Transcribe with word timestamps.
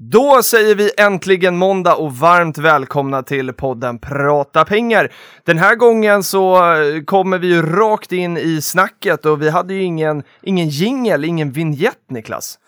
Då 0.00 0.42
säger 0.42 0.74
vi 0.74 0.90
äntligen 0.98 1.56
måndag 1.56 1.94
och 1.94 2.16
varmt 2.16 2.58
välkomna 2.58 3.22
till 3.22 3.52
podden 3.52 3.98
Prata 3.98 4.64
pengar. 4.64 5.12
Den 5.44 5.58
här 5.58 5.74
gången 5.74 6.22
så 6.22 6.56
eh, 6.56 7.02
kommer 7.04 7.38
vi 7.38 7.46
ju 7.46 7.62
rakt 7.62 8.12
in 8.12 8.36
i 8.36 8.60
snacket 8.60 9.26
och 9.26 9.42
vi 9.42 9.50
hade 9.50 9.74
ju 9.74 9.82
ingen, 9.82 10.22
ingen 10.42 10.68
jingel, 10.68 11.24
ingen 11.24 11.50
vignett 11.50 12.10
Niklas. 12.10 12.58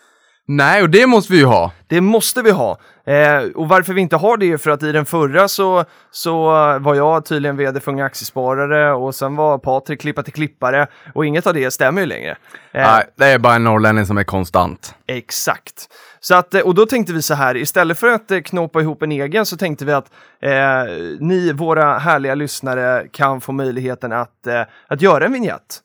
Nej, 0.47 0.83
och 0.83 0.91
det 0.91 1.07
måste 1.07 1.33
vi 1.33 1.39
ju 1.39 1.45
ha. 1.45 1.73
Det 1.87 2.01
måste 2.01 2.43
vi 2.43 2.51
ha. 2.51 2.79
Eh, 3.07 3.43
och 3.55 3.69
varför 3.69 3.93
vi 3.93 4.01
inte 4.01 4.17
har 4.17 4.37
det 4.37 4.53
är 4.53 4.57
för 4.57 4.71
att 4.71 4.83
i 4.83 4.93
den 4.93 5.07
förra 5.07 5.49
så, 5.49 5.85
så 6.11 6.45
var 6.79 6.95
jag 6.95 7.25
tydligen 7.25 7.57
vd 7.57 7.81
för 7.81 7.93
Unga 7.93 8.05
Aktiesparare 8.05 8.93
och 8.93 9.15
sen 9.15 9.37
var 9.37 9.59
Patrik 9.59 10.01
klippa 10.01 10.23
till 10.23 10.33
klippare 10.33 10.87
och 11.15 11.27
inget 11.27 11.47
av 11.47 11.55
det 11.55 11.71
stämmer 11.71 12.01
ju 12.01 12.07
längre. 12.07 12.31
Eh, 12.73 12.83
Nej, 12.83 13.05
det 13.17 13.25
är 13.25 13.39
bara 13.39 13.55
en 13.55 13.65
norrlänning 13.65 14.07
som 14.07 14.19
är 14.19 14.25
konstant. 14.25 14.95
Exakt. 15.07 15.89
Så 16.21 16.35
att, 16.35 16.55
eh, 16.55 16.61
och 16.61 16.75
då 16.75 16.87
tänkte 16.87 17.13
vi 17.13 17.23
så 17.23 17.35
här, 17.35 17.57
istället 17.57 17.99
för 17.99 18.07
att 18.07 18.31
eh, 18.31 18.41
knåpa 18.41 18.81
ihop 18.81 19.03
en 19.03 19.13
egen 19.13 19.47
så 19.47 19.57
tänkte 19.57 19.85
vi 19.85 19.93
att 19.93 20.13
eh, 20.41 20.85
ni, 21.21 21.53
våra 21.53 21.99
härliga 21.99 22.35
lyssnare, 22.35 23.07
kan 23.13 23.41
få 23.41 23.53
möjligheten 23.53 24.13
att, 24.13 24.47
eh, 24.47 24.63
att 24.89 25.03
göra 25.03 25.25
en 25.25 25.33
vignett. 25.33 25.83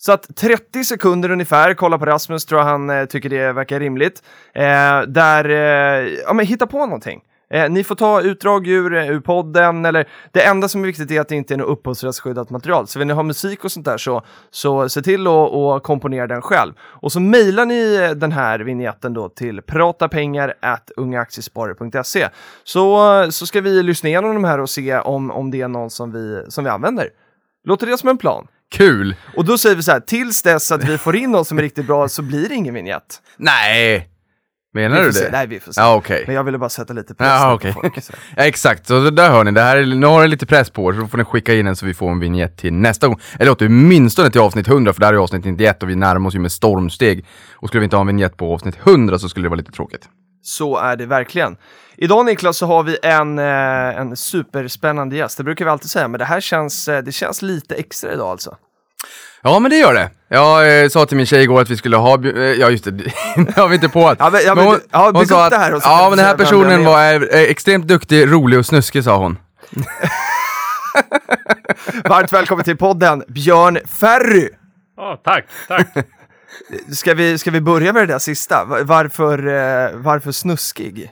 Så 0.00 0.12
att 0.12 0.36
30 0.36 0.84
sekunder 0.84 1.30
ungefär, 1.30 1.74
kolla 1.74 1.98
på 1.98 2.06
Rasmus, 2.06 2.46
tror 2.46 2.60
jag 2.60 2.66
han 2.66 2.90
eh, 2.90 3.04
tycker 3.04 3.28
det 3.28 3.52
verkar 3.52 3.80
rimligt. 3.80 4.22
Eh, 4.54 5.02
där, 5.02 5.48
eh, 5.48 6.08
ja 6.26 6.32
men 6.32 6.46
hitta 6.46 6.66
på 6.66 6.78
någonting. 6.78 7.20
Eh, 7.50 7.70
ni 7.70 7.84
får 7.84 7.94
ta 7.94 8.20
utdrag 8.20 8.66
ur, 8.66 8.94
eh, 8.94 9.10
ur 9.10 9.20
podden, 9.20 9.84
eller 9.84 10.08
det 10.32 10.42
enda 10.42 10.68
som 10.68 10.82
är 10.82 10.86
viktigt 10.86 11.10
är 11.10 11.20
att 11.20 11.28
det 11.28 11.34
inte 11.34 11.54
är 11.54 11.58
något 11.58 11.68
upphovsrättsskyddat 11.68 12.50
material. 12.50 12.86
Så 12.86 12.98
vill 12.98 13.08
ni 13.08 13.14
ha 13.14 13.22
musik 13.22 13.64
och 13.64 13.72
sånt 13.72 13.86
där 13.86 13.98
så, 13.98 14.22
så 14.50 14.88
se 14.88 15.02
till 15.02 15.26
att 15.26 15.82
komponera 15.82 16.26
den 16.26 16.42
själv. 16.42 16.72
Och 16.80 17.12
så 17.12 17.20
mejlar 17.20 17.66
ni 17.66 17.94
eh, 17.94 18.10
den 18.10 18.32
här 18.32 18.58
vignetten 18.58 19.14
då 19.14 19.28
till 19.28 19.62
pratapengar.ungaaktiesparare.se 19.62 22.28
så, 22.64 23.26
så 23.30 23.46
ska 23.46 23.60
vi 23.60 23.82
lyssna 23.82 24.08
igenom 24.08 24.34
de 24.34 24.44
här 24.44 24.60
och 24.60 24.70
se 24.70 24.98
om, 24.98 25.30
om 25.30 25.50
det 25.50 25.60
är 25.60 25.68
någon 25.68 25.90
som 25.90 26.12
vi, 26.12 26.44
som 26.48 26.64
vi 26.64 26.70
använder. 26.70 27.08
Låter 27.64 27.86
det 27.86 27.98
som 27.98 28.08
en 28.08 28.18
plan? 28.18 28.46
Kul! 28.70 29.16
Och 29.36 29.44
då 29.44 29.58
säger 29.58 29.76
vi 29.76 29.82
så 29.82 29.92
här, 29.92 30.00
tills 30.00 30.42
dess 30.42 30.72
att 30.72 30.84
vi 30.84 30.98
får 30.98 31.16
in 31.16 31.30
någon 31.30 31.44
som 31.44 31.58
är 31.58 31.62
riktigt 31.62 31.86
bra 31.86 32.08
så 32.08 32.22
blir 32.22 32.48
det 32.48 32.54
ingen 32.54 32.74
vignett. 32.74 33.22
Nej! 33.36 34.08
Menar 34.74 35.00
du 35.02 35.10
det? 35.10 35.28
Nej, 35.32 35.46
vi 35.46 35.60
får 35.60 35.72
se. 35.72 35.80
Ja, 35.80 35.94
okej. 35.94 36.24
Men 36.26 36.34
jag 36.36 36.44
ville 36.44 36.58
bara 36.58 36.68
sätta 36.68 36.92
lite 36.92 37.14
press 37.14 37.28
Ja, 37.28 37.48
på 37.50 37.54
okej. 37.54 37.72
folk. 37.72 37.96
Ja, 37.96 38.14
exakt, 38.44 38.86
så 38.86 39.10
där 39.10 39.30
hör 39.30 39.44
ni. 39.44 39.50
Det 39.52 39.60
här, 39.60 39.76
är- 39.76 39.86
nu 39.86 40.06
har 40.06 40.22
ni 40.22 40.28
lite 40.28 40.46
press 40.46 40.70
på 40.70 40.90
er, 40.90 40.94
så 40.94 41.00
då 41.00 41.06
får 41.06 41.18
ni 41.18 41.24
skicka 41.24 41.54
in 41.54 41.66
en 41.66 41.76
så 41.76 41.86
vi 41.86 41.94
får 41.94 42.10
en 42.10 42.20
vignett 42.20 42.56
till 42.56 42.72
nästa 42.72 43.08
gång. 43.08 43.20
Eller 43.38 43.56
åtminstone 43.60 44.30
till 44.30 44.40
avsnitt 44.40 44.68
100, 44.68 44.92
för 44.92 45.00
det 45.00 45.06
här 45.06 45.12
är 45.14 45.18
avsnitt 45.18 45.44
91 45.44 45.82
och 45.82 45.88
vi 45.90 45.96
närmar 45.96 46.28
oss 46.28 46.34
ju 46.34 46.38
med 46.38 46.52
stormsteg. 46.52 47.26
Och 47.54 47.68
skulle 47.68 47.80
vi 47.80 47.84
inte 47.84 47.96
ha 47.96 48.00
en 48.00 48.06
vignett 48.06 48.36
på 48.36 48.54
avsnitt 48.54 48.78
100 48.84 49.18
så 49.18 49.28
skulle 49.28 49.44
det 49.44 49.50
vara 49.50 49.56
lite 49.58 49.72
tråkigt. 49.72 50.08
Så 50.42 50.76
är 50.78 50.96
det 50.96 51.06
verkligen. 51.06 51.56
Idag 51.96 52.26
Niklas 52.26 52.56
så 52.56 52.66
har 52.66 52.82
vi 52.82 52.98
en, 53.02 53.38
eh, 53.38 54.00
en 54.00 54.16
superspännande 54.16 55.16
gäst. 55.16 55.38
Det 55.38 55.44
brukar 55.44 55.64
vi 55.64 55.70
alltid 55.70 55.90
säga, 55.90 56.08
men 56.08 56.18
det 56.18 56.24
här 56.24 56.40
känns, 56.40 56.88
eh, 56.88 57.02
det 57.02 57.12
känns 57.12 57.42
lite 57.42 57.74
extra 57.74 58.12
idag 58.12 58.28
alltså. 58.30 58.56
Ja, 59.42 59.58
men 59.58 59.70
det 59.70 59.76
gör 59.76 59.94
det. 59.94 60.10
Jag 60.28 60.82
eh, 60.82 60.88
sa 60.88 61.06
till 61.06 61.16
min 61.16 61.26
tjej 61.26 61.42
igår 61.42 61.60
att 61.60 61.70
vi 61.70 61.76
skulle 61.76 61.96
ha, 61.96 62.24
eh, 62.24 62.38
ja 62.40 62.70
just 62.70 62.84
det, 62.84 62.90
det 63.36 63.56
har 63.56 63.68
vi 63.68 63.74
inte 63.74 63.88
på. 63.88 64.14
Ja, 64.18 64.30
men- 64.30 64.40
ja, 64.46 64.54
men 64.54 64.70
du- 64.70 64.80
ja, 64.90 65.12
bygg 65.12 65.22
upp 65.22 65.50
det 65.50 65.56
här 65.56 65.74
och 65.74 65.82
så 65.82 65.88
kan 65.88 65.98
ja, 65.98 66.08
men 66.08 66.16
den 66.18 66.26
här 66.26 66.36
personen 66.36 66.84
var 66.84 67.34
eh, 67.34 67.40
extremt 67.42 67.88
duktig, 67.88 68.32
rolig 68.32 68.58
och 68.58 68.66
snuskig 68.66 69.04
sa 69.04 69.16
hon. 69.16 69.38
Varmt 72.04 72.32
välkommen 72.32 72.64
till 72.64 72.76
podden, 72.76 73.22
Björn 73.28 73.78
Ferry! 73.86 74.48
Ja, 74.96 75.20
tack, 75.24 75.44
tack. 75.68 75.88
Ska 76.94 77.14
vi, 77.14 77.38
ska 77.38 77.50
vi 77.50 77.60
börja 77.60 77.92
med 77.92 78.02
det 78.02 78.06
där 78.14 78.18
sista? 78.18 78.64
Va- 78.64 78.78
Varför, 78.82 79.38
eh, 79.46 79.90
varför 79.96 80.32
snuskig? 80.32 81.10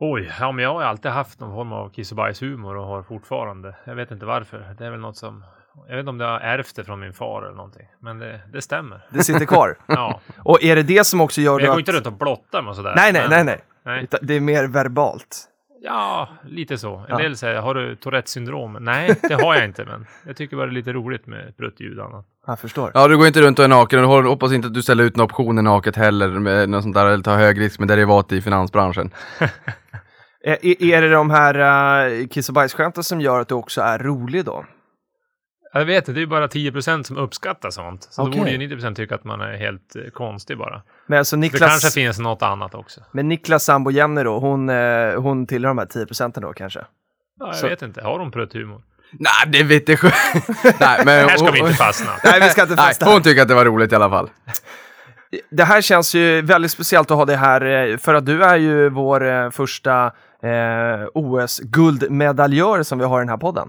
Oj, 0.00 0.32
ja, 0.40 0.52
men 0.52 0.62
jag 0.64 0.74
har 0.74 0.82
alltid 0.82 1.10
haft 1.10 1.40
någon 1.40 1.54
form 1.54 1.72
av 1.72 1.88
kiss 1.90 2.10
och 2.10 2.16
bajshumor 2.16 2.76
och 2.76 2.86
har 2.86 3.02
fortfarande. 3.02 3.74
Jag 3.86 3.94
vet 3.94 4.10
inte 4.10 4.26
varför. 4.26 4.74
Det 4.78 4.86
är 4.86 4.90
väl 4.90 5.00
något 5.00 5.16
som... 5.16 5.44
Jag 5.88 5.96
vet 5.96 6.00
inte 6.00 6.10
om 6.10 6.18
det 6.18 6.24
har 6.24 6.38
ärvt 6.40 6.76
det 6.76 6.84
från 6.84 7.00
min 7.00 7.12
far 7.12 7.42
eller 7.42 7.56
någonting. 7.56 7.86
Men 8.02 8.18
det, 8.18 8.40
det 8.52 8.62
stämmer. 8.62 9.04
Det 9.10 9.22
sitter 9.24 9.44
kvar. 9.44 9.76
Ja. 9.86 10.20
Och 10.44 10.62
är 10.62 10.76
det 10.76 10.82
det 10.82 11.04
som 11.04 11.20
också 11.20 11.40
gör 11.40 11.56
Men 11.56 11.64
jag 11.64 11.68
går 11.72 11.74
att... 11.74 11.78
inte 11.80 11.92
runt 11.92 12.06
och 12.06 12.12
blottar 12.12 12.62
mig 12.62 12.70
och 12.70 12.76
sådär. 12.76 12.92
Nej, 12.96 13.12
nej, 13.12 13.22
men- 13.28 13.46
nej, 13.46 13.60
nej. 13.84 14.06
nej. 14.10 14.20
Det 14.22 14.34
är 14.34 14.40
mer 14.40 14.64
verbalt. 14.64 15.46
Ja, 15.82 16.28
lite 16.44 16.78
så. 16.78 16.96
En 16.96 17.04
Ja. 17.08 17.16
del 17.16 17.36
säger, 17.36 17.60
har 17.60 17.74
du 17.74 17.96
Tourettes 17.96 18.30
syndrom? 18.30 18.76
Nej, 18.80 19.16
det 19.28 19.34
har 19.34 19.54
jag 19.54 19.64
inte, 19.64 19.84
men 19.84 20.06
jag 20.26 20.36
tycker 20.36 20.56
bara 20.56 20.66
det 20.66 20.72
är 20.72 20.74
lite 20.74 20.92
roligt 20.92 21.26
med 21.26 21.56
pruttljud 21.56 21.98
och 21.98 22.06
annat. 22.06 22.26
Jag 22.46 22.58
förstår. 22.58 22.90
Ja, 22.94 23.08
du 23.08 23.16
går 23.16 23.26
inte 23.26 23.40
runt 23.42 23.58
och 23.58 23.64
är 23.64 23.68
naken 23.68 24.04
och 24.04 24.10
hoppas 24.24 24.52
inte 24.52 24.66
att 24.68 24.74
du 24.74 24.82
ställer 24.82 25.04
ut 25.04 25.16
några 25.16 25.26
optioner 25.26 25.62
naket 25.62 25.96
heller, 25.96 26.28
med 26.28 26.68
något 26.68 26.82
sånt 26.82 26.94
där, 26.94 27.06
eller 27.06 27.22
tar 27.22 27.36
hög 27.36 27.60
risk 27.60 27.78
med 27.78 27.88
derivat 27.88 28.32
i 28.32 28.40
finansbranschen. 28.42 29.10
Är, 30.44 30.82
är 30.82 31.02
det 31.02 31.10
de 31.10 31.30
här 31.30 32.10
uh, 32.10 32.26
kiss 32.28 32.48
och 32.48 32.54
bajsskämten 32.54 33.04
som 33.04 33.20
gör 33.20 33.40
att 33.40 33.48
du 33.48 33.54
också 33.54 33.80
är 33.80 33.98
rolig 33.98 34.44
då? 34.44 34.64
Jag 35.72 35.84
vet 35.84 36.08
inte, 36.08 36.12
det 36.20 36.22
är 36.22 36.26
bara 36.26 36.46
10% 36.46 37.02
som 37.02 37.16
uppskattar 37.16 37.70
sånt. 37.70 38.02
Så 38.10 38.22
Okej. 38.22 38.32
då 38.32 38.38
borde 38.38 38.50
ju 38.50 38.76
90% 38.76 38.94
tycka 38.94 39.14
att 39.14 39.24
man 39.24 39.40
är 39.40 39.56
helt 39.56 39.96
eh, 39.96 40.02
konstig 40.14 40.58
bara. 40.58 40.82
Men 41.06 41.18
alltså 41.18 41.36
Det 41.36 41.40
Niklas, 41.40 41.70
kanske 41.70 41.90
finns 41.90 42.18
något 42.18 42.42
annat 42.42 42.74
också. 42.74 43.00
men 43.12 43.28
Niklas 43.28 43.64
sambo 43.64 43.90
Jenny 43.90 44.22
då, 44.22 44.38
hon, 44.38 44.68
eh, 44.68 45.14
hon 45.20 45.46
tillhör 45.46 45.68
de 45.68 45.78
här 45.78 45.86
10 45.86 46.06
procenten 46.06 46.42
då 46.42 46.52
kanske? 46.52 46.80
Ja, 47.40 47.46
jag 47.46 47.56
Så- 47.56 47.68
vet 47.68 47.82
inte, 47.82 48.02
har 48.02 48.18
de 48.18 48.30
prutthumor? 48.30 48.82
Nej, 49.12 49.30
det 49.52 49.62
vet 49.62 49.88
jag 49.88 49.98
själv. 49.98 50.12
Nej, 50.80 51.02
men 51.04 51.28
Här 51.28 51.36
ska 51.36 51.50
vi 51.50 51.58
inte 51.58 51.72
fastna. 51.74 52.10
Nej, 52.24 52.40
vi 52.40 52.48
ska 52.48 52.62
inte 52.62 52.74
Nej, 52.74 52.84
fastna. 52.86 53.06
hon 53.12 53.22
tycker 53.22 53.42
att 53.42 53.48
det 53.48 53.54
var 53.54 53.64
roligt 53.64 53.92
i 53.92 53.94
alla 53.94 54.10
fall. 54.10 54.30
Det 55.50 55.64
här 55.64 55.80
känns 55.80 56.14
ju 56.14 56.42
väldigt 56.42 56.70
speciellt 56.70 57.10
att 57.10 57.16
ha 57.16 57.24
det 57.24 57.36
här, 57.36 57.90
eh, 57.90 57.96
för 57.96 58.14
att 58.14 58.26
du 58.26 58.42
är 58.44 58.56
ju 58.56 58.88
vår 58.88 59.50
första 59.50 60.06
eh, 60.42 61.06
OS-guldmedaljör 61.14 62.82
som 62.82 62.98
vi 62.98 63.04
har 63.04 63.18
i 63.20 63.22
den 63.22 63.28
här 63.28 63.36
podden. 63.36 63.68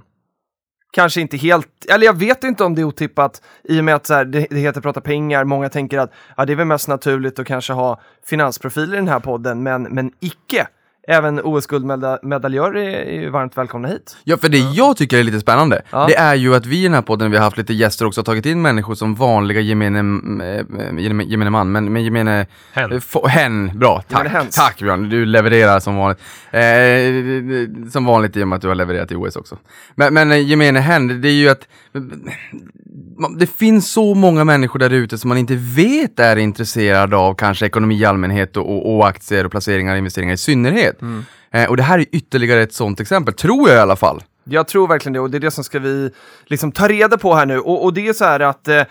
Kanske 0.91 1.21
inte 1.21 1.37
helt, 1.37 1.85
eller 1.89 2.05
jag 2.05 2.17
vet 2.17 2.43
inte 2.43 2.63
om 2.63 2.75
det 2.75 2.81
är 2.81 2.85
otippat 2.85 3.41
i 3.63 3.79
och 3.79 3.83
med 3.83 3.95
att 3.95 4.05
så 4.05 4.13
här, 4.13 4.25
det, 4.25 4.47
det 4.49 4.59
heter 4.59 4.81
prata 4.81 5.01
pengar. 5.01 5.43
Många 5.43 5.69
tänker 5.69 5.99
att 5.99 6.11
ja, 6.37 6.45
det 6.45 6.53
är 6.53 6.55
väl 6.57 6.67
mest 6.67 6.87
naturligt 6.87 7.39
att 7.39 7.47
kanske 7.47 7.73
ha 7.73 8.01
finansprofiler 8.25 8.93
i 8.93 8.97
den 8.97 9.07
här 9.07 9.19
podden, 9.19 9.63
men, 9.63 9.83
men 9.83 10.11
icke. 10.19 10.67
Även 11.07 11.39
OS-guldmedaljörer 11.43 12.75
är, 12.83 12.89
är 13.05 13.21
ju 13.21 13.29
varmt 13.29 13.57
välkomna 13.57 13.87
hit. 13.87 14.17
Ja, 14.23 14.37
för 14.37 14.49
det 14.49 14.57
jag 14.57 14.97
tycker 14.97 15.17
är 15.17 15.23
lite 15.23 15.39
spännande, 15.39 15.81
Ja. 15.91 16.05
det 16.07 16.15
är 16.15 16.35
ju 16.35 16.55
att 16.55 16.65
vi 16.65 16.79
i 16.79 16.83
den 16.83 16.93
här 16.93 17.01
podden, 17.01 17.31
vi 17.31 17.37
har 17.37 17.43
haft 17.43 17.57
lite 17.57 17.73
gäster 17.73 18.05
också, 18.05 18.19
har 18.21 18.23
tagit 18.23 18.45
in 18.45 18.61
människor 18.61 18.95
som 18.95 19.15
vanliga 19.15 19.59
gemene, 19.61 19.97
gemene, 21.01 21.23
gemene 21.23 21.49
man, 21.49 21.71
men, 21.71 21.93
men 21.93 22.03
gemene... 22.03 22.45
Hen. 22.73 22.91
eh, 22.91 22.99
få- 22.99 23.27
Hen, 23.27 23.79
bra, 23.79 24.03
tack. 24.09 24.51
Tack 24.51 24.77
Björn, 24.81 25.09
du 25.09 25.25
levererar 25.25 25.79
som 25.79 25.95
vanligt. 25.95 26.19
Eh, 26.51 27.89
som 27.91 28.05
vanligt 28.05 28.37
i 28.37 28.43
och 28.43 28.47
med 28.47 28.55
att 28.55 28.61
du 28.61 28.67
har 28.67 28.75
levererat 28.75 29.11
i 29.11 29.15
OS 29.15 29.35
också. 29.35 29.57
Men, 29.95 30.13
men 30.13 30.31
eh, 30.31 30.47
gemene 30.49 30.79
hen, 30.79 31.21
det- 31.21 31.27
är 31.29 31.33
ju 31.33 31.49
att 31.49 31.67
det 33.39 33.47
finns 33.47 33.91
så 33.91 34.13
många 34.13 34.43
människor 34.43 34.79
där 34.79 34.89
ute 34.89 35.17
som 35.17 35.29
man 35.29 35.37
inte 35.37 35.55
vet 35.55 36.19
är 36.19 36.35
intresserade 36.35 37.17
av 37.17 37.33
kanske 37.33 37.65
ekonomi 37.65 37.95
i 37.95 38.05
allmänhet 38.05 38.57
och, 38.57 38.95
och, 38.95 39.07
aktier 39.07 39.45
och 39.45 39.51
placeringar 39.51 39.91
och 39.91 39.97
investeringar 39.97 40.33
i 40.33 40.37
synnerhet. 40.37 41.01
Eh, 41.51 41.69
och 41.69 41.77
det 41.77 41.83
här 41.83 41.99
är 41.99 42.05
ytterligare 42.11 42.61
ett 42.61 42.73
sånt 42.73 42.99
exempel, 42.99 43.33
tror 43.33 43.69
jag 43.69 43.77
i 43.77 43.81
alla 43.81 43.95
fall. 43.95 44.21
Jag 44.43 44.67
tror 44.67 44.87
verkligen 44.87 45.13
det 45.13 45.19
och 45.19 45.29
det 45.29 45.37
är 45.37 45.39
det 45.39 45.51
som 45.51 45.63
ska 45.63 45.79
vi 45.79 46.11
liksom 46.45 46.71
ta 46.71 46.87
reda 46.87 47.17
på 47.17 47.35
här 47.35 47.45
nu. 47.45 47.59
Och, 47.59 47.83
och 47.83 47.93
det 47.93 48.07
är 48.07 48.13
så 48.13 48.25
här 48.25 48.39
att 48.39 48.67
eh, 48.67 48.83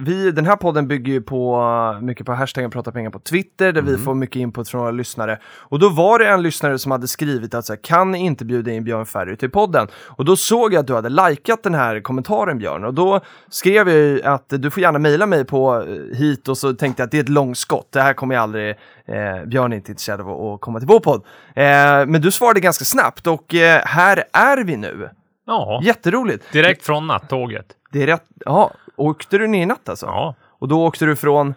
vi, 0.00 0.30
den 0.30 0.46
här 0.46 0.56
podden 0.56 0.88
bygger 0.88 1.12
ju 1.12 1.22
på 1.22 1.56
eh, 1.94 2.02
mycket 2.02 2.26
på 2.26 2.32
hashtaggen 2.32 2.70
prata 2.70 2.92
pengar 2.92 3.10
på 3.10 3.18
Twitter 3.18 3.72
där 3.72 3.82
vi 3.82 3.96
får 3.96 4.14
mycket 4.14 4.36
input 4.36 4.68
från 4.68 4.80
våra 4.80 4.90
lyssnare. 4.90 5.38
Och 5.44 5.78
då 5.78 5.88
var 5.88 6.18
det 6.18 6.28
en 6.28 6.42
lyssnare 6.42 6.78
som 6.78 6.92
hade 6.92 7.08
skrivit 7.08 7.54
att 7.54 7.64
så 7.64 7.72
här, 7.72 7.80
kan 7.82 8.10
ni 8.10 8.18
inte 8.18 8.44
bjuda 8.44 8.72
in 8.72 8.84
Björn 8.84 9.06
Ferry 9.06 9.36
till 9.36 9.50
podden? 9.50 9.88
Och 9.94 10.24
då 10.24 10.36
såg 10.36 10.72
jag 10.72 10.80
att 10.80 10.86
du 10.86 10.94
hade 10.94 11.08
likat 11.08 11.62
den 11.62 11.74
här 11.74 12.00
kommentaren 12.00 12.58
Björn 12.58 12.84
och 12.84 12.94
då 12.94 13.20
skrev 13.50 13.88
jag 13.88 13.98
ju 13.98 14.22
att 14.22 14.44
du 14.48 14.70
får 14.70 14.82
gärna 14.82 14.98
mejla 14.98 15.26
mig 15.26 15.44
på 15.44 15.84
eh, 15.88 16.16
hit 16.18 16.48
och 16.48 16.58
så 16.58 16.72
tänkte 16.72 17.02
jag 17.02 17.04
att 17.06 17.10
det 17.10 17.18
är 17.18 17.22
ett 17.22 17.28
långskott. 17.28 17.88
Det 17.92 18.00
här 18.00 18.12
kommer 18.14 18.34
jag 18.34 18.42
aldrig, 18.42 18.74
eh, 19.08 19.44
Björn 19.44 19.72
är 19.72 19.76
inte 19.76 19.90
intresserad 19.92 20.20
av 20.20 20.30
att, 20.30 20.54
att 20.54 20.60
komma 20.60 20.78
till 20.78 20.88
vår 20.88 21.00
podd. 21.00 21.22
Eh, 21.56 22.06
men 22.06 22.20
du 22.20 22.30
svarade 22.30 22.60
ganska 22.60 22.84
snabbt 22.84 23.26
och 23.26 23.54
eh, 23.54 23.82
här 23.84 24.24
är 24.32 24.64
vi 24.64 24.76
nu. 24.76 25.10
Ja, 25.46 25.80
Jätteroligt. 25.84 26.52
direkt 26.52 26.82
från 26.86 27.06
nattåget. 27.06 27.66
Det 27.92 28.02
är 28.02 28.06
rätt. 28.06 28.24
Ja, 28.44 28.70
åkte 28.96 29.38
du 29.38 29.46
ner 29.46 29.62
i 29.62 29.66
natt 29.66 29.88
alltså? 29.88 30.06
Ja, 30.06 30.34
Och 30.58 30.68
då 30.68 30.86
åkte 30.86 31.04
du 31.06 31.16
från, 31.16 31.54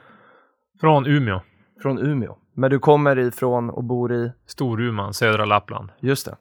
från 0.81 1.05
Umeå. 1.05 1.39
från 1.81 1.99
Umeå. 1.99 2.35
Men 2.55 2.71
du 2.71 2.79
kommer 2.79 3.19
ifrån 3.19 3.69
och 3.69 3.83
bor 3.83 4.13
i, 4.13 4.31
Storuman, 4.47 5.13
södra 5.13 5.45
Lappland. 5.45 5.89
just 5.99 6.25
det. 6.25 6.35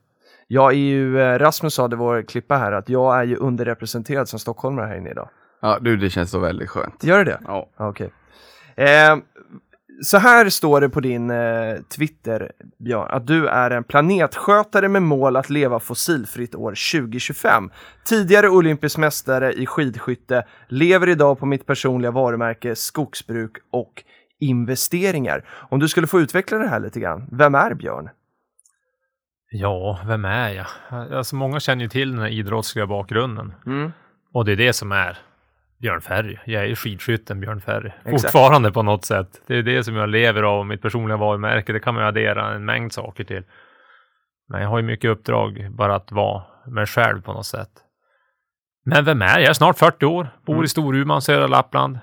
Jag 0.49 0.73
är 0.73 0.76
ju, 0.76 1.20
eh, 1.20 1.38
Rasmus 1.38 1.75
sa 1.75 1.88
det 1.88 1.97
vår 1.97 2.23
klippa 2.23 2.56
här, 2.56 2.73
att 2.73 2.88
jag 2.88 3.19
är 3.19 3.25
ju 3.25 3.37
underrepresenterad 3.37 4.29
som 4.29 4.38
stockholmare 4.38 4.87
här 4.87 4.97
inne 4.97 5.11
idag. 5.11 5.29
Ja, 5.62 5.79
du, 5.81 5.97
det 5.97 6.11
känns 6.11 6.31
så 6.31 6.38
väldigt 6.38 6.70
skönt. 6.70 7.05
Gör 7.05 7.19
det 7.19 7.25
det? 7.25 7.41
Ja. 7.47 7.69
Okej. 7.76 8.11
Eh, 8.76 9.17
så 10.03 10.19
här 10.19 10.49
står 10.49 10.81
det 10.81 10.89
på 10.89 11.01
din 11.01 11.31
eh, 11.31 11.77
Twitter, 11.97 12.53
Björn, 12.79 13.09
att 13.11 13.27
du 13.27 13.49
är 13.49 13.71
en 13.71 13.85
planetskötare 13.85 14.89
med 14.89 15.03
mål 15.03 15.37
att 15.37 15.51
leva 15.51 15.81
fossilfritt 15.81 16.55
år 16.55 16.71
2025. 16.71 17.71
Tidigare 18.05 18.49
olympisk 18.49 18.99
mästare 18.99 19.53
i 19.53 19.67
skidskytte, 19.67 20.45
lever 20.69 21.09
idag 21.09 21.39
på 21.39 21.47
mitt 21.47 21.67
personliga 21.67 22.11
varumärke 22.11 22.77
skogsbruk 22.77 23.53
och 23.73 24.03
investeringar. 24.41 25.45
Om 25.71 25.81
du 25.81 25.89
skulle 25.89 26.07
få 26.07 26.21
utveckla 26.21 26.59
det 26.59 26.69
här 26.69 26.81
lite 26.81 27.01
grann, 27.01 27.29
vem 27.33 27.55
är 27.55 27.75
Björn? 27.75 28.09
Ja, 29.51 30.01
vem 30.07 30.25
är 30.25 30.51
jag? 30.51 30.67
Alltså 31.13 31.37
många 31.37 31.61
känner 31.61 31.83
ju 31.83 31.89
till 31.89 32.11
den 32.11 32.21
här 32.21 32.29
idrottsliga 32.29 32.87
bakgrunden. 32.87 33.55
Och 34.33 34.45
det 34.45 34.53
är 34.53 34.57
det 34.57 34.73
som 34.73 34.93
är 34.93 35.19
Björn 35.81 36.00
Ferry. 36.00 36.38
Jag 36.44 36.62
är 36.62 36.67
ju 36.67 36.76
skidskytten 36.76 37.40
Björn 37.40 37.61
Ferry. 37.61 37.90
Exakt. 38.05 38.23
Fortfarande 38.23 38.73
på 38.73 38.82
något 38.82 39.05
sätt. 39.05 39.28
Det 39.46 39.55
är 39.56 39.62
det 39.62 39.84
som 39.84 39.96
jag 39.96 40.08
lever 40.08 40.43
av, 40.43 40.67
mitt 40.67 40.82
personliga 40.82 41.17
varumärke. 41.17 41.73
Det 41.73 41.81
kan 41.81 41.94
man 41.94 42.02
ju 42.02 42.08
addera 42.08 42.55
en 42.55 42.64
mängd 42.64 42.93
saker 42.93 43.25
till. 43.25 43.43
Men 44.49 44.62
jag 44.62 44.69
har 44.69 44.78
ju 44.78 44.82
mycket 44.84 45.11
uppdrag 45.11 45.67
bara 45.70 45.94
att 45.94 46.12
vara 46.12 46.43
mig 46.67 46.87
själv 46.87 47.23
på 47.23 47.32
något 47.32 47.46
sätt. 47.46 47.70
Men 48.84 49.05
vem 49.05 49.23
är 49.23 49.26
jag? 49.26 49.40
Jag 49.40 49.49
är 49.49 49.52
snart 49.52 49.78
40 49.78 50.06
år, 50.06 50.28
bor 50.46 50.55
Mm. 50.55 50.64
i 50.64 50.69
Storuman, 50.69 51.23
södra 51.23 51.46
Lappland. 51.46 51.99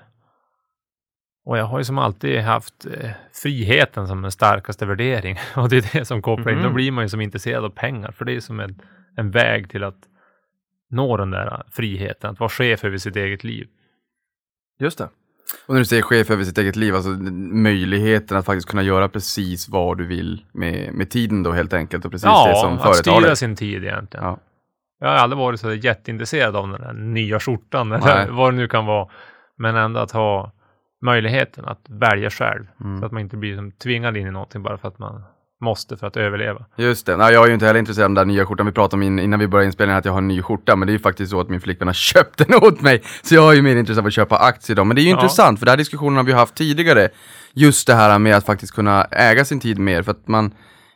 Och 1.46 1.58
jag 1.58 1.64
har 1.64 1.78
ju 1.78 1.84
som 1.84 1.98
alltid 1.98 2.40
haft 2.40 2.86
eh, 2.86 3.10
friheten 3.42 4.08
som 4.08 4.22
den 4.22 4.30
starkaste 4.32 4.86
värdering. 4.86 5.38
Och 5.56 5.68
det 5.68 5.76
är 5.94 5.98
det 5.98 6.04
som 6.04 6.22
kopplar 6.22 6.52
in. 6.52 6.58
Då 6.58 6.64
Mhm. 6.64 6.74
blir 6.74 6.90
man 6.92 7.04
ju 7.04 7.08
som 7.08 7.20
intresserad 7.20 7.64
av 7.64 7.70
pengar. 7.70 8.12
För 8.12 8.24
det 8.24 8.36
är 8.36 8.40
som 8.40 8.60
en, 8.60 8.80
en 9.16 9.30
väg 9.30 9.70
till 9.70 9.84
att 9.84 9.98
nå 10.94 11.16
den 11.16 11.30
där 11.30 11.62
friheten. 11.70 12.30
Att 12.30 12.40
vara 12.40 12.50
chef 12.50 12.84
över 12.84 12.98
sitt 12.98 13.16
eget 13.16 13.44
liv. 13.44 13.66
Just 14.80 14.98
det. 14.98 15.08
Och 15.66 15.74
när 15.74 15.78
du 15.78 15.84
säger 15.84 16.02
chef 16.02 16.30
över 16.30 16.44
sitt 16.44 16.58
eget 16.58 16.76
liv, 16.76 16.94
alltså 16.94 17.10
möjligheten 17.10 18.36
att 18.36 18.46
faktiskt 18.46 18.68
kunna 18.68 18.82
göra 18.82 19.08
precis 19.08 19.68
vad 19.68 19.98
du 19.98 20.06
vill 20.06 20.44
med, 20.52 20.94
med 20.94 21.10
tiden 21.10 21.42
då 21.42 21.52
helt 21.52 21.72
enkelt 21.72 22.04
och 22.04 22.10
precis 22.10 22.24
det 22.24 22.56
som 22.56 22.78
att 22.78 22.96
styra 22.96 23.36
sin 23.36 23.56
tid 23.56 23.84
egentligen. 23.84 24.26
Ja. 24.26 24.38
Jag 25.00 25.08
har 25.08 25.16
aldrig 25.16 25.38
varit 25.38 25.60
så 25.60 25.72
jätteintresserad 25.72 26.56
av 26.56 26.68
den 26.68 26.80
där 26.80 26.92
nya 26.92 27.40
skjortan 27.40 27.88
Nej. 27.88 27.98
eller 28.04 28.32
vad 28.32 28.52
det 28.52 28.56
nu 28.56 28.68
kan 28.68 28.86
vara. 28.86 29.08
Men 29.58 29.76
ändå 29.76 30.00
att 30.00 30.10
ha 30.10 30.52
möjligheten 31.02 31.64
att 31.64 31.86
välja 31.88 32.30
själv. 32.30 32.66
Mm. 32.80 33.00
Så 33.00 33.06
att 33.06 33.12
man 33.12 33.22
inte 33.22 33.36
blir 33.36 33.56
som 33.56 33.72
tvingad 33.72 34.16
in 34.16 34.26
i 34.26 34.30
någonting 34.30 34.62
bara 34.62 34.78
för 34.78 34.88
att 34.88 34.98
man 34.98 35.22
måste 35.64 35.96
för 35.96 36.06
att 36.06 36.16
överleva. 36.16 36.64
Just 36.76 37.06
det. 37.06 37.16
Nej, 37.16 37.32
jag 37.34 37.42
är 37.44 37.48
ju 37.48 37.54
inte 37.54 37.66
heller 37.66 37.78
intresserad 37.80 38.04
av 38.04 38.10
den 38.14 38.14
där 38.28 38.34
nya 38.34 38.46
skjortan. 38.46 38.66
Vi 38.66 38.72
pratade 38.72 38.96
om 38.96 39.02
in, 39.02 39.18
innan 39.18 39.40
vi 39.40 39.46
började 39.46 39.66
inspelningen 39.66 39.98
att 39.98 40.04
jag 40.04 40.12
har 40.12 40.18
en 40.18 40.28
ny 40.28 40.42
skjorta, 40.42 40.76
men 40.76 40.86
det 40.86 40.90
är 40.90 40.94
ju 40.94 40.98
faktiskt 40.98 41.30
så 41.30 41.40
att 41.40 41.48
min 41.48 41.60
flickvän 41.60 41.88
har 41.88 41.92
köpt 42.12 42.38
den 42.38 42.54
åt 42.62 42.80
mig. 42.80 43.02
Så 43.22 43.34
jag 43.34 43.50
är 43.50 43.54
ju 43.56 43.62
mer 43.62 43.76
intresserad 43.76 44.02
av 44.04 44.06
att 44.06 44.12
köpa 44.12 44.38
aktier 44.38 44.76
då. 44.76 44.84
Men 44.84 44.94
det 44.96 45.00
är 45.02 45.04
ju 45.04 45.10
Ja. 45.10 45.16
intressant, 45.16 45.58
för 45.58 45.66
den 45.66 45.72
här 45.72 45.76
diskussionen 45.76 46.16
har 46.16 46.24
vi 46.24 46.32
haft 46.32 46.54
tidigare. 46.54 47.08
Just 47.52 47.86
det 47.86 47.94
här 47.94 48.18
med 48.18 48.36
att 48.36 48.46
faktiskt 48.46 48.74
kunna 48.74 49.04
äga 49.04 49.44
sin 49.44 49.60
tid 49.60 49.78
mer, 49.78 50.02
för 50.02 50.10
att 50.10 50.28
man 50.28 50.54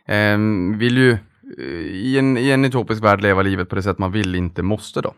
ehm, 0.08 0.78
vill 0.78 0.96
ju 0.98 1.10
eh, 1.58 1.64
i 1.84 2.18
en, 2.18 2.36
i 2.38 2.50
en 2.50 2.64
utopisk 2.64 3.04
värld 3.04 3.20
leva 3.22 3.42
livet 3.42 3.68
på 3.68 3.74
det 3.74 3.82
sätt 3.82 3.98
man 3.98 4.12
vill, 4.12 4.34
inte 4.34 4.62
måste 4.62 5.00
då. 5.00 5.14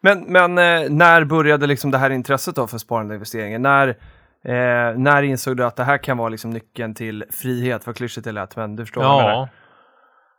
Men, 0.00 0.20
men 0.28 0.58
eh, 0.58 0.90
när 0.90 1.24
började 1.24 1.66
liksom 1.66 1.90
det 1.90 1.98
här 1.98 2.10
intresset 2.10 2.54
då 2.56 2.66
för 2.66 2.78
sparande 2.78 3.12
och 3.12 3.16
investeringar? 3.16 3.58
När, 3.58 3.96
eh, 4.44 4.98
när 4.98 5.22
insåg 5.22 5.56
du 5.56 5.64
att 5.64 5.76
det 5.76 5.84
här 5.84 5.98
kan 5.98 6.18
vara 6.18 6.28
liksom 6.28 6.50
nyckeln 6.50 6.94
till 6.94 7.24
frihet? 7.30 7.86
Vad 7.86 7.96
klyschigt 7.96 8.24
det 8.24 8.32
lät, 8.32 8.56
men 8.56 8.76
du 8.76 8.84
förstår 8.84 9.02
vad 9.02 9.10
jag 9.10 9.22
menar. 9.22 9.32
Ja. 9.32 9.48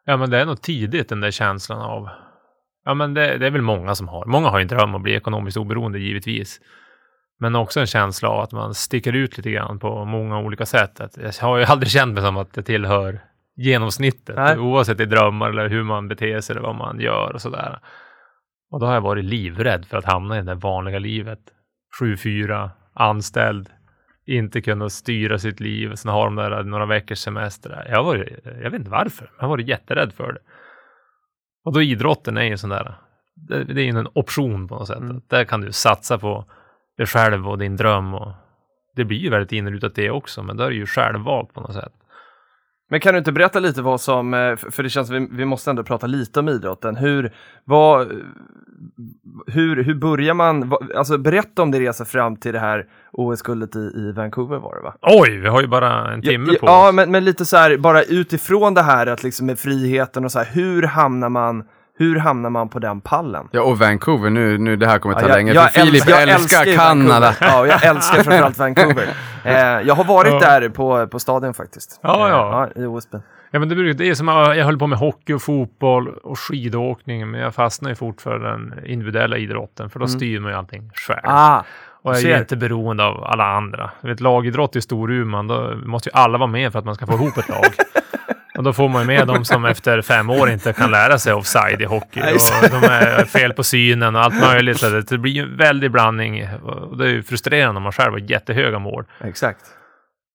ja, 0.06 0.18
men 0.18 0.30
det 0.30 0.38
är 0.40 0.46
nog 0.46 0.62
tidigt 0.62 1.10
den 1.10 1.22
där 1.22 1.32
känslan 1.32 1.82
av... 1.82 2.10
Ja, 2.86 2.94
men 2.94 3.14
det, 3.14 3.38
det 3.38 3.48
är 3.48 3.52
väl 3.52 3.62
många 3.62 3.96
som 3.96 4.08
har. 4.08 4.26
Många 4.26 4.50
har 4.50 4.60
ju 4.60 4.62
en 4.62 4.68
dröm 4.68 4.96
att 4.96 5.02
bli 5.02 5.16
ekonomiskt 5.16 5.58
oberoende, 5.58 6.00
givetvis. 6.00 6.60
Men 7.40 7.56
också 7.56 7.80
en 7.80 7.88
känsla 7.88 8.30
av 8.30 8.40
att 8.40 8.52
man 8.52 8.74
sticker 8.74 9.14
ut 9.14 9.38
lite 9.38 9.52
grann 9.52 9.80
på 9.80 10.06
många 10.06 10.40
olika 10.40 10.66
sätt. 10.66 11.02
Att 11.02 11.18
jag 11.18 11.48
har 11.48 11.58
ju 11.58 11.64
aldrig 11.64 11.92
känt 11.92 12.14
mig 12.14 12.24
som 12.24 12.38
att 12.38 12.54
det 12.54 12.64
tillhör 12.64 13.22
genomsnittet, 13.56 14.36
Nej. 14.36 14.58
oavsett 14.58 15.00
i 15.00 15.06
drömmar 15.06 15.50
eller 15.50 15.70
hur 15.70 15.84
man 15.84 16.08
beter 16.08 16.42
sig 16.42 16.54
eller 16.54 16.64
vad 16.64 16.76
man 16.76 17.00
gör 17.00 17.34
och 17.34 17.42
sådär. 17.42 17.80
Och 18.72 18.80
då 18.80 18.86
har 18.86 18.94
jag 18.94 19.02
varit 19.02 19.26
livrädd 19.26 19.86
för 19.86 19.98
att 19.98 20.06
hamna 20.06 20.40
i 20.40 20.42
det 20.42 20.56
vanliga 20.56 21.00
livet. 21.00 21.40
7-4, 22.02 22.70
anställd, 22.94 23.70
inte 24.26 24.62
kunna 24.62 24.90
styra 24.90 25.40
sitt 25.40 25.60
liv, 25.60 25.96
sen 25.96 26.12
har 26.12 26.26
de 26.26 26.36
där 26.36 26.64
några 26.64 26.86
veckors 26.86 27.20
semester. 27.20 27.70
där. 27.70 27.88
Jag, 27.90 28.04
varit, 28.04 28.40
jag 28.44 28.72
vet 28.72 28.80
inte 28.80 28.90
varför, 28.90 29.26
men 29.26 29.38
jag 29.40 29.48
varit 29.48 29.68
jätterädd 29.68 30.14
för 30.14 30.34
det. 30.34 30.40
Och 31.66 31.74
då 31.74 31.82
idrotten 31.82 32.38
är 32.38 32.44
ju 32.44 32.58
sån 32.58 32.70
där, 32.70 32.96
det, 33.36 33.64
det 33.64 33.82
är 33.82 33.86
ju 33.86 34.00
en 34.00 34.08
option 34.14 34.68
på 34.68 34.76
något 34.76 34.88
sätt. 34.88 35.00
Mm. 35.00 35.22
Där 35.28 35.46
kan 35.46 35.62
du 35.62 35.72
satsa 35.72 36.18
på 36.18 36.46
dig 36.98 37.08
själv 37.08 37.50
och 37.50 37.58
din 37.58 37.76
dröm 37.76 38.14
och 38.14 38.32
det 38.96 39.06
blir 39.06 39.18
ju 39.18 39.30
väldigt 39.30 39.52
inrutat 39.52 39.96
det 39.96 40.12
också, 40.12 40.44
men 40.44 40.58
då 40.58 40.64
är 40.64 40.70
det 40.70 40.76
ju 40.76 40.86
självvalt 40.86 41.54
på 41.54 41.62
något 41.62 41.74
sätt. 41.74 41.94
Men 42.94 43.00
kan 43.00 43.14
du 43.14 43.18
inte 43.18 43.32
berätta 43.32 43.60
lite 43.60 43.82
vad 43.82 44.02
som, 44.02 44.34
eh, 44.34 44.56
för 44.72 44.84
det 44.84 44.90
känns 44.90 45.10
vi, 45.10 45.28
vi 45.32 45.46
måste 45.46 45.70
ändå 45.70 45.84
prata 45.84 46.08
lite 46.08 46.40
om 46.40 46.50
idrotten. 46.50 46.96
Hur, 46.96 47.32
vad, 47.66 48.08
hur, 49.48 49.84
hur 49.84 49.94
börjar 49.96 50.34
man, 50.34 50.74
alltså 50.96 51.18
berätta 51.18 51.62
om 51.62 51.72
din 51.72 51.82
resa 51.82 52.06
fram 52.06 52.36
till 52.36 52.54
det 52.54 52.60
här 52.60 52.86
OS-guldet 53.12 53.76
i, 53.76 53.80
i 53.80 54.12
Vancouver 54.16 54.58
var 54.58 54.76
det 54.76 54.82
va? 54.82 54.94
Oj, 55.02 55.40
vi 55.40 55.48
har 55.48 55.62
ju 55.62 55.68
bara 55.68 56.14
en 56.14 56.22
timme 56.22 56.48
ja, 56.54 56.60
på 56.60 56.66
Ja, 56.66 56.90
oss. 56.90 56.96
men, 56.96 57.12
men 57.12 57.26
lite 57.26 57.46
så 57.46 57.58
här, 57.58 57.78
bara 57.78 58.04
utifrån 58.04 58.74
det 58.74 58.82
här 58.82 59.08
att 59.08 59.24
liksom 59.24 59.46
med 59.46 59.60
friheten 59.60 60.26
och 60.26 60.32
så 60.32 60.40
här, 60.40 60.48
hur 60.52 60.84
hamnar 60.84 61.30
man, 61.30 61.64
hur 61.98 62.16
hamnar 62.20 62.50
man 62.50 62.70
på 62.70 62.80
den 62.80 63.02
pallen? 63.02 63.48
Ja, 63.52 63.62
och 63.62 63.80
Vancouver, 63.80 64.30
nu, 64.30 64.58
nu 64.58 64.76
det 64.76 64.88
här 64.88 65.00
kommer 65.00 65.16
ta 65.16 65.22
Ja, 65.22 65.28
jag- 65.28 65.36
längre, 65.36 65.54
jag 65.54 65.72
för 65.74 65.80
Filip 65.82 65.94
älskar- 66.04 66.20
jag 66.20 66.30
älskar, 66.30 66.76
Kanada. 66.76 67.20
Vancouver. 67.20 67.48
Ja, 67.54 67.68
jag 67.68 67.86
älskar 67.86 68.24
framförallt 68.24 68.58
Vancouver. 68.66 69.08
Eh, 69.44 69.56
jag 69.88 69.96
har 69.96 70.04
varit 70.04 70.34
Ja. 70.34 70.40
där 70.40 70.70
på, 70.70 71.08
på 71.08 71.20
stadion 71.20 71.54
faktiskt. 71.54 72.00
Ja, 72.04 72.26
Eh, 72.28 72.32
ja. 72.34 72.70
ja 72.76 72.82
I 72.82 72.86
OSB. 72.86 73.16
Ja, 73.52 73.60
men 73.60 73.70
det, 73.70 73.94
det 73.94 74.10
är 74.10 74.14
som 74.16 74.30
att 74.30 74.58
jag 74.58 74.66
höll 74.66 74.80
på 74.80 74.88
med 74.88 75.00
hockey 75.00 75.34
och 75.34 75.42
fotboll 75.42 76.08
och 76.08 76.40
skidåkning, 76.40 77.32
men 77.32 77.40
jag 77.40 77.56
fastnar 77.56 77.90
ju 77.90 77.96
fort 77.96 78.22
för 78.22 78.40
den 78.40 78.74
individuella 78.86 79.38
idrotten, 79.38 79.90
för 79.90 80.00
då 80.00 80.08
styr 80.08 80.40
man 80.40 80.52
ju 80.52 80.58
allting 80.58 80.92
själv. 80.94 81.20
Mm. 81.24 81.36
Ah, 81.36 81.64
och 82.02 82.12
jag 82.16 82.24
är 82.24 82.28
ju 82.28 82.38
inte 82.38 82.56
beroende 82.58 83.06
av 83.06 83.24
alla 83.24 83.44
andra. 83.46 83.92
Du 84.02 84.08
vet, 84.08 84.20
lagidrott 84.20 84.76
i 84.76 84.82
Storuman, 84.82 85.48
då 85.48 85.74
måste 85.86 86.10
ju 86.10 86.14
alla 86.14 86.38
vara 86.38 86.48
med 86.50 86.72
för 86.72 86.80
att 86.80 86.86
man 86.86 86.96
ska 86.96 87.08
få 87.08 87.14
ihop 87.14 87.38
ett 87.38 87.50
lag. 87.50 87.64
Och 88.58 88.64
då 88.64 88.74
får 88.74 88.90
man 88.90 89.02
ju 89.02 89.08
med 89.08 89.28
de 89.28 89.46
som 89.46 89.66
efter 89.74 90.02
fem 90.02 90.30
år 90.30 90.50
inte 90.50 90.74
kan 90.74 90.92
lära 90.92 91.20
sig 91.20 91.34
offside 91.34 91.82
i 91.82 91.86
hockey. 91.86 92.20
Och 92.20 92.70
de 92.70 92.88
är 92.88 93.26
fel 93.26 93.54
på 93.54 93.64
synen 93.64 94.16
och 94.16 94.22
allt 94.22 94.40
möjligt. 94.42 94.80
Så 94.80 94.90
det, 94.90 95.02
det 95.02 95.18
blir 95.18 95.32
ju 95.32 95.42
en 95.42 95.58
väldig 95.58 95.92
blandning. 95.92 96.48
Och 96.64 96.98
det 96.98 97.06
är 97.06 97.10
ju 97.10 97.24
frustrerande 97.24 97.78
om 97.78 97.84
man 97.84 97.92
själv 97.92 98.12
har 98.12 98.20
jättehöga 98.20 98.80
mål. 98.80 99.06
exakt. 99.24 99.66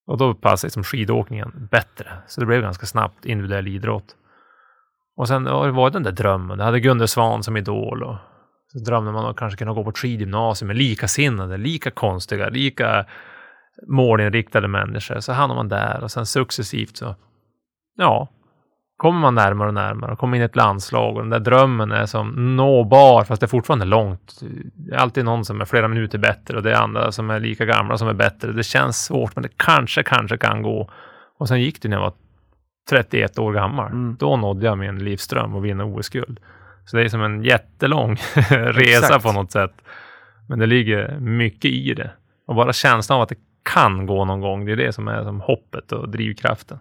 Och 0.07 0.17
då 0.17 0.33
passade 0.33 0.67
liksom 0.67 0.83
skidåkningen 0.83 1.67
bättre. 1.71 2.07
Så 2.27 2.39
det 2.39 2.45
blev 2.45 2.61
ganska 2.61 2.85
snabbt 2.85 3.25
individuell 3.25 3.67
idrott. 3.67 4.15
Och 5.17 5.27
sen 5.27 5.45
har 5.45 5.65
det 5.65 5.71
varit 5.71 5.93
den 5.93 6.03
där 6.03 6.11
drömmen. 6.11 6.59
Jag 6.59 6.65
hade 6.65 6.79
Gunde 6.79 7.07
Svan 7.07 7.43
som 7.43 7.57
idol. 7.57 8.03
Och 8.03 8.15
så 8.71 8.79
drömde 8.79 9.11
man 9.11 9.23
om 9.23 9.31
att 9.31 9.37
kanske 9.37 9.57
kunna 9.57 9.73
gå 9.73 9.83
på 9.83 9.89
ett 9.89 9.97
skidgymnasium 9.97 10.67
med 10.67 10.77
likasinnade, 10.77 11.57
lika 11.57 11.91
konstiga, 11.91 12.49
lika 12.49 13.05
målinriktade 13.87 14.67
människor. 14.67 15.19
Så 15.19 15.33
hamnar 15.33 15.55
man 15.55 15.69
där 15.69 16.03
och 16.03 16.11
sen 16.11 16.25
successivt 16.25 16.97
så, 16.97 17.15
ja, 17.99 18.27
kommer 18.97 19.19
man 19.19 19.35
närmare 19.35 19.67
och 19.67 19.73
närmare 19.73 20.11
och 20.11 20.19
kommer 20.19 20.37
in 20.37 20.41
i 20.41 20.45
ett 20.45 20.55
landslag 20.55 21.15
och 21.15 21.21
den 21.21 21.29
där 21.29 21.39
drömmen 21.39 21.91
är 21.91 22.05
som 22.05 22.55
nåbar 22.55 23.23
fast 23.23 23.39
det 23.39 23.45
är 23.45 23.47
fortfarande 23.47 23.85
långt. 23.85 24.39
Det 24.73 24.95
är 24.95 24.99
alltid 24.99 25.25
någon 25.25 25.45
som 25.45 25.61
är 25.61 25.65
flera 25.65 25.87
minuter 25.87 26.17
bättre 26.17 26.57
och 26.57 26.63
det 26.63 26.71
är 26.71 26.81
andra 26.81 27.11
som 27.11 27.29
är 27.29 27.39
lika 27.39 27.65
gamla 27.65 27.97
som 27.97 28.07
är 28.07 28.13
bättre. 28.13 28.51
Det 28.51 28.63
känns 28.63 29.05
svårt 29.05 29.35
men 29.35 29.43
det 29.43 29.49
kanske, 29.57 30.03
kanske 30.03 30.37
kan 30.37 30.61
gå. 30.61 30.91
Och 31.37 31.47
sen 31.47 31.61
gick 31.61 31.81
det 31.81 31.89
när 31.89 31.97
jag 31.97 32.01
var 32.01 32.13
31 32.89 33.39
år 33.39 33.53
gammal. 33.53 33.91
Mm. 33.91 34.15
Då 34.19 34.37
nådde 34.37 34.65
jag 34.65 34.77
min 34.77 35.03
livsdröm 35.03 35.55
att 35.55 35.63
vinna 35.63 35.85
OS-guld. 35.85 36.39
Så 36.85 36.97
det 36.97 37.03
är 37.03 37.09
som 37.09 37.23
en 37.23 37.43
jättelång 37.43 38.15
resa 38.49 38.81
Exakt. 38.81 39.23
på 39.23 39.31
något 39.31 39.51
sätt. 39.51 39.73
Men 40.49 40.59
det 40.59 40.65
ligger 40.65 41.19
mycket 41.19 41.71
i 41.71 41.93
det. 41.93 42.11
Och 42.47 42.55
bara 42.55 42.73
känslan 42.73 43.15
av 43.15 43.21
att 43.21 43.29
det 43.29 43.39
kan 43.63 44.05
gå 44.05 44.25
någon 44.25 44.41
gång, 44.41 44.65
det 44.65 44.71
är 44.71 44.75
det 44.75 44.93
som 44.93 45.07
är 45.07 45.23
som 45.23 45.41
hoppet 45.41 45.91
och 45.91 46.09
drivkraften. 46.09 46.79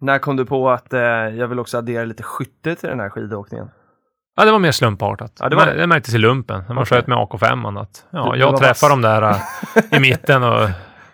När 0.00 0.18
kom 0.18 0.36
du 0.36 0.44
på 0.46 0.70
att 0.70 0.92
eh, 0.92 1.00
jag 1.00 1.48
vill 1.48 1.58
också 1.58 1.78
addera 1.78 2.04
lite 2.04 2.22
skytte 2.22 2.74
till 2.74 2.88
den 2.88 3.00
här 3.00 3.08
skidåkningen? 3.08 3.70
Ja, 4.36 4.44
det 4.44 4.52
var 4.52 4.58
mer 4.58 4.72
slumpartat. 4.72 5.32
Ja, 5.40 5.48
det 5.48 5.56
var 5.56 5.66
Men 5.66 5.76
det. 5.76 5.86
märktes 5.86 6.14
i 6.14 6.18
lumpen, 6.18 6.64
när 6.68 6.74
man 6.74 6.82
Okej. 6.82 6.96
sköt 6.98 7.06
med 7.06 7.18
AK5. 7.18 7.80
Att, 7.80 8.04
ja, 8.10 8.36
jag 8.36 8.56
träffar 8.56 8.66
vass. 8.68 8.88
dem 8.88 9.02
där 9.02 9.22
äh, 9.22 9.36
i 9.96 10.00
mitten 10.00 10.42
och 10.42 10.68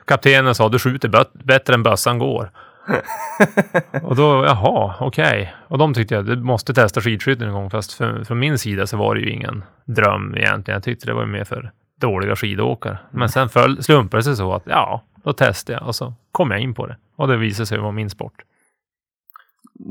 kaptenen 0.04 0.54
sa 0.54 0.68
du 0.68 0.78
skjuter 0.78 1.26
bättre 1.44 1.74
än 1.74 1.82
bössan 1.82 2.18
går. 2.18 2.50
och 4.02 4.16
då, 4.16 4.44
jaha, 4.44 4.94
okej. 5.00 5.54
Och 5.68 5.78
de 5.78 5.94
tyckte 5.94 6.14
jag, 6.14 6.26
du 6.26 6.36
måste 6.36 6.74
testa 6.74 7.00
skidskytte 7.00 7.44
en 7.44 7.52
gång. 7.52 7.70
Fast 7.70 7.92
för, 7.92 8.24
från 8.24 8.38
min 8.38 8.58
sida 8.58 8.86
så 8.86 8.96
var 8.96 9.14
det 9.14 9.20
ju 9.20 9.30
ingen 9.30 9.64
dröm 9.84 10.34
egentligen. 10.36 10.76
Jag 10.76 10.82
tyckte 10.82 11.06
det 11.06 11.14
var 11.14 11.26
mer 11.26 11.44
för 11.44 11.70
dåliga 12.00 12.36
skidåkare. 12.36 12.98
Men 13.10 13.28
sen 13.28 13.48
föll, 13.48 13.82
slumpade 13.82 14.18
det 14.18 14.24
sig 14.24 14.36
så 14.36 14.54
att, 14.54 14.62
ja, 14.66 15.02
då 15.24 15.32
testade 15.32 15.78
jag 15.78 15.86
och 15.88 15.94
så 15.94 16.14
kom 16.32 16.50
jag 16.50 16.60
in 16.60 16.74
på 16.74 16.86
det. 16.86 16.96
Och 17.16 17.28
det 17.28 17.36
visade 17.36 17.66
sig 17.66 17.78
vara 17.78 17.92
min 17.92 18.10
sport. 18.10 18.34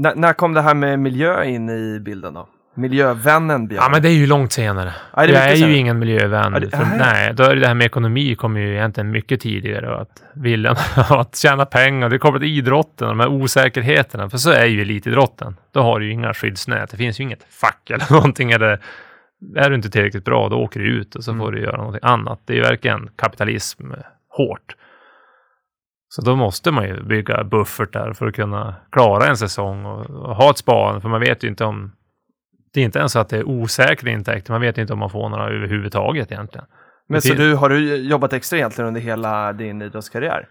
N- 0.06 0.14
när 0.16 0.34
kom 0.34 0.54
det 0.54 0.62
här 0.62 0.74
med 0.74 1.00
miljö 1.00 1.44
in 1.44 1.70
i 1.70 2.00
bilden 2.00 2.34
då? 2.34 2.48
Miljövännen 2.78 3.68
Björn? 3.68 3.84
Ja, 3.84 3.90
men 3.92 4.02
det 4.02 4.10
är 4.10 4.14
ju 4.14 4.28
långt 4.28 4.52
senare. 4.52 4.94
Det 5.16 5.22
är 5.22 5.28
jag 5.28 5.36
är 5.38 5.42
mycket 5.46 5.52
ju 5.58 5.62
senare. 5.62 5.78
ingen 5.78 6.00
miljövän. 6.00 6.52
Det- 6.54 6.70
för, 6.70 6.78
nej. 6.86 6.98
nej, 7.00 7.34
då 7.34 7.44
är 7.44 7.56
det 7.56 7.68
här 7.68 7.74
med 7.74 7.86
ekonomi 7.86 8.36
kommer 8.36 8.60
ju 8.60 8.74
egentligen 8.74 9.12
mycket 9.12 9.42
tidigare. 9.42 9.96
Och 9.96 10.02
att 10.02 10.24
viljan 10.34 10.76
att 11.10 11.36
tjäna 11.36 11.66
pengar, 11.66 12.10
det 12.10 12.18
kommer 12.20 12.40
till 12.40 12.58
idrotten, 12.58 13.08
de 13.08 13.20
här 13.20 13.28
osäkerheterna. 13.28 14.30
För 14.30 14.38
så 14.38 14.52
är 14.52 14.66
ju 14.66 14.82
elitidrotten. 14.82 15.56
Då 15.72 15.82
har 15.82 16.00
du 16.00 16.06
ju 16.06 16.12
inga 16.12 16.34
skyddsnät. 16.34 16.90
Det 16.92 16.98
finns 16.98 17.20
ju 17.20 17.24
inget 17.24 17.44
fack 17.50 17.90
eller 17.90 18.06
någonting. 18.14 18.52
Eller, 18.52 18.80
är 19.56 19.70
du 19.70 19.76
inte 19.76 19.90
tillräckligt 19.90 20.26
bra, 20.26 20.50
då 20.50 20.56
åker 20.56 20.80
du 20.80 20.86
ut 20.88 21.16
och 21.16 21.24
så 21.24 21.32
Mm. 21.32 21.46
får 21.46 21.52
du 21.52 21.62
göra 21.62 21.78
någonting 21.78 22.02
annat. 22.04 22.40
Det 22.46 22.54
är 22.54 22.58
ju 22.58 22.64
verkligen 22.64 23.10
kapitalism 23.16 23.92
eh, 23.92 23.98
hårt. 24.30 24.76
Så 26.16 26.22
då 26.22 26.36
måste 26.36 26.72
man 26.72 26.88
ju 26.88 27.04
bygga 27.04 27.44
buffertar 27.44 28.14
för 28.14 28.28
att 28.28 28.36
kunna 28.36 28.76
klara 28.92 29.28
en 29.28 29.38
säsong 29.38 29.86
och, 29.86 30.10
och 30.10 30.36
ha 30.36 30.50
ett 30.50 30.58
sparande, 30.58 31.02
för 31.02 31.10
man 31.10 31.20
vet 31.20 31.44
ju 31.44 31.48
inte 31.48 31.66
om... 31.66 31.92
Det 32.74 32.80
är 32.82 32.86
inte 32.86 33.00
ens 33.00 33.12
så 33.12 33.20
att 33.20 33.30
det 33.30 33.38
är 33.38 33.44
osäkra 33.44 34.12
intäkter, 34.12 34.52
man 34.52 34.62
vet 34.62 34.78
ju 34.78 34.82
inte 34.82 34.94
om 34.94 35.00
man 35.00 35.10
får 35.10 35.30
några 35.30 35.50
överhuvudtaget 35.50 36.32
egentligen. 36.32 36.66
Men 37.10 37.22
så 37.22 37.34
du, 37.34 37.56
har 37.56 37.70
du 37.70 37.96
jobbat 37.96 38.34
extra 38.34 38.58
egentligen 38.58 38.88
under 38.88 39.02
hela 39.02 39.54
din 39.54 39.82
idrottskarriär? 39.82 40.48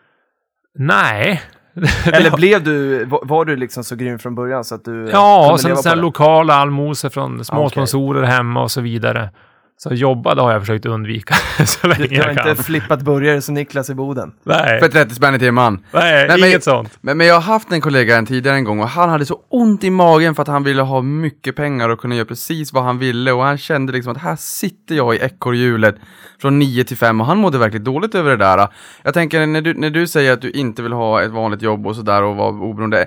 Nej! 0.78 1.42
Eller 2.12 2.37
blev 2.37 2.64
du, 2.64 3.04
var, 3.04 3.44
du 3.44 3.56
liksom 3.56 3.85
så 3.85 3.97
grym 3.97 4.18
från 4.18 4.35
början 4.35 4.64
så 4.64 4.75
att 4.75 4.85
du 4.85 5.09
Ja, 5.12 5.56
sen 5.61 5.76
det? 5.85 5.94
lokala 5.94 6.54
allmosor 6.54 7.09
från 7.09 7.44
små 7.44 7.59
Okej. 7.59 7.71
sponsorer 7.71 8.23
hemma 8.23 8.62
och 8.62 8.71
så 8.71 8.80
vidare. 8.80 9.30
Så 9.76 9.95
jobbade 9.95 10.43
har 10.43 10.52
jag 10.52 10.61
försökt 10.62 10.87
undvika 10.87 11.35
så 11.66 11.87
länge 11.87 12.02
Du, 12.02 12.09
du 12.09 12.21
har 12.21 12.28
jag 12.28 12.37
kan. 12.37 12.50
inte 12.50 12.62
flippat 12.62 13.02
burgare 13.02 13.40
som 13.43 13.54
Niklas 13.54 13.90
i 13.90 13.95
Boden? 13.95 14.33
Nej, 14.45 14.81
För 14.81 14.88
30 14.88 15.14
spänn 15.14 15.35
i 15.35 15.38
timman. 15.38 15.85
nej, 15.93 16.28
Nej, 16.28 16.40
men- 16.40 16.49
inget 16.49 16.64
sånt. 16.64 16.99
Men, 17.00 17.16
men 17.19 17.26
jag 17.26 17.35
har 17.35 17.40
haft 17.40 17.73
en 17.73 17.81
kollega 17.81 18.16
en 18.16 18.26
tidigare 18.26 18.57
en 18.57 18.64
gång 18.64 18.81
och 18.81 18.88
han 18.88 19.09
hade 19.09 19.26
så 19.26 19.40
ont 19.50 19.85
i 19.85 19.90
magen 19.90 20.35
för 20.35 20.43
att 20.43 20.49
han 20.49 20.64
ville 20.64 20.83
ha 20.83 21.02
mycket 21.02 21.57
pengar 21.57 21.88
och 21.88 22.00
kunna 22.00 22.14
göra 22.14 22.25
precis 22.26 22.73
vad 22.73 22.85
han 22.85 22.99
ville 22.99 23.33
och 23.33 23.43
han 23.43 23.59
kände 23.59 23.93
liksom 23.93 24.12
att 24.12 24.19
här 24.23 24.37
sitter 24.37 24.95
jag 24.95 25.14
i 25.14 25.19
ekorrhjulet 25.19 25.97
från 26.40 26.59
9 26.59 26.85
till 26.85 26.97
5 26.97 27.21
och 27.21 27.26
han 27.26 27.38
mådde 27.38 27.59
verkligen 27.59 27.85
dåligt 27.85 28.14
över 28.14 28.31
det 28.31 28.37
där. 28.37 28.69
Jag 29.02 29.14
tänker 29.14 29.47
när 29.47 29.61
du, 29.61 29.75
när 29.75 29.90
du 29.90 30.07
säger 30.07 30.33
att 30.33 30.40
du 30.43 30.50
inte 30.50 30.83
vill 30.83 30.93
ha 30.93 31.23
ett 31.23 31.31
vanligt 31.31 31.62
jobb 31.62 31.87
och 31.87 31.97
sådär 31.97 32.23
och 32.23 32.37
vara 32.37 32.49
oberoende, 32.49 33.07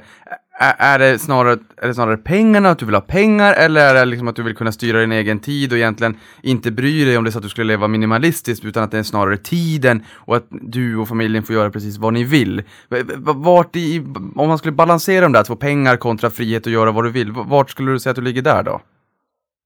är, 0.60 1.00
det 1.00 1.20
snarare, 1.20 1.58
är 1.78 1.88
det 1.88 1.94
snarare 1.94 2.18
pengarna, 2.18 2.70
att 2.70 2.80
du 2.80 2.86
vill 2.86 2.96
ha 2.96 3.02
pengar 3.02 3.54
eller 3.54 3.82
är 3.82 3.94
det 3.94 4.06
liksom 4.06 4.28
att 4.28 4.36
du 4.36 4.44
vill 4.44 4.56
kunna 4.56 4.72
styra 4.72 5.00
din 5.00 5.12
egen 5.12 5.40
tid 5.40 5.72
och 5.72 5.78
egentligen 5.78 6.18
inte 6.42 6.72
bry 6.72 7.06
dig 7.06 7.18
om 7.18 7.24
det 7.24 7.30
är 7.30 7.32
så 7.32 7.38
att 7.38 7.44
du 7.44 7.50
skulle 7.50 7.68
leva 7.68 7.88
minimalistiskt 7.88 8.66
utan 8.66 8.84
att 8.84 8.92
det 8.92 8.98
är 8.98 9.04
snarare 9.04 9.38
tiden 9.38 10.04
och 10.14 10.36
att 10.36 10.46
du 10.50 10.98
och 10.98 11.08
familjen 11.08 11.44
får 11.44 11.56
göra 11.56 11.70
precis 11.72 11.98
vad 11.98 12.14
ni 12.14 12.24
vill. 12.24 12.64
Vart 13.36 13.76
i, 13.76 14.00
om 14.36 14.48
man 14.48 14.58
skulle 14.58 14.72
balansera 14.72 15.22
de 15.22 15.32
där 15.32 15.44
två, 15.44 15.56
pengar 15.56 15.98
kontra 15.98 16.30
frihet 16.30 16.68
att 16.68 16.74
göra 16.74 16.92
vad 16.92 17.04
du 17.04 17.10
vill, 17.10 17.32
vart 17.32 17.70
skulle 17.70 17.92
du 17.92 18.00
säga 18.00 18.12
att 18.12 18.16
du 18.16 18.22
ligger 18.22 18.42
där 18.42 18.64
då? 18.64 18.82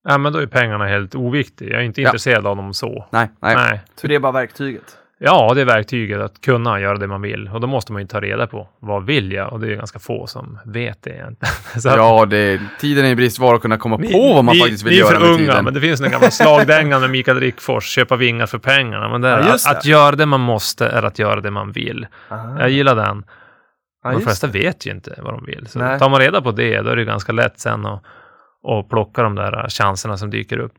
Ja, 0.04 0.18
men 0.18 0.34
då 0.34 0.40
är 0.40 0.46
pengarna 0.48 0.86
helt 0.86 1.16
oviktiga. 1.16 1.70
Jag 1.70 1.82
är 1.82 1.86
inte 1.86 2.02
Ja. 2.02 2.10
intresserad 2.10 2.48
av 2.48 2.56
dem 2.56 2.74
så. 2.74 3.06
Nej, 3.12 3.32
nej. 3.42 3.56
Nej. 3.56 3.82
Så 3.96 4.08
det 4.08 4.16
är 4.16 4.20
bara 4.20 4.32
verktyget? 4.32 4.98
Ja, 5.24 5.52
det 5.56 5.62
är 5.62 5.66
verktyget 5.66 6.20
att 6.20 6.42
kunna 6.42 6.80
göra 6.80 6.98
det 6.98 7.08
man 7.08 7.22
vill. 7.22 7.50
Och 7.54 7.62
då 7.62 7.68
måste 7.68 7.94
man 7.94 8.02
ju 8.02 8.08
ta 8.08 8.20
reda 8.22 8.48
på 8.48 8.68
vad 8.80 9.06
vill 9.06 9.32
jag? 9.32 9.54
Och 9.54 9.60
det 9.60 9.72
är 9.72 9.76
ganska 9.76 10.00
få 10.00 10.28
som 10.28 10.60
vet 10.66 11.04
det 11.04 11.10
egentligen. 11.10 11.54
Så 11.82 11.90
att- 11.90 11.96
Ja, 11.98 12.26
det, 12.26 12.62
tiden 12.80 13.06
är 13.06 13.10
en 13.10 13.16
bristvara 13.18 13.56
att 13.56 13.62
kunna 13.62 13.78
komma 13.78 13.98
på 13.98 14.34
vad 14.36 14.46
man 14.46 14.56
ni, 14.56 14.62
faktiskt 14.62 14.84
vill 14.84 14.92
ni 14.94 14.98
är 15.00 15.02
göra 15.02 15.14
för 15.14 15.20
med 15.20 15.30
unga, 15.30 15.38
tiden. 15.38 15.66
men 15.66 15.74
det 15.74 15.82
finns 15.82 16.02
en 16.02 16.12
gammal 16.12 16.32
slagdänga 16.32 17.00
med 17.00 17.10
Mikael 17.10 17.40
Rickfors, 17.40 17.84
köpa 17.86 18.16
vingar 18.16 18.46
för 18.46 18.58
pengarna. 18.58 19.10
Men 19.10 19.22
det 19.22 19.30
är, 19.30 19.40
Ja, 19.40 19.54
att, 19.54 19.64
det. 19.64 19.70
att 19.70 19.86
göra 19.86 20.16
det 20.16 20.26
man 20.26 20.40
måste 20.42 20.88
är 20.88 21.04
att 21.04 21.20
göra 21.20 21.42
det 21.42 21.52
man 21.52 21.72
vill. 21.72 22.08
Aha. 22.32 22.60
Jag 22.60 22.70
gillar 22.70 22.96
den. 22.96 23.24
Ja, 24.04 24.12
De 24.12 24.22
flesta 24.22 24.48
det. 24.48 24.60
vet 24.60 24.86
ju 24.88 24.92
inte 24.92 25.20
vad 25.24 25.34
de 25.34 25.46
vill. 25.46 25.68
Så 25.68 25.80
Nej. 25.80 26.00
tar 26.00 26.10
man 26.10 26.20
reda 26.20 26.42
på 26.42 26.52
det, 26.52 26.82
då 26.82 26.90
är 26.90 26.96
det 26.96 27.06
ganska 27.06 27.32
lätt 27.32 27.60
sen 27.60 27.86
att, 27.86 28.04
att 28.68 28.90
plocka 28.90 29.24
de 29.24 29.36
där 29.36 29.70
chanserna 29.70 30.18
som 30.18 30.30
dyker 30.30 30.58
upp. 30.58 30.74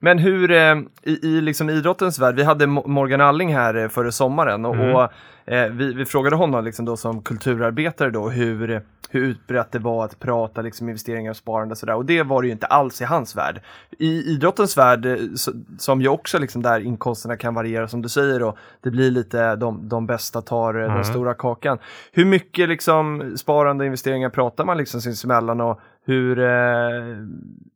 Men 0.00 0.18
hur, 0.18 0.50
eh, 0.50 0.76
i, 1.02 1.18
i 1.22 1.40
liksom 1.40 1.70
idrottens 1.70 2.18
värld, 2.18 2.34
vi 2.34 2.42
hade 2.42 2.66
Mo- 2.66 2.86
Morgan 2.88 3.20
Alling 3.20 3.54
här 3.54 3.74
eh, 3.74 3.88
före 3.88 4.12
sommaren 4.12 4.64
och, 4.64 4.74
Mm. 4.74 4.94
och 4.94 5.08
eh, 5.52 5.68
vi, 5.70 5.94
vi 5.94 6.04
frågade 6.04 6.36
honom 6.36 6.64
liksom 6.64 6.84
då 6.84 6.96
som 6.96 7.22
kulturarbetare 7.22 8.10
då 8.10 8.28
hur, 8.28 8.82
hur 9.10 9.22
utbrett 9.22 9.72
det 9.72 9.78
var 9.78 10.04
att 10.04 10.18
prata 10.18 10.62
liksom 10.62 10.88
investeringar 10.88 11.30
och 11.30 11.36
sparande 11.36 11.72
och 11.72 11.78
sådär 11.78 11.94
och 11.94 12.04
det 12.04 12.22
var 12.22 12.42
det 12.42 12.46
ju 12.48 12.52
inte 12.52 12.66
alls 12.66 13.00
i 13.00 13.04
hans 13.04 13.36
värld. 13.36 13.60
I 13.98 14.22
idrottens 14.32 14.78
värld, 14.78 15.06
eh, 15.06 15.16
så, 15.36 15.52
som 15.78 16.00
ju 16.00 16.08
också 16.08 16.38
liksom 16.38 16.62
där 16.62 16.80
inkomsterna 16.80 17.36
kan 17.36 17.54
variera 17.54 17.88
som 17.88 18.02
du 18.02 18.08
säger 18.08 18.42
och 18.42 18.56
det 18.82 18.90
blir 18.90 19.10
lite 19.10 19.56
de, 19.56 19.88
de 19.88 20.06
bästa 20.06 20.42
tar 20.42 20.74
eh, 20.74 20.80
den 20.80 20.90
Mm. 20.90 21.04
stora 21.04 21.34
kakan. 21.34 21.78
Hur 22.12 22.24
mycket 22.24 22.68
liksom 22.68 23.32
sparande 23.36 23.82
och 23.82 23.86
investeringar 23.86 24.30
pratar 24.30 24.64
man 24.64 24.76
liksom 24.78 25.00
sinsemellan 25.00 25.60
och 25.60 25.80
hur, 26.08 26.38
eh, 26.38 26.46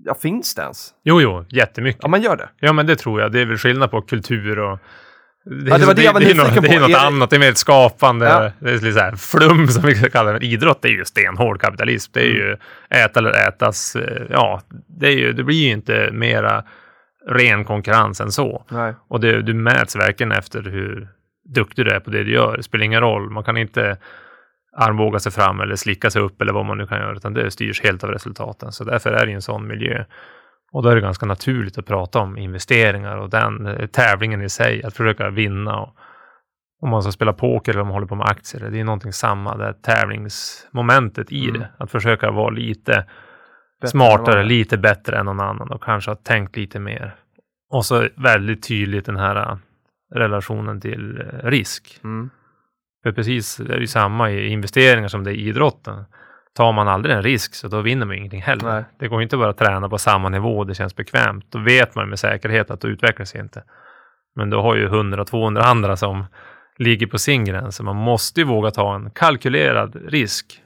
ja 0.05 0.15
finns 0.23 0.55
det 0.55 0.63
ens? 0.63 0.91
Jo, 1.05 1.21
jo, 1.21 1.45
jättemycket. 1.49 2.01
Ja, 2.03 2.09
man 2.09 2.23
gör 2.23 2.37
det. 2.37 2.49
Ja, 2.61 2.73
men 2.73 2.87
det 2.87 2.97
tror 2.97 3.21
jag. 3.21 3.33
Det 3.33 3.41
är 3.41 3.47
väl 3.47 3.59
skillnad 3.59 3.91
på 3.91 4.03
kultur 4.03 4.59
och... 4.59 4.79
Det, 5.45 5.71
Ja, 5.71 5.79
det 5.79 5.87
var 5.87 5.95
det 5.95 6.03
jag 6.03 6.13
var 6.13 6.21
det, 6.21 6.27
är 6.31 6.35
nyfiken 6.35 6.55
något, 6.55 6.63
det 6.63 6.69
är 6.69 6.75
på. 6.75 6.81
något 6.81 6.91
Är 6.91 6.95
det- 6.95 7.01
annat. 7.01 7.31
Det 7.31 7.37
är 7.37 7.41
mer 7.41 7.51
ett 7.51 7.59
skapande. 7.59 8.27
Ja. 8.27 8.51
Det 8.61 8.69
är 8.71 8.75
lite 8.75 8.93
så 8.93 8.99
här 9.01 9.17
flum 9.17 9.69
som 9.69 9.83
vi 9.87 9.95
ska 9.95 10.11
kalla 10.11 10.33
det. 10.33 10.47
Idrott 10.47 10.83
det 10.83 10.89
är 10.89 10.93
ju 10.93 11.05
stenhård 11.05 11.61
kapitalism. 11.61 12.11
Det 12.15 12.21
är 12.21 12.31
Mm. 12.31 12.37
ju 12.37 12.57
äta 13.05 13.21
eller 13.21 13.49
ätas. 13.49 13.97
eh, 13.97 14.23
Ja, 14.31 14.63
det, 15.01 15.07
är 15.07 15.17
ju, 15.17 15.33
det 15.33 15.45
blir 15.45 15.57
ju 15.67 15.71
inte 15.73 16.09
mera 16.13 16.65
ren 17.29 17.65
konkurrens 17.65 18.21
än 18.21 18.33
så. 18.33 18.67
Nej. 18.71 18.95
Och 19.09 19.21
det, 19.21 19.43
du 19.43 19.55
mäts 19.55 19.97
verkligen 19.97 20.33
efter 20.33 20.63
hur 20.63 21.09
duktig 21.55 21.85
du 21.87 21.91
är 21.91 22.01
på 22.01 22.11
det 22.11 22.25
du 22.25 22.33
gör. 22.33 22.57
Det 22.57 22.63
spelar 22.63 22.85
ingen 22.85 23.01
roll. 23.01 23.31
Man 23.31 23.45
kan 23.45 23.57
inte 23.57 23.97
armbåga 24.77 25.19
sig 25.19 25.33
fram 25.33 25.61
eller 25.61 25.77
slicka 25.77 26.11
sig 26.11 26.23
upp 26.23 26.41
eller 26.43 26.53
vad 26.53 26.67
man 26.67 26.79
nu 26.79 26.87
kan 26.87 26.99
göra, 26.99 27.17
utan 27.17 27.35
det 27.35 27.51
styrs 27.51 27.83
helt 27.83 28.05
av 28.05 28.11
resultaten. 28.11 28.73
Så 28.73 28.85
därför 28.85 29.13
är 29.13 29.27
det 29.27 29.33
en 29.33 29.43
sån 29.43 29.67
miljö. 29.67 30.05
Och 30.73 30.83
då 30.83 30.89
är 30.89 30.95
det 30.95 31.01
ganska 31.01 31.27
naturligt 31.27 31.79
att 31.79 31.87
prata 31.87 32.19
om 32.19 32.39
investeringar 32.39 33.17
och 33.17 33.31
den 33.31 33.67
eh, 33.67 33.87
tävlingen 33.87 34.43
i 34.43 34.49
sig, 34.49 34.85
att 34.85 34.97
försöka 34.97 35.31
vinna. 35.31 35.81
Och, 35.81 35.97
om 36.83 36.91
man 36.91 37.03
ska 37.03 37.13
spela 37.13 37.33
poker 37.33 37.73
eller 37.73 37.81
om 37.81 37.87
man 37.87 37.95
håller 37.95 38.07
på 38.07 38.15
med 38.15 38.27
aktier, 38.27 38.71
det 38.71 38.81
är 38.81 38.85
någonting 38.85 39.13
samma, 39.13 39.57
det 39.57 39.75
tävlingsmomentet 39.83 41.33
i 41.33 41.49
Mm. 41.49 41.61
det. 41.61 41.69
Att 41.79 41.91
försöka 41.91 42.31
vara 42.31 42.51
lite 42.51 42.93
Bättre 42.93 43.91
smartare, 43.91 44.45
lite 44.45 44.79
bättre 44.79 45.19
än 45.19 45.27
någon 45.27 45.41
annan 45.41 45.71
och 45.71 45.83
kanske 45.83 46.11
ha 46.11 46.17
tänkt 46.17 46.57
lite 46.57 46.79
mer. 46.79 47.15
Och 47.71 47.85
så 47.85 48.09
väldigt 48.17 48.69
tydligt 48.69 49.07
den 49.07 49.17
här 49.17 49.37
eh, 49.37 49.57
relationen 50.15 50.81
till 50.81 51.21
eh, 51.21 51.47
risk. 51.47 52.01
Mm. 52.05 52.31
För 53.03 53.13
precis, 53.13 53.57
det 53.57 53.75
är 53.75 53.79
ju 53.79 53.87
samma 53.87 54.31
i 54.31 54.49
investeringar 54.49 55.09
som 55.09 55.25
det 55.25 55.31
är 55.31 55.35
i 55.35 55.49
idrotten. 55.49 56.05
Tar 56.55 56.73
man 56.73 56.89
aldrig 56.89 57.17
en 57.17 57.23
risk 57.23 57.55
så 57.55 57.69
då 57.69 57.81
vinner 57.81 58.07
man 58.07 58.17
ingenting 58.17 58.43
heller. 58.43 58.65
Nej. 58.73 58.85
Det 58.99 59.09
går 59.09 59.23
inte 59.23 59.37
bara 59.37 59.51
att 59.51 59.59
träna 59.59 59.89
på 59.89 59.99
samma 59.99 60.29
nivå, 60.29 60.65
det 60.65 60.75
känns 60.75 60.97
bekvämt. 60.97 61.47
Då 61.49 61.59
vet 61.59 61.95
man 61.95 62.09
med 62.09 62.19
säkerhet 62.19 62.71
att 62.71 62.81
det 62.81 62.89
utvecklar 62.89 63.25
sig 63.27 63.41
inte. 63.41 63.65
Men 64.37 64.51
då 64.51 64.63
har 64.63 64.77
ju 64.77 64.89
100-200 64.89 65.61
andra 65.61 65.97
som 65.97 66.25
ligger 66.79 67.07
på 67.07 67.19
sin 67.19 67.45
gräns. 67.45 67.81
Man 67.81 67.97
måste 67.97 68.41
ju 68.41 68.47
våga 68.47 68.71
ta 68.71 68.95
en 68.95 69.11
kalkylerad 69.11 69.97
risk 70.09 70.63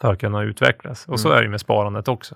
för 0.00 0.12
att 0.12 0.20
kunna 0.20 0.42
utvecklas. 0.42 1.08
Och 1.08 1.20
så 1.20 1.28
Mm. 1.28 1.36
är 1.36 1.40
det 1.42 1.44
ju 1.46 1.50
med 1.50 1.60
sparandet 1.60 2.08
också. 2.08 2.34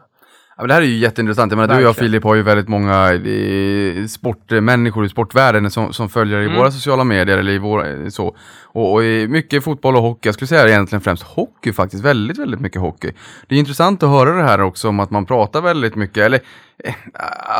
Ja, 0.58 0.62
men 0.62 0.68
det 0.68 0.74
här 0.74 0.82
är 0.82 0.86
ju 0.86 0.96
jätteintressant. 0.96 1.52
Jag 1.52 1.58
menar, 1.58 1.74
du 1.74 1.80
och 1.80 1.88
jag. 1.88 1.96
Filip 1.96 2.24
har 2.24 2.34
ju 2.34 2.42
väldigt 2.42 2.68
många 2.68 3.12
eh, 3.14 4.06
sportmänniskor 4.06 5.04
i 5.04 5.08
sportvärlden 5.08 5.70
som, 5.70 5.92
som 5.92 6.08
följer 6.08 6.40
i 6.40 6.44
Mm. 6.44 6.56
våra 6.56 6.70
sociala 6.70 7.04
medier 7.04 7.38
eller 7.38 7.52
i 7.52 7.58
våra, 7.58 7.88
eh, 7.88 8.08
så. 8.08 8.36
Och, 8.64 8.92
och 8.92 9.04
i 9.04 9.28
mycket 9.28 9.64
fotboll 9.64 9.96
och 9.96 10.02
hockey, 10.02 10.28
jag 10.28 10.34
skulle 10.34 10.48
säga 10.48 10.68
egentligen 10.68 11.00
främst 11.00 11.22
hockey 11.22 11.72
faktiskt, 11.72 12.04
väldigt, 12.04 12.38
väldigt 12.38 12.60
mycket 12.60 12.80
hockey. 12.80 13.12
Det 13.48 13.54
är 13.54 13.58
intressant 13.58 14.02
att 14.02 14.08
höra 14.10 14.30
det 14.36 14.42
här 14.42 14.60
också 14.60 14.88
om 14.88 15.00
att 15.00 15.10
man 15.10 15.26
pratar 15.26 15.60
väldigt 15.60 15.94
mycket, 15.96 16.24
eller 16.24 16.40
eh, 16.84 16.94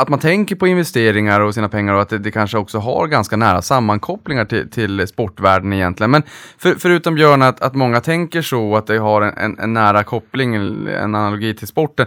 att 0.01 0.09
man 0.09 0.19
tänker 0.19 0.57
på 0.57 0.67
investeringar 0.67 1.41
och 1.41 1.55
sina 1.55 1.69
pengar 1.69 1.95
och 1.95 2.03
att 2.03 2.09
det, 2.09 2.19
det 2.19 2.31
kanske 2.31 2.59
också 2.59 2.79
har 2.79 3.07
ganska 3.07 3.37
nära 3.37 3.63
sammankopplingar 3.63 4.45
till, 4.45 4.71
till 4.71 5.09
sportvärlden 5.09 5.73
egentligen. 5.73 6.11
Men 6.11 6.23
för, 6.59 6.75
förutom 6.79 7.15
Björn, 7.15 7.43
att, 7.43 7.61
att 7.61 7.75
många 7.75 8.01
tänker 8.01 8.43
så, 8.43 8.77
att 8.77 8.87
det 8.87 8.99
har 8.99 9.23
en, 9.23 9.35
en, 9.37 9.59
en 9.59 9.73
nära 9.73 10.05
koppling, 10.05 10.55
en 10.55 11.15
analogi 11.15 11.55
till 11.55 11.69
sporten. 11.69 12.07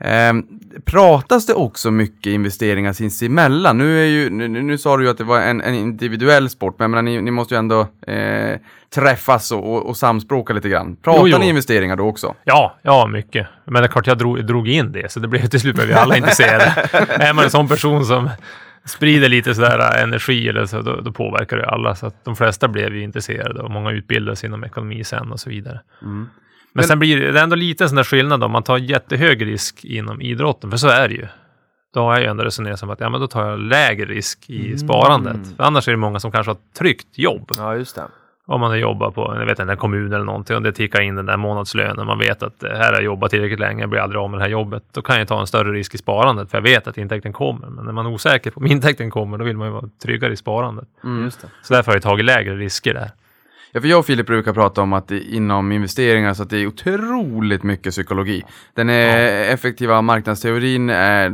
Eh, 0.00 0.32
pratas 0.84 1.46
det 1.46 1.54
också 1.54 1.90
mycket 1.90 2.26
investeringar 2.26 2.92
sinsemellan? 2.92 3.78
Nu, 3.78 4.00
är 4.00 4.06
ju, 4.06 4.30
nu, 4.30 4.48
nu 4.48 4.78
sa 4.78 4.96
du 4.96 5.04
ju 5.04 5.10
att 5.10 5.18
det 5.18 5.24
var 5.24 5.40
en, 5.40 5.60
en 5.60 5.74
individuell 5.74 6.50
sport, 6.50 6.78
men 6.78 6.84
jag 6.84 6.90
menar, 6.90 7.02
ni, 7.02 7.22
ni 7.22 7.30
måste 7.30 7.54
ju 7.54 7.58
ändå 7.58 7.80
eh, 8.06 8.58
träffas 8.94 9.52
och, 9.52 9.74
och, 9.74 9.86
och 9.86 9.96
samspråka 9.96 10.52
lite 10.52 10.68
grann. 10.68 10.96
Pratar 10.96 11.20
Jo, 11.20 11.28
jo. 11.28 11.38
ni 11.38 11.48
investeringar 11.48 11.96
då 11.96 12.08
också? 12.08 12.34
Ja, 12.44 12.78
ja, 12.82 13.06
mycket. 13.06 13.46
Men 13.64 13.82
det 13.82 13.86
är 13.86 13.88
klart 13.88 14.06
jag 14.06 14.18
drog, 14.18 14.46
drog 14.46 14.68
in 14.68 14.92
det, 14.92 15.12
så 15.12 15.20
det 15.20 15.28
blev 15.28 15.46
till 15.46 15.60
slut 15.60 15.74
blev 15.74 15.88
vi 15.88 15.94
alla 15.94 16.16
intresserade. 16.16 16.64
är 17.08 17.32
man 17.34 17.44
en 17.44 17.50
sån 17.50 17.68
person 17.68 18.04
som 18.04 18.30
sprider 18.84 19.28
lite 19.28 19.54
sådär 19.54 20.02
energi 20.02 20.48
eller 20.48 20.66
så, 20.66 20.82
då, 20.82 21.00
då 21.00 21.12
påverkar 21.12 21.56
det 21.56 21.66
alla. 21.66 21.94
Så 21.94 22.12
de 22.24 22.36
flesta 22.36 22.68
blev 22.68 22.94
ju 22.94 23.02
intresserade 23.02 23.62
och 23.62 23.70
många 23.70 23.90
utbildade 23.90 24.36
sig 24.36 24.46
inom 24.46 24.64
ekonomi 24.64 25.04
sen 25.04 25.32
och 25.32 25.40
så 25.40 25.50
vidare. 25.50 25.80
Men, 26.00 26.28
Men- 26.76 26.84
sen 26.84 26.98
blir 26.98 27.32
det 27.32 27.40
ändå 27.40 27.56
lite 27.56 27.88
sån 27.88 27.96
där 27.96 28.04
skillnad 28.04 28.44
om 28.44 28.50
man 28.50 28.62
tar 28.62 28.78
jättehög 28.78 29.46
risk 29.46 29.84
inom 29.84 30.20
idrotten, 30.20 30.70
för 30.70 30.76
så 30.76 30.88
är 30.88 31.08
det 31.08 31.14
ju. 31.14 31.26
Då 31.94 32.00
har 32.00 32.12
jag 32.12 32.20
ju 32.22 32.26
ändå 32.26 32.44
resonerat 32.44 32.78
som 32.78 32.90
att 32.90 33.00
ja, 33.00 33.08
men 33.08 33.20
då 33.20 33.26
tar 33.26 33.48
jag 33.48 33.58
lägre 33.58 34.06
risk 34.06 34.50
i 34.50 34.78
sparandet. 34.78 35.36
För 35.56 35.64
annars 35.64 35.88
är 35.88 35.92
det 35.92 35.98
många 35.98 36.20
som 36.20 36.32
kanske 36.32 36.50
har 36.50 36.54
ett 36.54 36.78
tryggt 36.78 37.18
jobb. 37.18 37.50
Ja, 37.56 37.76
just 37.76 37.94
det. 37.96 38.02
Om 38.48 38.60
man 38.60 38.70
har 38.70 38.76
jobbat 38.76 39.14
på 39.14 39.36
jag 39.40 39.46
vet, 39.46 39.58
en 39.58 39.76
kommun 39.76 40.12
eller 40.12 40.24
någonting 40.24 40.56
och 40.56 40.62
det 40.62 40.72
tickar 40.72 41.00
in 41.00 41.14
den 41.14 41.26
där 41.26 41.36
månadslönen. 41.36 42.06
Man 42.06 42.18
vet 42.18 42.42
att 42.42 42.62
eh, 42.62 42.70
här 42.70 42.86
har 42.86 42.92
jag 42.92 43.02
jobbat 43.02 43.30
tillräckligt 43.30 43.60
länge, 43.60 43.80
jag 43.82 43.90
blir 43.90 44.00
aldrig 44.00 44.20
av 44.20 44.30
med 44.30 44.38
det 44.38 44.42
här 44.42 44.50
jobbet. 44.50 44.82
Då 44.92 45.02
kan 45.02 45.18
jag 45.18 45.28
ta 45.28 45.40
en 45.40 45.46
större 45.46 45.72
risk 45.72 45.94
i 45.94 45.98
sparandet 45.98 46.50
för 46.50 46.58
jag 46.58 46.62
vet 46.62 46.86
att 46.86 46.98
intäkten 46.98 47.32
kommer. 47.32 47.66
Men 47.66 47.84
när 47.84 47.92
man 47.92 48.06
är 48.06 48.10
osäker 48.10 48.50
på 48.50 48.60
om 48.60 48.66
intäkten 48.76 49.10
kommer, 49.10 49.38
då 49.38 49.44
vill 49.44 49.56
man 49.56 49.66
ju 49.66 49.72
vara 49.72 49.88
tryggare 50.02 50.32
i 50.32 50.36
sparandet. 50.36 50.88
Det. 51.02 51.30
Så 51.62 51.74
därför 51.74 51.92
har 51.92 51.96
jag 51.96 52.02
tagit 52.02 52.24
lägre 52.24 52.56
risker 52.56 52.94
där. 52.94 53.10
Ja, 53.76 53.80
för 53.80 53.88
jag 53.88 53.98
och 53.98 54.06
Filip 54.06 54.26
brukar 54.26 54.52
prata 54.52 54.82
om 54.82 54.92
att 54.92 55.10
inom 55.10 55.72
investeringar 55.72 56.34
så 56.34 56.42
att 56.42 56.50
det 56.50 56.58
är 56.58 56.66
otroligt 56.66 57.62
mycket 57.62 57.92
psykologi. 57.92 58.42
Den 58.74 58.88
effektiva 58.88 60.02
marknadsteorin 60.02 60.90
är, 60.90 61.32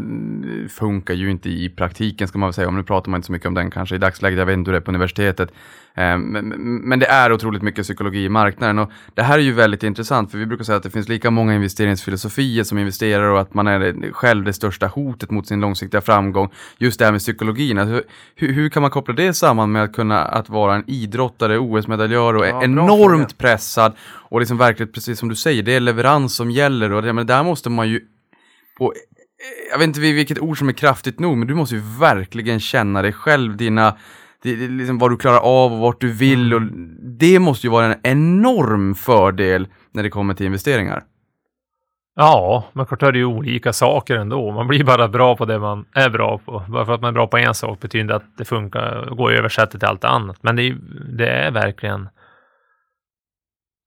funkar 0.69 1.15
ju 1.15 1.31
inte 1.31 1.49
i 1.49 1.69
praktiken 1.69 2.29
ska 2.29 2.39
man 2.39 2.47
väl 2.47 2.55
säga, 2.55 2.69
om 2.69 2.77
nu 2.77 2.83
pratar 2.83 3.11
man 3.11 3.19
inte 3.19 3.27
så 3.27 3.33
mycket 3.33 3.49
om 3.49 3.55
den 3.55 3.71
kanske 3.71 3.95
i 3.95 3.99
dagsläget, 3.99 4.39
jag 4.39 4.47
vet 4.47 4.57
inte 4.57 4.71
hur 4.71 4.73
det 4.73 4.79
är 4.79 4.85
på 4.85 4.91
universitetet. 4.91 5.53
Eh, 5.95 6.19
Men, 6.19 6.49
men 6.89 6.99
det 6.99 7.07
är 7.07 7.33
otroligt 7.33 7.63
mycket 7.63 7.85
psykologi 7.85 8.25
i 8.25 8.29
marknaden 8.29 8.79
och 8.79 8.91
det 9.15 9.23
här 9.23 9.39
är 9.39 9.43
ju 9.43 9.53
väldigt 9.53 9.83
intressant 9.83 10.31
för 10.31 10.39
vi 10.39 10.47
brukar 10.47 10.65
säga 10.65 10.77
att 10.77 10.83
det 10.83 10.91
finns 10.91 11.09
lika 11.09 11.31
många 11.31 11.55
investeringsfilosofier 11.55 12.65
som 12.65 12.79
investerare 12.79 13.31
och 13.31 13.41
att 13.41 13.55
man 13.55 13.67
är 13.67 14.13
själv 14.13 14.45
det 14.45 14.53
största 14.53 14.87
hotet 14.87 15.31
mot 15.31 15.47
sin 15.47 15.61
långsiktiga 15.61 16.01
framgång. 16.01 16.51
Just 16.79 16.99
det 16.99 17.05
här 17.05 17.13
med 17.13 17.21
psykologin, 17.21 17.79
alltså, 17.79 18.03
hur, 18.35 18.53
hur 18.53 18.69
kan 18.69 18.83
man 18.83 18.91
koppla 18.91 19.15
det 19.15 19.35
samman 19.35 19.73
med 19.73 19.85
att 19.85 19.93
kunna 19.93 20.25
att 20.25 20.49
vara 20.49 20.75
en 20.75 20.85
idrottare, 20.87 21.59
OS-medaljör 21.59 22.35
och 22.35 22.47
Ja, 22.47 22.63
enormt 22.63 23.39
pressad 23.39 23.93
och 24.03 24.41
liksom 24.41 24.59
verkligen 24.59 24.93
precis 24.93 25.19
som 25.19 25.29
du 25.29 25.37
säger, 25.37 25.63
det 25.63 25.75
är 25.75 25.81
leverans 25.81 26.37
som 26.37 26.51
gäller 26.51 26.93
och 26.93 27.03
det, 27.03 27.13
men 27.13 27.27
där 27.27 27.43
måste 27.43 27.71
man 27.71 27.89
ju 27.89 28.01
på 28.79 28.93
jag 29.71 29.79
vet 29.79 29.87
inte 29.87 30.01
vilket 30.01 30.39
ord 30.39 30.59
som 30.59 30.69
är 30.69 30.73
kraftigt 30.73 31.21
nog, 31.21 31.39
men 31.39 31.49
du 31.49 31.55
måste 31.55 31.75
ju 31.75 31.83
verkligen 32.01 32.61
känna 32.61 33.03
dig 33.03 33.13
själv, 33.13 33.57
dina, 33.57 33.97
det, 34.43 34.57
det, 34.57 34.69
liksom 34.69 34.99
vad 34.99 35.11
du 35.11 35.17
klarar 35.17 35.39
av 35.39 35.73
och 35.73 35.79
vart 35.79 36.01
du 36.01 36.13
vill. 36.13 36.55
Och 36.55 36.63
det 37.19 37.39
måste 37.39 37.67
ju 37.67 37.71
vara 37.71 37.87
en 37.87 38.01
enorm 38.03 38.95
fördel 38.95 39.67
när 39.93 40.03
det 40.03 40.11
kommer 40.11 40.35
till 40.35 40.47
investeringar. 40.47 41.03
Ja, 42.17 42.65
men 42.73 42.87
klart 42.87 43.03
är 43.03 43.13
det 43.13 43.19
ju 43.19 43.25
olika 43.25 43.73
saker 43.73 44.17
ändå. 44.17 44.51
Man 44.53 44.69
blir 44.69 44.85
bara 44.85 45.09
bra 45.09 45.37
på 45.37 45.45
det 45.45 45.59
man 45.59 45.85
är 45.95 46.11
bra 46.11 46.39
på. 46.39 46.65
Bara 46.69 46.87
för 46.87 46.93
att 46.95 47.01
man 47.01 47.09
är 47.09 47.13
bra 47.13 47.27
på 47.27 47.39
en 47.39 47.55
sak 47.55 47.81
betyder 47.81 48.03
inte 48.03 48.15
att 48.15 48.37
det 48.39 48.45
funkar, 48.45 49.11
går 49.17 49.33
att 49.33 49.39
översätta 49.39 49.79
till 49.79 49.89
allt 49.89 50.05
annat. 50.05 50.37
Men 50.41 50.57
det 50.57 50.63
är, 50.63 50.77
det 51.19 51.29
är 51.29 51.51
verkligen 51.51 52.09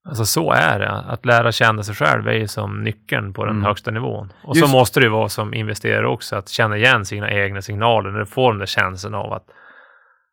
Alltså 0.08 0.26
så 0.26 0.52
är 0.52 0.80
det. 0.80 0.90
Att 0.92 1.26
lära 1.26 1.52
känna 1.52 1.84
sig 1.84 1.96
själv 1.96 2.28
är 2.28 2.34
ju 2.34 2.48
som 2.48 2.84
nyckeln 2.84 3.34
på 3.34 3.46
den 3.46 3.56
Mm. 3.56 3.66
högsta 3.66 3.92
nivån. 3.92 4.34
Och 4.44 4.56
Just- 4.56 4.68
så 4.68 4.78
måste 4.78 5.00
det 5.00 5.04
ju 5.04 5.10
vara 5.12 5.30
som 5.30 5.54
investerare 5.54 6.08
också, 6.08 6.36
att 6.36 6.50
känna 6.50 6.78
igen 6.78 7.06
sina 7.06 7.32
egna 7.32 7.62
signaler 7.62 8.12
när 8.12 8.20
du 8.20 8.26
får 8.26 8.52
den 8.52 8.60
där 8.60 8.66
känslan 8.66 9.14
av 9.16 9.34
att 9.34 9.46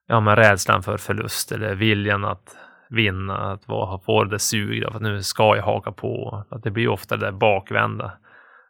ja, 0.08 0.20
men 0.20 0.36
rädslan 0.36 0.82
för 0.82 0.96
förlust 0.96 1.52
eller 1.52 1.74
viljan 1.74 2.24
att 2.24 2.56
vinna, 2.90 3.52
att 3.52 3.68
vara, 3.68 3.98
få 3.98 4.24
det 4.24 4.30
där 4.30 4.38
suget 4.38 4.88
av 4.88 4.96
att 4.96 5.02
nu 5.02 5.22
ska 5.22 5.56
jag 5.56 5.62
haka 5.62 5.92
på. 5.92 6.44
Att 6.50 6.62
det 6.62 6.70
blir 6.70 6.88
ofta 6.88 7.16
det 7.16 7.26
där 7.26 7.32
bakvända. 7.32 8.12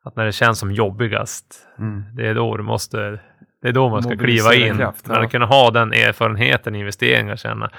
Att 0.05 0.17
när 0.17 0.25
det 0.25 0.33
känns 0.33 0.59
som 0.59 0.73
jobbigast, 0.73 1.67
det 2.17 2.29
är 2.29 2.35
då 2.35 2.57
du 2.57 2.63
måste, 2.63 3.21
det 3.63 3.69
är 3.69 3.73
då 3.73 3.89
man 3.89 4.03
ska 4.03 4.17
kliva 4.17 4.55
in. 4.55 4.77
kraft, 4.77 5.09
när 5.09 5.15
ja. 5.15 5.23
du 5.23 5.29
kan 5.29 5.43
ha 5.43 5.71
den 5.71 5.93
erfarenheten 5.93 6.75
i 6.75 6.79
investeringar, 6.79 7.37
känna 7.37 7.71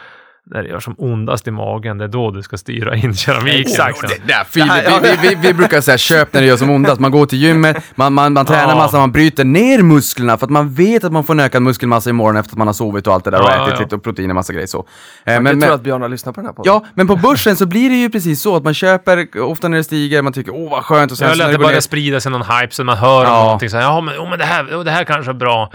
när 0.46 0.64
det 0.64 0.70
gör 0.70 0.80
som 0.80 0.96
ondast 0.98 1.48
i 1.48 1.52
magen, 1.52 1.98
det 1.98 2.04
är 2.04 2.08
då 2.08 2.32
du 2.32 2.42
ska 2.42 2.58
styra 2.58 2.96
in 2.96 3.14
keramiken. 3.16 3.62
Exakt. 3.62 4.02
liksom. 4.02 4.20
Det 4.28 4.34
där, 4.34 4.44
Filip, 4.44 4.68
Det 4.68 4.74
här- 4.90 5.02
vi, 5.02 5.10
vi, 5.22 5.28
vi, 5.28 5.36
vi 5.48 5.54
brukar 5.54 5.82
säga 5.82 5.98
köp 5.98 6.34
när 6.34 6.42
det 6.42 6.48
gör 6.48 6.58
som 6.58 6.70
ondast. 6.70 7.00
Man 7.02 7.12
går 7.12 7.26
till 7.26 7.40
gymmet, 7.42 7.78
man, 7.96 8.14
man, 8.14 8.34
man 8.34 8.46
tränar 8.46 8.70
Ja. 8.70 8.76
massa, 8.76 8.98
man 8.98 9.12
bryter 9.12 9.44
ner 9.46 9.82
musklerna 9.82 10.38
för 10.38 10.46
att 10.46 10.50
man 10.52 10.74
vet 10.74 11.04
att 11.04 11.12
man 11.12 11.24
får 11.24 11.34
en 11.34 11.40
ökad 11.40 11.62
muskelmassa 11.62 12.10
imorgon 12.10 12.38
efter 12.38 12.54
att 12.54 12.58
man 12.58 12.68
har 12.68 12.74
sovit 12.74 13.08
och 13.08 13.14
allt 13.14 13.24
det 13.24 13.32
där 13.32 13.42
och 13.42 13.50
Ja, 13.50 13.64
ätit 13.64 13.74
ja. 13.78 13.84
lite 13.84 13.96
och 13.96 14.04
protein 14.04 14.30
och 14.32 14.36
massa 14.36 14.54
grejer 14.54 14.68
så. 14.68 14.78
Eh, 15.26 15.34
Man 15.34 15.44
men- 15.44 15.52
kan 15.52 15.60
men- 15.60 15.68
tro 15.70 15.76
att 15.76 15.82
Björn 15.84 16.02
har 16.02 16.10
lyssnat 16.10 16.36
på 16.36 16.42
den 16.42 16.46
här 16.46 16.54
podden. 16.54 16.74
Ja, 16.74 16.86
men 16.96 17.08
på 17.08 17.16
börsen 17.16 17.56
så 17.56 17.66
blir 17.66 17.90
det 17.90 17.96
ju 17.96 18.10
precis 18.10 18.42
så 18.42 18.56
att 18.56 18.64
man 18.64 18.74
köper, 18.74 19.40
ofta 19.42 19.68
när 19.68 19.78
det 19.78 19.84
stiger, 19.84 20.22
man 20.22 20.34
tycker 20.34 20.56
åh 20.56 20.72
vad 20.72 20.84
skönt 20.84 21.12
och 21.12 21.18
sen 21.18 21.26
Eller 21.28 21.36
så 21.36 21.40
när 21.42 21.48
det 21.48 21.54
det 21.54 21.58
ner 21.58 21.66
börjar 21.68 21.82
sprida 21.82 22.20
sig 22.20 22.32
någon 22.32 22.42
hype 22.42 22.74
så 22.76 22.84
man 22.84 22.98
hör 22.98 23.24
Ja. 23.24 23.38
om 23.40 23.44
någonting 23.46 23.70
så 23.70 23.78
här, 23.78 23.84
ja 23.84 24.02
men, 24.02 24.18
oh, 24.18 24.30
men 24.30 24.40
det 24.40 24.46
här, 24.46 24.64
oh, 24.66 24.84
det 24.84 24.92
här 24.92 25.04
kanske 25.04 25.32
är 25.32 25.36
bra. 25.36 25.72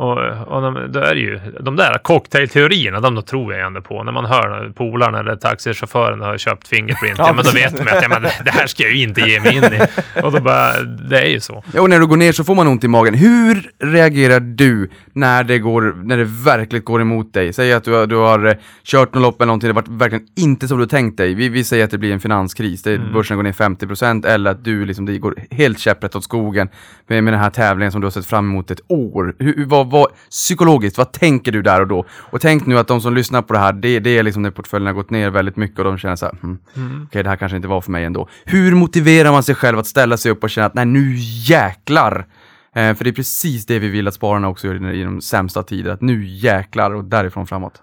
Och, 0.00 0.18
och 0.54 0.62
de, 0.62 0.92
då 0.92 1.00
är 1.00 1.14
det 1.14 1.20
ju, 1.20 1.40
de 1.60 1.76
där 1.76 1.98
cocktailteorierna, 1.98 3.00
de 3.00 3.14
då 3.14 3.22
tror 3.22 3.54
jag 3.54 3.66
ändå 3.66 3.80
på. 3.80 4.02
När 4.04 4.12
man 4.12 4.24
hör 4.24 4.72
polaren 4.76 5.14
eller 5.14 5.36
taxichauffören 5.36 6.20
har 6.20 6.38
köpt 6.38 6.68
Fingerprint, 6.68 7.18
ja, 7.18 7.32
men 7.32 7.44
då 7.44 7.50
vet 7.50 7.78
man 7.78 7.88
att 7.96 8.02
ja, 8.02 8.08
men 8.08 8.22
det, 8.22 8.50
här 8.50 8.66
ska 8.66 8.82
jag 8.82 8.92
ju 8.92 9.02
inte 9.02 9.20
ge 9.20 9.40
mig 9.40 9.56
in 9.56 9.64
i. 9.64 9.80
Och 10.22 10.32
då 10.32 10.40
bara, 10.40 10.80
det 10.82 11.20
är 11.20 11.28
ju 11.30 11.40
så. 11.40 11.62
Ja, 11.74 11.80
och 11.82 11.90
när 11.90 11.98
du 11.98 12.06
går 12.06 12.16
ner 12.16 12.32
så 12.32 12.44
får 12.44 12.54
man 12.54 12.68
ont 12.68 12.84
i 12.84 12.88
magen. 12.88 13.14
Hur 13.14 13.70
reagerar 13.78 14.40
du 14.40 14.90
när 15.12 15.44
det, 15.44 15.58
går, 15.58 15.94
när 16.04 16.16
det 16.16 16.24
verkligen 16.24 16.84
går 16.84 17.00
emot 17.00 17.34
dig? 17.34 17.52
Säg 17.52 17.72
att 17.72 17.84
du, 17.84 17.92
har- 17.92 18.06
du 18.06 18.16
har 18.16 18.46
eh, 18.46 18.54
kört 18.84 19.14
något 19.14 19.22
lopp 19.22 19.40
eller 19.40 19.46
någonting, 19.46 19.68
det 19.68 19.74
har 19.74 19.82
varit 19.82 20.00
verkligen 20.00 20.26
inte 20.36 20.68
som 20.68 20.78
du 20.78 20.86
tänkt 20.86 21.16
dig. 21.16 21.34
Vi, 21.34 21.48
vi 21.48 21.64
säger 21.64 21.84
att 21.84 21.90
det 21.90 21.98
blir 21.98 22.12
en 22.12 22.20
finanskris, 22.20 22.82
det, 22.82 22.94
Mm. 22.94 23.12
börsen 23.12 23.36
går 23.36 23.42
ner 23.44 23.52
50% 23.52 24.26
eller 24.26 24.50
att 24.50 24.64
du 24.64 24.84
liksom, 24.86 25.06
det 25.06 25.18
går 25.18 25.34
helt 25.50 25.78
käpprätt 25.78 26.16
åt 26.16 26.24
skogen 26.24 26.68
med, 27.06 27.24
med 27.24 27.32
den 27.32 27.40
här 27.40 27.50
tävlingen 27.50 27.92
som 27.92 28.00
du 28.00 28.04
har 28.06 28.10
sett 28.10 28.26
fram 28.26 28.48
emot 28.50 28.70
ett 28.70 28.80
år. 28.88 29.34
Hur, 29.38 29.56
hur- 29.56 29.66
vad, 29.90 30.00
vad, 30.00 30.08
psykologiskt, 30.30 30.98
vad 30.98 31.12
tänker 31.12 31.52
du 31.52 31.62
där 31.62 31.80
och 31.80 31.88
då? 31.88 32.04
Och 32.10 32.40
tänk 32.40 32.66
nu 32.66 32.78
att 32.78 32.88
de 32.88 33.00
som 33.00 33.14
lyssnar 33.14 33.42
på 33.42 33.52
det 33.52 33.58
här, 33.58 33.72
det, 33.72 34.00
det 34.00 34.18
är 34.18 34.22
liksom 34.22 34.42
när 34.42 34.50
portföljen 34.50 34.86
har 34.86 34.94
gått 34.94 35.10
ner 35.10 35.30
väldigt 35.30 35.56
mycket 35.56 35.78
och 35.78 35.84
de 35.84 35.98
känner 35.98 36.16
så 36.16 36.26
här, 36.26 36.34
hmm, 36.42 36.58
Mm. 36.76 37.06
okej 37.08 37.22
det 37.22 37.28
här 37.28 37.36
kanske 37.36 37.56
inte 37.56 37.68
var 37.68 37.80
för 37.80 37.90
mig 37.90 38.04
ändå. 38.04 38.28
Hur 38.44 38.74
motiverar 38.74 39.32
man 39.32 39.42
sig 39.42 39.54
själv 39.54 39.78
att 39.78 39.86
ställa 39.86 40.16
sig 40.16 40.32
upp 40.32 40.42
och 40.42 40.50
känna 40.50 40.66
att 40.66 40.74
nej 40.74 40.86
nu 40.86 41.14
jäklar! 41.48 42.26
Eh, 42.74 42.94
för 42.94 43.04
det 43.04 43.10
är 43.10 43.14
precis 43.14 43.66
det 43.66 43.78
vi 43.78 43.88
vill 43.88 44.08
att 44.08 44.14
spararna 44.14 44.48
också 44.48 44.66
gör 44.66 44.92
i, 44.92 45.00
i 45.00 45.04
de 45.04 45.20
sämsta 45.20 45.62
tider, 45.62 45.90
att 45.90 46.00
nu 46.00 46.26
jäklar 46.26 46.94
och 46.94 47.04
därifrån 47.04 47.46
framåt. 47.46 47.82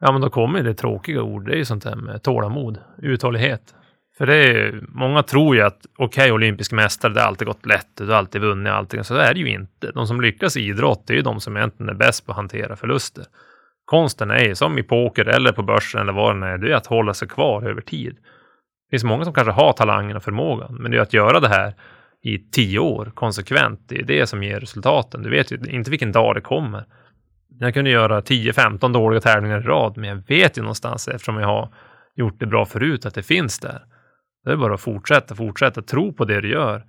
Ja, 0.00 0.12
men 0.12 0.20
då 0.20 0.30
kommer 0.30 0.62
det 0.62 0.74
tråkiga 0.74 1.22
ord. 1.22 1.46
Det 1.46 1.52
är 1.52 1.56
ju 1.56 1.64
sånt 1.64 1.82
där 1.84 1.96
med 1.96 2.22
tålamod, 2.22 2.78
uthållighet. 3.02 3.74
För 4.18 4.26
det 4.26 4.34
är, 4.34 4.80
många 4.88 5.22
tror 5.22 5.56
ju 5.56 5.62
att 5.62 5.86
okej, 5.96 6.32
olympisk 6.32 6.72
mästare, 6.72 7.12
det 7.12 7.20
har 7.20 7.28
alltid 7.28 7.46
gått 7.46 7.66
lätt, 7.66 7.88
du 7.94 8.06
har 8.06 8.14
alltid 8.14 8.40
vunnit 8.40 8.72
allting. 8.72 9.04
Så 9.04 9.14
är 9.14 9.34
det 9.34 9.40
ju 9.40 9.48
inte. 9.48 9.90
De 9.90 10.06
som 10.06 10.20
lyckas 10.20 10.56
i 10.56 10.60
idrott, 10.60 11.04
det 11.06 11.12
är 11.12 11.16
ju 11.16 11.22
de 11.22 11.40
som 11.40 11.56
egentligen 11.56 11.90
är 11.90 11.94
bäst 11.94 12.26
på 12.26 12.32
att 12.32 12.36
hantera 12.36 12.76
förluster. 12.76 13.24
Konsten 13.84 14.30
är 14.30 14.44
ju 14.44 14.54
som 14.54 14.78
i 14.78 14.82
poker 14.82 15.24
eller 15.24 15.52
på 15.52 15.62
börsen 15.62 16.00
eller 16.00 16.12
vad 16.12 16.40
det 16.40 16.46
är, 16.46 16.58
det 16.58 16.72
är 16.72 16.76
att 16.76 16.86
hålla 16.86 17.14
sig 17.14 17.28
kvar 17.28 17.62
över 17.62 17.80
tid. 17.80 18.14
Det 18.14 18.90
finns 18.90 19.04
många 19.04 19.24
som 19.24 19.34
kanske 19.34 19.52
har 19.52 19.72
talangen 19.72 20.16
och 20.16 20.22
förmågan, 20.22 20.74
men 20.74 20.90
det 20.90 20.96
är 20.96 21.00
att 21.00 21.12
göra 21.12 21.40
det 21.40 21.48
här 21.48 21.74
i 22.22 22.38
tio 22.38 22.78
år 22.78 23.12
konsekvent, 23.14 23.80
det 23.88 23.98
är 23.98 24.02
det 24.02 24.26
som 24.26 24.42
ger 24.42 24.60
resultaten. 24.60 25.22
Du 25.22 25.30
vet 25.30 25.52
ju 25.52 25.56
inte 25.68 25.90
vilken 25.90 26.12
dag 26.12 26.34
det 26.34 26.40
kommer. 26.40 26.84
Jag 27.58 27.74
kunde 27.74 27.90
göra 27.90 28.20
10-15 28.20 28.92
dåliga 28.92 29.20
tävlingar 29.20 29.60
i 29.60 29.62
rad, 29.62 29.96
men 29.96 30.08
jag 30.08 30.22
vet 30.28 30.58
ju 30.58 30.62
någonstans 30.62 31.08
eftersom 31.08 31.36
jag 31.36 31.46
har 31.46 31.68
gjort 32.16 32.40
det 32.40 32.46
bra 32.46 32.64
förut 32.64 33.06
att 33.06 33.14
det 33.14 33.22
finns 33.22 33.58
där. 33.58 33.82
Det 34.44 34.52
är 34.52 34.56
bara 34.56 34.74
att 34.74 34.80
fortsätta, 34.80 35.34
fortsätta, 35.34 35.82
tro 35.82 36.12
på 36.12 36.24
det 36.24 36.40
du 36.40 36.48
gör. 36.48 36.84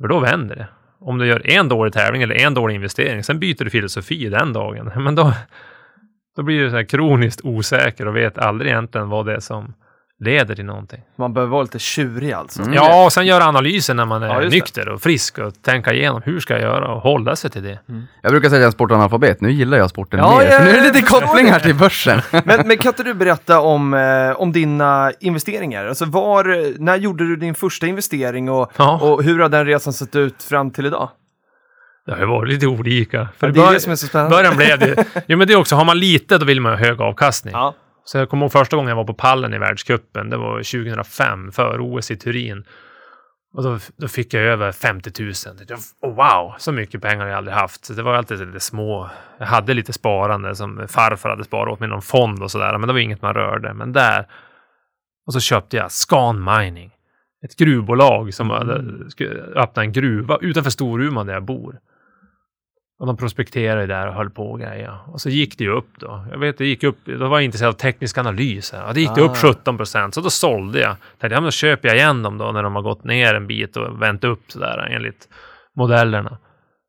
För 0.00 0.08
då 0.08 0.20
vänder 0.20 0.56
det. 0.56 0.68
Om 1.00 1.18
du 1.18 1.26
gör 1.26 1.50
en 1.50 1.68
dålig 1.68 1.92
tävling 1.92 2.22
eller 2.22 2.34
en 2.34 2.54
dålig 2.54 2.74
investering, 2.74 3.24
sen 3.24 3.38
byter 3.38 3.64
du 3.64 3.70
filosofi 3.70 4.28
den 4.28 4.52
dagen, 4.52 4.92
men 5.04 5.14
då, 5.14 5.32
då 6.36 6.42
blir 6.42 6.62
du 6.62 6.70
så 6.70 6.76
här 6.76 6.84
kroniskt 6.84 7.40
osäker 7.44 8.08
och 8.08 8.16
vet 8.16 8.38
aldrig 8.38 8.70
egentligen 8.70 9.08
vad 9.08 9.26
det 9.26 9.34
är 9.34 9.40
som 9.40 9.74
leder 10.20 10.54
till 10.54 10.64
någonting. 10.64 11.00
Man 11.18 11.34
behöver 11.34 11.50
vara 11.52 11.62
lite 11.62 11.78
tjurig 11.78 12.32
alltså. 12.32 12.62
Mm. 12.62 12.74
Ja, 12.74 13.04
och 13.04 13.12
sen 13.12 13.26
göra 13.26 13.44
analysen 13.44 13.96
när 13.96 14.04
man 14.04 14.22
är 14.22 14.42
Ja, 14.42 14.48
nykter 14.48 14.88
och 14.88 15.02
frisk 15.02 15.38
och 15.38 15.62
tänka 15.62 15.92
igenom 15.92 16.22
hur 16.24 16.40
ska 16.40 16.54
jag 16.54 16.62
göra 16.62 16.94
och 16.94 17.00
hålla 17.00 17.36
sig 17.36 17.50
till 17.50 17.62
det. 17.62 17.78
Jag 18.22 18.32
brukar 18.32 18.48
säga 18.48 18.58
att 18.58 18.62
jag 18.62 18.66
är 18.68 18.72
sportanalfabet, 18.72 19.40
nu 19.40 19.52
gillar 19.52 19.78
jag 19.78 19.90
sporten 19.90 20.18
Ja, 20.20 20.38
mer. 20.38 20.44
ja, 20.50 20.64
nu 20.64 20.70
är 20.70 20.74
det 20.74 20.80
lite 20.82 21.00
förstår 21.00 21.20
koppling 21.20 21.46
här 21.46 21.60
till 21.60 21.74
börsen. 21.74 22.20
Men, 22.44 22.68
men 22.68 22.78
kan 22.78 22.88
inte 22.92 23.02
du 23.02 23.14
berätta 23.14 23.60
om, 23.60 23.94
eh, 23.94 24.40
om 24.40 24.52
dina 24.52 25.12
investeringar? 25.20 25.86
Alltså 25.86 26.04
var, 26.04 26.74
när 26.80 26.96
gjorde 26.96 27.24
du 27.28 27.36
din 27.36 27.54
första 27.54 27.86
investering 27.86 28.50
och, 28.50 28.72
Ja. 28.76 28.98
och 29.02 29.22
hur 29.22 29.38
har 29.38 29.48
den 29.48 29.66
resan 29.66 29.92
sett 29.92 30.16
ut 30.16 30.42
fram 30.42 30.70
till 30.70 30.86
idag? 30.86 31.10
Det 32.06 32.12
har 32.12 32.18
ju 32.20 32.26
varit 32.26 32.52
lite 32.52 32.66
olika. 32.66 33.28
För 33.38 33.46
Ja, 33.46 33.52
det 33.52 33.60
är 33.60 33.64
bör- 33.66 33.72
det 33.72 33.80
som 33.80 33.92
är 33.92 33.96
så 33.96 34.06
spännande. 34.06 34.36
början 34.36 34.56
blev 34.56 34.78
det... 34.78 35.04
Jo, 35.26 35.38
men 35.38 35.46
det 35.48 35.52
är 35.52 35.58
också, 35.58 35.76
har 35.76 35.84
man 35.84 35.98
lite 35.98 36.38
då 36.38 36.44
vill 36.46 36.60
man 36.60 36.72
ha 36.72 36.78
hög 36.78 37.00
avkastning. 37.00 37.52
Ja. 37.54 37.74
Så 38.08 38.18
jag 38.18 38.28
kommer 38.28 38.44
ihåg 38.44 38.52
första 38.52 38.76
gången 38.76 38.88
jag 38.88 38.96
var 38.96 39.04
på 39.04 39.14
pallen 39.14 39.54
i 39.54 39.58
världscupen. 39.58 40.30
Det 40.30 40.36
var 40.36 40.56
2005, 40.56 41.52
för 41.52 41.78
OS 41.80 42.10
i 42.10 42.16
Turin. 42.16 42.64
Och 43.54 43.62
då, 43.62 43.78
då 43.96 44.08
fick 44.08 44.34
jag 44.34 44.42
över 44.42 44.72
50 44.72 45.22
000. 45.22 45.32
Jag, 45.68 45.78
oh, 46.00 46.14
wow, 46.14 46.54
så 46.58 46.72
mycket 46.72 47.02
pengar 47.02 47.20
har 47.20 47.28
jag 47.28 47.36
aldrig 47.36 47.56
haft. 47.56 47.84
Så 47.84 47.92
det 47.92 48.02
var 48.02 48.14
alltid 48.14 48.46
lite 48.46 48.60
små. 48.60 49.10
Jag 49.38 49.46
hade 49.46 49.74
lite 49.74 49.92
sparande 49.92 50.54
som 50.54 50.88
farfar 50.88 51.30
hade 51.30 51.44
sparat 51.44 51.72
åt 51.72 51.80
mig 51.80 51.88
någon 51.88 52.02
fond 52.02 52.42
och 52.42 52.50
sådär. 52.50 52.78
Men 52.78 52.86
det 52.86 52.92
var 52.92 53.00
inget 53.00 53.22
man 53.22 53.34
rörde. 53.34 53.74
Men 53.74 53.92
där. 53.92 54.26
Och 55.26 55.32
så 55.32 55.40
köpte 55.40 55.76
jag 55.76 55.92
Scan 55.92 56.44
Mining. 56.44 56.90
Ett 57.44 57.56
gruvbolag 57.56 58.34
som 58.34 58.50
hade 58.50 59.10
skulle 59.10 59.42
öppna 59.42 59.82
en 59.82 59.92
gruva 59.92 60.38
utanför 60.40 60.70
Storuman 60.70 61.26
där 61.26 61.34
jag 61.34 61.44
bor. 61.44 61.78
Och 63.00 63.06
de 63.06 63.16
prospekterade 63.16 63.86
där 63.86 64.08
och 64.08 64.14
höll 64.14 64.30
på 64.30 64.50
och 64.50 64.60
grejer. 64.60 64.98
Och 65.06 65.20
så 65.20 65.28
gick 65.30 65.58
det 65.58 65.64
ju 65.64 65.70
upp 65.70 65.88
då. 65.98 66.26
Jag 66.30 66.38
vet, 66.38 66.58
det 66.58 66.66
gick 66.66 66.82
upp. 66.82 66.96
Då 67.04 67.28
var 67.28 67.36
jag 67.38 67.44
intresserad 67.44 67.68
av 67.68 67.72
teknisk 67.72 68.18
analys. 68.18 68.72
Här. 68.72 68.86
Och 68.88 68.94
det 68.94 69.00
gick 69.00 69.14
det 69.14 69.22
Ah. 69.22 69.24
upp 69.30 69.36
17 69.36 69.76
procent. 69.76 70.14
Så 70.14 70.20
då 70.20 70.30
sålde 70.30 70.80
jag. 70.80 70.96
Tänkte, 71.18 71.34
ja, 71.34 71.40
men 71.40 71.44
då 71.44 71.50
köper 71.50 71.88
jag 71.88 71.96
igen 71.96 72.22
dem 72.22 72.38
då 72.38 72.52
när 72.52 72.62
de 72.62 72.74
har 72.74 72.82
gått 72.82 73.04
ner 73.04 73.34
en 73.34 73.46
bit 73.46 73.76
och 73.76 74.02
vänt 74.02 74.24
upp 74.24 74.40
sådär 74.48 74.88
enligt 74.90 75.28
modellerna. 75.76 76.38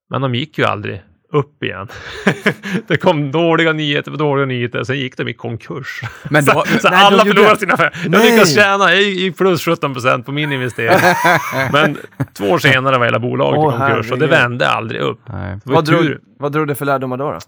Men 0.09 0.21
de 0.21 0.35
gick 0.35 0.57
ju 0.57 0.65
aldrig 0.65 1.01
upp 1.31 1.63
igen. 1.63 1.87
det 2.87 2.97
kom 2.97 3.31
dåliga 3.31 3.73
nyheter 3.73 4.11
på 4.11 4.17
dåliga 4.17 4.45
nyheter. 4.45 4.83
Sen 4.83 4.97
gick 4.99 5.17
de 5.17 5.27
i 5.27 5.33
konkurs. 5.33 6.01
Men 6.29 6.43
så 6.45 6.53
då- 6.53 6.65
så 6.65 6.89
nej, 6.89 6.99
alla 7.05 7.25
förlorade 7.25 7.57
sina 7.59 7.73
affärer. 7.73 7.93
Jag 8.03 8.11
lyckades 8.11 8.55
tjäna, 8.55 8.91
jag 8.91 9.01
gick 9.01 9.37
plus 9.37 9.65
17 9.65 9.93
procent 9.93 10.25
på 10.25 10.31
min 10.31 10.51
investering. 10.51 10.99
Men 11.71 11.97
två 12.33 12.45
år 12.45 12.59
senare 12.59 12.97
var 12.97 13.05
hela 13.05 13.19
bolaget 13.19 13.59
Åh, 13.59 13.75
i 13.75 13.77
konkurs 13.77 14.11
och 14.11 14.19
det 14.19 14.27
vände 14.27 14.69
aldrig 14.69 15.01
upp. 15.01 15.19
Vad 15.63 15.85
drog, 15.85 16.01
tur. 16.01 16.19
vad 16.39 16.51
drog 16.51 16.67
det 16.67 16.75
för 16.75 16.85
lärdomar 16.85 17.17
då? 17.17 17.31
då? 17.31 17.39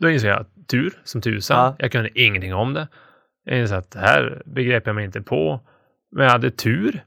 Då 0.00 0.10
insåg 0.10 0.30
jag 0.30 0.46
tur 0.70 0.92
som 1.04 1.20
tusan. 1.20 1.56
Ja. 1.58 1.76
Jag 1.78 1.92
kunde 1.92 2.20
ingenting 2.20 2.54
om 2.54 2.74
det. 2.74 2.88
Jag 3.44 3.58
insåg 3.58 3.78
att 3.78 3.90
det 3.90 3.98
här 3.98 4.42
begrep 4.46 4.86
jag 4.86 4.94
mig 4.94 5.04
inte 5.04 5.22
på. 5.22 5.60
Men 6.16 6.24
jag 6.24 6.32
hade 6.32 6.50
tur. 6.50 7.02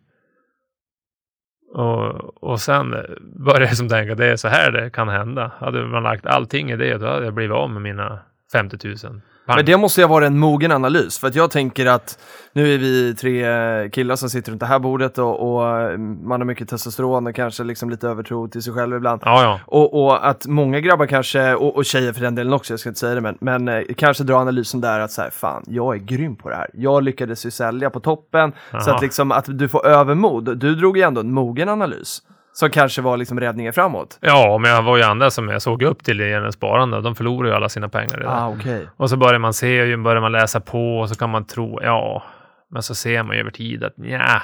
Och, 1.71 2.43
och 2.43 2.60
sen 2.60 2.95
började 3.21 3.65
jag 3.65 3.77
som 3.77 3.89
tänka, 3.89 4.15
det 4.15 4.25
är 4.25 4.36
så 4.36 4.47
här 4.47 4.71
det 4.71 4.89
kan 4.89 5.10
hända. 5.10 5.51
Hade 5.60 5.86
man 5.86 6.03
lagt 6.03 6.25
allting 6.25 6.71
i 6.71 6.75
det, 6.75 6.97
då 6.97 7.08
hade 7.08 7.25
jag 7.25 7.34
blivit 7.34 7.56
av 7.56 7.69
med 7.69 7.82
mina 7.82 8.19
50 8.51 8.88
000. 8.88 9.21
Men 9.55 9.65
det 9.65 9.77
måste 9.77 10.01
ju 10.01 10.07
vara 10.07 10.27
en 10.27 10.39
mogen 10.39 10.71
analys, 10.71 11.19
för 11.19 11.27
att 11.27 11.36
jag 11.36 11.51
tänker 11.51 11.86
att 11.86 12.19
nu 12.53 12.73
är 12.73 12.77
vi 12.77 13.15
tre 13.15 13.89
killar 13.89 14.15
som 14.15 14.29
sitter 14.29 14.51
runt 14.51 14.60
det 14.60 14.65
här 14.65 14.79
bordet 14.79 15.17
och, 15.17 15.39
och 15.39 15.99
man 15.99 16.41
har 16.41 16.45
mycket 16.45 16.69
testosteron 16.69 17.27
och 17.27 17.36
kanske 17.36 17.63
liksom 17.63 17.89
lite 17.89 18.07
övertro 18.07 18.47
till 18.47 18.62
sig 18.62 18.73
själv 18.73 18.95
ibland. 18.95 19.21
Ja, 19.25 19.43
ja. 19.43 19.60
Och, 19.65 20.03
och 20.03 20.27
att 20.27 20.45
många 20.45 20.79
grabbar 20.79 21.05
kanske, 21.05 21.55
och, 21.55 21.75
och 21.75 21.86
tjejer 21.86 22.13
för 22.13 22.21
den 22.21 22.36
delen 22.36 22.53
också, 22.53 22.73
jag 22.73 22.79
ska 22.79 22.89
inte 22.89 22.99
säga 22.99 23.15
det, 23.15 23.21
men, 23.21 23.38
men 23.39 23.67
eh, 23.67 23.83
kanske 23.97 24.23
drar 24.23 24.41
analysen 24.41 24.81
där 24.81 24.99
att 24.99 25.12
så 25.12 25.21
här, 25.21 25.29
fan, 25.29 25.63
jag 25.67 25.95
är 25.95 25.99
grym 25.99 26.36
på 26.36 26.49
det 26.49 26.55
här. 26.55 26.69
Jag 26.73 27.03
lyckades 27.03 27.45
ju 27.45 27.51
sälja 27.51 27.89
på 27.89 27.99
toppen, 27.99 28.51
så 28.71 28.77
Aha. 28.77 28.95
att 28.95 29.01
liksom 29.01 29.31
att 29.31 29.45
du 29.47 29.67
får 29.67 29.88
övermod. 29.88 30.57
Du 30.57 30.75
drog 30.75 30.97
ju 30.97 31.03
ändå 31.03 31.21
en 31.21 31.33
mogen 31.33 31.69
analys, 31.69 32.21
som 32.60 32.70
kanske 32.70 33.02
var 33.02 33.17
liksom 33.17 33.39
räddningen 33.39 33.74
framåt. 33.74 34.17
Ja, 34.22 34.58
men 34.58 34.72
jag 34.72 34.84
var 34.84 34.98
ju 34.98 35.04
andra 35.04 35.32
som 35.32 35.50
jag 35.50 35.62
såg 35.62 35.84
upp 35.84 36.04
till 36.04 36.20
gällande 36.20 36.52
sparande. 36.52 37.02
De 37.02 37.15
förlorar 37.15 37.50
ju 37.50 37.56
alla 37.56 37.70
sina 37.70 37.89
pengar 37.89 38.17
redan. 38.17 38.43
Ah, 38.43 38.50
okej. 38.50 38.88
Och 38.98 39.10
så 39.10 39.17
börjar 39.17 39.39
man 39.39 39.54
se, 39.54 39.86
ju 39.86 39.98
börjar 39.98 40.22
man 40.22 40.32
läsa 40.32 40.60
på 40.60 41.00
och 41.00 41.10
så 41.10 41.15
kan 41.15 41.30
man 41.30 41.46
tro, 41.46 41.80
ja, 41.84 42.24
men 42.70 42.84
så 42.84 42.96
ser 42.96 43.24
man 43.24 43.36
ju 43.36 43.41
över 43.41 43.52
tid 43.52 43.84
att 43.84 43.93
ja, 43.98 44.41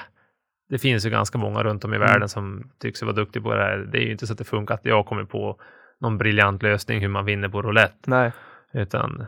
det 0.70 0.78
finns 0.78 1.06
ju 1.06 1.10
ganska 1.10 1.38
många 1.38 1.64
runt 1.64 1.86
om 1.86 1.94
i 1.94 1.98
världen 1.98 2.30
som 2.30 2.64
tycks 2.82 3.02
vara 3.02 3.14
duktiga 3.14 3.44
på 3.44 3.56
det 3.56 3.64
här. 3.64 3.78
Det 3.78 3.98
är 3.98 4.04
ju 4.06 4.12
inte 4.12 4.28
så 4.28 4.34
att 4.34 4.40
det 4.40 4.44
funkar 4.44 4.76
att 4.76 4.86
jag 4.86 5.06
kommer 5.06 5.24
på 5.24 5.60
någon 6.02 6.18
briljant 6.18 6.64
lösning 6.64 7.02
hur 7.02 7.08
man 7.08 7.26
vinner 7.26 7.50
på 7.50 7.62
roulette, 7.62 8.10
Nej. 8.10 8.32
utan 8.74 9.26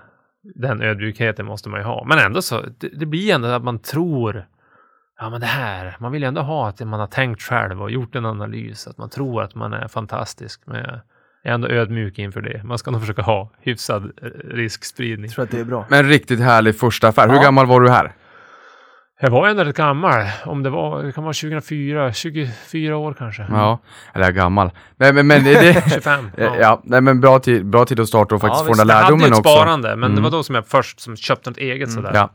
den 0.56 0.82
ödmjukheten 0.82 1.46
måste 1.46 1.70
man 1.70 1.80
ju 1.80 1.86
ha. 1.86 2.06
Men 2.06 2.20
ändå 2.20 2.42
så, 2.42 2.62
det, 2.80 2.88
det 2.88 3.06
blir 3.06 3.36
ändå 3.36 3.48
att 3.48 3.64
man 3.64 3.80
tror, 3.80 4.46
ja 5.20 5.30
men 5.30 5.42
det 5.42 5.48
här, 5.48 5.96
man 6.00 6.12
vill 6.12 6.22
ju 6.22 6.28
ändå 6.28 6.42
ha 6.42 6.68
att 6.70 6.80
man 6.80 7.00
har 7.00 7.08
tänkt 7.08 7.42
själv 7.42 7.82
och 7.82 7.92
gjort 7.92 8.16
en 8.16 8.26
analys, 8.26 8.88
att 8.88 8.98
man 8.98 9.10
tror 9.10 9.42
att 9.44 9.56
man 9.56 9.74
är 9.74 9.88
fantastisk. 9.88 10.62
Men 10.66 10.78
jag 10.78 11.00
är 11.44 11.54
ändå 11.54 11.68
ödmjuk 11.68 12.20
inför 12.20 12.42
det. 12.42 12.64
Man 12.64 12.78
ska 12.78 12.92
nog 12.92 13.02
försöka 13.02 13.22
ha 13.22 13.50
hyfsad 13.62 14.04
eh, 14.22 14.28
riskspridning. 14.56 15.26
Jag 15.26 15.34
tror 15.34 15.44
att 15.46 15.52
det 15.52 15.60
är 15.60 15.64
bra. 15.66 15.86
Men 15.90 16.10
riktigt 16.10 16.40
härlig 16.40 16.80
första 16.80 17.08
affär. 17.08 17.28
Hur 17.30 17.36
Ja. 17.36 17.42
gammal 17.42 17.66
var 17.66 17.82
du 17.82 17.90
här? 17.90 18.12
Jag 19.20 19.30
var 19.30 19.48
ändå 19.48 19.64
rätt 19.64 19.76
gammal. 19.76 20.22
Om 20.46 20.64
det 20.64 20.70
var, 20.70 21.04
det 21.04 21.12
kan 21.12 21.24
vara 21.24 21.34
2004, 21.34 22.14
24 22.14 22.98
år 22.98 23.14
kanske. 23.14 23.46
Ja, 23.50 23.80
eller 24.14 24.26
jag 24.26 24.30
är 24.36 24.40
gammal. 24.42 24.72
Men, 24.98 25.16
men, 25.16 25.28
men 25.28 25.44
det, 25.44 25.54
det, 25.62 25.90
25. 25.94 26.30
ja. 26.38 26.56
ja, 26.60 26.82
nej, 26.84 27.02
men 27.02 27.22
bra 27.22 27.40
tid, 27.40 27.66
bra 27.66 27.86
tid 27.86 28.00
att 28.00 28.08
starta 28.08 28.36
och 28.36 28.42
faktiskt 28.42 28.62
få 28.66 28.68
visst. 28.68 28.80
den 28.80 28.88
där 28.88 28.96
Jag 28.96 29.02
hade 29.04 29.14
ju 29.14 29.20
lärdomen 29.20 29.34
ett 29.34 29.40
också. 29.40 29.52
sparande, 29.56 29.90
men 29.96 30.02
det 30.02 30.14
Mm. 30.14 30.24
var 30.24 30.32
då 30.32 30.44
som 30.44 30.56
jag 30.56 30.68
först 30.68 31.00
som 31.00 31.16
köpte 31.18 31.50
något 31.50 31.58
eget 31.58 31.92
sådär. 31.92 32.12
Ja. 32.14 32.30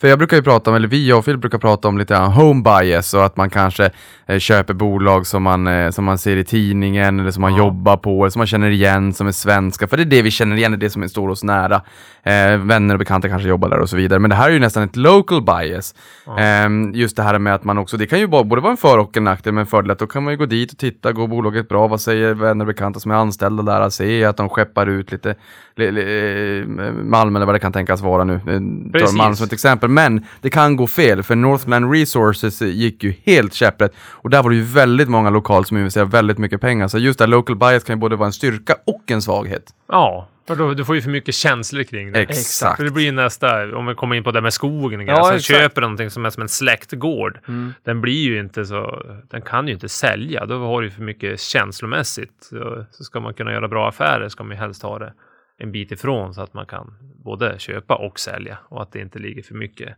För 0.00 0.08
jag 0.08 0.18
brukar 0.18 0.36
ju 0.36 0.42
prata 0.42 0.70
om, 0.70 0.76
eller 0.76 0.88
vi, 0.88 1.08
jag 1.08 1.18
och 1.18 1.24
Phil 1.24 1.38
brukar 1.38 1.58
prata 1.58 1.88
om 1.88 1.98
lite 1.98 2.16
home 2.16 2.62
bias 2.62 3.14
och 3.14 3.24
att 3.24 3.36
man 3.36 3.50
kanske 3.50 3.90
eh, 4.26 4.38
köper 4.38 4.74
bolag 4.74 5.26
som 5.26 5.42
man, 5.42 5.66
eh, 5.66 5.90
som 5.90 6.04
man 6.04 6.18
ser 6.18 6.36
i 6.36 6.44
tidningen 6.44 7.20
eller 7.20 7.30
som 7.30 7.40
man 7.40 7.52
Ja. 7.52 7.58
jobbar 7.58 7.96
på 7.96 8.22
eller 8.22 8.30
som 8.30 8.40
man 8.40 8.46
känner 8.46 8.70
igen 8.70 9.12
som 9.14 9.26
är 9.26 9.32
svenska. 9.32 9.86
För 9.86 9.96
det 9.96 10.02
är 10.02 10.04
det 10.04 10.22
vi 10.22 10.30
känner 10.30 10.56
igen, 10.56 10.72
det 10.72 10.76
är 10.76 10.80
det 10.80 10.90
som 10.90 11.02
är 11.02 11.06
står 11.08 11.28
oss 11.28 11.42
nära. 11.44 11.82
Eh, 12.24 12.56
vänner 12.56 12.94
och 12.94 12.98
bekanta 12.98 13.28
kanske 13.28 13.48
jobbar 13.48 13.68
där 13.68 13.78
och 13.80 13.88
så 13.90 13.96
vidare. 13.96 14.18
Men 14.18 14.30
det 14.30 14.36
här 14.36 14.48
är 14.48 14.52
ju 14.52 14.58
nästan 14.60 14.82
ett 14.82 14.96
local 14.96 15.42
bias. 15.42 15.94
Ehm, 16.38 16.92
just 16.94 17.16
det 17.16 17.22
här 17.22 17.38
med 17.38 17.54
att 17.54 17.64
man 17.64 17.78
också, 17.78 17.96
det 17.96 18.06
kan 18.06 18.18
ju 18.18 18.26
både 18.26 18.60
vara 18.60 18.70
en 18.70 18.76
för 18.76 18.98
och 18.98 19.16
en 19.16 19.24
nackdel, 19.24 19.52
men 19.52 19.60
en 19.60 19.66
fördel 19.66 19.90
att 19.90 19.98
då 19.98 20.06
kan 20.06 20.22
man 20.24 20.32
ju 20.32 20.36
gå 20.38 20.46
dit 20.46 20.72
och 20.72 20.78
titta, 20.78 21.12
går 21.12 21.26
bolaget 21.28 21.68
bra, 21.68 21.88
vad 21.88 22.00
säger 22.00 22.34
vänner 22.34 22.64
och 22.64 22.66
bekanta 22.66 23.00
som 23.00 23.10
är 23.10 23.14
anställda 23.14 23.62
där, 23.62 23.90
se 23.90 24.24
att 24.24 24.36
de 24.36 24.48
skeppar 24.48 24.86
ut 24.86 25.12
lite 25.12 25.34
li, 25.76 25.90
li, 25.90 26.60
eh, 26.60 26.92
Malm 27.04 27.36
eller 27.36 27.46
vad 27.46 27.54
det 27.54 27.58
kan 27.58 27.72
tänkas 27.72 28.00
vara 28.00 28.24
nu. 28.24 28.34
Eh, 28.34 28.92
Precis. 28.92 29.16
Malm 29.16 29.36
som 29.36 29.44
ett 29.44 29.52
exempel, 29.64 29.88
men 29.90 30.26
det 30.40 30.50
kan 30.50 30.76
gå 30.76 30.86
fel, 30.86 31.22
för 31.22 31.36
Northland 31.36 31.92
Resources 31.94 32.62
gick 32.62 33.04
ju 33.04 33.14
helt 33.24 33.54
käpprätt 33.54 33.92
och 34.10 34.30
där 34.30 34.42
var 34.42 34.50
det 34.50 34.56
ju 34.56 34.62
väldigt 34.62 35.08
många 35.08 35.30
lokal 35.30 35.64
som 35.64 35.76
investerade 35.76 36.10
väldigt 36.10 36.38
mycket 36.38 36.60
pengar, 36.60 36.88
så 36.88 36.98
just 36.98 37.18
det 37.18 37.26
local 37.26 37.56
bias 37.56 37.84
kan 37.84 37.96
ju 37.96 38.00
både 38.00 38.16
vara 38.16 38.26
en 38.26 38.32
styrka 38.32 38.74
och 38.86 39.10
en 39.10 39.22
svaghet. 39.22 39.62
Ja, 39.88 40.28
för 40.46 40.56
då, 40.56 40.74
du 40.74 40.84
får 40.84 40.94
ju 40.94 41.02
för 41.02 41.10
mycket 41.10 41.34
känslor 41.34 41.82
kring 41.82 42.12
det. 42.12 42.20
Exakt. 42.20 42.76
För 42.76 42.84
det 42.84 42.90
blir 42.90 43.04
ju 43.04 43.12
nästa, 43.12 43.76
om 43.76 43.86
vi 43.86 43.94
kommer 43.94 44.16
in 44.16 44.24
på 44.24 44.30
det 44.30 44.40
med 44.40 44.52
skogen, 44.52 45.00
och 45.00 45.06
Ja, 45.06 45.12
grejer. 45.12 45.32
alltså 45.32 45.52
köper 45.52 45.80
någonting 45.80 46.10
som 46.10 46.26
är 46.26 46.30
som 46.30 46.42
en 46.42 46.48
släktgård. 46.48 47.38
Mm. 47.48 47.74
Den 47.84 48.00
blir 48.00 48.22
ju 48.24 48.40
inte 48.40 48.64
så, 48.64 49.02
den 49.30 49.42
kan 49.42 49.66
ju 49.68 49.74
inte 49.74 49.88
sälja. 49.88 50.46
Då 50.46 50.58
har 50.58 50.82
du 50.82 50.90
för 50.90 51.02
mycket 51.02 51.40
känslomässigt. 51.40 52.32
Så, 52.40 52.84
så 52.90 53.04
ska 53.04 53.20
man 53.20 53.34
kunna 53.34 53.52
göra 53.52 53.68
bra 53.68 53.88
affärer 53.88 54.28
ska 54.28 54.44
man 54.44 54.56
ju 54.56 54.60
helst 54.60 54.82
ha 54.82 54.98
det 54.98 55.12
en 55.58 55.72
bit 55.72 55.92
ifrån 55.92 56.34
så 56.34 56.42
att 56.42 56.54
man 56.54 56.66
kan 56.66 56.94
både 57.24 57.58
köpa 57.58 57.94
och 57.94 58.18
sälja 58.18 58.58
och 58.68 58.82
att 58.82 58.92
det 58.92 59.00
inte 59.00 59.18
ligger 59.18 59.42
för 59.42 59.54
mycket. 59.54 59.96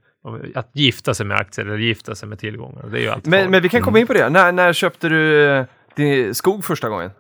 Att 0.55 0.71
gifta 0.73 1.15
sig 1.15 1.27
med 1.27 1.37
aktier 1.37 1.67
eller 1.67 1.77
gifta 1.79 2.15
sig 2.15 2.29
med 2.29 2.39
tillgångar, 2.39 2.87
det 2.91 2.99
är 2.99 3.03
ju 3.03 3.09
alltid 3.09 3.31
Men, 3.31 3.39
farligt. 3.39 3.51
men 3.51 3.63
vi 3.63 3.69
kan 3.69 3.83
komma 3.83 3.99
in 3.99 4.07
på 4.07 4.13
det. 4.13 4.29
När, 4.31 4.53
när 4.53 4.73
köpte 4.73 5.09
du 5.09 5.45
eh, 5.51 5.65
din 5.97 6.35
skog 6.35 6.65
första 6.65 6.89
gången? 6.89 7.11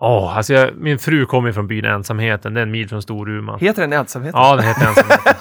Åh, 0.00 0.36
alltså 0.36 0.52
jag, 0.54 0.76
min 0.76 0.98
fru 0.98 1.26
kommer 1.26 1.52
från 1.52 1.66
byn 1.66 1.84
Ensamheten, 1.84 2.54
det 2.54 2.60
är 2.60 2.62
en 2.62 2.70
mil 2.70 2.88
från 2.88 3.02
Storuman. 3.02 3.58
Heter 3.60 3.82
den 3.82 3.92
ensamheten? 3.92 4.40
Ja, 4.40 4.56
den 4.56 4.64
heter 4.64 4.86
Ensamheten. 4.88 5.34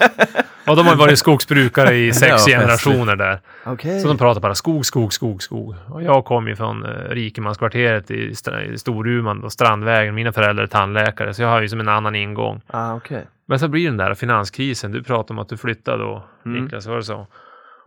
och 0.67 0.75
de 0.75 0.87
har 0.87 0.95
varit 0.95 1.19
skogsbrukare 1.19 1.95
i 1.95 2.13
sex 2.13 2.47
Ja, 2.47 2.57
generationer 2.59 3.15
där. 3.15 3.39
Okej. 3.67 3.99
Så 3.99 4.07
de 4.07 4.17
pratar 4.17 4.41
bara 4.41 4.55
skog, 4.55 4.85
skog, 4.85 5.13
skog, 5.13 5.43
skog. 5.43 5.75
Och 5.89 6.03
jag 6.03 6.25
kom 6.25 6.47
ju 6.47 6.55
från 6.55 6.85
eh, 6.85 6.89
rikemanskvarteret 7.09 8.11
i, 8.11 8.33
i 8.73 8.77
Storuman 8.77 9.43
och 9.43 9.51
Strandvägen. 9.51 10.15
Mina 10.15 10.31
föräldrar 10.31 10.63
är 10.63 10.67
tandläkare, 10.67 11.33
så 11.33 11.41
jag 11.41 11.49
har 11.49 11.61
ju 11.61 11.69
som 11.69 11.79
en 11.79 11.87
annan 11.89 12.15
ingång. 12.15 12.61
Ah, 12.67 12.95
okej. 12.95 13.27
Men 13.47 13.59
så 13.59 13.67
blir 13.67 13.85
den 13.87 13.97
där 13.97 14.13
finanskrisen. 14.13 14.91
Du 14.91 15.03
pratade 15.03 15.33
om 15.33 15.39
att 15.39 15.49
du 15.49 15.57
flyttade 15.57 16.03
då, 16.03 16.23
Mm. 16.45 16.63
Niklas, 16.63 16.87
var 16.87 16.95
det 16.95 17.03
så? 17.03 17.27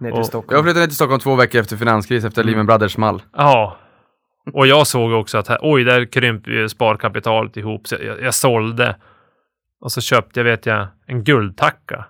Ner 0.00 0.10
till 0.10 0.20
Och- 0.20 0.26
Stockholm. 0.26 0.56
Jag 0.56 0.64
flyttade 0.64 0.80
ner 0.80 0.86
till 0.86 0.96
Stockholm 0.96 1.20
två 1.20 1.34
veckor 1.34 1.60
efter 1.60 1.76
finanskris, 1.76 2.24
efter 2.24 2.44
Lehman 2.44 2.66
Brothers 2.66 2.92
small. 2.92 3.22
Ja. 3.36 3.76
Och 4.52 4.66
jag 4.66 4.86
såg 4.86 5.12
också 5.12 5.38
att 5.38 5.48
här, 5.48 5.58
oj, 5.62 5.84
där 5.84 6.04
krymper 6.04 6.50
ju 6.50 6.68
sparkapitalet 6.68 7.56
ihop. 7.56 7.86
Så 7.86 7.96
jag, 8.00 8.20
jag 8.22 8.34
sålde. 8.34 8.96
Och 9.80 9.92
så 9.92 10.00
köpte 10.00 10.40
jag, 10.40 10.44
vet 10.44 10.66
jag, 10.66 10.86
en 11.06 11.24
guldtacka. 11.24 12.04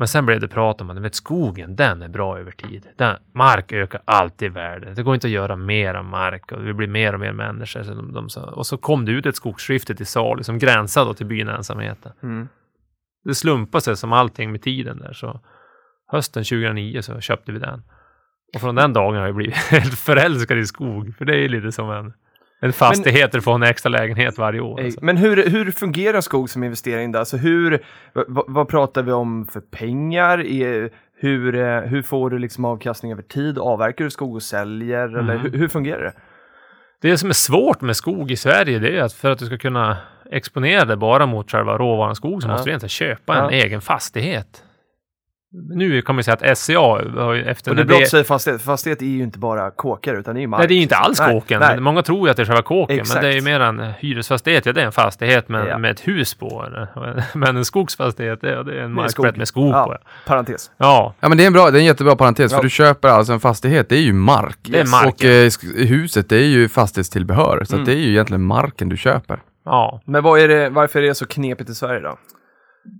Men 0.00 0.08
sen 0.08 0.26
blev 0.26 0.40
det 0.40 0.48
prat 0.48 0.80
om 0.80 0.90
att 0.90 0.98
vet, 0.98 1.14
skogen, 1.14 1.76
den 1.76 2.02
är 2.02 2.08
bra 2.08 2.38
över 2.38 2.50
tid. 2.50 2.86
Den, 2.96 3.16
mark 3.34 3.72
ökar 3.72 4.02
alltid 4.04 4.46
i 4.46 4.48
värde. 4.48 4.94
Det 4.94 5.02
går 5.02 5.14
inte 5.14 5.26
att 5.26 5.30
göra 5.30 5.56
mera 5.56 6.02
mark 6.02 6.52
och 6.52 6.66
vi 6.66 6.72
blir 6.72 6.88
mer 6.88 7.14
och 7.14 7.20
mer 7.20 7.32
människor. 7.32 7.82
Så 7.82 7.94
de, 7.94 8.12
de, 8.12 8.28
och 8.52 8.66
så 8.66 8.76
kom 8.76 9.04
det 9.04 9.12
ut 9.12 9.26
ett 9.26 9.36
skogsskifte 9.36 9.94
till 9.94 10.06
salu 10.06 10.42
som 10.42 10.58
gränsade 10.58 11.14
till 11.14 11.26
byn 11.26 11.48
Ensamheten. 11.48 12.12
Mm. 12.22 12.48
Det 13.24 13.34
slumpade 13.34 13.82
sig 13.82 13.96
som 13.96 14.12
allting 14.12 14.52
med 14.52 14.62
tiden 14.62 14.98
där. 14.98 15.12
Så 15.12 15.40
hösten 16.12 16.44
2009 16.44 17.02
så 17.02 17.20
köpte 17.20 17.52
vi 17.52 17.58
den. 17.58 17.82
Och 18.54 18.60
från 18.60 18.74
den 18.74 18.92
dagen 18.92 19.16
har 19.16 19.26
jag 19.26 19.34
blivit 19.34 19.56
helt 19.70 19.98
förälskad 19.98 20.58
i 20.58 20.66
skog. 20.66 21.14
För 21.18 21.24
det 21.24 21.44
är 21.44 21.48
lite 21.48 21.72
som 21.72 21.90
en, 21.90 22.12
en 22.62 22.72
fastighet 22.72 23.32
du 23.32 23.40
får 23.40 23.54
en 23.54 23.62
extra 23.62 23.88
lägenhet 23.90 24.38
varje 24.38 24.60
år. 24.60 24.80
Alltså. 24.80 25.00
Men 25.02 25.16
hur, 25.16 25.50
hur 25.50 25.70
fungerar 25.70 26.20
skog 26.20 26.50
som 26.50 26.64
investering 26.64 27.12
då? 27.12 27.18
Alltså 27.18 27.36
hur, 27.36 27.84
vad, 28.12 28.44
vad 28.48 28.68
pratar 28.68 29.02
vi 29.02 29.12
om 29.12 29.46
för 29.46 29.60
pengar? 29.60 30.38
Är, 30.46 30.90
hur, 31.16 31.54
eh, 31.54 31.80
hur 31.80 32.02
får 32.02 32.30
du 32.30 32.38
liksom 32.38 32.64
avkastning 32.64 33.12
över 33.12 33.22
tid? 33.22 33.58
Avverkar 33.58 34.04
du 34.04 34.10
skog 34.10 34.34
och 34.34 34.42
säljer? 34.42 35.08
Eller 35.18 35.34
Mm. 35.34 35.38
hur, 35.40 35.50
hur 35.58 35.68
fungerar 35.68 36.02
det? 36.02 36.12
Det 37.02 37.18
som 37.18 37.28
är 37.28 37.34
svårt 37.34 37.80
med 37.80 37.96
skog 37.96 38.30
i 38.30 38.36
Sverige 38.36 38.78
det 38.78 38.98
är 38.98 39.02
att 39.02 39.12
för 39.12 39.30
att 39.30 39.38
du 39.38 39.46
ska 39.46 39.58
kunna 39.58 39.96
exponera 40.30 40.84
det 40.84 40.96
bara 40.96 41.26
mot 41.26 41.50
själva 41.50 41.78
råvaran 41.78 42.14
skog 42.16 42.42
så 42.42 42.48
Ja. 42.48 42.52
måste 42.52 42.66
du 42.66 42.70
egentligen 42.70 42.88
köpa 42.90 43.34
en 43.36 43.44
Ja. 43.44 43.50
egen 43.50 43.80
fastighet. 43.80 44.64
Nu 45.52 46.02
kan 46.02 46.14
man 46.14 46.24
säga 46.24 46.36
att 46.40 46.58
SCA 46.58 46.78
har 46.78 47.32
ju 47.34 47.44
efter 47.44 47.70
Och 47.70 47.76
det 47.76 47.84
brott 47.84 48.08
säger 48.08 48.24
fastighet. 48.24 48.62
Fastighet 48.62 49.02
är 49.02 49.06
ju 49.06 49.22
inte 49.22 49.38
bara 49.38 49.70
kåkar 49.70 50.14
utan 50.14 50.34
det 50.34 50.38
är 50.38 50.42
ju 50.42 50.46
mark. 50.46 50.58
Nej, 50.58 50.68
det 50.68 50.74
är 50.74 50.76
ju 50.76 50.82
inte 50.82 50.96
alls 50.96 51.20
Nej, 51.20 51.32
kåken. 51.32 51.60
nej. 51.60 51.80
Många 51.80 52.02
tror 52.02 52.26
ju 52.26 52.30
att 52.30 52.36
det 52.36 52.42
är 52.42 52.46
själva 52.46 52.62
kåken. 52.62 53.00
Exakt. 53.00 53.14
Men 53.14 53.24
det 53.24 53.28
är 53.30 53.34
ju 53.34 53.40
mer 53.42 53.60
en 53.60 53.92
hyresfastighet. 53.98 54.66
Ja, 54.66 54.72
det 54.72 54.80
är 54.82 54.86
en 54.86 54.92
fastighet 54.92 55.48
med, 55.48 55.66
Ja. 55.68 55.78
med 55.78 55.90
ett 55.90 56.08
hus 56.08 56.34
på. 56.34 56.66
Men 57.34 57.56
en 57.56 57.64
skogsfastighet, 57.64 58.40
det 58.40 58.50
är, 58.52 58.64
det 58.64 58.72
är 58.74 58.82
en 58.82 58.88
skog. 58.90 58.96
markplätt 58.96 59.36
med 59.36 59.48
skog 59.48 59.72
Ja. 59.74 59.84
på. 59.84 59.96
Parentes. 60.26 60.70
ja. 60.76 61.14
Ja 61.20 61.28
men 61.28 61.38
det 61.38 61.44
är 61.44 61.46
en, 61.46 61.52
bra, 61.52 61.70
det 61.70 61.78
är 61.78 61.80
en 61.80 61.86
jättebra 61.86 62.16
parentes, 62.16 62.52
Ja. 62.52 62.58
för 62.58 62.62
du 62.64 62.70
köper 62.70 63.08
alltså 63.08 63.32
en 63.32 63.40
fastighet, 63.40 63.88
det 63.88 63.96
är 63.96 64.00
ju 64.02 64.12
mark. 64.12 64.58
Det 64.62 64.80
är 64.80 64.86
mark, 64.86 65.14
Och 65.14 65.24
eh, 65.24 65.50
huset, 65.88 66.28
det 66.28 66.36
är 66.36 66.46
ju 66.48 66.68
fastighetstillbehör, 66.68 67.64
så 67.64 67.74
Mm. 67.74 67.82
att 67.82 67.86
det 67.86 67.94
är 67.94 67.98
ju 68.00 68.10
egentligen 68.10 68.42
marken 68.42 68.88
du 68.88 68.96
köper. 68.96 69.38
Ja. 69.64 70.00
Men 70.04 70.22
vad 70.22 70.40
är 70.40 70.48
det, 70.48 70.68
varför 70.70 71.02
är 71.02 71.06
det 71.08 71.14
så 71.14 71.26
knepigt 71.26 71.70
i 71.70 71.74
Sverige 71.74 72.00
då? 72.00 72.18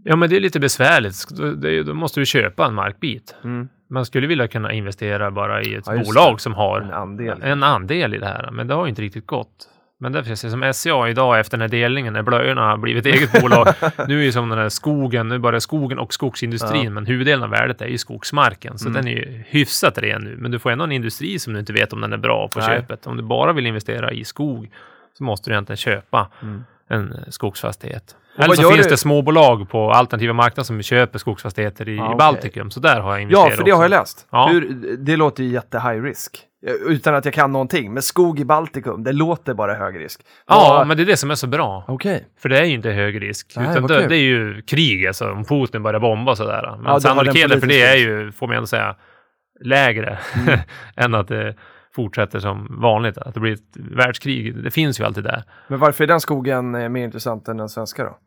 Ja, 0.05 0.16
men 0.16 0.31
det 0.31 0.37
är 0.37 0.40
lite 0.40 0.61
besvärligt. 0.61 1.29
Då, 1.31 1.53
det, 1.53 1.95
måste 1.95 2.21
du 2.21 2.27
köpa 2.27 2.66
en 2.66 2.75
markbit. 2.75 3.35
Mm. 3.45 3.69
Man 3.90 4.07
skulle 4.07 4.27
vilja 4.27 4.49
kunna 4.49 4.73
investera 4.73 5.31
bara 5.31 5.62
i 5.62 5.75
ett 5.75 5.85
Ja, 5.87 6.03
bolag 6.05 6.40
som 6.40 6.55
har 6.55 6.81
En 6.81 6.90
andel. 6.93 7.43
en 7.43 7.62
andel 7.62 8.14
i 8.14 8.19
det 8.19 8.27
här. 8.27 8.51
Men 8.53 8.66
det 8.66 8.75
har 8.75 8.85
ju 8.85 8.88
inte 8.90 9.03
riktigt 9.03 9.27
gått. 9.27 9.69
Men 10.03 10.12
därför 10.12 10.35
ser 10.35 10.49
som 10.49 10.73
SCA 10.73 11.09
idag 11.09 11.40
efter 11.40 11.57
den 11.59 11.61
här 11.61 11.69
delningen, 11.69 12.12
när 12.12 12.23
blöjorna 12.23 12.61
har 12.62 12.77
blivit 12.77 13.07
eget 13.07 13.40
bolag. 13.43 13.66
nu 14.09 14.21
är 14.21 14.25
ju 14.25 14.33
som 14.33 14.49
den 14.49 14.59
här 14.59 14.69
skogen, 14.69 15.29
nu 15.29 15.38
bara 15.38 15.61
skogen 15.61 15.99
och 15.99 16.14
skogsindustrin, 16.14 16.85
Ja. 16.85 16.90
men 16.90 17.07
huvuddelen 17.07 17.43
av 17.45 17.51
värdet 17.51 17.83
är 17.83 17.87
ju 17.87 17.99
skogsmarken. 17.99 18.79
Så 18.79 18.88
Mm. 18.88 19.03
den 19.03 19.12
är 19.12 19.16
ju 19.16 19.43
hyfsat 19.47 19.99
ren 19.99 20.23
nu. 20.25 20.37
Men 20.37 20.51
du 20.51 20.59
får 20.59 20.71
ändå 20.71 20.85
en 20.85 20.93
industri 20.93 21.38
som 21.38 21.53
du 21.53 21.61
inte 21.61 21.73
vet 21.73 21.93
om 21.93 22.01
den 22.01 22.12
är 22.12 22.16
bra 22.19 22.49
på 22.49 22.59
Nej. 22.59 22.69
köpet. 22.69 23.07
Om 23.07 23.16
du 23.16 23.23
bara 23.23 23.53
vill 23.53 23.66
investera 23.66 24.12
i 24.12 24.25
skog 24.25 24.71
så 25.19 25.25
måste 25.25 25.51
du 25.51 25.55
egentligen 25.55 25.77
köpa 25.77 26.29
Mm. 26.43 26.64
en 26.88 27.14
skogsfastighet. 27.29 28.16
Eller 28.37 28.55
så 28.55 28.71
finns 28.71 28.87
du- 28.87 28.90
det 28.90 28.97
småbolag 28.97 29.69
på 29.71 29.90
alternativa 29.93 30.33
marknader 30.33 30.64
som 30.64 30.83
köper 30.83 31.19
skogsfastigheter 31.19 31.88
i, 31.88 31.97
Ja, 31.97 32.12
i. 32.12 32.16
Baltikum. 32.16 32.71
Så 32.71 32.81
där 32.81 33.01
har 33.01 33.12
jag 33.12 33.23
investerat 33.23 33.51
Ja, 33.51 33.57
för 33.57 33.64
det 33.64 33.71
har 33.71 33.83
jag 33.85 33.90
också. 33.90 34.01
läst. 34.01 34.27
Ja. 34.31 34.49
Hur, 34.53 34.97
det 34.99 35.16
låter 35.16 35.43
ju 35.43 35.49
jätte 35.51 35.79
high 35.81 36.03
risk. 36.03 36.38
Eh, 36.66 36.73
Utan 36.93 37.14
att 37.14 37.25
jag 37.25 37.35
kan 37.35 37.53
någonting. 37.53 37.93
Men 37.95 38.03
skog 38.03 38.40
i 38.40 38.45
Baltikum, 38.45 39.05
det 39.05 39.12
låter 39.12 39.55
bara 39.55 39.75
hög 39.75 40.01
risk. 40.01 40.21
Ja, 40.49 40.55
Vad- 40.79 40.87
men 40.87 40.97
det 40.97 41.03
är 41.03 41.07
det 41.07 41.16
som 41.16 41.31
är 41.31 41.35
så 41.35 41.47
bra. 41.47 41.85
Okej. 41.88 42.27
För 42.43 42.49
det 42.49 42.59
är 42.59 42.64
ju 42.64 42.75
inte 42.75 42.90
hög 42.90 43.23
risk. 43.23 43.53
Nej, 43.57 43.66
utan 43.71 43.87
det, 43.87 44.07
det 44.07 44.16
är 44.16 44.23
ju 44.23 44.62
krig, 44.62 45.07
alltså 45.07 45.31
om 45.33 45.45
Putin 45.45 45.83
börjar 45.83 46.01
bomba 46.01 46.31
och 46.31 46.37
sådär. 46.37 46.77
Men 46.77 46.93
Ja, 46.93 47.01
sannolikheten 47.01 47.61
för 47.61 47.66
det 47.66 47.83
är 47.83 47.97
ju, 47.97 48.33
får 48.33 48.47
man 48.47 48.57
ändå 48.57 48.66
säga, 48.66 48.97
lägre 49.64 50.19
Mm. 50.47 50.59
än 50.97 51.14
att 51.14 51.29
det 51.29 51.55
fortsätter 51.94 52.38
som 52.38 52.81
vanligt. 52.81 53.18
Att 53.18 53.35
det 53.35 53.40
blir 53.40 53.53
ett 53.53 53.76
världskrig. 53.76 54.64
Det 54.64 54.70
finns 54.70 55.00
ju 55.00 55.05
alltid 55.05 55.24
där. 55.24 55.42
Men 55.68 55.79
varför 55.79 56.05
är 56.05 56.09
den 56.09 56.20
skogen 56.20 56.74
eh, 56.74 56.88
mer 56.88 57.05
intressant 57.05 57.48
än 57.48 57.57
den 57.57 57.68
svenska 57.68 58.05
då? 58.05 58.18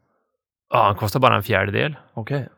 Ja, 0.70 0.88
den 0.88 0.96
kostar 0.96 1.20
bara 1.20 1.36
en 1.36 1.44
fjärdedel 1.44 1.96
Okej. 2.14 2.50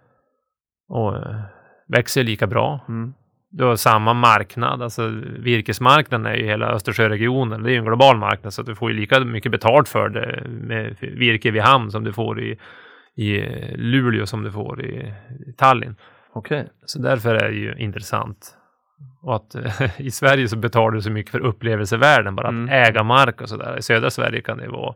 och 0.89 1.15
eh, 1.15 1.41
växer 1.87 2.23
lika 2.23 2.47
bra. 2.47 2.79
Mm. 2.87 3.13
Du 3.49 3.63
har 3.63 3.75
samma 3.75 4.13
marknad, 4.13 4.81
alltså 4.81 5.07
virkesmarknaden 5.39 6.25
är 6.25 6.35
ju 6.35 6.45
hela 6.45 6.69
Östersjöregionen. 6.69 7.63
Det 7.63 7.69
är 7.69 7.71
ju 7.71 7.77
en 7.77 7.85
global 7.85 8.17
marknad 8.17 8.53
så 8.53 8.61
att 8.61 8.67
du 8.67 8.75
får 8.75 8.91
ju 8.91 8.97
lika 8.97 9.19
mycket 9.19 9.51
betalt 9.51 9.89
för 9.89 10.09
det 10.09 10.43
med 10.47 10.95
virke 10.99 11.51
vid 11.51 11.61
hamn 11.61 11.91
som 11.91 12.03
du 12.03 12.13
får 12.13 12.41
i, 12.41 12.57
i 13.15 13.41
Luleå 13.75 14.25
som 14.25 14.43
du 14.43 14.51
får 14.51 14.85
i, 14.85 15.13
i 15.47 15.53
Tallinn. 15.53 15.95
Okej. 16.33 16.67
Så 16.85 16.99
därför 16.99 17.35
är 17.35 17.49
det 17.49 17.57
ju 17.57 17.75
intressant. 17.77 18.54
Och 19.21 19.35
att 19.35 19.55
eh, 19.55 19.81
i 20.01 20.11
Sverige 20.11 20.47
så 20.47 20.57
betalar 20.57 20.91
du 20.91 21.01
så 21.01 21.11
mycket 21.11 21.31
för 21.31 21.39
upplevelsevärden, 21.39 22.35
bara 22.35 22.47
att 22.47 22.53
Mm. 22.53 22.69
äga 22.83 23.03
mark 23.03 23.41
och 23.41 23.49
sådär. 23.49 23.77
I 23.77 23.81
södra 23.81 24.09
Sverige 24.09 24.41
kan 24.41 24.57
det 24.57 24.67
vara 24.67 24.95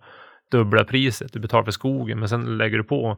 dubbla 0.51 0.83
priset. 0.83 1.33
Du 1.33 1.39
betalar 1.39 1.63
för 1.63 1.71
skogen, 1.71 2.19
men 2.19 2.29
sen 2.29 2.57
lägger 2.57 2.77
du 2.77 2.83
på 2.83 3.17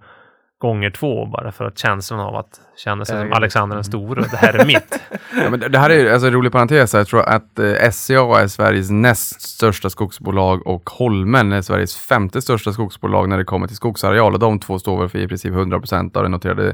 gånger 0.58 0.89
två 0.89 1.26
bara 1.26 1.52
för 1.52 1.65
att 1.65 1.78
känslan 1.78 2.20
av 2.20 2.36
att 2.36 2.62
känna 2.78 3.06
sig 3.06 3.15
som 3.17 3.26
Äga. 3.28 3.36
Alexander 3.36 3.76
den 3.76 3.84
store. 3.84 4.22
Det 4.32 4.38
här 4.38 4.54
är 4.54 4.65
mitt. 4.65 5.00
Ja, 5.44 5.50
men 5.50 5.60
det- 5.60 5.70
det 5.70 5.80
här 5.80 5.89
är 5.89 6.13
alltså, 6.13 6.28
en 6.28 6.34
rolig 6.34 6.52
parentes. 6.52 6.94
Jag 6.94 7.08
tror 7.08 7.22
att 7.30 7.60
eh, 7.60 7.91
SCA 7.91 8.41
är 8.41 8.48
Sveriges 8.48 8.89
näst 8.91 9.41
största 9.41 9.89
skogsbolag 9.89 10.67
och 10.67 10.89
Holmen 10.89 11.52
är 11.52 11.62
Sveriges 11.62 11.98
femte 11.98 12.41
största 12.41 12.72
skogsbolag 12.74 13.30
när 13.30 13.38
det 13.38 13.44
kommer 13.44 13.67
till 13.67 13.76
skogsareal. 13.76 14.34
Och 14.34 14.39
de 14.39 14.60
två 14.60 14.80
står 14.80 15.00
väl 15.00 15.10
för 15.10 15.20
i 15.20 15.28
princip 15.28 15.54
100% 15.54 16.17
av 16.17 16.24
den 16.24 16.32
noterade 16.32 16.74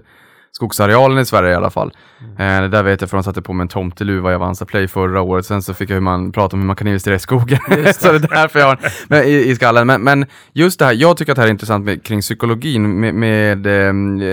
skogsarealen 0.58 1.18
i 1.20 1.26
Sverige 1.26 1.52
i 1.52 1.56
alla 1.56 1.70
fall. 1.70 1.92
Eh, 2.40 2.62
det 2.62 2.68
där 2.68 2.84
vet 2.84 3.02
jag 3.02 3.10
för 3.10 3.18
de 3.18 3.24
satte 3.24 3.42
på 3.42 3.54
mig 3.54 3.62
en 3.64 3.68
tomteluva 3.68 4.32
i 4.32 4.36
Avanza 4.36 4.66
Play 4.66 4.88
förra 4.88 5.22
året. 5.22 5.46
Sen 5.46 5.62
så 5.62 5.74
fick 5.74 5.90
jag 5.90 5.94
hur 5.94 6.02
man 6.02 6.32
prata 6.32 6.56
om 6.56 6.60
hur 6.60 6.68
man 6.68 6.76
kan 6.76 6.88
investera 6.88 7.16
i 7.16 7.20
skogen. 7.20 7.60
så 7.94 8.12
det 8.12 8.16
är 8.18 8.20
därför 8.36 8.60
jag 8.60 8.66
har 8.68 8.80
men, 9.08 9.24
i, 9.24 9.32
i 9.32 9.56
skallen. 9.56 9.88
Men, 9.88 10.02
men 10.04 10.26
just 10.54 10.80
det 10.80 10.86
här, 10.86 10.94
jag 10.94 11.18
tycker 11.18 11.32
att 11.32 11.36
det 11.36 11.42
här 11.42 11.48
är 11.48 11.52
intressant 11.52 11.86
med, 11.86 12.04
kring 12.04 12.22
psykologin 12.22 13.00
med, 13.00 13.14
med 13.16 13.68
ehm, 13.68 14.22
eh, 14.22 14.28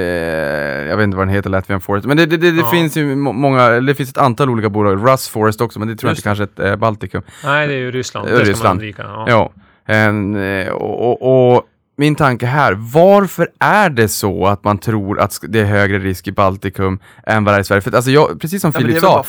jag 0.89 0.97
vet 0.97 1.05
inte 1.05 1.17
vad 1.17 1.27
den 1.27 1.35
heter, 1.35 1.51
Latvian 1.51 1.81
Forest. 1.81 2.07
Men 2.07 2.17
det, 2.17 2.27
det, 2.27 2.37
det, 2.37 2.51
det 2.51 2.61
Ja. 2.61 2.71
finns 2.71 2.97
ju 2.97 3.17
må- 3.17 3.33
många, 3.33 3.69
det 3.71 3.95
finns 3.95 4.11
ett 4.11 4.19
antal 4.19 4.51
olika 4.51 4.69
bolag, 4.69 5.09
Russ 5.13 5.29
Forest 5.29 5.61
också, 5.61 5.79
men 5.79 5.89
det 5.89 5.97
tror 5.97 6.09
jag 6.09 6.13
Just 6.13 6.27
inte 6.27 6.43
kanske 6.43 6.63
är 6.63 6.67
ett 6.67 6.73
eh, 6.73 6.77
Baltikum. 6.77 7.23
Nej, 7.45 7.67
det 7.69 7.75
är 7.75 7.79
ju 7.79 7.91
Ryssland. 7.91 8.29
Det 8.29 8.33
Det 8.33 8.39
ska 8.45 8.51
Ryssland. 8.51 8.73
undvika. 8.81 9.03
Ja. 9.03 9.25
Ja. 9.29 9.53
En, 9.87 10.35
eh, 10.61 10.69
och, 10.69 11.23
och, 11.23 11.55
och 11.57 11.63
min 11.97 12.15
tanke 12.17 12.47
här, 12.47 12.73
varför 12.73 13.49
är 13.61 13.91
det 13.91 14.09
så 14.09 14.47
att 14.47 14.65
man 14.65 14.79
tror 14.79 15.21
att 15.21 15.39
det 15.49 15.61
är 15.61 15.65
högre 15.65 15.99
risk 15.99 16.29
i 16.29 16.33
Baltikum 16.33 16.99
än 17.27 17.45
vad 17.45 17.55
det 17.55 17.59
är 17.59 17.61
i 17.61 17.65
Sverige? 17.65 17.81
För 17.81 17.91
att, 17.91 17.95
alltså 17.95 18.11
jag, 18.11 18.41
precis 18.41 18.63
som 18.63 18.69
Ja, 18.75 18.81
men 18.81 18.87
Filip 18.89 19.03
det 19.03 19.07
sa, 19.07 19.25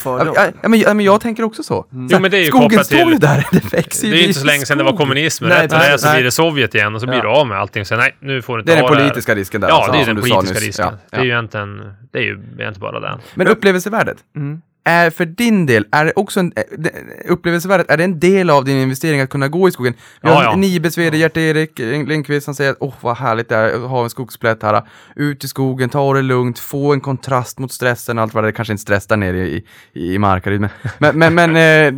ja, 0.64 0.70
men, 0.70 0.80
ja, 0.80 0.94
men 0.94 1.06
jag 1.06 1.22
tänker 1.22 1.44
också 1.44 1.64
så. 1.64 1.86
Mm. 1.94 2.08
Jo, 2.12 2.20
men 2.20 2.32
det 2.32 2.38
är 2.38 2.42
ju 2.42 2.48
skogen 2.48 2.70
kopplat 2.70 2.86
står 2.86 3.00
ju 3.00 3.06
till- 3.12 3.20
där, 3.20 3.48
det 3.52 3.74
växer 3.74 4.06
ju. 4.08 4.12
Det 4.14 4.18
är 4.18 4.22
ju 4.22 4.28
inte 4.28 4.40
så 4.40 4.46
länge 4.46 4.66
sedan 4.66 4.78
det 4.78 4.84
var 4.84 4.92
skog. 4.92 5.00
kommunismen. 5.00 5.50
Nej, 5.50 5.62
Rätt 5.64 5.70
det 5.70 5.76
är 5.76 5.80
precis. 5.80 6.02
så 6.02 6.08
Nej. 6.08 6.16
blir 6.16 6.24
det 6.24 6.32
Sovjet 6.32 6.76
igen 6.76 6.96
och 6.96 7.02
så 7.02 7.08
blir 7.08 7.18
Ja. 7.18 7.22
du 7.24 7.30
av 7.30 7.48
med 7.48 7.60
allting. 7.60 7.86
Så 7.86 7.96
nej, 7.96 8.16
nu 8.20 8.42
får 8.42 8.58
du 8.58 8.62
inte 8.62 8.72
Det 8.74 8.78
är 8.80 8.84
den 8.84 8.92
det 8.92 8.98
politiska 9.00 9.36
risken 9.36 9.62
där. 9.62 9.68
Ja, 9.68 9.76
alltså, 9.76 9.92
det 9.92 9.98
är 10.00 10.06
den 10.06 10.16
politiska 10.22 10.60
risken. 10.60 10.86
Ja, 10.86 10.98
Det 11.12 11.18
är 11.18 11.24
ju 11.24 11.30
egentligen, 11.30 11.94
det 12.12 12.18
är 12.20 12.24
ju 12.24 12.32
egentligen 12.34 12.74
bara 12.80 13.00
den. 13.00 13.20
Men 13.36 13.48
upplevelsevärdet, 13.48 14.18
Mm. 14.36 14.62
Är 14.86 15.10
för 15.10 15.26
din 15.26 15.66
del, 15.66 15.86
är 15.92 16.06
det 16.06 16.14
också 16.16 16.40
en, 16.40 16.54
eh, 16.56 16.64
det- 16.78 16.92
upplevelsevärdet, 17.30 17.90
är 17.92 17.98
det 17.98 18.04
en 18.04 18.20
del 18.20 18.50
av 18.50 18.66
din 18.66 18.78
investering 18.78 19.22
att 19.22 19.30
kunna 19.30 19.48
gå 19.48 19.68
i 19.68 19.72
skogen? 19.72 19.94
Vi 20.22 20.30
har 20.30 20.44
Ja, 20.44 20.50
ja. 20.52 20.56
Nibes 20.56 20.98
vd 20.98 21.18
Gert-Erik 21.18 21.80
Lindqvist 21.80 22.46
som 22.46 22.56
säger 22.56 22.72
att 22.72 22.78
åh 22.80 22.94
vad 23.02 23.18
härligt 23.18 23.50
det 23.50 23.56
är 23.56 23.74
att 23.84 23.90
ha 23.90 24.04
en 24.04 24.10
skogsplätt 24.10 24.64
här, 24.64 24.82
ut 25.16 25.44
i 25.44 25.48
skogen, 25.48 25.90
ta 25.90 26.14
det 26.14 26.22
lugnt, 26.22 26.60
få 26.60 26.94
en 26.94 27.02
kontrast 27.02 27.60
mot 27.60 27.72
stressen 27.72 28.18
och 28.18 28.22
allt 28.24 28.34
vad 28.34 28.44
det 28.44 28.48
är, 28.48 28.52
kanske 28.52 28.72
inte 28.74 28.82
stress 28.82 29.08
där 29.08 29.18
nere 29.18 29.38
i, 29.48 29.64
i, 29.94 30.14
i 30.14 30.18
Markaryd, 30.20 30.62
men, 30.62 30.70
men, 31.00 31.18
men, 31.20 31.34
men 31.36 31.50
eh, 31.50 31.94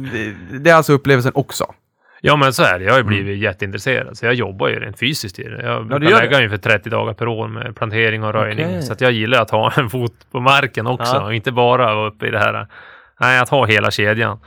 det 0.60 0.70
är 0.70 0.74
alltså 0.76 0.94
upplevelsen 0.94 1.32
också. 1.36 1.74
Ja, 2.22 2.36
men 2.36 2.54
så 2.54 2.64
är 2.64 2.80
det. 2.80 2.86
Jag 2.86 2.92
har 2.92 2.98
ju 2.98 3.04
blivit 3.04 3.38
jätteintresserad. 3.40 4.18
Så 4.18 4.26
jag 4.26 4.34
jobbar 4.34 4.68
ju 4.68 4.80
rent 4.80 5.00
fysiskt 5.00 5.40
i 5.40 5.44
det. 5.44 5.62
Jag 5.64 5.88
brukar 5.88 6.10
gör 6.10 6.22
lägga 6.22 6.38
ungefär 6.38 6.58
30 6.58 6.90
dagar 6.90 7.14
per 7.14 7.28
år 7.28 7.48
med 7.48 7.76
plantering 7.76 8.24
och 8.24 8.34
röjning. 8.34 8.66
Okej. 8.66 8.84
Så 8.84 8.94
att 8.94 9.02
jag 9.02 9.12
gillar 9.12 9.42
att 9.42 9.50
ha 9.50 9.74
en 9.78 9.90
fot 9.90 10.14
på 10.32 10.40
marken 10.40 10.88
också. 10.88 11.16
Ja. 11.16 11.26
Och 11.26 11.34
inte 11.34 11.52
bara 11.52 11.96
vara 11.96 12.08
uppe 12.08 12.28
i 12.28 12.32
det 12.32 12.40
här. 12.40 12.68
Nej, 13.20 13.40
att 13.40 13.50
ha 13.50 13.66
hela 13.66 13.92
kedjan. 13.92 14.40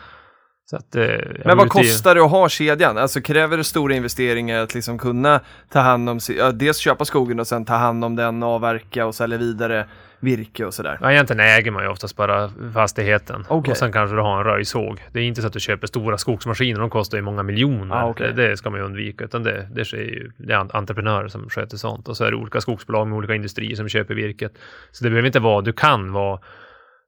Att, 0.73 0.97
eh, 0.97 1.07
Men 1.45 1.57
vad 1.57 1.69
kostar 1.69 2.15
det 2.15 2.25
att 2.25 2.31
ha 2.31 2.49
kedjan? 2.49 2.99
Alltså 2.99 3.21
kräver 3.21 3.57
det 3.57 3.65
stora 3.65 3.95
investeringar 3.95 4.63
att 4.63 4.75
liksom 4.75 4.99
kunna 4.99 5.41
ta 5.73 5.81
hand 5.81 6.11
om, 6.11 6.21
ja, 6.39 6.53
dels 6.53 6.79
köpa 6.79 7.05
skogen 7.05 7.41
och 7.41 7.47
sen 7.47 7.65
ta 7.65 7.75
hand 7.75 8.05
om 8.05 8.17
den, 8.17 8.43
avverka 8.43 9.07
och 9.07 9.15
sälja 9.15 9.39
vidare 9.39 9.87
virke 10.21 10.65
och 10.65 10.75
sådär? 10.75 10.99
Ja, 11.01 11.13
egentligen 11.13 11.41
äger 11.41 11.71
man 11.71 11.83
ju 11.83 11.89
oftast 11.89 12.17
bara 12.17 12.51
fastigheten. 12.75 13.45
Okej. 13.49 13.71
Och 13.71 13.77
sen 13.77 13.93
kanske 13.93 14.17
du 14.17 14.23
har 14.23 14.39
en 14.39 14.45
röjsåg. 14.45 15.01
Det 15.13 15.21
är 15.21 15.25
inte 15.25 15.41
så 15.41 15.47
att 15.47 15.53
du 15.53 15.61
köper 15.61 15.87
stora 15.87 16.19
skogsmaskiner. 16.19 16.81
De 16.81 16.91
kostar 16.91 17.19
ju 17.19 17.23
många 17.23 17.43
miljoner. 17.43 17.97
Ah, 17.97 18.09
okej. 18.09 18.33
det, 18.35 18.49
det 18.49 18.57
ska 18.57 18.71
man 18.71 18.81
ju 18.81 18.87
undvika. 18.87 19.25
Utan 19.25 19.43
det, 19.43 19.69
det, 19.75 19.85
sker 19.85 19.97
ju, 19.97 20.31
det 20.37 20.53
är 20.53 20.59
en- 20.61 20.71
entreprenörer 20.73 21.29
som 21.29 21.49
sköter 21.49 21.77
sånt. 21.77 22.09
Och 22.09 22.17
så 22.17 22.25
är 22.25 22.31
det 22.31 22.37
olika 22.37 22.61
skogsbolag 22.61 23.07
med 23.09 23.17
olika 23.17 23.35
industrier 23.35 23.77
som 23.77 23.89
köper 23.89 24.15
virket. 24.15 24.53
Så 24.93 25.05
det 25.05 25.11
behöver 25.11 25.27
inte 25.27 25.41
vara, 25.41 25.61
du 25.61 25.73
kan 25.73 26.13
vara 26.13 26.41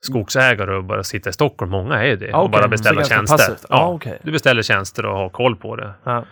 skogsägare 0.01 0.75
och 0.77 0.85
bara 0.85 1.03
sitta 1.05 1.31
i 1.31 1.33
Stockholm. 1.33 1.71
Många 1.71 1.95
är 2.03 2.07
ju 2.07 2.17
det. 2.17 2.33
Ah, 2.33 2.39
och 2.39 2.45
okej. 2.45 2.53
bara 2.61 2.69
beställa 2.69 3.05
tjänster. 3.05 3.37
passivt. 3.37 3.67
Ah, 3.69 3.89
okej. 3.89 4.19
Du 4.23 4.33
beställer 4.33 4.63
tjänster 4.63 5.07
och 5.07 5.17
har 5.19 5.29
koll 5.29 5.57
på 5.57 5.77
det. 5.77 5.91
Ja. 6.05 6.25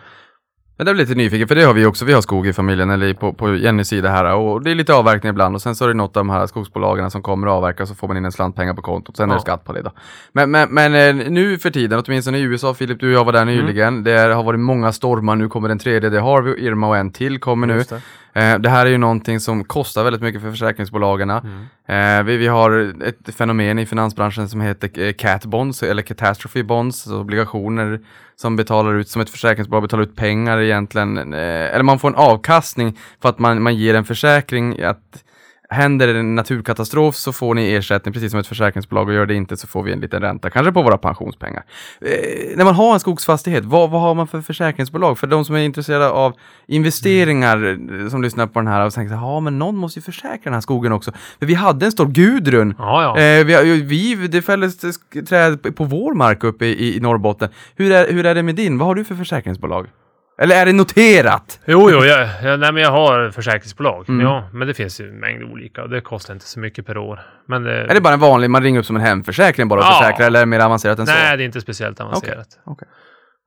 Men 0.81 0.85
det 0.85 0.91
är 0.91 0.95
lite 0.95 1.15
nyfiken, 1.15 1.49
för 1.49 1.55
det 1.55 1.63
har 1.65 1.75
vi 1.75 1.87
också. 1.87 2.05
Vi 2.05 2.13
har 2.13 2.21
skog 2.21 2.47
i 2.47 2.53
familjen, 2.53 2.91
eller 2.91 3.15
på, 3.15 3.33
på 3.33 3.55
Jennys 3.57 3.89
sida 3.89 4.09
här. 4.11 4.35
Och 4.35 4.63
det 4.63 4.71
är 4.71 4.75
lite 4.75 4.95
avverkning 4.95 5.31
ibland. 5.31 5.55
Och 5.55 5.63
sen 5.63 5.75
så 5.77 5.85
är 5.85 5.89
det 5.89 5.95
något 5.95 6.17
av 6.17 6.21
de 6.21 6.31
här 6.31 6.47
skogsbolagen 6.47 7.11
som 7.11 7.23
kommer 7.23 7.47
att 7.47 7.53
avverka, 7.53 7.87
så 7.87 7.95
får 7.95 8.09
man 8.09 8.17
in 8.17 8.25
en 8.25 8.33
slant 8.33 8.57
pengar 8.57 8.75
på 8.75 8.83
kontot. 8.83 9.17
Sen 9.17 9.31
är 9.31 9.35
det 9.35 9.37
Ja. 9.37 9.41
skatt 9.41 9.65
på 9.65 9.73
det 9.73 9.83
då. 9.83 9.91
Men, 10.33 10.51
men, 10.51 10.69
men 10.75 10.95
eh, 10.95 11.31
nu 11.31 11.59
för 11.59 11.71
tiden, 11.71 12.03
åtminstone 12.07 12.39
i 12.39 12.43
USA, 12.43 12.75
Filip, 12.75 13.01
du 13.01 13.07
och 13.09 13.13
jag 13.21 13.25
var 13.25 13.33
där 13.33 13.45
nyligen. 13.45 14.05
Det 14.05 14.19
har 14.35 14.43
varit 14.43 14.61
många 14.61 14.93
stormar. 14.93 15.37
Nu 15.37 15.49
kommer 15.49 15.69
den 15.69 15.79
tredje, 15.79 16.11
det 16.11 16.21
har 16.21 16.43
vi, 16.43 16.67
Irma 16.67 16.89
och 16.89 16.97
en 16.97 17.11
till 17.13 17.39
kommer 17.39 17.67
nu. 17.67 17.85
Det. 18.33 18.41
Eh, 18.41 18.59
det 18.59 18.71
här 18.71 18.87
är 18.87 18.91
ju 18.91 18.99
någonting 18.99 19.41
som 19.41 19.65
kostar 19.65 20.05
väldigt 20.05 20.23
mycket 20.23 20.43
för 20.43 20.51
försäkringsbolagen. 20.51 21.31
Eh, 21.31 22.23
vi, 22.25 22.37
vi 22.37 22.47
har 22.47 22.95
ett 23.05 23.35
fenomen 23.35 23.79
i 23.79 23.87
finansbranschen 23.87 24.49
som 24.49 24.61
heter 24.61 25.01
eh, 25.01 25.13
cat 25.13 25.45
bonds, 25.45 25.83
eller 25.83 26.03
catastrophe 26.03 26.63
bonds, 26.63 27.07
alltså 27.07 27.21
obligationer 27.21 28.01
som 28.37 28.57
betalar 28.57 28.95
ut, 28.95 29.09
som 29.09 29.23
ett 29.23 29.31
försäkringsbolag 29.31 29.83
betalar 29.83 30.03
ut 30.03 30.17
pengar 30.17 30.59
egentligen, 30.59 31.33
eller 31.35 31.83
man 31.83 31.99
får 31.99 32.09
en 32.09 32.15
avkastning 32.15 32.99
för 33.23 33.29
att 33.29 33.39
man, 33.39 33.63
man 33.63 33.77
ger 33.77 33.95
en 33.95 34.05
försäkring 34.05 34.83
att 34.83 35.25
Händer 35.73 36.09
en 36.09 36.35
naturkatastrof 36.35 37.15
så 37.15 37.33
får 37.33 37.55
ni 37.55 37.73
ersättning 37.73 38.15
precis 38.15 38.31
som 38.31 38.41
ett 38.41 38.47
försäkringsbolag 38.47 39.09
och 39.09 39.15
gör 39.15 39.27
det 39.27 39.35
inte 39.35 39.57
så 39.57 39.67
får 39.67 39.83
vi 39.83 39.93
en 39.93 40.01
liten 40.01 40.21
ränta, 40.21 40.51
kanske 40.51 40.73
på 40.73 40.83
våra 40.83 40.99
pensionspengar. 40.99 41.65
Eh, 42.01 42.57
när 42.57 42.65
man 42.65 42.75
har 42.75 42.95
en 42.95 43.01
skogsfastighet, 43.01 43.65
vad, 43.65 43.91
vad 43.91 44.01
har 44.01 44.15
man 44.15 44.27
för 44.27 44.41
försäkringsbolag? 44.41 45.19
För 45.19 45.27
de 45.27 45.45
som 45.45 45.55
är 45.55 45.61
intresserade 45.61 46.11
av 46.11 46.33
investeringar, 46.67 47.79
eh, 48.03 48.09
som 48.09 48.23
lyssnar 48.23 48.47
på 48.47 48.61
den 48.61 48.67
här 48.67 48.87
och 48.87 48.93
tänker 48.93 49.15
ja 49.15 49.41
men 49.41 49.59
någon 49.59 49.77
måste 49.77 49.99
ju 49.99 50.03
försäkra 50.03 50.41
den 50.45 50.53
här 50.53 50.61
skogen 50.61 50.93
också. 50.93 51.13
För 51.39 51.47
vi 51.47 51.55
hade 51.55 51.87
en 51.87 51.93
stor 51.93 52.07
Gudrun 52.07 52.75
Ja, 52.79 53.03
ja. 53.03 53.23
Eh, 53.23 53.45
vi, 53.45 54.15
vi, 54.15 54.29
det 54.29 54.43
fälldes 54.43 54.77
träd 55.29 55.77
på 55.77 55.85
vår 55.85 56.15
mark 56.15 56.45
uppe 56.45 56.67
i, 56.67 56.97
i 56.97 57.01
Norrbotten. 57.01 57.49
Hur 57.77 57.93
är, 57.93 58.13
hur 58.13 58.27
är 58.27 58.35
det 58.35 58.43
med 58.43 58.55
din? 58.55 58.79
Vad 58.79 58.89
har 58.89 58.95
du 58.95 59.05
för 59.05 59.15
försäkringsbolag? 59.15 59.87
Eller 60.43 60.57
är 60.57 60.67
det 60.67 60.73
noterat? 60.73 61.61
Jo, 61.67 61.91
jo, 61.91 62.05
jag, 62.05 62.29
jag, 62.43 62.61
nej, 62.61 62.73
men 62.73 62.83
jag 62.83 62.91
har 62.91 63.31
försäkringsbolag. 63.31 64.09
Mm. 64.09 64.27
Ja, 64.27 64.49
men 64.53 64.69
det 64.69 64.75
finns 64.75 65.01
ju 65.01 65.09
en 65.09 65.17
mängd 65.21 65.43
olika 65.43 65.83
och 65.83 65.89
det 65.91 66.01
kostar 66.01 66.35
inte 66.35 66.47
så 66.47 66.61
mycket 66.61 66.87
per 66.87 66.99
år. 66.99 67.21
Men 67.49 67.63
det, 67.63 67.73
Är 67.83 67.95
det 67.95 68.01
bara 68.01 68.15
en 68.15 68.21
vanlig, 68.21 68.51
man 68.51 68.63
ringer 68.63 68.81
upp 68.81 68.87
som 68.87 68.97
en 68.97 69.03
hemförsäkring 69.03 69.69
bara 69.69 69.81
och 69.81 69.87
Ja. 69.87 69.99
försäkrar, 70.03 70.27
eller 70.27 70.39
är 70.39 70.43
det 70.43 70.47
mer 70.47 70.61
avancerat 70.61 70.99
än 70.99 71.07
så? 71.07 71.13
Nej, 71.13 71.37
det 71.37 71.43
är 71.43 71.45
inte 71.45 71.61
speciellt 71.61 72.01
avancerat. 72.01 72.47
Okej. 72.65 72.89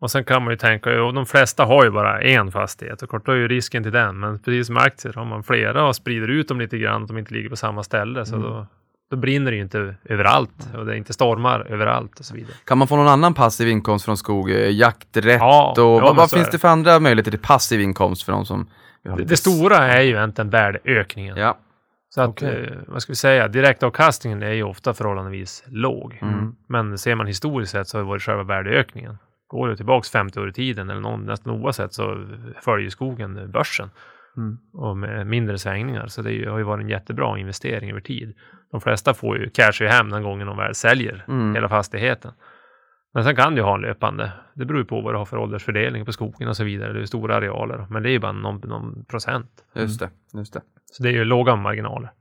Och 0.01 0.12
sen 0.12 0.23
kan 0.23 0.43
man 0.43 0.51
ju 0.53 0.58
tänka, 0.58 1.03
och 1.03 1.13
de 1.13 1.25
flesta 1.25 1.65
har 1.65 1.84
ju 1.84 1.89
bara 1.91 2.21
en 2.21 2.51
fastighet 2.51 3.01
och 3.01 3.10
kort 3.10 3.25
då 3.25 3.32
är 3.32 3.36
ju 3.36 3.47
risken 3.47 3.84
till 3.84 3.91
den. 3.91 4.19
Men 4.19 4.39
precis 4.39 4.67
som 4.67 4.77
aktier 4.77 5.13
har 5.13 5.25
man 5.25 5.43
flera 5.43 5.88
och 5.88 5.95
sprider 5.95 6.27
ut 6.27 6.47
dem 6.47 6.60
lite 6.60 6.77
grann, 6.77 7.01
att 7.01 7.08
de 7.08 7.17
inte 7.17 7.34
ligger 7.34 7.49
på 7.49 7.56
samma 7.56 7.84
ställe. 7.84 8.25
Så 8.25 8.36
då, 8.38 8.67
då 9.13 9.17
brinner 9.17 9.52
det 9.52 9.58
ju 9.58 9.63
inte 9.63 9.95
överallt 10.06 10.69
och 10.78 10.86
det 10.86 10.93
är 10.93 10.95
inte 10.95 11.13
stormar 11.13 11.67
överallt 11.69 12.19
och 12.19 12.26
så 12.26 12.36
vidare. 12.36 12.54
Kan 12.65 12.78
man 12.78 12.88
få 12.88 12.95
någon 12.95 13.08
annan 13.08 13.34
passiv 13.34 13.67
inkomst 13.67 14.06
från 14.06 14.17
skog? 14.17 14.52
Eh, 14.52 14.69
Jakträtt 14.71 15.39
Ja, 15.39 15.71
och 15.71 15.78
ja, 15.80 16.13
vad, 16.13 16.30
finns 16.32 16.49
det 16.49 16.60
för 16.60 16.67
andra 16.67 16.99
möjligheter 16.99 17.32
till 17.32 17.39
passiv 17.39 17.82
inkomst 17.82 18.23
för 18.23 18.32
de 18.32 18.45
som 18.45 18.69
Det, 19.04 19.23
det 19.23 19.38
stora 19.38 19.78
är 19.78 20.02
ju 20.02 20.10
egentligen 20.10 20.49
värdeökningen. 20.49 21.38
Ja. 21.38 21.58
Så 22.10 22.21
att, 22.21 22.30
Okej. 22.30 22.69
eh, 22.71 22.78
vad 22.88 23.02
ska 23.02 23.12
vi 23.12 23.15
säga, 23.15 23.47
direktavkastningen 23.47 24.43
är 24.43 24.52
ju 24.52 24.63
ofta 24.63 24.93
förhållandevis 24.93 25.63
låg. 25.67 26.19
Mm. 26.21 26.56
Men 26.67 26.97
ser 26.97 27.15
man 27.15 27.28
historiskt 27.28 27.71
sett 27.71 27.88
så 27.88 27.97
har 27.97 28.04
det 28.04 28.08
varit 28.08 28.21
själva 28.21 28.43
värdeökningen. 28.43 29.17
Går 29.47 29.67
du 29.67 29.76
tillbaks 29.76 30.10
50 30.12 30.39
år 30.39 30.49
i 30.49 30.54
tiden 30.54 30.89
eller 30.89 31.02
någon, 31.02 31.26
nästan 31.26 31.54
oavsett 31.54 31.93
så 31.93 32.28
följer 32.62 32.89
skogen 32.89 33.52
börsen. 33.52 33.89
Mm. 34.38 34.58
och 34.74 34.98
med 34.98 35.28
mindre 35.28 35.58
svängningar. 35.58 36.08
Så 36.08 36.22
det 36.22 36.32
ju- 36.32 36.50
har 36.50 36.58
ju 36.58 36.63
varit 36.63 36.82
en 36.84 36.89
jättebra 36.89 37.38
investering 37.39 37.89
över 37.91 38.02
tid. 38.02 38.36
De 38.72 38.82
flesta 38.82 39.13
får 39.13 39.38
ju 39.38 39.50
cash 39.50 39.82
i 39.84 39.88
hem 39.88 40.10
den 40.10 40.24
gången 40.24 40.48
de 40.48 40.58
väl 40.58 40.76
säljer 40.76 41.26
Mm. 41.28 41.56
hela 41.56 41.69
fastigheten. 41.69 42.32
Men 43.13 43.24
sen 43.24 43.36
kan 43.36 43.56
du 43.56 43.62
ha 43.62 43.76
en 43.76 43.82
löpande. 43.82 44.32
Det 44.54 44.65
beror 44.65 44.80
ju 44.80 44.86
på 44.86 45.02
vad 45.02 45.13
du 45.13 45.17
har 45.17 45.26
för 45.26 45.38
åldersfördelning 45.38 46.06
på 46.06 46.12
skogen 46.13 46.48
och 46.50 46.58
så 46.58 46.63
vidare. 46.63 46.93
Det 46.93 47.02
är 47.02 47.06
stora 47.06 47.36
arealer, 47.36 47.86
men 47.89 48.04
det 48.04 48.10
är 48.10 48.12
ju 48.12 48.19
bara 48.19 48.32
någon, 48.32 48.62
någon 48.69 49.06
procent. 49.06 49.50
Just 49.76 50.00
det, 50.00 50.10
just 50.34 50.54
det. 50.54 50.62
Så 50.91 51.04
det 51.04 51.10
är 51.10 51.13
ju 51.13 51.24
låga 51.24 51.56
marginaler. 51.56 52.12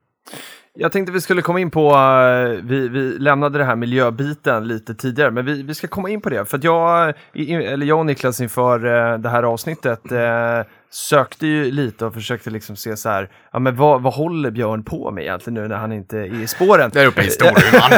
Jag 0.74 0.92
tänkte 0.92 1.12
vi 1.12 1.20
skulle 1.20 1.42
komma 1.42 1.60
in 1.60 1.70
på, 1.70 1.90
eh, 1.90 2.64
vi, 2.64 2.88
vi 2.88 3.18
lämnade 3.18 3.58
det 3.58 3.64
här 3.64 3.76
miljöbiten 3.76 4.68
lite 4.68 4.94
tidigare, 4.94 5.30
men 5.30 5.44
vi, 5.44 5.62
vi 5.62 5.74
ska 5.74 5.86
komma 5.86 6.10
in 6.10 6.20
på 6.20 6.30
det. 6.30 6.44
För 6.44 6.58
att 6.58 6.64
jag, 6.64 7.12
eller 7.34 7.86
jag 7.86 7.98
och 7.98 8.06
Niklas 8.06 8.40
inför 8.40 8.86
eh, 9.12 9.18
det 9.18 9.28
här 9.28 9.42
avsnittet 9.42 10.12
eh, 10.12 10.60
sökte 10.90 11.46
ju 11.46 11.70
lite 11.70 12.04
och 12.06 12.14
försökte 12.14 12.50
liksom 12.50 12.76
se 12.76 12.96
så 12.96 13.08
här, 13.08 13.28
ja 13.52 13.58
men 13.58 13.76
vad, 13.76 14.02
vad 14.02 14.14
håller 14.14 14.50
Björn 14.50 14.84
på 14.84 15.10
med 15.10 15.24
egentligen 15.24 15.62
nu 15.62 15.68
när 15.68 15.76
han 15.76 15.92
inte 15.92 16.18
är 16.18 16.42
i 16.42 16.46
spåren? 16.46 16.90
Där 16.92 17.06
uppe 17.06 17.22
i 17.22 17.30
Storuman. 17.30 17.90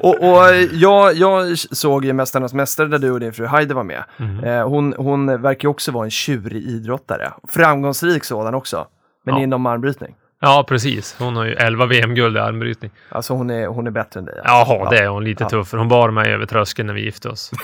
och 0.00 0.14
och 0.32 0.54
jag, 0.72 1.14
jag 1.14 1.58
såg 1.58 2.04
ju 2.04 2.12
Mästarnas 2.12 2.54
Mästare 2.54 2.88
där 2.88 2.98
du 2.98 3.10
och 3.10 3.20
din 3.20 3.32
fru 3.32 3.46
Heide 3.46 3.74
var 3.74 3.84
med. 3.84 4.02
Eh, 4.44 4.68
hon, 4.68 4.94
hon 4.96 5.42
verkar 5.42 5.68
ju 5.68 5.70
också 5.70 5.92
vara 5.92 6.04
en 6.04 6.10
tjurig 6.10 6.62
idrottare. 6.62 7.32
Framgångsrik 7.48 8.24
sådan 8.24 8.54
också. 8.54 8.86
Men 9.24 9.34
Ja. 9.34 9.42
inom 9.42 9.66
armbrytning. 9.66 10.14
Ja, 10.44 10.64
precis. 10.68 11.16
Hon 11.18 11.36
har 11.36 11.44
ju 11.44 11.52
11 11.54 11.86
VM-guld 11.86 12.36
i 12.36 12.40
armbrytning. 12.40 12.90
Alltså 13.08 13.34
hon 13.34 13.50
är, 13.50 13.66
hon 13.66 13.86
är 13.86 13.90
bättre 13.90 14.20
än 14.20 14.24
dig. 14.26 14.34
alltså. 14.44 14.72
Jaha, 14.74 14.90
det 14.90 14.98
är 14.98 15.08
hon 15.08 15.24
lite 15.24 15.44
Ja. 15.44 15.48
tuffare. 15.48 15.78
Hon 15.78 15.88
bar 15.88 16.10
mig 16.10 16.32
över 16.32 16.46
tröskeln 16.46 16.86
när 16.86 16.94
vi 16.94 17.04
gifte 17.04 17.28
oss. 17.28 17.50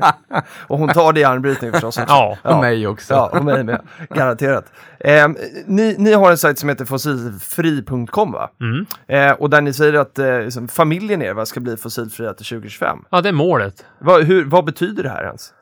Och 0.66 0.78
hon 0.78 0.88
tar 0.88 1.12
det 1.12 1.20
i 1.20 1.24
armbrytning 1.24 1.72
förstås 1.72 1.98
också. 1.98 2.12
Ja, 2.14 2.36
Och 2.42 2.58
mig 2.60 2.86
också. 2.86 3.14
Ja, 3.14 3.30
och 3.38 3.44
mig 3.44 3.64
med. 3.64 3.80
Garanterat. 4.10 4.64
Eh, 5.00 5.28
ni, 5.66 5.94
ni 5.98 6.12
har 6.12 6.30
en 6.30 6.38
sajt 6.38 6.58
som 6.58 6.68
heter 6.68 6.84
fossilfri.com 6.84 8.32
va? 8.32 8.50
mm. 8.60 8.86
Eh, 9.08 9.32
och 9.32 9.50
där 9.50 9.60
ni 9.60 9.72
säger 9.72 9.94
att 9.94 10.18
eh, 10.18 10.40
liksom, 10.40 10.68
familjen 10.68 11.22
er 11.22 11.34
va, 11.34 11.46
ska 11.46 11.60
bli 11.60 11.76
fossilfria 11.76 12.34
till 12.34 12.46
2025. 12.46 12.98
ja 13.10 13.20
det 13.20 13.28
är 13.28 13.32
målet. 13.32 13.84
Vad, 13.98 14.22
hur, 14.24 14.44
vad 14.44 14.64
betyder 14.64 15.02
det 15.02 15.08
här 15.10 15.24
ens? 15.24 15.52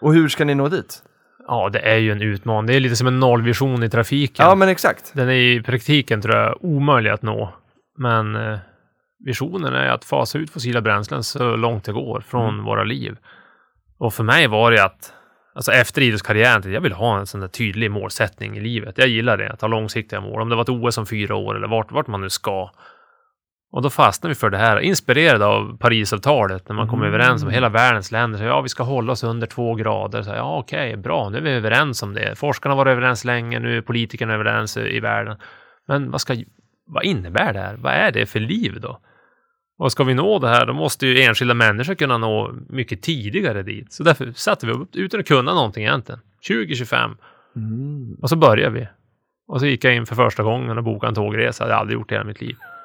Och 0.00 0.14
hur 0.14 0.28
ska 0.28 0.44
ni 0.44 0.54
nå 0.54 0.68
dit? 0.68 0.98
Ja, 1.46 1.68
det 1.72 1.78
är 1.78 1.96
ju 1.96 2.12
en 2.12 2.22
utmaning. 2.22 2.66
Det 2.66 2.74
är 2.74 2.80
lite 2.80 2.96
som 2.96 3.06
en 3.06 3.20
nollvision 3.20 3.82
i 3.82 3.90
trafiken. 3.90 4.46
Ja, 4.46 4.54
men 4.54 4.68
exakt. 4.68 5.12
Den 5.14 5.28
är 5.28 5.32
i 5.32 5.62
praktiken, 5.62 6.22
tror 6.22 6.36
jag, 6.36 6.56
omöjlig 6.60 7.10
att 7.10 7.22
nå. 7.22 7.54
Men 7.98 8.36
eh, 8.36 8.58
visionen 9.24 9.74
är 9.74 9.88
att 9.88 10.04
fasa 10.04 10.38
ut 10.38 10.50
fossila 10.50 10.80
bränslen 10.80 11.24
så 11.24 11.56
långt 11.56 11.84
det 11.84 11.92
går 11.92 12.20
från 12.20 12.64
våra 12.64 12.84
liv. 12.84 13.16
Och 13.98 14.14
för 14.14 14.24
mig 14.24 14.46
var 14.46 14.70
det 14.70 14.84
att, 14.84 15.12
alltså 15.54 15.72
efter 15.72 16.02
idrottskarriären, 16.02 16.72
jag 16.72 16.80
vill 16.80 16.92
ha 16.92 17.18
en 17.18 17.26
sån 17.26 17.40
där 17.40 17.48
tydlig 17.48 17.90
målsättning 17.90 18.56
i 18.56 18.60
livet. 18.60 18.98
Jag 18.98 19.08
gillar 19.08 19.36
det, 19.36 19.52
att 19.52 19.60
ha 19.60 19.68
långsiktiga 19.68 20.20
mål. 20.20 20.42
Om 20.42 20.48
det 20.48 20.56
var 20.56 20.62
ett 20.62 20.68
OS 20.68 20.98
om 20.98 21.06
fyra 21.06 21.34
år 21.36 21.56
eller 21.56 21.68
vart, 21.68 21.92
vart 21.92 22.06
man 22.06 22.20
nu 22.20 22.30
ska. 22.30 22.70
Och 23.74 23.82
då 23.82 23.90
fastnade 23.90 24.30
vi 24.30 24.34
för 24.34 24.50
det 24.50 24.58
här, 24.58 24.80
inspirerade 24.80 25.46
av 25.46 25.76
Parisavtalet, 25.78 26.68
när 26.68 26.76
man 26.76 26.88
kom 26.88 27.02
överens 27.02 27.42
om 27.42 27.50
hela 27.50 27.68
världens 27.68 28.12
länder. 28.12 28.38
Så, 28.38 28.44
ja, 28.44 28.60
vi 28.60 28.68
ska 28.68 28.82
hålla 28.82 29.12
oss 29.12 29.24
under 29.24 29.46
två 29.46 29.74
grader. 29.74 30.22
Så, 30.22 30.30
ja, 30.30 30.56
okej, 30.58 30.96
bra, 30.96 31.28
nu 31.28 31.38
är 31.38 31.42
vi 31.42 31.50
överens 31.50 32.02
om 32.02 32.14
det. 32.14 32.38
Forskarna 32.38 32.74
var 32.74 32.86
överens 32.86 33.24
länge, 33.24 33.58
nu 33.58 33.76
är 33.76 33.80
politikerna 33.80 34.34
överens 34.34 34.76
i 34.76 35.00
världen. 35.00 35.36
Men 35.88 36.10
vad, 36.10 36.20
ska, 36.20 36.36
vad 36.86 37.04
innebär 37.04 37.52
det 37.52 37.60
här? 37.60 37.76
Vad 37.76 37.92
är 37.92 38.12
det 38.12 38.26
för 38.26 38.40
liv 38.40 38.80
då? 38.80 39.00
Och 39.78 39.92
ska 39.92 40.04
vi 40.04 40.14
nå 40.14 40.38
det 40.38 40.48
här, 40.48 40.66
då 40.66 40.72
måste 40.72 41.06
ju 41.06 41.22
enskilda 41.22 41.54
människor 41.54 41.94
kunna 41.94 42.18
nå 42.18 42.54
mycket 42.68 43.02
tidigare 43.02 43.62
dit. 43.62 43.92
Så 43.92 44.02
därför 44.02 44.32
satte 44.32 44.66
vi 44.66 44.72
upp 44.72 44.96
utan 44.96 45.20
att 45.20 45.28
kunna 45.28 45.54
någonting 45.54 45.84
egentligen. 45.84 46.20
2025. 46.48 47.10
Och 48.22 48.28
så 48.28 48.36
började 48.36 48.74
vi. 48.74 48.88
Och 49.48 49.60
så 49.60 49.66
gick 49.66 49.84
jag 49.84 49.94
in 49.94 50.06
för 50.06 50.14
första 50.14 50.42
gången 50.42 50.78
och 50.78 50.84
bokade 50.84 51.10
en 51.10 51.14
tågresa. 51.14 51.64
Det 51.64 51.64
hade 51.64 51.74
jag 51.74 51.80
aldrig 51.80 51.98
gjort 51.98 52.12
i 52.12 52.14
hela 52.14 52.24
mitt 52.24 52.40
liv. 52.40 52.56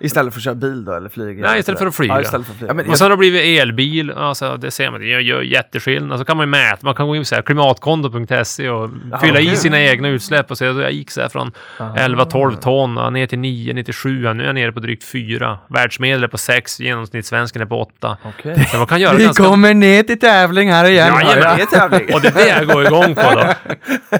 Istället 0.00 0.32
för 0.34 0.38
att 0.40 0.44
köra 0.44 0.54
bil 0.54 0.84
då, 0.84 0.92
eller 0.92 1.08
flyga? 1.08 1.46
Nej, 1.46 1.60
istället 1.60 1.78
för 1.78 1.86
att 1.86 1.94
flyga. 1.94 2.14
Ja, 2.14 2.20
istället 2.20 2.46
för 2.46 2.52
att 2.52 2.58
flyga. 2.58 2.70
Ja, 2.70 2.74
men- 2.74 2.88
Och 2.90 2.98
sen 2.98 3.04
har 3.04 3.10
det 3.10 3.16
blivit 3.16 3.60
elbil. 3.62 4.10
Alltså, 4.10 4.56
det 4.56 4.70
ser 4.70 4.90
man. 4.90 5.00
Det 5.00 5.06
gör, 5.06 5.42
jätteskillnad. 5.42 6.18
Så 6.18 6.24
kan 6.24 6.36
man 6.36 6.46
ju 6.46 6.50
mäta. 6.50 6.78
Man 6.82 6.94
kan 6.94 7.06
gå 7.08 7.16
in 7.16 7.24
på 7.36 7.42
klimatkonto.se 7.42 8.68
och 8.68 8.90
fylla 9.20 9.40
i 9.40 9.44
okej. 9.46 9.56
sina 9.56 9.80
egna 9.80 10.08
utsläpp 10.08 10.50
och 10.50 10.58
se. 10.58 10.64
Jag 10.64 10.92
gick 10.92 11.10
så 11.10 11.20
här 11.20 11.28
från 11.28 11.52
Ah. 11.78 11.84
11-12 11.96 12.56
ton 12.56 12.98
och 12.98 13.12
ner 13.12 13.26
till 13.26 13.38
9, 13.38 13.72
ner 13.74 13.82
till 13.82 13.94
7. 13.94 14.34
Nu 14.34 14.42
är 14.42 14.46
jag 14.46 14.54
nere 14.54 14.72
på 14.72 14.80
drygt 14.80 15.04
4. 15.04 15.58
Världsmedel 15.68 16.24
är 16.24 16.28
på 16.28 16.38
6. 16.38 16.80
Genomsnittssvensken 16.80 17.62
är 17.62 17.66
på 17.66 17.80
8. 17.80 18.16
Okej. 18.24 18.66
Så 18.70 18.76
man 18.78 18.86
kan 18.86 19.00
göra 19.00 19.16
Vi 19.16 19.24
ganska... 19.24 19.44
kommer 19.44 19.74
ner 19.74 20.02
till 20.02 20.18
tävling 20.18 20.70
här 20.72 20.84
igen. 20.84 21.12
Det 21.24 21.62
är 21.62 21.66
tävling. 21.66 22.14
Och 22.14 22.20
det 22.20 22.28
är 22.28 22.32
det 22.34 22.48
jag 22.48 22.66
går 22.66 22.86
igång 22.86 23.14
på 23.14 23.22
då. 23.34 23.54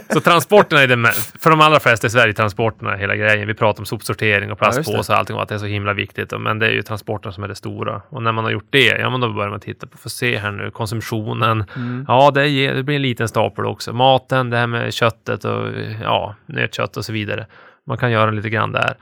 Så 0.15 0.21
transporterna 0.21 0.83
är 0.83 0.87
det 0.87 1.13
för 1.41 1.51
de 1.51 1.61
allra 1.61 1.81
flesta 1.81 2.07
i 2.07 2.11
Sverige, 2.11 2.33
transporterna 2.35 2.97
hela 2.97 3.17
grejen. 3.17 3.47
Vi 3.47 3.55
pratar 3.55 3.81
om 3.81 3.87
sopsortering 3.87 4.53
och 4.53 4.59
Ja, 4.61 4.65
plastpåsar 4.73 5.15
och 5.15 5.19
allting 5.21 5.37
och 5.37 5.43
att 5.43 5.49
det 5.49 5.55
är 5.55 5.59
så 5.59 5.67
himla 5.71 5.93
viktigt. 5.93 6.33
Men 6.41 6.59
det 6.59 6.67
är 6.67 6.73
ju 6.73 6.83
transporterna 6.83 7.33
som 7.33 7.45
är 7.45 7.49
det 7.49 7.55
stora. 7.55 8.03
Och 8.09 8.23
när 8.23 8.33
man 8.33 8.45
har 8.45 8.51
gjort 8.51 8.69
det, 8.71 8.99
ja 8.99 9.11
men 9.11 9.21
då 9.21 9.33
börjar 9.33 9.51
man 9.51 9.61
titta 9.61 9.87
på, 9.87 9.99
få 9.99 10.09
se 10.09 10.39
här 10.39 10.53
nu, 10.53 10.71
konsumtionen. 10.71 11.65
Mm. 11.77 12.05
Ja, 12.09 12.31
det, 12.31 12.49
ger, 12.49 12.75
det 12.75 12.83
blir 12.83 12.97
en 12.97 13.03
liten 13.03 13.29
stapel 13.29 13.67
också. 13.67 13.93
Maten, 13.93 14.51
det 14.51 14.57
här 14.57 14.67
med 14.67 14.95
köttet 14.95 15.45
och 15.45 15.69
ja, 16.03 16.35
nötkött 16.47 16.97
och 16.97 17.05
så 17.05 17.13
vidare. 17.13 17.47
Man 17.87 17.99
kan 17.99 18.11
göra 18.11 18.31
lite 18.31 18.51
grann 18.51 18.73
där. 18.73 18.95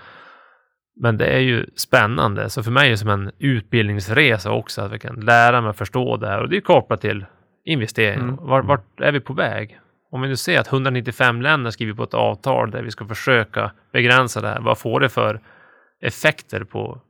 Men 1.00 1.16
det 1.16 1.26
är 1.26 1.40
ju 1.40 1.66
spännande. 1.76 2.50
Så 2.50 2.62
för 2.62 2.70
mig 2.70 2.86
är 2.86 2.90
det 2.90 2.96
som 2.96 3.08
en 3.08 3.30
utbildningsresa 3.38 4.50
också, 4.50 4.82
att 4.82 4.92
vi 4.92 4.98
kan 4.98 5.20
lära 5.20 5.60
mig 5.60 5.70
att 5.70 5.78
förstå 5.78 6.16
det 6.16 6.28
här. 6.28 6.40
Och 6.40 6.48
det 6.48 6.56
är 6.56 6.60
kopplat 6.60 7.00
till 7.00 7.26
investeringar. 7.64 8.22
Mm. 8.22 8.36
Vart, 8.40 8.64
vart 8.64 9.00
är 9.00 9.12
vi 9.12 9.20
på 9.20 9.32
väg? 9.32 9.78
Om 10.10 10.20
vi 10.20 10.28
nu 10.28 10.36
ser 10.36 10.60
att 10.60 10.72
195 10.72 11.42
länder 11.42 11.70
skriver 11.70 11.94
på 11.94 12.02
ett 12.02 12.14
avtal 12.14 12.70
där 12.70 12.82
vi 12.82 12.90
ska 12.90 13.06
försöka 13.06 13.70
begränsa 13.92 14.40
det 14.40 14.48
här. 14.48 14.60
Vad 14.60 14.78
får 14.78 15.00
det 15.00 15.08
för 15.08 15.40
effekter 16.00 16.64
på 16.64 17.00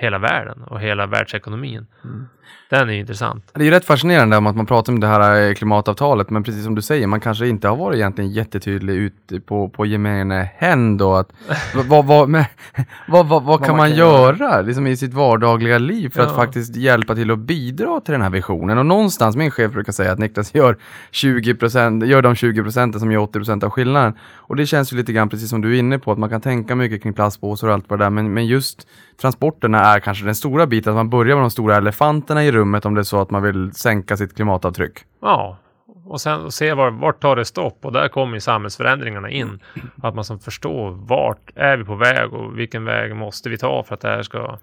hela 0.00 0.18
världen 0.18 0.62
och 0.62 0.80
hela 0.80 1.06
världsekonomin? 1.06 1.86
Mm. 2.04 2.26
Den 2.70 2.88
är 2.88 2.92
ju 2.92 3.00
intressant. 3.00 3.50
Det 3.54 3.60
är 3.60 3.64
ju 3.64 3.70
rätt 3.70 3.84
fascinerande 3.84 4.36
om 4.36 4.46
att 4.46 4.56
man 4.56 4.66
pratar 4.66 4.92
om 4.92 5.00
det 5.00 5.06
här 5.06 5.48
eh, 5.48 5.54
klimatavtalet, 5.54 6.30
men 6.30 6.42
precis 6.42 6.64
som 6.64 6.74
du 6.74 6.82
säger, 6.82 7.06
man 7.06 7.20
kanske 7.20 7.48
inte 7.48 7.68
har 7.68 7.76
varit 7.76 7.96
egentligen 7.96 8.30
jättetydlig 8.30 8.94
ute 8.94 9.40
på, 9.40 9.68
på 9.68 9.86
gemene 9.86 10.50
hen 10.56 10.96
då. 10.96 11.14
Att, 11.14 11.32
vad, 11.88 12.06
vad, 12.06 12.28
men, 12.28 12.44
vad, 13.08 13.28
vad, 13.28 13.42
vad 13.42 13.64
kan 13.64 13.76
man, 13.76 13.94
göra 13.94 14.60
liksom, 14.60 14.86
i 14.86 14.96
sitt 14.96 15.14
vardagliga 15.14 15.78
liv 15.78 16.08
för 16.08 16.22
att 16.22 16.28
Ja. 16.28 16.36
faktiskt 16.36 16.76
hjälpa 16.76 17.14
till 17.14 17.30
att 17.30 17.38
bidra 17.38 18.00
till 18.00 18.12
den 18.12 18.22
här 18.22 18.30
visionen? 18.30 18.78
Och 18.78 18.86
någonstans, 18.86 19.36
min 19.36 19.50
chef 19.50 19.72
brukar 19.72 19.92
säga 19.92 20.12
att 20.12 20.18
Niklas 20.18 20.54
gör 20.54 20.76
20%, 21.12 22.04
gör 22.04 22.22
de 22.22 22.34
20 22.34 22.62
procenten 22.62 23.00
som 23.00 23.12
gör 23.12 23.20
80 23.20 23.32
procent 23.32 23.64
av 23.64 23.70
skillnaden. 23.70 24.14
Och 24.34 24.56
det 24.56 24.66
känns 24.66 24.92
ju 24.92 24.96
lite 24.96 25.12
grann 25.12 25.28
precis 25.28 25.50
som 25.50 25.60
du 25.60 25.74
är 25.74 25.78
inne 25.78 25.98
på, 25.98 26.12
att 26.12 26.18
man 26.18 26.30
kan 26.30 26.40
tänka 26.40 26.74
mycket 26.74 27.02
kring 27.02 27.12
plastpåsar 27.12 27.68
och 27.68 27.74
allt 27.74 27.84
vad 27.88 27.98
det 27.98 28.04
där, 28.04 28.10
men, 28.10 28.34
men 28.34 28.46
just 28.46 28.86
transporterna 29.20 29.78
är 29.78 30.00
kanske 30.00 30.24
den 30.24 30.34
stora 30.34 30.66
biten, 30.66 30.92
att 30.92 30.96
man 30.96 31.10
börjar 31.10 31.36
med 31.36 31.42
de 31.42 31.50
stora 31.50 31.76
elefanterna 31.76 32.44
i 32.44 32.52
rummet 32.52 32.86
om 32.86 32.94
det 32.94 33.00
är 33.00 33.02
så 33.02 33.20
att 33.20 33.30
man 33.30 33.42
vill 33.42 33.72
sänka 33.72 34.16
sitt 34.16 34.36
klimatavtryck. 34.36 34.98
Ja, 35.20 35.58
och 36.04 36.20
sen 36.20 36.50
se 36.50 36.74
var, 36.74 36.90
vart 36.90 37.20
tar 37.20 37.36
det 37.36 37.44
stopp 37.44 37.84
och 37.84 37.92
där 37.92 38.08
kommer 38.08 38.34
ju 38.34 38.40
samhällsförändringarna 38.40 39.30
in. 39.30 39.60
Att 40.02 40.14
man 40.14 40.24
som 40.24 40.38
förstår 40.38 40.90
vart 40.90 41.50
är 41.54 41.76
vi 41.76 41.84
på 41.84 41.94
väg 41.94 42.32
och 42.32 42.58
vilken 42.58 42.84
väg 42.84 43.16
måste 43.16 43.48
vi 43.48 43.58
ta 43.58 43.82
för 43.82 43.94
att 43.94 44.00
det 44.00 44.08
här 44.08 44.22
ska 44.22 44.58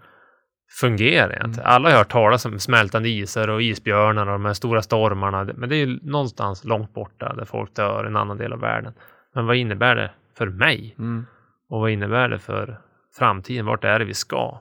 fungera 0.79 1.33
egentligen. 1.33 1.69
Alla 1.69 1.89
har 1.89 1.97
hört 1.97 2.11
talas 2.11 2.45
om 2.45 2.59
smältande 2.59 3.09
isar 3.09 3.47
och 3.47 3.61
isbjörnar 3.61 4.25
och 4.25 4.31
de 4.31 4.45
här 4.45 4.53
stora 4.53 4.81
stormarna. 4.81 5.43
Men 5.55 5.69
det 5.69 5.75
är 5.75 5.85
ju 5.85 5.99
någonstans 6.01 6.63
långt 6.63 6.93
borta 6.93 7.33
där 7.33 7.45
folk 7.45 7.75
dör 7.75 8.03
i 8.03 8.07
en 8.07 8.15
annan 8.15 8.37
del 8.37 8.53
av 8.53 8.59
världen. 8.59 8.93
Men 9.35 9.45
vad 9.45 9.55
innebär 9.55 9.95
det 9.95 10.11
för 10.37 10.47
mig? 10.47 10.95
Mm. 10.99 11.25
Och 11.69 11.79
vad 11.79 11.89
innebär 11.89 12.29
det 12.29 12.39
för 12.39 12.79
framtiden? 13.17 13.65
Vart 13.65 13.83
är 13.83 13.99
det 13.99 14.05
vi 14.05 14.13
ska? 14.13 14.59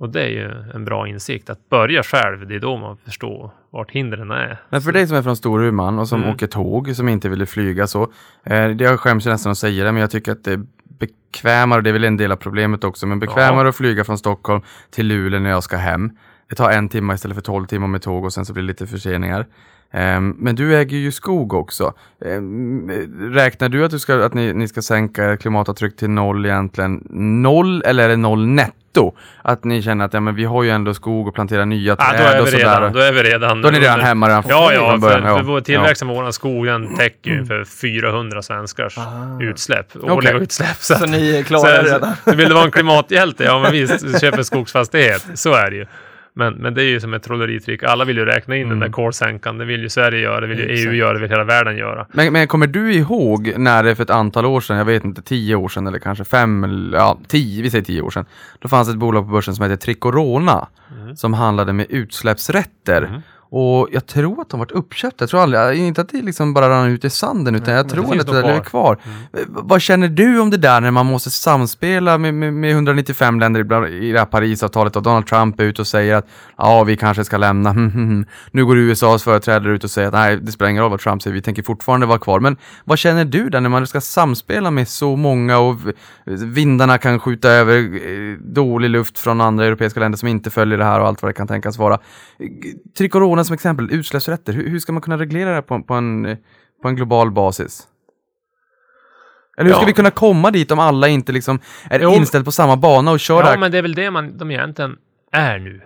Och 0.00 0.08
det 0.10 0.22
är 0.22 0.28
ju 0.28 0.50
en 0.74 0.84
bra 0.84 1.08
insikt. 1.08 1.50
Att 1.50 1.68
börja 1.68 2.02
själv, 2.02 2.46
det 2.48 2.54
är 2.54 2.60
då 2.60 2.76
man 2.76 2.96
förstår 2.96 3.50
vart 3.70 3.90
hindren 3.90 4.30
är. 4.30 4.58
Men 4.70 4.82
för 4.82 4.92
dig 4.92 5.06
som 5.06 5.16
är 5.16 5.22
från 5.22 5.36
Storuman 5.36 5.98
och 5.98 6.08
som 6.08 6.22
Mm. 6.22 6.34
åker 6.34 6.46
tåg, 6.46 6.96
som 6.96 7.08
inte 7.08 7.28
ville 7.28 7.46
flyga 7.46 7.86
så, 7.86 8.02
eh, 8.44 8.68
det 8.68 8.84
jag 8.84 9.00
skäms 9.00 9.26
ju 9.26 9.30
nästan 9.30 9.52
att 9.52 9.58
säga 9.58 9.84
det, 9.84 9.92
men 9.92 10.00
jag 10.00 10.10
tycker 10.10 10.32
att 10.32 10.44
det 10.44 10.52
är 10.52 10.60
bekvämare, 10.98 11.76
och 11.78 11.82
det 11.82 11.90
är 11.90 11.92
väl 11.92 12.04
en 12.04 12.16
del 12.16 12.32
av 12.32 12.36
problemet 12.36 12.84
också, 12.84 13.06
men 13.06 13.18
bekvämare 13.20 13.68
att 13.68 13.76
flyga 13.76 14.04
från 14.04 14.18
Stockholm 14.18 14.62
till 14.90 15.06
Luleå 15.06 15.40
när 15.40 15.50
jag 15.50 15.62
ska 15.62 15.76
hem. 15.76 16.10
Det 16.48 16.54
tar 16.54 16.70
en 16.70 16.88
timme 16.88 17.14
istället 17.14 17.34
för 17.34 17.42
tolv 17.42 17.66
timmar 17.66 17.86
med 17.88 18.02
tåg 18.02 18.24
och 18.24 18.32
sen 18.32 18.44
så 18.46 18.52
blir 18.52 18.62
det 18.62 18.66
lite 18.66 18.86
förseningar. 18.86 19.46
Ehm, 19.92 20.34
men 20.38 20.54
du 20.56 20.76
äger 20.76 20.96
ju 20.96 21.12
skog 21.12 21.54
också. 21.54 21.92
Ehm, 22.24 22.90
räknar 23.34 23.68
du 23.68 23.84
att, 23.84 23.90
du 23.90 23.98
ska, 23.98 24.24
att 24.24 24.34
ni, 24.34 24.52
ni 24.52 24.68
ska 24.68 24.82
sänka 24.82 25.36
klimatavtryck 25.36 25.96
till 25.96 26.10
noll 26.10 26.46
egentligen? 26.46 27.06
Noll 27.42 27.82
eller 27.82 28.04
är 28.04 28.08
det 28.08 28.16
noll 28.16 28.46
netto? 28.46 29.12
Att 29.42 29.64
ni 29.64 29.82
känner 29.82 30.04
att 30.04 30.14
ja, 30.14 30.20
men 30.20 30.34
vi 30.34 30.44
har 30.44 30.62
ju 30.62 30.70
ändå 30.70 30.94
skog 30.94 31.28
och 31.28 31.34
planterar 31.34 31.66
nya 31.66 31.96
Ja, 31.98 32.04
träd 32.12 32.20
då 32.20 32.24
är 32.38 32.40
och 32.42 32.48
sådär. 32.48 32.58
redan, 32.58 32.92
då 32.92 32.98
är 32.98 33.12
vi 33.12 33.22
redan, 33.22 33.62
Då 33.62 33.68
är 33.68 33.72
ni 33.72 33.80
redan 33.80 34.00
hemma 34.00 34.28
redan 34.28 34.42
Ja, 34.48 34.72
ja, 34.72 34.90
från 34.90 35.00
för, 35.00 35.08
början. 35.08 35.22
för 35.22 35.28
ja. 35.28 35.42
vår 35.46 35.60
tillväxt 35.60 36.02
av 36.02 36.08
vår 36.08 36.30
skog 36.30 36.66
den 36.66 36.96
täcker 36.96 37.30
ju 37.30 37.36
ungefär 37.36 37.64
400 37.64 38.42
svenskars 38.42 38.98
Ah. 38.98 39.40
utsläpp, 39.42 39.86
årliga 40.02 40.32
utsläpp. 40.32 40.76
Så, 40.76 40.94
Så 40.94 41.06
ni 41.06 41.36
är 41.36 41.42
klara 41.42 41.60
så, 41.76 41.82
redan? 41.82 42.12
så 42.24 42.34
vill 42.34 42.48
du 42.48 42.54
vara 42.54 42.64
en 42.64 42.70
klimathjälte? 42.70 43.44
Ja, 43.44 43.60
men 43.62 43.72
visst, 43.72 44.20
köp 44.20 44.34
en 44.38 44.44
skogsfastighet. 44.54 45.26
Så 45.34 45.54
är 45.54 45.70
det 45.70 45.76
ju. 45.76 45.86
Men, 46.38 46.54
men 46.54 46.74
det 46.74 46.82
är 46.82 46.88
ju 46.88 47.00
som 47.00 47.14
ett 47.14 47.22
trolleritrick. 47.22 47.82
Alla 47.82 48.04
vill 48.04 48.16
ju 48.16 48.24
räkna 48.24 48.56
in 48.56 48.62
Mm. 48.62 48.70
den 48.70 48.80
där 48.88 48.92
kolsänkan. 48.92 49.58
Det 49.58 49.64
vill 49.64 49.80
ju 49.82 49.88
Sverige 49.88 50.20
göra, 50.20 50.40
det 50.40 50.46
vill 50.46 50.58
ju 50.58 50.64
EU 50.66 50.92
göra, 50.92 51.12
det 51.12 51.20
vill 51.20 51.30
hela 51.30 51.44
världen 51.44 51.76
göra. 51.76 52.06
Men, 52.12 52.32
men 52.32 52.46
kommer 52.48 52.66
du 52.66 52.92
ihåg 52.92 53.52
när 53.56 53.82
det 53.82 53.94
för 53.94 54.02
ett 54.02 54.10
antal 54.10 54.46
år 54.46 54.60
sedan, 54.60 54.76
jag 54.78 54.84
vet 54.84 55.04
inte, 55.04 55.22
tio 55.22 55.54
år 55.54 55.68
sedan 55.68 55.86
eller 55.86 55.98
kanske 55.98 56.24
fem, 56.24 56.90
ja, 56.92 57.18
tio, 57.28 57.62
vi 57.62 57.70
säger 57.70 57.84
tio 57.84 58.00
år 58.02 58.10
sedan. 58.10 58.24
Då 58.58 58.68
fanns 58.68 58.88
ett 58.88 58.96
bolag 58.96 59.24
på 59.24 59.30
börsen 59.32 59.54
som 59.54 59.62
hette 59.70 59.84
Tricorona 59.84 60.68
som 61.16 61.34
handlade 61.34 61.72
med 61.72 61.86
utsläppsrätter. 61.90 63.22
Och 63.58 63.88
jag 63.92 64.06
tror 64.06 64.40
att 64.40 64.48
de 64.50 64.60
varit 64.60 64.70
uppköpta. 64.72 65.22
Jag 65.22 65.30
tror 65.30 65.40
aldrig, 65.42 65.78
inte 65.80 66.00
att 66.00 66.08
det 66.08 66.22
liksom 66.22 66.54
bara 66.54 66.68
rann 66.68 66.88
ut 66.88 67.04
i 67.04 67.10
sanden 67.10 67.54
utan 67.54 67.74
jag 67.74 67.84
men 67.86 67.90
tror 67.94 68.14
det 68.14 68.20
att 68.20 68.26
det 68.26 68.32
där 68.32 68.42
lever 68.42 68.60
kvar. 68.60 68.98
V- 69.32 69.40
Vad 69.48 69.80
känner 69.82 70.08
du 70.08 70.40
om 70.40 70.50
det 70.50 70.56
där 70.56 70.80
när 70.80 70.90
man 70.90 71.06
måste 71.06 71.30
samspela 71.30 72.18
med, 72.18 72.34
med, 72.34 72.54
med 72.54 72.70
195 72.70 73.40
länder 73.40 73.60
i, 73.60 73.64
bland- 73.64 73.86
i 73.86 74.12
det 74.12 74.18
här 74.18 74.26
Parisavtalet 74.26 74.96
och 74.96 75.02
Donald 75.02 75.26
Trump 75.26 75.60
är 75.60 75.64
ute 75.64 75.82
och 75.82 75.86
säger 75.86 76.14
att 76.14 76.26
ja, 76.56 76.84
vi 76.84 76.96
kanske 76.96 77.24
ska 77.24 77.36
lämna. 77.36 77.72
nu 78.50 78.66
går 78.66 78.78
USAs 78.78 79.22
företrädare 79.22 79.72
ut 79.72 79.84
och 79.84 79.90
säger 79.90 80.08
att 80.08 80.14
nej, 80.14 80.36
det 80.36 80.52
spelar 80.52 80.70
ingen 80.70 80.82
roll 80.82 80.90
vad 80.90 81.00
Trump 81.00 81.22
säger, 81.22 81.34
vi 81.34 81.42
tänker 81.42 81.62
fortfarande 81.62 82.06
vara 82.06 82.18
kvar. 82.18 82.40
Men 82.40 82.56
vad 82.84 82.98
känner 82.98 83.24
du 83.24 83.48
där 83.48 83.60
när 83.60 83.68
man 83.70 83.86
ska 83.86 84.00
samspela 84.00 84.70
med 84.70 84.88
så 84.88 85.16
många 85.16 85.58
och 85.58 85.76
vindarna 86.26 86.98
kan 86.98 87.20
skjuta 87.20 87.48
över 87.50 87.76
eh, 87.78 88.38
dålig 88.40 88.90
luft 88.90 89.18
från 89.18 89.40
andra 89.40 89.64
europeiska 89.66 90.00
länder 90.00 90.18
som 90.18 90.28
inte 90.28 90.50
följer 90.50 90.78
det 90.78 90.84
här 90.84 91.00
och 91.00 91.06
allt 91.06 91.22
vad 91.22 91.28
det 91.30 91.34
kan 91.34 91.46
tänkas 91.48 91.78
vara. 91.78 91.98
Tricorona 92.98 93.44
som 93.46 93.54
exempel, 93.54 93.88
utsläppsrätter, 93.92 94.52
hur, 94.52 94.70
hur 94.70 94.78
ska 94.78 94.92
man 94.92 95.02
kunna 95.02 95.18
reglera 95.18 95.48
det 95.48 95.54
här 95.54 95.62
på, 95.62 95.82
på, 95.82 95.94
en, 95.94 96.36
på 96.82 96.88
en 96.88 96.96
global 96.96 97.30
basis? 97.30 97.82
Eller 99.58 99.66
hur 99.68 99.74
ska 99.74 99.82
Ja. 99.82 99.86
vi 99.86 99.92
kunna 99.92 100.10
komma 100.10 100.50
dit 100.50 100.70
om 100.70 100.78
alla 100.78 101.08
inte 101.08 101.32
liksom 101.32 101.58
är 101.90 102.00
Jo, 102.00 102.10
inställda 102.10 102.44
på 102.44 102.52
samma 102.52 102.76
bana 102.76 103.10
och 103.10 103.20
kör 103.20 103.40
Ja, 103.40 103.46
här? 103.46 103.58
men 103.58 103.72
det 103.72 103.78
är 103.78 103.82
väl 103.82 103.94
det 103.94 104.10
man, 104.10 104.38
de 104.38 104.50
egentligen 104.50 104.96
är 105.32 105.58
nu. 105.58 105.80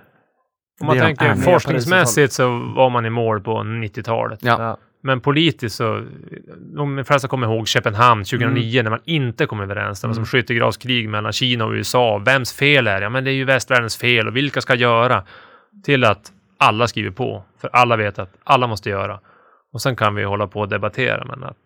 Om 0.80 0.86
man 0.86 0.96
Det 0.96 1.02
de 1.02 1.06
tänker 1.16 1.34
forskningsmässigt 1.34 2.32
så 2.32 2.48
var 2.76 2.90
man 2.90 3.06
i 3.06 3.10
mål 3.10 3.40
på 3.40 3.50
90-talet. 3.58 4.38
Ja. 4.42 4.78
Men 5.02 5.20
politiskt 5.20 5.76
så, 5.76 6.04
de 6.76 7.04
flesta 7.06 7.28
kommer 7.28 7.46
ihåg 7.46 7.68
Köpenhamn 7.68 8.24
2009 8.24 8.82
när 8.82 8.90
man 8.90 9.00
inte 9.04 9.46
kom 9.46 9.60
överens. 9.60 10.00
Det 10.00 10.06
var 10.06 10.14
som 10.14 10.26
skyttegravskrig 10.26 11.08
mellan 11.08 11.32
Kina 11.32 11.64
och 11.64 11.72
USA. 11.72 12.18
Vems 12.18 12.52
fel 12.52 12.86
är 12.86 12.96
det? 12.96 13.02
Ja, 13.02 13.08
men 13.10 13.24
det 13.24 13.30
är 13.30 13.34
ju 13.34 13.44
västvärldens 13.44 13.96
fel 13.96 14.28
och 14.28 14.36
vilka 14.36 14.60
ska 14.60 14.74
göra? 14.74 15.24
Till 15.84 16.04
att 16.04 16.32
alla 16.60 16.88
skriver 16.88 17.10
på, 17.10 17.42
för 17.60 17.70
alla 17.72 17.96
vet 17.96 18.18
att 18.18 18.30
alla 18.44 18.66
måste 18.66 18.90
göra. 18.90 19.20
Och 19.72 19.82
sen 19.82 19.96
kan 19.96 20.14
vi 20.14 20.24
hålla 20.24 20.46
på 20.46 20.60
och 20.60 20.68
debattera, 20.68 21.24
men 21.24 21.44
att 21.44 21.56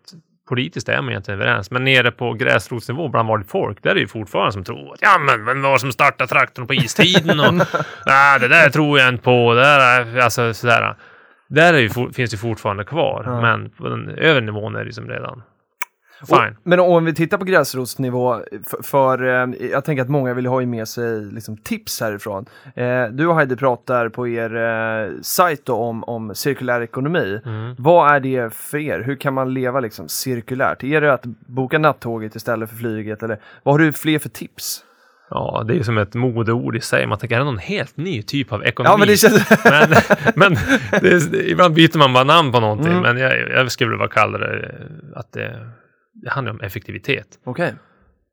politiskt 0.49 0.89
är 0.89 0.97
man 1.03 1.11
egentligen 1.11 1.41
överens. 1.41 1.71
Men 1.71 1.85
nere 1.85 2.11
på 2.11 2.33
gräsrotsnivå 2.33 3.09
bland 3.09 3.29
vanligt 3.29 3.51
folk, 3.51 3.83
där 3.83 3.91
är 3.91 3.95
det 3.95 4.01
ju 4.01 4.09
fortfarande 4.09 4.53
som 4.53 4.65
tror 4.65 4.93
att 4.95 4.99
ja, 5.03 5.19
men 5.19 5.45
vem 5.45 5.63
var 5.63 5.79
som 5.79 5.93
startade 5.93 6.29
traktorn 6.29 6.67
på 6.67 6.75
istiden? 6.75 7.41
Och 7.41 7.55
nej, 8.07 8.41
det 8.41 8.49
där 8.49 8.71
tror 8.71 8.99
jag 8.99 9.09
inte 9.09 9.23
på. 9.25 9.55
Det 9.55 9.61
där, 9.61 10.01
är- 10.01 10.19
alltså 10.21 10.55
sådär. 10.55 10.95
Där 11.49 11.75
är 11.75 11.79
ju, 11.79 11.89
finns 12.13 12.31
det 12.31 12.37
fortfarande 12.37 12.85
kvar, 12.85 13.23
Ja. 13.27 13.41
men 13.41 13.71
på 13.71 13.89
den 13.89 14.09
övre 14.09 14.41
nivån 14.41 14.75
är 14.75 14.79
det 14.79 14.85
liksom 14.85 15.09
redan 15.09 15.43
fine. 16.27 16.57
men 16.63 16.81
om 16.81 17.05
vi 17.05 17.15
tittar 17.15 17.39
på 17.39 17.45
gräsrotsnivå, 17.45 18.41
för, 18.67 18.83
för 18.83 19.23
eh, 19.23 19.69
jag 19.71 19.85
tänker 19.85 20.03
att 20.03 20.09
många 20.09 20.35
vill 20.35 20.47
ha 20.47 20.61
med 20.61 20.89
sig 20.89 21.25
liksom, 21.25 21.57
tips 21.57 22.01
härifrån. 22.01 22.47
Eh, 22.75 23.07
du 23.07 23.27
och 23.27 23.37
Heidi 23.37 23.57
pratar 23.57 24.09
på 24.09 24.29
er 24.29 24.57
eh, 24.57 25.11
sajt 25.23 25.69
om, 25.69 26.05
om 26.05 26.35
cirkulär 26.35 26.81
ekonomi. 26.81 27.41
Mm. 27.45 27.75
Vad 27.79 28.15
är 28.15 28.21
det 28.21 28.55
för 28.55 28.79
er? 28.79 29.01
Hur 29.01 29.17
kan 29.17 29.35
man 29.35 29.55
leva 29.55 29.81
liksom 29.81 30.09
cirkulärt? 30.09 30.85
Är 30.85 31.01
det 31.01 31.13
att 31.13 31.25
boka 31.47 31.79
nattåget 31.79 32.37
istället 32.37 32.71
för 32.71 32.77
flyget? 32.77 33.23
Eller 33.23 33.39
vad 33.63 33.75
har 33.75 33.79
du 33.79 33.93
fler 33.93 34.19
för 34.19 34.29
tips? 34.29 34.85
Ja, 35.31 35.65
det 35.67 35.73
är 35.73 35.77
ju 35.77 35.85
som 35.85 35.99
ett 35.99 36.15
modeord 36.15 36.77
i 36.77 36.81
sig. 36.81 37.07
Man 37.07 37.19
tänker, 37.19 37.37
är 37.37 37.39
det 37.39 37.45
någon 37.45 37.59
helt 37.59 37.97
ny 37.97 38.23
typ 38.23 38.53
av 38.53 38.65
ekonomi? 38.65 38.93
Ja, 38.93 38.97
men 38.97 39.09
det 39.09 39.17
känns... 39.17 39.51
men, 39.65 39.91
men 40.35 40.57
det 41.01 41.09
är, 41.09 41.51
ibland 41.51 41.75
byter 41.75 41.99
man 41.99 42.13
bara 42.13 42.25
namn 42.25 42.53
på 42.53 42.61
någonting. 42.61 42.93
Mm. 42.93 43.03
Men 43.03 43.19
jag, 43.19 43.51
jag 43.51 43.73
skulle 43.73 43.91
vilja 43.91 44.09
kalla 44.09 44.39
det 44.39 44.75
att 45.15 45.33
det, 45.33 45.71
det 46.15 46.31
handlar 46.31 46.53
om 46.53 46.61
effektivitet. 46.61 47.27
Okej. 47.45 47.75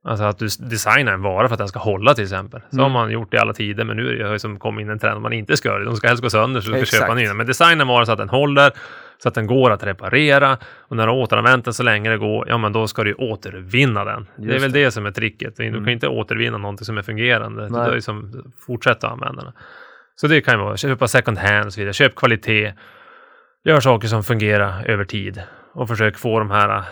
Alltså 0.03 0.23
att 0.25 0.37
du 0.39 0.47
designar 0.59 1.13
en 1.13 1.21
vara 1.21 1.47
för 1.47 1.53
att 1.55 1.59
den 1.59 1.67
ska 1.67 1.79
hålla 1.79 2.13
till 2.13 2.23
exempel. 2.23 2.61
Så 2.69 2.75
Mm. 2.75 2.83
har 2.83 2.89
man 2.89 3.11
gjort 3.11 3.33
i 3.33 3.37
alla 3.37 3.53
tider, 3.53 3.85
men 3.85 3.97
nu 3.97 4.21
är 4.21 4.31
det 4.51 4.59
kommit 4.59 4.83
in 4.83 4.89
en 4.89 4.99
trend 4.99 5.21
man 5.21 5.33
inte 5.33 5.57
ska 5.57 5.69
göra 5.69 5.79
det. 5.79 5.85
De 5.85 5.95
ska 5.95 6.07
helst 6.07 6.23
gå 6.23 6.29
sönder 6.29 6.61
så 6.61 6.67
du 6.67 6.73
ska 6.73 6.81
Exakt. 6.81 7.01
köpa 7.03 7.15
nya. 7.15 7.33
Men 7.33 7.45
designa 7.47 7.81
en 7.81 7.87
vara 7.87 8.05
så 8.05 8.11
att 8.11 8.17
den 8.17 8.29
håller, 8.29 8.71
så 9.17 9.27
att 9.27 9.35
den 9.35 9.47
går 9.47 9.71
att 9.71 9.83
reparera. 9.83 10.57
Och 10.77 10.95
när 10.95 11.07
du 11.07 11.13
har 11.13 11.19
återanvänt 11.19 11.65
den 11.65 11.73
så 11.73 11.83
länge 11.83 12.09
det 12.09 12.17
går, 12.17 12.49
ja 12.49 12.57
men 12.57 12.73
då 12.73 12.87
ska 12.87 13.03
du 13.03 13.13
återvinna 13.13 14.05
den. 14.05 14.27
det 14.37 14.43
är 14.43 14.47
Just 14.53 14.65
väl 14.65 14.71
det. 14.71 14.83
det. 14.85 14.91
som 14.91 15.05
är 15.05 15.11
tricket. 15.11 15.55
Du 15.57 15.67
Mm. 15.67 15.83
kan 15.83 15.93
inte 15.93 16.07
återvinna 16.07 16.57
någonting 16.57 16.85
som 16.85 16.97
är 16.97 17.01
fungerande. 17.01 17.67
Du 17.67 17.69
Nej. 17.73 17.85
ska 17.85 17.95
ju 17.95 18.01
som 18.01 18.43
fortsätta 18.65 19.09
använda 19.09 19.43
den. 19.43 19.53
Så 20.15 20.27
det 20.27 20.41
kan 20.41 20.53
ju 20.53 20.59
vara 20.59 20.77
köpa 20.77 21.07
second 21.07 21.37
hand 21.37 21.65
och 21.65 21.73
så 21.73 21.79
vidare. 21.81 21.93
Köp 21.93 22.15
kvalitet. 22.15 22.73
Gör 23.65 23.79
saker 23.79 24.07
som 24.07 24.23
fungerar 24.23 24.83
över 24.85 25.05
tid. 25.05 25.41
Och 25.73 25.87
försök 25.87 26.17
få 26.17 26.39
de 26.39 26.51
här 26.51 26.77
eh, 26.77 26.83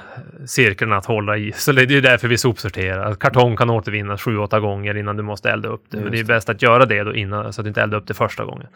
cirklarna 0.45 0.97
att 0.97 1.05
hålla 1.05 1.37
i. 1.37 1.51
Så 1.51 1.71
det 1.71 1.81
är 1.81 2.01
därför 2.01 2.27
vi 2.27 2.37
sopsorterar. 2.37 3.15
Kartong 3.15 3.55
kan 3.57 3.69
återvinnas 3.69 4.21
sju, 4.21 4.37
åtta 4.37 4.59
gånger 4.59 4.97
innan 4.97 5.17
du 5.17 5.23
måste 5.23 5.49
elda 5.51 5.69
upp 5.69 5.83
det. 5.89 5.97
Men 6.01 6.11
det 6.11 6.19
är 6.19 6.23
bäst 6.23 6.49
att 6.49 6.61
göra 6.61 6.85
det 6.85 7.03
då 7.03 7.15
innan, 7.15 7.53
så 7.53 7.61
att 7.61 7.65
du 7.65 7.67
inte 7.67 7.81
eldar 7.81 7.97
upp 7.97 8.07
det 8.07 8.13
första 8.13 8.45
gången. 8.45 8.67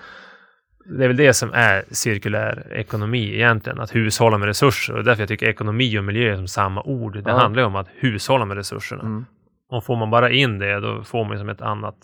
Det 0.97 1.03
är 1.03 1.07
väl 1.07 1.17
det 1.17 1.33
som 1.33 1.53
är 1.53 1.83
cirkulär 1.91 2.67
ekonomi 2.71 3.33
egentligen, 3.35 3.79
att 3.79 3.95
hushålla 3.95 4.37
med 4.37 4.45
resurser. 4.45 4.95
Och 4.95 5.03
därför 5.03 5.21
jag 5.21 5.29
tycker 5.29 5.47
ekonomi 5.47 5.99
och 5.99 6.03
miljö 6.03 6.31
är 6.31 6.35
som 6.35 6.47
samma 6.47 6.81
ord. 6.81 7.13
Det 7.23 7.29
Ja. 7.29 7.37
handlar 7.37 7.61
ju 7.61 7.67
om 7.67 7.75
att 7.75 7.87
hushålla 7.95 8.45
med 8.45 8.57
resurserna. 8.57 9.01
Mm. 9.01 9.25
Och 9.69 9.85
får 9.85 9.95
man 9.95 10.09
bara 10.09 10.31
in 10.31 10.59
det, 10.59 10.79
då 10.79 11.03
får 11.03 11.25
man 11.25 11.37
som 11.37 11.49
ett 11.49 11.61
annat, 11.61 11.95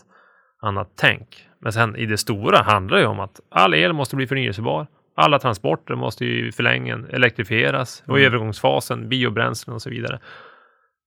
annat 0.62 0.88
tänk. 0.98 1.28
Men 1.62 1.72
sen 1.74 1.96
i 1.96 2.06
det 2.06 2.18
stora 2.18 2.64
handlar 2.64 2.98
det 2.98 3.04
ju 3.04 3.10
om 3.10 3.20
att 3.20 3.40
all 3.52 3.74
el 3.74 3.94
måste 3.94 4.16
bli 4.16 4.28
förnyelsebar. 4.28 4.88
Alla 5.20 5.40
transporter 5.40 5.96
måste 5.96 6.26
ju 6.26 6.48
i 6.48 6.52
förlängningen 6.52 7.08
elektrifieras 7.10 8.04
och 8.08 8.20
i 8.20 8.22
Mm. 8.22 8.28
övergångsfasen 8.34 9.10
biobränslen 9.10 9.76
och 9.76 9.82
så 9.82 9.90
vidare. 9.90 10.20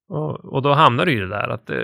Och, 0.09 0.45
och 0.45 0.63
då 0.63 0.73
hamnar 0.73 1.05
det 1.05 1.13
ju 1.13 1.21
det 1.21 1.29
där 1.29 1.49
att 1.49 1.71
eh, 1.71 1.77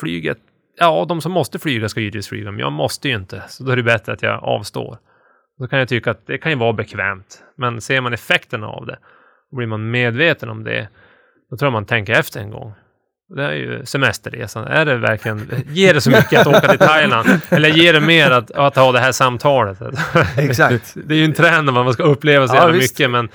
flyget, 0.00 0.38
ja, 0.80 1.04
de 1.08 1.20
som 1.20 1.32
måste 1.32 1.58
flyga 1.58 1.88
ska 1.88 2.00
givetvis 2.00 2.28
flyga, 2.28 2.50
men 2.50 2.60
jag 2.60 2.72
måste 2.72 3.08
ju 3.08 3.14
inte. 3.14 3.42
Så 3.48 3.64
då 3.64 3.72
är 3.72 3.76
det 3.76 3.82
bättre 3.82 4.12
att 4.12 4.22
jag 4.22 4.44
avstår. 4.44 4.98
Då 5.58 5.66
kan 5.66 5.78
jag 5.78 5.88
tycka 5.88 6.10
att 6.10 6.26
det 6.26 6.38
kan 6.38 6.52
ju 6.52 6.58
vara 6.58 6.72
bekvämt, 6.72 7.42
men 7.56 7.80
ser 7.80 8.00
man 8.00 8.12
effekterna 8.12 8.66
av 8.66 8.86
det 8.86 8.98
och 9.50 9.56
blir 9.56 9.66
man 9.66 9.90
medveten 9.90 10.48
om 10.48 10.64
det, 10.64 10.88
då 11.50 11.56
tror 11.56 11.66
jag 11.66 11.72
man 11.72 11.84
tänker 11.86 12.12
efter 12.12 12.40
en 12.40 12.50
gång. 12.50 12.72
Det 13.28 13.44
är 13.44 13.52
ju 13.52 13.86
semesterresan. 13.86 14.64
Är 14.66 14.84
det 14.84 14.96
verkligen, 14.96 15.64
ger 15.70 15.94
det 15.94 16.00
så 16.00 16.10
mycket 16.10 16.40
att 16.40 16.46
åka 16.46 16.68
till 16.68 16.78
Thailand? 16.78 17.28
Eller 17.48 17.68
ger 17.68 17.92
det 17.92 18.00
mer 18.00 18.30
att, 18.30 18.50
att 18.50 18.76
ha 18.76 18.92
det 18.92 19.00
här 19.00 19.12
samtalet? 19.12 19.78
Exakt. 20.36 20.94
Det 21.06 21.14
är 21.14 21.18
ju 21.18 21.24
en 21.24 21.32
trend 21.32 21.72
man 21.72 21.92
ska 21.92 22.02
uppleva 22.02 22.48
så 22.48 22.54
Ja, 22.54 22.60
jävla 22.60 22.78
mycket, 22.78 23.10
men 23.10 23.28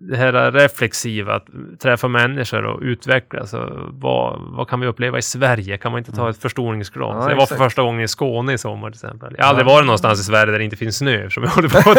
det 0.00 0.16
här 0.16 0.52
reflexiva, 0.52 1.34
att 1.34 1.46
träffa 1.82 2.08
människor 2.08 2.64
och 2.64 2.80
utvecklas. 2.82 3.54
Vad, 3.88 4.40
vad 4.40 4.68
kan 4.68 4.80
vi 4.80 4.86
uppleva 4.86 5.18
i 5.18 5.22
Sverige? 5.22 5.78
Kan 5.78 5.92
man 5.92 5.98
inte 5.98 6.12
ta 6.12 6.30
ett 6.30 6.36
förstoringsglas? 6.36 7.12
Mm. 7.12 7.22
Ja, 7.22 7.30
jag 7.30 7.36
var 7.36 7.46
för 7.46 7.56
första 7.56 7.82
gången 7.82 8.00
i 8.00 8.08
Skåne 8.08 8.52
i 8.52 8.58
sommar 8.58 8.90
till 8.90 8.96
exempel. 8.96 9.34
Jag 9.38 9.44
har 9.44 9.48
aldrig 9.50 9.66
varit 9.66 9.86
någonstans 9.86 10.20
i 10.20 10.24
Sverige 10.24 10.52
där 10.52 10.58
det 10.58 10.64
inte 10.64 10.76
finns 10.76 10.96
snö 10.96 11.14
eftersom 11.14 11.42
jag 11.42 11.50
håller 11.50 11.68
på 11.68 11.94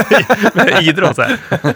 med 0.58 0.84
idrott. 0.84 1.18
Här. 1.18 1.40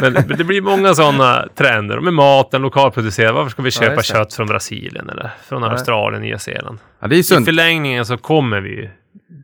Men, 0.00 0.12
men 0.12 0.38
det 0.38 0.44
blir 0.44 0.60
många 0.60 0.94
sådana 0.94 1.48
trender. 1.54 2.00
Med 2.00 2.14
maten, 2.14 2.62
lokalproducerad. 2.62 3.34
Varför 3.34 3.50
ska 3.50 3.62
vi 3.62 3.70
köpa 3.70 3.96
det. 3.96 4.02
kött 4.02 4.34
från 4.34 4.46
Brasilien 4.46 5.10
eller 5.10 5.30
från. 5.48 5.64
Australien, 5.64 6.22
Nya 6.22 6.38
Zeeland? 6.38 6.78
Ja, 7.00 7.12
I 7.12 7.22
förlängningen 7.22 8.06
så 8.06 8.16
kommer 8.16 8.60
vi 8.60 8.90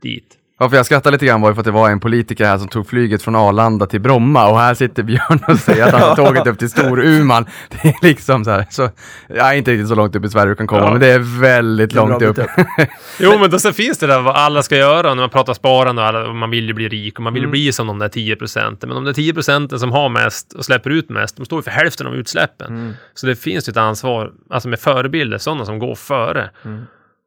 dit. 0.01 0.37
Varför 0.61 0.77
jag 0.77 0.85
skrattar 0.85 1.11
lite 1.11 1.25
grann 1.25 1.41
var 1.41 1.49
ju 1.49 1.55
för 1.55 1.61
att 1.61 1.65
det 1.65 1.71
var 1.71 1.89
en 1.89 1.99
politiker 1.99 2.45
här 2.45 2.57
som 2.57 2.67
tog 2.67 2.87
flyget 2.87 3.21
från 3.23 3.35
Arlanda 3.35 3.85
till 3.85 4.01
Bromma 4.01 4.47
och 4.49 4.59
här 4.59 4.73
sitter 4.73 5.03
Björn 5.03 5.39
och 5.47 5.59
säger 5.59 5.85
att 5.85 5.91
han 5.93 6.01
har 6.01 6.15
tåget 6.15 6.47
upp 6.47 6.59
till 6.59 6.69
Storuman. 6.69 7.45
Det 7.69 7.87
är 7.87 7.95
liksom 8.01 8.45
så 8.45 8.51
här, 8.51 8.65
så, 8.69 8.89
jag 9.27 9.49
är 9.49 9.53
inte 9.53 9.71
riktigt 9.71 9.87
så 9.87 9.95
långt 9.95 10.15
upp 10.15 10.25
i 10.25 10.29
Sverige 10.29 10.49
du 10.49 10.55
kan 10.55 10.67
komma, 10.67 10.81
Ja. 10.81 10.91
men 10.91 10.99
det 10.99 11.07
är 11.07 11.41
väldigt 11.41 11.89
Det 11.93 11.99
är 11.99 12.07
långt 12.07 12.21
upp. 12.23 12.35
bit 12.35 12.45
Jo, 13.19 13.37
men 13.39 13.49
då 13.49 13.59
så 13.59 13.73
finns 13.73 13.97
det 13.97 14.07
där 14.07 14.21
vad 14.21 14.35
alla 14.35 14.63
ska 14.63 14.75
göra 14.77 15.13
när 15.13 15.23
man 15.23 15.29
pratar 15.29 15.53
sparande 15.53 16.01
och, 16.01 16.07
alla, 16.07 16.27
och 16.27 16.35
man 16.35 16.49
vill 16.49 16.67
ju 16.67 16.73
bli 16.73 16.89
rik 16.89 17.17
och 17.17 17.23
man 17.23 17.33
vill 17.33 17.41
ju 17.41 17.45
Mm. 17.45 17.51
bli 17.51 17.71
som 17.71 17.87
de 17.87 17.99
där 17.99 18.09
10 18.09 18.35
procenten. 18.35 18.89
Men 18.89 18.95
de 18.95 19.05
där 19.05 19.13
10 19.13 19.33
procenten 19.33 19.79
som 19.79 19.91
har 19.91 20.09
mest 20.09 20.53
och 20.53 20.65
släpper 20.65 20.89
ut 20.89 21.09
mest, 21.09 21.37
de 21.37 21.45
står 21.45 21.59
ju 21.59 21.63
för 21.63 21.71
hälften 21.71 22.07
av 22.07 22.15
utsläppen. 22.15 22.67
Mm. 22.67 22.93
Så 23.13 23.27
det 23.27 23.35
finns 23.35 23.69
ju 23.69 23.71
ett 23.71 23.77
ansvar, 23.77 24.31
alltså 24.49 24.69
med 24.69 24.79
förebilder, 24.79 25.37
sådana 25.37 25.65
som 25.65 25.79
går 25.79 25.95
före. 25.95 26.49
Mm. 26.65 26.81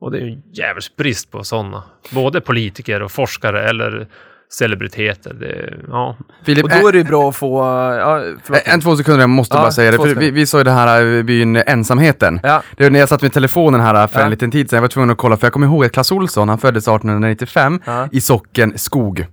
Och 0.05 0.11
det 0.11 0.19
är 0.19 0.23
ju 0.23 0.33
en 0.33 0.43
jävligt 0.53 0.97
brist 0.97 1.31
på 1.31 1.45
sådana. 1.45 1.83
Både 2.11 2.41
politiker 2.41 3.03
och 3.03 3.13
forskare 3.13 3.69
eller 3.69 4.07
celebriteter. 4.53 5.35
Det, 5.35 5.75
ja. 5.89 6.17
Filip, 6.45 6.65
Och 6.65 6.71
då 6.81 6.89
är 6.89 6.93
det 6.93 6.99
ju 6.99 7.05
bra 7.05 7.29
att 7.29 7.37
få... 7.37 7.59
Ja, 7.99 8.23
en, 8.65 8.81
två 8.81 8.97
sekunder, 8.97 9.21
jag 9.21 9.31
måste 9.31 9.57
Ja, 9.57 9.61
bara 9.63 9.71
säga 9.71 9.91
det. 9.91 9.97
För 9.97 10.15
vi, 10.15 10.31
vi 10.31 10.47
såg 10.47 10.61
ju 10.61 10.65
det 10.65 10.71
här 10.71 11.17
eh, 11.17 11.23
byn 11.23 11.57
Ensamheten. 11.57 12.41
Ja. 12.43 12.63
Det 12.77 12.83
var 12.85 12.91
när 12.91 13.01
jag 13.01 13.09
satt 13.09 13.23
med 13.23 13.33
telefonen 13.33 13.81
här 13.81 14.07
för 14.07 14.19
Ja. 14.21 14.25
en 14.25 14.31
liten 14.31 14.51
tid 14.51 14.71
sedan, 14.71 14.77
jag 14.77 14.81
var 14.83 14.89
tvungen 14.89 15.11
att 15.11 15.19
kolla, 15.19 15.37
för 15.37 15.47
jag 15.47 15.53
kommer 15.53 15.67
ihåg 15.67 15.85
att 15.85 15.93
Clas 15.93 16.13
Ohlson, 16.13 16.49
han 16.49 16.59
föddes 16.59 16.85
1895 16.89 17.81
Ja. 17.85 18.09
i 18.13 18.21
socken 18.21 18.79
Skog. 18.79 19.27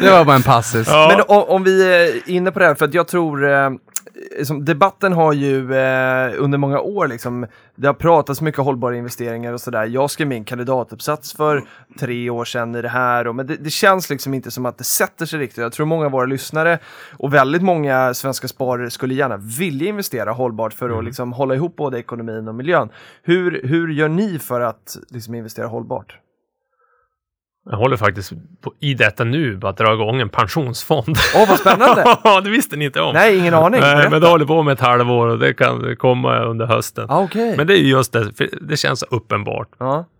Det 0.00 0.10
var 0.10 0.24
bara 0.24 0.36
en 0.36 0.42
passus. 0.42 0.88
Ja. 0.88 1.14
Men 1.16 1.36
om, 1.36 1.44
om 1.48 1.64
vi 1.64 1.94
är 1.94 2.30
inne 2.30 2.50
på 2.50 2.58
det 2.58 2.64
här, 2.64 2.74
för 2.74 2.84
att 2.84 2.94
jag 2.94 3.08
tror, 3.08 3.50
eh, 3.50 3.70
som, 4.42 4.64
debatten 4.64 5.12
har 5.12 5.32
ju 5.32 5.74
eh, 5.74 6.32
under 6.38 6.58
många 6.58 6.80
år 6.80 7.08
liksom, 7.08 7.46
det 7.76 7.86
har 7.86 7.94
pratats 7.94 8.40
mycket 8.40 8.60
hållbara 8.60 8.96
investeringar 8.96 9.52
och 9.52 9.60
sådär. 9.60 9.86
Jag 9.86 10.10
skrev 10.10 10.28
min 10.28 10.44
kandidatuppsats 10.44 11.32
för 11.32 11.64
tre 12.00 12.30
år 12.30 12.44
sedan 12.44 12.74
i 12.74 12.82
det 12.82 12.88
här, 12.88 13.26
och, 13.26 13.34
men 13.34 13.46
det, 13.46 13.56
det 13.56 13.70
känns 13.70 14.10
liksom 14.10 14.34
inte 14.34 14.50
som 14.50 14.66
att 14.66 14.78
det 14.78 14.84
sätter 14.84 15.26
sig 15.26 15.38
riktigt. 15.38 15.58
Jag 15.58 15.72
tror 15.72 15.86
många 15.86 16.06
av 16.06 16.12
våra 16.12 16.26
lyssnare 16.26 16.78
och 17.18 17.34
väldigt 17.34 17.62
många 17.62 18.14
svenska 18.14 18.48
sparare 18.48 18.90
skulle 18.90 19.14
gärna 19.14 19.36
vilja 19.36 19.88
investera 19.88 20.32
hållbart 20.32 20.72
för 20.72 20.98
att 20.98 21.04
liksom, 21.04 21.32
hålla 21.32 21.54
ihop 21.54 21.76
både 21.76 21.98
ekonomin 21.98 22.48
och 22.48 22.54
miljön. 22.54 22.88
Hur, 23.22 23.60
hur 23.64 23.88
gör 23.88 24.08
ni 24.08 24.38
för 24.38 24.60
att 24.60 24.96
liksom, 25.10 25.34
investera 25.34 25.66
hållbart? 25.66 26.18
Jag 27.70 27.76
håller 27.76 27.96
faktiskt 27.96 28.32
på, 28.60 28.72
i 28.80 28.94
detta 28.94 29.24
nu 29.24 29.60
på 29.60 29.68
att 29.68 29.76
dra 29.76 29.94
igång 29.94 30.20
en 30.20 30.28
pensionsfond. 30.28 31.16
Åh, 31.36 31.48
vad 31.48 31.58
spännande! 31.58 32.04
Ja, 32.24 32.40
det 32.40 32.50
visste 32.50 32.76
ni 32.76 32.84
inte 32.84 33.00
om. 33.00 33.14
Nej, 33.14 33.38
ingen 33.38 33.54
aning. 33.54 33.80
Nej, 33.80 34.10
men 34.10 34.20
det 34.20 34.26
håller 34.28 34.44
på 34.46 34.62
med 34.62 34.72
ett 34.72 34.80
halvår 34.80 35.26
och 35.28 35.38
det 35.38 35.54
kan 35.54 35.96
komma 35.96 36.38
under 36.44 36.66
hösten. 36.66 37.06
Ah, 37.08 37.20
Okej. 37.22 37.56
Men 37.56 37.66
det 37.66 37.74
är 37.74 37.78
ju 37.82 37.88
just 37.88 38.12
det, 38.12 38.30
det 38.60 38.76
känns 38.76 39.02
uppenbart. 39.02 39.68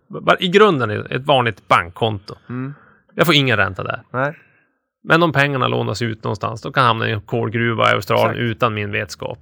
Bara 0.09 0.37
I 0.41 0.49
grunden 0.49 0.91
är 0.91 1.13
ett 1.13 1.27
vanligt 1.27 1.69
bankkonto. 1.69 2.35
Mm. 2.49 2.75
Jag 3.15 3.27
får 3.27 3.35
ingen 3.35 3.57
ränta 3.57 3.83
där. 3.83 4.03
Nej. 4.13 4.35
Men 5.05 5.23
om 5.23 5.33
pengarna 5.33 5.69
lånas 5.69 6.03
ut 6.03 6.25
någonstans, 6.25 6.63
då 6.63 6.73
kan 6.73 6.85
hamna 6.85 7.09
i 7.09 7.13
en 7.13 7.21
kolgruva 7.21 7.91
i 7.91 7.95
Australien 7.95 8.31
Exakt. 8.31 8.41
utan 8.57 8.75
min 8.75 8.93
vetskap. 8.93 9.39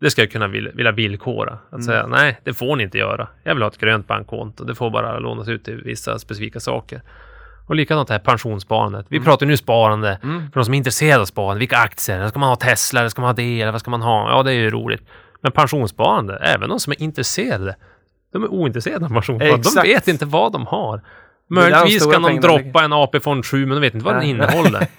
Det 0.00 0.10
ska 0.10 0.22
jag 0.22 0.30
kunna 0.30 0.48
vilja, 0.48 0.72
vilja 0.74 0.92
villkora. 0.92 1.52
Att 1.52 1.72
Mm. 1.72 1.82
säga, 1.82 2.06
nej, 2.06 2.40
det 2.44 2.52
får 2.54 2.76
ni 2.76 2.82
inte 2.82 2.98
göra. 2.98 3.28
Jag 3.42 3.54
vill 3.54 3.62
ha 3.62 3.68
ett 3.70 3.78
grönt 3.78 4.06
bankkonto. 4.06 4.64
Det 4.64 4.74
får 4.74 4.90
bara 4.90 5.18
lånas 5.18 5.48
ut 5.48 5.64
till 5.64 5.82
vissa 5.84 6.18
specifika 6.18 6.60
saker. 6.60 7.02
Och 7.68 7.74
likadant 7.76 8.08
det 8.08 8.14
här 8.14 8.18
pensionssparandet. 8.20 9.06
Vi 9.08 9.20
pratar 9.20 9.46
nu 9.46 9.56
sparande 9.56 10.18
Mm. 10.22 10.50
för 10.52 10.60
de 10.60 10.64
som 10.64 10.74
är 10.74 10.78
intresserade 10.78 11.20
av 11.20 11.24
sparande. 11.26 11.58
Vilka 11.58 11.76
aktier? 11.76 12.28
Ska 12.28 12.38
man 12.38 12.48
ha 12.48 12.56
Tesla? 12.56 13.10
Ska 13.10 13.20
man 13.22 13.28
ha 13.28 13.32
det? 13.34 13.60
Eller 13.62 13.72
vad 13.72 13.80
ska 13.80 13.90
man 13.90 14.02
ha? 14.02 14.30
Ja, 14.30 14.42
det 14.42 14.50
är 14.50 14.54
ju 14.54 14.70
roligt. 14.70 15.02
Men 15.40 15.52
pensionssparande, 15.52 16.36
även 16.36 16.68
de 16.68 16.80
som 16.80 16.90
är 16.92 17.02
intresserade, 17.02 17.76
de 18.32 18.42
är 18.44 18.48
ointresserade 18.48 19.04
av 19.04 19.08
pensionssparande. 19.08 19.58
Exakt. 19.58 19.84
De 19.86 19.92
vet 19.92 20.08
inte 20.08 20.24
vad 20.26 20.52
de 20.52 20.66
har. 20.66 21.00
Möjligtvis 21.50 22.06
kan 22.12 22.22
de 22.22 22.40
droppa 22.40 22.84
en 22.84 22.92
AP-fond 22.92 23.46
7, 23.46 23.66
men 23.66 23.74
de 23.76 23.80
vet 23.80 23.94
inte 23.94 24.04
vad 24.06 24.14
den 24.14 24.20
Nej. 24.22 24.30
innehåller. 24.30 24.86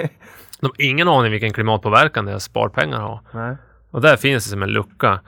De 0.62 0.66
har 0.66 0.74
ingen 0.86 1.08
aning 1.08 1.32
vilken 1.32 1.54
klimatpåverkan 1.54 2.26
deras 2.26 2.44
sparpengar 2.44 3.00
har. 3.00 3.20
Nej. 3.32 3.56
Och 3.92 4.02
där 4.02 4.18
finns 4.18 4.44
det 4.44 4.50
som 4.50 4.64
en 4.64 4.70
lucka. 4.70 5.20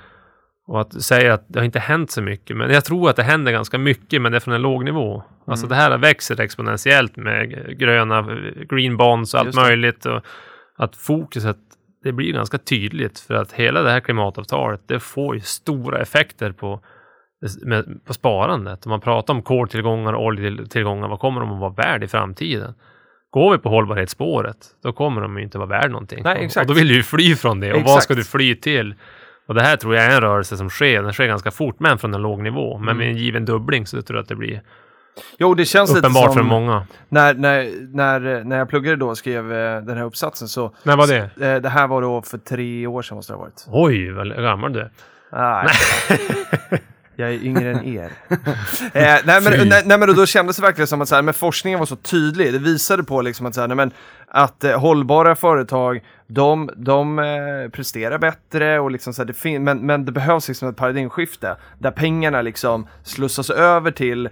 Och 0.71 0.81
att 0.81 1.01
säga 1.03 1.33
att 1.33 1.45
det 1.47 1.59
har 1.59 1.65
inte 1.65 1.79
hänt 1.79 2.11
så 2.11 2.21
mycket, 2.21 2.57
men 2.57 2.69
jag 2.71 2.85
tror 2.85 3.09
att 3.09 3.15
det 3.15 3.23
händer 3.23 3.51
ganska 3.51 3.77
mycket, 3.77 4.21
men 4.21 4.31
det 4.31 4.37
är 4.37 4.39
från 4.39 4.53
en 4.53 4.61
låg 4.61 4.85
nivå. 4.85 5.23
Alltså 5.47 5.65
Mm. 5.65 5.69
det 5.69 5.83
här 5.83 5.97
växer 5.97 6.39
exponentiellt 6.41 7.17
med 7.17 7.49
gröna 7.79 8.21
green 8.69 8.97
bonds 8.97 9.33
och 9.33 9.39
allt 9.39 9.55
möjligt. 9.55 10.05
Och 10.05 10.21
att 10.77 10.95
fokuset, 10.95 11.57
det 12.03 12.11
blir 12.11 12.33
ganska 12.33 12.57
tydligt 12.57 13.19
för 13.19 13.33
att 13.33 13.51
hela 13.51 13.81
det 13.81 13.91
här 13.91 13.99
klimatavtalet, 13.99 14.81
det 14.87 14.99
får 14.99 15.35
ju 15.35 15.41
stora 15.41 15.99
effekter 16.01 16.51
på, 16.51 16.79
med, 17.65 18.05
på 18.05 18.13
sparandet. 18.13 18.85
Om 18.85 18.89
man 18.89 19.01
pratar 19.01 19.33
om 19.33 19.41
koltillgångar 19.41 20.13
och 20.13 20.25
oljetillgångar, 20.25 21.07
vad 21.07 21.19
kommer 21.19 21.41
de 21.41 21.51
att 21.53 21.59
vara 21.59 21.73
värd 21.73 22.03
i 22.03 22.07
framtiden? 22.07 22.73
Går 23.31 23.51
vi 23.51 23.57
på 23.57 23.69
hållbarhetsspåret, 23.69 24.57
då 24.83 24.93
kommer 24.93 25.21
de 25.21 25.37
ju 25.37 25.43
inte 25.43 25.57
vara 25.57 25.69
värd 25.69 25.91
någonting. 25.91 26.23
Nej, 26.23 26.45
exakt. 26.45 26.69
Och 26.69 26.75
då 26.75 26.79
vill 26.79 26.87
du 26.87 26.95
ju 26.95 27.03
fly 27.03 27.35
från 27.35 27.59
det. 27.59 27.73
Och 27.73 27.81
vad 27.81 27.81
Exakt. 27.83 28.03
ska 28.03 28.13
du 28.13 28.23
fly 28.23 28.55
till? 28.55 28.95
Och 29.51 29.55
det 29.55 29.61
här 29.61 29.77
tror 29.77 29.95
jag 29.95 30.05
är 30.05 30.15
en 30.15 30.21
rörelse 30.21 30.57
som 30.57 30.69
sker. 30.69 31.03
Den 31.03 31.13
sker 31.13 31.27
ganska 31.27 31.51
fort, 31.51 31.75
men 31.79 31.97
från 31.97 32.13
en 32.13 32.21
låg 32.21 32.41
nivå. 32.43 32.77
Men 32.77 32.97
med 32.97 33.07
en 33.09 33.17
given 33.17 33.45
dubbling 33.45 33.87
så 33.87 34.01
tror 34.01 34.17
jag 34.17 34.23
att 34.23 34.29
det 34.29 34.35
blir 34.35 34.61
Jo, 35.37 35.53
det 35.53 35.65
känns 35.65 35.89
uppenbart 35.91 36.23
lite 36.23 36.33
för 36.33 36.39
som 36.39 36.47
många. 36.47 36.87
när, 37.09 37.33
när, 37.33 37.71
när, 37.95 38.43
när 38.43 38.57
jag 38.57 38.69
pluggade 38.69 38.95
då 38.95 39.09
och 39.09 39.17
skrev 39.17 39.53
eh, 39.53 39.81
den 39.81 39.97
här 39.97 40.03
uppsatsen 40.03 40.47
så 40.47 40.75
När 40.83 40.97
var 40.97 41.07
det? 41.07 41.53
eh, 41.53 41.61
det 41.61 41.69
här 41.69 41.87
var 41.87 42.01
då 42.01 42.21
för 42.21 42.37
tre 42.37 42.87
år 42.87 43.01
sedan 43.01 43.15
måste 43.15 43.33
det 43.33 43.37
ha 43.37 43.43
varit. 43.43 43.65
Oj, 43.67 44.11
vad 44.11 44.35
gammal 44.35 44.73
du 44.73 44.79
är. 44.79 44.91
Nej. 45.31 45.67
Jag 47.15 47.29
är 47.29 47.45
yngre 47.45 47.71
än 47.71 47.85
er. 47.85 48.11
eh, 48.93 49.17
nej, 49.25 49.41
men, 49.41 49.43
nej, 49.69 49.83
nej, 49.85 49.97
men 49.97 50.07
då, 50.07 50.13
då 50.13 50.25
kändes 50.25 50.55
det 50.55 50.61
verkligen 50.61 50.87
som 50.87 51.01
att 51.01 51.09
så 51.09 51.15
här, 51.15 51.21
men 51.21 51.33
forskningen 51.33 51.79
var 51.79 51.85
så 51.85 51.95
tydlig. 51.95 52.53
Det 52.53 52.59
visade 52.59 53.03
på 53.03 53.21
liksom 53.21 53.45
att, 53.45 53.55
så 53.55 53.61
här, 53.61 53.67
nej, 53.67 53.77
men, 53.77 53.91
att 54.33 54.63
eh, 54.63 54.79
hållbara 54.79 55.35
företag, 55.35 56.03
de, 56.27 56.69
de 56.75 57.19
eh, 57.19 57.69
presterar 57.71 58.17
bättre, 58.17 58.79
och 58.79 58.91
liksom, 58.91 59.13
så 59.13 59.21
här, 59.21 59.33
det 59.43 59.59
men, 59.59 59.85
men 59.85 60.05
det 60.05 60.11
behövs 60.11 60.47
liksom 60.47 60.69
ett 60.69 60.75
paradigmskifte 60.75 61.55
där 61.79 61.91
pengarna 61.91 62.41
liksom 62.41 62.87
slussas 63.03 63.49
över 63.49 63.91
till 63.91 64.29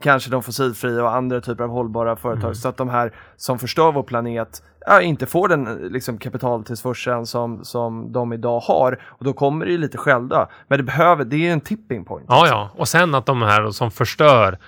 kanske 0.00 0.30
de 0.30 0.42
fossilfria 0.42 1.02
och 1.02 1.14
andra 1.14 1.40
typer 1.40 1.64
av 1.64 1.70
hållbara 1.70 2.16
företag 2.16 2.56
så 2.56 2.68
att 2.68 2.76
de 2.76 2.88
här 2.88 3.12
som 3.36 3.58
förstör 3.58 3.92
vår 3.92 4.02
planet 4.02 4.62
ja, 4.86 5.00
inte 5.00 5.26
får 5.26 5.48
den 5.48 5.66
eh, 5.66 5.90
liksom, 5.90 6.18
kapitaltillförseln 6.18 7.26
som, 7.26 7.64
som 7.64 8.12
de 8.12 8.32
idag 8.32 8.60
har. 8.60 9.00
Och 9.04 9.24
då 9.24 9.32
kommer 9.32 9.66
det 9.66 9.72
ju 9.72 9.78
lite 9.78 9.98
självdö. 9.98 10.46
Men 10.68 10.78
det 10.78 10.84
behöver, 10.84 11.24
det 11.24 11.48
är 11.48 11.52
en 11.52 11.60
tipping 11.60 12.04
point. 12.04 12.26
Ja, 12.28 12.46
ja. 12.46 12.70
Och 12.76 12.88
sen 12.88 13.14
att 13.14 13.26
de 13.26 13.42
här 13.42 13.70
som 13.70 13.90
förstör, 13.90 14.58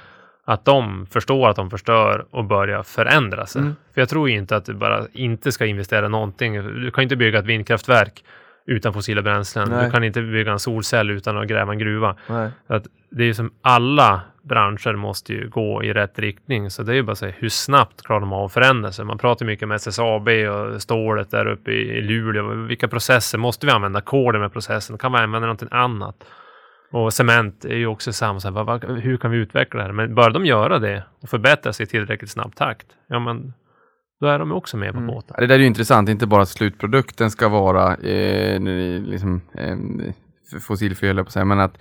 att 0.44 0.64
de 0.64 1.06
förstår 1.06 1.48
att 1.48 1.56
de 1.56 1.70
förstör 1.70 2.26
och 2.30 2.44
börjar 2.44 2.82
förändra 2.82 3.46
sig. 3.46 3.60
Mm. 3.60 3.76
För 3.94 4.00
jag 4.00 4.08
tror 4.08 4.28
inte 4.28 4.56
att 4.56 4.64
du 4.64 4.74
bara 4.74 5.06
inte 5.12 5.52
ska 5.52 5.66
investera 5.66 6.08
någonting. 6.08 6.54
Du 6.80 6.90
kan 6.90 7.02
inte 7.02 7.16
bygga 7.16 7.38
ett 7.38 7.46
vindkraftverk 7.46 8.24
utan 8.66 8.92
fossila 8.92 9.22
bränslen. 9.22 9.68
Nej. 9.70 9.84
Du 9.84 9.90
kan 9.90 10.04
inte 10.04 10.22
bygga 10.22 10.52
en 10.52 10.58
solcell 10.58 11.10
utan 11.10 11.38
att 11.38 11.48
gräva 11.48 11.72
en 11.72 11.78
gruva. 11.78 12.16
Nej. 12.26 12.50
Att 12.66 12.86
det 13.10 13.24
är 13.24 13.32
som 13.32 13.50
alla 13.62 14.20
branscher 14.42 14.96
måste 14.96 15.32
ju 15.32 15.48
gå 15.48 15.84
i 15.84 15.92
rätt 15.92 16.18
riktning. 16.18 16.70
Så 16.70 16.82
det 16.82 16.92
är 16.92 16.96
ju 16.96 17.02
bara 17.02 17.12
att 17.12 17.18
säga 17.18 17.34
hur 17.38 17.48
snabbt 17.48 18.02
klarar 18.02 18.20
de 18.20 18.32
av 18.32 18.44
att 18.44 18.52
förändra 18.52 18.92
sig. 18.92 19.04
Man 19.04 19.18
pratar 19.18 19.46
mycket 19.46 19.68
med 19.68 19.74
SSAB 19.74 20.28
och 20.28 20.82
stålet 20.82 21.30
där 21.30 21.46
uppe 21.46 21.70
i 21.70 22.00
Luleå. 22.00 22.54
Vilka 22.54 22.88
processer 22.88 23.38
måste 23.38 23.66
vi 23.66 23.72
använda? 23.72 24.00
Koden 24.00 24.40
med 24.40 24.52
processen? 24.52 24.98
Kan 24.98 25.12
vi 25.12 25.18
använda 25.18 25.46
någonting 25.46 25.68
annat? 25.70 26.24
Och 26.94 27.12
cement 27.12 27.64
är 27.64 27.76
ju 27.76 27.86
också 27.86 28.12
samma. 28.12 28.40
Så 28.40 28.50
här, 28.50 29.00
hur 29.00 29.16
kan 29.16 29.30
vi 29.30 29.36
utveckla 29.38 29.80
det 29.80 29.86
här? 29.86 29.92
Men 29.92 30.14
bör 30.14 30.30
de 30.30 30.46
göra 30.46 30.78
det 30.78 31.04
och 31.20 31.28
förbättra 31.28 31.72
sig 31.72 31.84
i 31.84 31.86
tillräckligt 31.86 32.30
snabb 32.30 32.54
takt, 32.54 32.86
ja 33.08 33.18
men 33.18 33.52
då 34.20 34.26
är 34.26 34.38
de 34.38 34.52
också 34.52 34.76
med 34.76 34.92
på 34.92 34.98
Mm. 34.98 35.14
båten. 35.14 35.36
Det 35.38 35.46
där 35.46 35.54
är 35.54 35.58
ju 35.58 35.66
intressant, 35.66 36.08
inte 36.08 36.26
bara 36.26 36.42
att 36.42 36.48
slutprodukten 36.48 37.30
ska 37.30 37.48
vara 37.48 37.96
eh, 37.96 38.60
liksom, 39.00 39.40
eh, 39.54 39.76
fossilfri, 40.60 41.08
höll 41.08 41.16
jag 41.16 41.26
på 41.26 41.28
att 41.28 41.32
säga, 41.32 41.44
men 41.44 41.60
att 41.60 41.78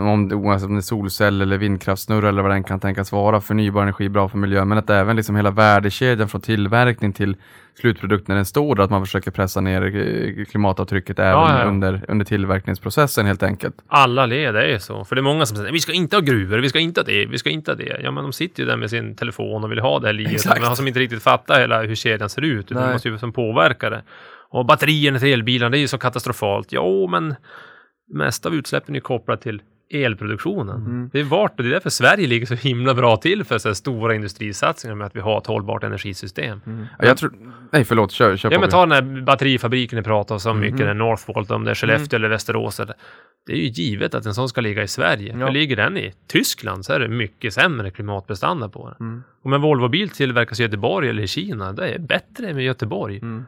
om 0.00 0.28
det, 0.28 0.34
oavsett 0.34 0.68
om 0.68 0.74
det 0.74 0.78
är 0.78 0.82
solcell 0.82 1.42
eller 1.42 1.58
vindkraftsnurra 1.58 2.28
eller 2.28 2.42
vad 2.42 2.50
den 2.50 2.64
kan 2.64 2.80
tänkas 2.80 3.12
vara, 3.12 3.40
förnybar 3.40 3.82
energi 3.82 4.08
bra 4.08 4.28
för 4.28 4.38
miljön, 4.38 4.68
men 4.68 4.78
att 4.78 4.90
även 4.90 5.16
liksom 5.16 5.36
hela 5.36 5.50
värdekedjan 5.50 6.28
från 6.28 6.40
tillverkning 6.40 7.12
till 7.12 7.36
slutprodukt 7.80 8.28
när 8.28 8.36
den 8.36 8.44
står 8.44 8.74
där, 8.74 8.82
att 8.84 8.90
man 8.90 9.06
försöker 9.06 9.30
pressa 9.30 9.60
ner 9.60 9.82
eh, 9.82 10.44
klimatavtrycket 10.44 11.18
även 11.18 11.32
Ja, 11.32 11.58
ja. 11.58 11.64
Under, 11.64 12.04
under 12.08 12.24
tillverkningsprocessen 12.24 13.26
helt 13.26 13.42
enkelt. 13.42 13.74
Alla 13.86 14.26
led 14.26 14.56
är 14.56 14.78
så. 14.78 15.04
För 15.04 15.16
det 15.16 15.20
är 15.20 15.22
många 15.22 15.46
som 15.46 15.56
säger 15.56 15.72
vi 15.72 15.80
ska 15.80 15.92
inte 15.92 16.16
ha 16.16 16.20
gruvor, 16.20 16.58
vi 16.58 16.68
ska 16.68 16.78
inte 16.78 17.00
ha 17.00 17.04
det, 17.04 17.26
vi 17.26 17.38
ska 17.38 17.50
inte 17.50 17.70
ha 17.70 17.76
det. 17.76 18.00
Ja, 18.02 18.10
men 18.10 18.24
de 18.24 18.32
sitter 18.32 18.62
ju 18.62 18.68
där 18.68 18.76
med 18.76 18.90
sin 18.90 19.16
telefon 19.16 19.64
och 19.64 19.70
vill 19.70 19.78
ha 19.78 19.98
det 19.98 20.06
här 20.06 20.12
livet. 20.12 20.32
Exakt. 20.32 20.60
Men 20.60 20.68
har 20.68 20.74
som 20.74 20.88
inte 20.88 21.00
riktigt 21.00 21.22
fattat 21.22 21.58
hela 21.58 21.82
hur 21.82 21.94
kedjan 21.94 22.28
ser 22.28 22.42
ut. 22.42 22.70
Utan 22.70 22.82
Nej. 22.82 22.92
måste 22.92 23.08
ju 23.08 23.18
som 23.18 23.32
påverka 23.32 23.90
det. 23.90 24.02
Och 24.50 24.66
batterierna 24.66 25.18
till 25.18 25.32
elbilarna, 25.32 25.70
det 25.70 25.78
är 25.78 25.80
ju 25.80 25.88
så 25.88 25.98
katastrofalt. 25.98 26.68
Jo, 26.72 27.08
men 27.08 27.34
mest 28.10 28.46
av 28.46 28.54
utsläppen 28.54 28.96
är 28.96 29.00
kopplat 29.00 29.40
till 29.40 29.62
elproduktionen. 29.90 30.76
Mm. 30.76 31.10
Det 31.12 31.20
är 31.20 31.24
vart 31.24 31.56
det 31.56 31.62
är 31.62 31.70
därför 31.70 31.90
Sverige 31.90 32.26
ligger 32.26 32.46
så 32.46 32.54
himla 32.54 32.94
bra 32.94 33.16
till 33.16 33.44
för 33.44 33.58
så 33.58 33.74
stora 33.74 34.14
industrisatsningar 34.14 34.94
med 34.94 35.06
att 35.06 35.16
vi 35.16 35.20
har 35.20 35.38
ett 35.38 35.46
hållbart 35.46 35.84
energisystem. 35.84 36.60
Ja, 36.98 37.06
Jag 37.06 37.16
tror, 37.18 37.32
nej 37.72 37.84
förlåt, 37.84 38.10
kör, 38.12 38.36
kör 38.36 38.50
Ja, 38.50 38.56
på. 38.56 38.60
men 38.60 38.70
ta 38.70 38.86
den 38.86 38.92
här 38.92 39.22
batterifabriken 39.22 39.96
ni 39.96 40.02
pratar 40.02 40.38
så 40.38 40.54
mycket, 40.54 40.78
den 40.78 40.98
Northvolt, 40.98 41.50
om 41.50 41.64
det 41.64 41.70
är 41.70 41.74
Skellefteå 41.74 42.16
eller 42.16 42.28
Västerås. 42.28 42.80
Eller. 42.80 42.94
Det 43.46 43.52
är 43.52 43.56
ju 43.56 43.68
givet 43.68 44.14
att 44.14 44.26
en 44.26 44.34
sån 44.34 44.48
ska 44.48 44.60
ligga 44.60 44.82
i 44.82 44.88
Sverige. 44.88 45.36
Ja. 45.38 45.46
För 45.46 45.52
ligger 45.52 45.76
den 45.76 45.96
i 45.96 46.12
Tyskland 46.26 46.84
så 46.84 46.92
är 46.92 46.98
det 47.00 47.08
mycket 47.08 47.54
sämre 47.54 47.90
klimatprestanda 47.90 48.68
på 48.68 48.88
den. 48.98 49.08
Mm. 49.08 49.22
Om 49.42 49.52
en 49.52 49.60
Volvobil 49.60 50.10
tillverkas 50.10 50.60
i 50.60 50.62
Göteborg 50.62 51.08
eller 51.08 51.22
i 51.22 51.26
Kina, 51.28 51.72
det 51.72 51.88
är 51.88 51.98
bättre 51.98 52.54
med 52.54 52.64
Göteborg. 52.64 53.18
Mm. 53.18 53.44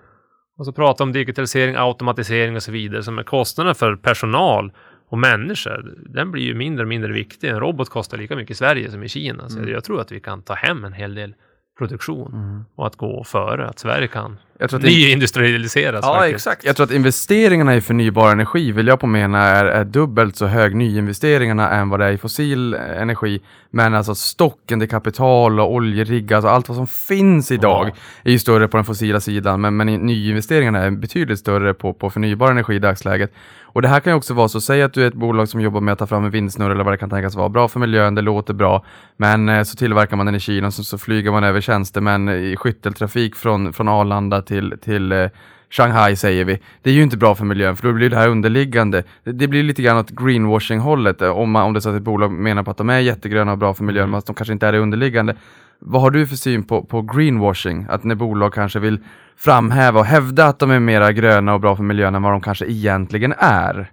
Och 0.59 0.64
så 0.66 0.72
prata 0.72 1.02
om 1.04 1.12
digitalisering, 1.12 1.74
automatisering 1.78 2.57
och 2.57 2.62
så 2.62 2.72
vidare, 2.72 3.02
som 3.02 3.18
är 3.18 3.22
kostnaden 3.22 3.74
för 3.74 3.96
personal 3.96 4.72
och 5.09 5.18
människor, 5.18 5.94
den 6.09 6.30
blir 6.30 6.42
ju 6.42 6.54
mindre 6.54 6.82
och 6.82 6.88
mindre 6.88 7.12
viktig. 7.12 7.48
En 7.48 7.61
robot 7.61 7.88
kostar 7.88 8.18
lika 8.18 8.36
mycket 8.36 8.50
i 8.50 8.54
Sverige 8.54 8.90
som 8.90 9.02
i 9.02 9.09
Kina. 9.09 9.48
Så 9.48 9.59
Mm. 9.59 9.70
jag 9.70 9.84
tror 9.84 10.00
att 10.00 10.12
vi 10.12 10.20
kan 10.20 10.42
ta 10.42 10.54
hem 10.54 10.84
en 10.84 10.92
hel 10.92 11.14
del 11.14 11.34
produktion 11.78 12.32
Mm. 12.34 12.64
och 12.74 12.86
att 12.86 12.96
gå 12.96 13.24
före, 13.24 13.66
att 13.68 13.78
Sverige 13.78 14.09
kan 14.09 14.38
Jag 14.59 14.70
tror 14.70 14.78
att 14.80 14.84
det- 14.84 14.90
nyindustrialiseras. 14.90 16.00
Ja, 16.02 16.14
faktiskt. 16.14 16.34
exakt. 16.34 16.64
Jag 16.64 16.76
tror 16.76 16.84
att 16.86 16.92
investeringarna 16.92 17.76
i 17.76 17.80
förnybar 17.80 18.32
energi 18.32 18.72
vill 18.72 18.86
jag 18.86 19.00
på 19.00 19.07
mena 19.07 19.38
är, 19.42 19.64
är 19.64 19.84
dubbelt 19.84 20.36
så 20.36 20.46
hög 20.46 20.74
nyinvesteringarna 20.74 21.70
än 21.70 21.88
vad 21.88 22.00
det 22.00 22.07
är 22.07 22.12
i 22.12 22.18
fossil 22.18 22.74
energi. 22.74 23.40
Men 23.70 23.94
alltså 23.94 24.14
stocken, 24.14 24.78
det 24.78 24.86
kapital 24.86 25.61
och 25.61 25.72
oljeriggar, 25.74 26.36
alltså 26.36 26.48
allt 26.48 26.68
vad 26.68 26.76
som 26.76 26.86
finns 26.86 27.50
idag 27.50 27.86
Ja. 27.88 27.92
är 28.24 28.32
ju 28.32 28.38
större 28.38 28.68
på 28.68 28.76
den 28.76 28.84
fossila 28.84 29.20
sidan. 29.20 29.61
Men, 29.61 29.76
men 29.76 29.86
nyinvesteringarna 29.86 30.78
är 30.82 30.90
betydligt 30.90 31.38
större 31.38 31.74
på, 31.74 31.92
på 31.92 32.11
förnybar 32.11 32.50
energi 32.50 32.74
i 32.74 32.78
dagsläget. 32.78 33.32
Och 33.62 33.82
det 33.82 33.88
här 33.88 34.00
kan 34.00 34.12
ju 34.12 34.16
också 34.16 34.34
vara 34.34 34.48
så, 34.48 34.61
säg 34.61 34.82
att 34.82 34.92
du 34.92 35.02
är 35.02 35.09
ett 35.09 35.14
bolag 35.14 35.48
som 35.48 35.61
jobbar 35.61 35.80
med 35.80 35.92
att 35.92 35.98
ta 35.98 36.07
fram 36.07 36.24
en 36.24 36.30
vindsnurra 36.30 36.72
eller 36.72 36.84
vad 36.84 36.92
det 36.92 36.98
kan 36.98 37.11
tänkas 37.11 37.34
vara. 37.34 37.48
Bra 37.48 37.68
för 37.68 37.80
miljön, 37.80 38.14
det 38.14 38.22
låter 38.22 38.54
bra. 38.54 38.84
Men 39.16 39.48
eh, 39.48 39.62
så 39.62 39.76
tillverkar 39.76 40.16
man 40.16 40.26
den 40.26 40.34
i 40.34 40.40
Kina 40.40 40.70
så, 40.70 40.84
så 40.84 40.98
flyger 40.98 41.30
man 41.30 41.44
över 41.44 41.61
tjänstemän 41.61 42.28
i 42.28 42.57
skytteltrafik 42.57 43.34
från, 43.36 43.72
från 43.72 43.88
Arlanda 43.88 44.42
till, 44.47 44.74
till 44.80 45.12
eh, 45.12 45.28
Shanghai 45.70 46.16
säger 46.16 46.44
vi. 46.44 46.59
Det 46.82 46.90
är 46.90 46.94
ju 46.94 47.03
inte 47.03 47.16
bra 47.16 47.34
för 47.34 47.44
miljön 47.44 47.76
för 47.76 47.88
då 47.88 47.92
blir 47.92 48.11
det 48.11 48.16
här 48.16 48.28
underliggande. 48.28 49.03
Det, 49.24 49.49
blir 49.49 49.62
lite 49.62 49.82
grann 49.82 49.97
åt 49.97 50.11
greenwashing-hållet 50.11 51.22
eh, 51.22 51.30
om, 51.30 51.51
man, 51.51 51.62
om 51.62 51.72
det 51.72 51.78
är 51.78 51.80
så 51.80 51.90
att 51.90 51.97
ett 51.97 52.03
bolag 52.03 52.32
menar 52.32 52.62
på 52.62 52.70
att 52.70 52.76
de 52.76 52.90
är 52.90 52.99
jättegröna 52.99 53.53
och 53.53 53.59
bra 53.59 53.74
för 53.74 53.84
miljön 53.84 54.11
men 54.11 54.18
att 54.18 54.26
de 54.26 54.34
kanske 54.34 54.53
inte 54.53 54.66
är 54.66 54.72
det 54.72 54.78
underliggande. 54.78 55.36
Vad 55.78 56.03
har 56.03 56.11
du 56.11 56.26
för 56.26 56.36
syn 56.36 56.64
på, 56.64 56.82
på 56.82 57.03
greenwashing? 57.03 57.86
Att 57.88 58.05
när 58.05 58.14
bolag 58.14 58.55
kanske 58.55 58.78
vill 58.78 58.99
framhäva 59.36 60.01
och 60.01 60.07
hävda 60.07 60.47
att 60.47 60.59
de 60.59 60.70
är 60.70 60.80
mera 60.80 61.12
gröna 61.12 61.55
och 61.55 61.61
bra 61.61 61.76
för 61.76 61.82
miljön 61.82 62.14
än 62.14 62.22
vad 62.22 62.32
de 62.32 62.40
kanske 62.40 62.66
egentligen 62.66 63.34
är. 63.38 63.90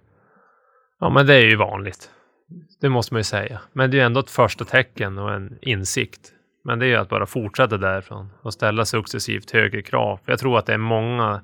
Ja, 0.99 1.09
men 1.09 1.25
det 1.25 1.35
är 1.35 1.45
ju 1.45 1.55
vanligt. 1.55 2.09
Det 2.81 2.89
måste 2.89 3.13
man 3.13 3.19
ju 3.19 3.23
säga. 3.23 3.59
Men 3.73 3.91
det 3.91 3.97
är 3.97 3.99
ju 3.99 4.05
ändå 4.05 4.19
ett 4.19 4.29
första 4.29 4.65
tecken 4.65 5.17
och 5.17 5.33
en 5.33 5.57
insikt. 5.61 6.31
Men 6.63 6.79
det 6.79 6.85
är 6.85 6.89
ju 6.89 6.95
att 6.95 7.09
bara 7.09 7.25
fortsätta 7.25 7.77
därifrån 7.77 8.29
och 8.41 8.53
ställa 8.53 8.85
successivt 8.85 9.51
högre 9.51 9.81
krav. 9.81 10.19
För 10.25 10.31
jag 10.31 10.39
tror 10.39 10.57
att 10.57 10.65
det 10.65 10.73
är 10.73 10.77
många 10.77 11.41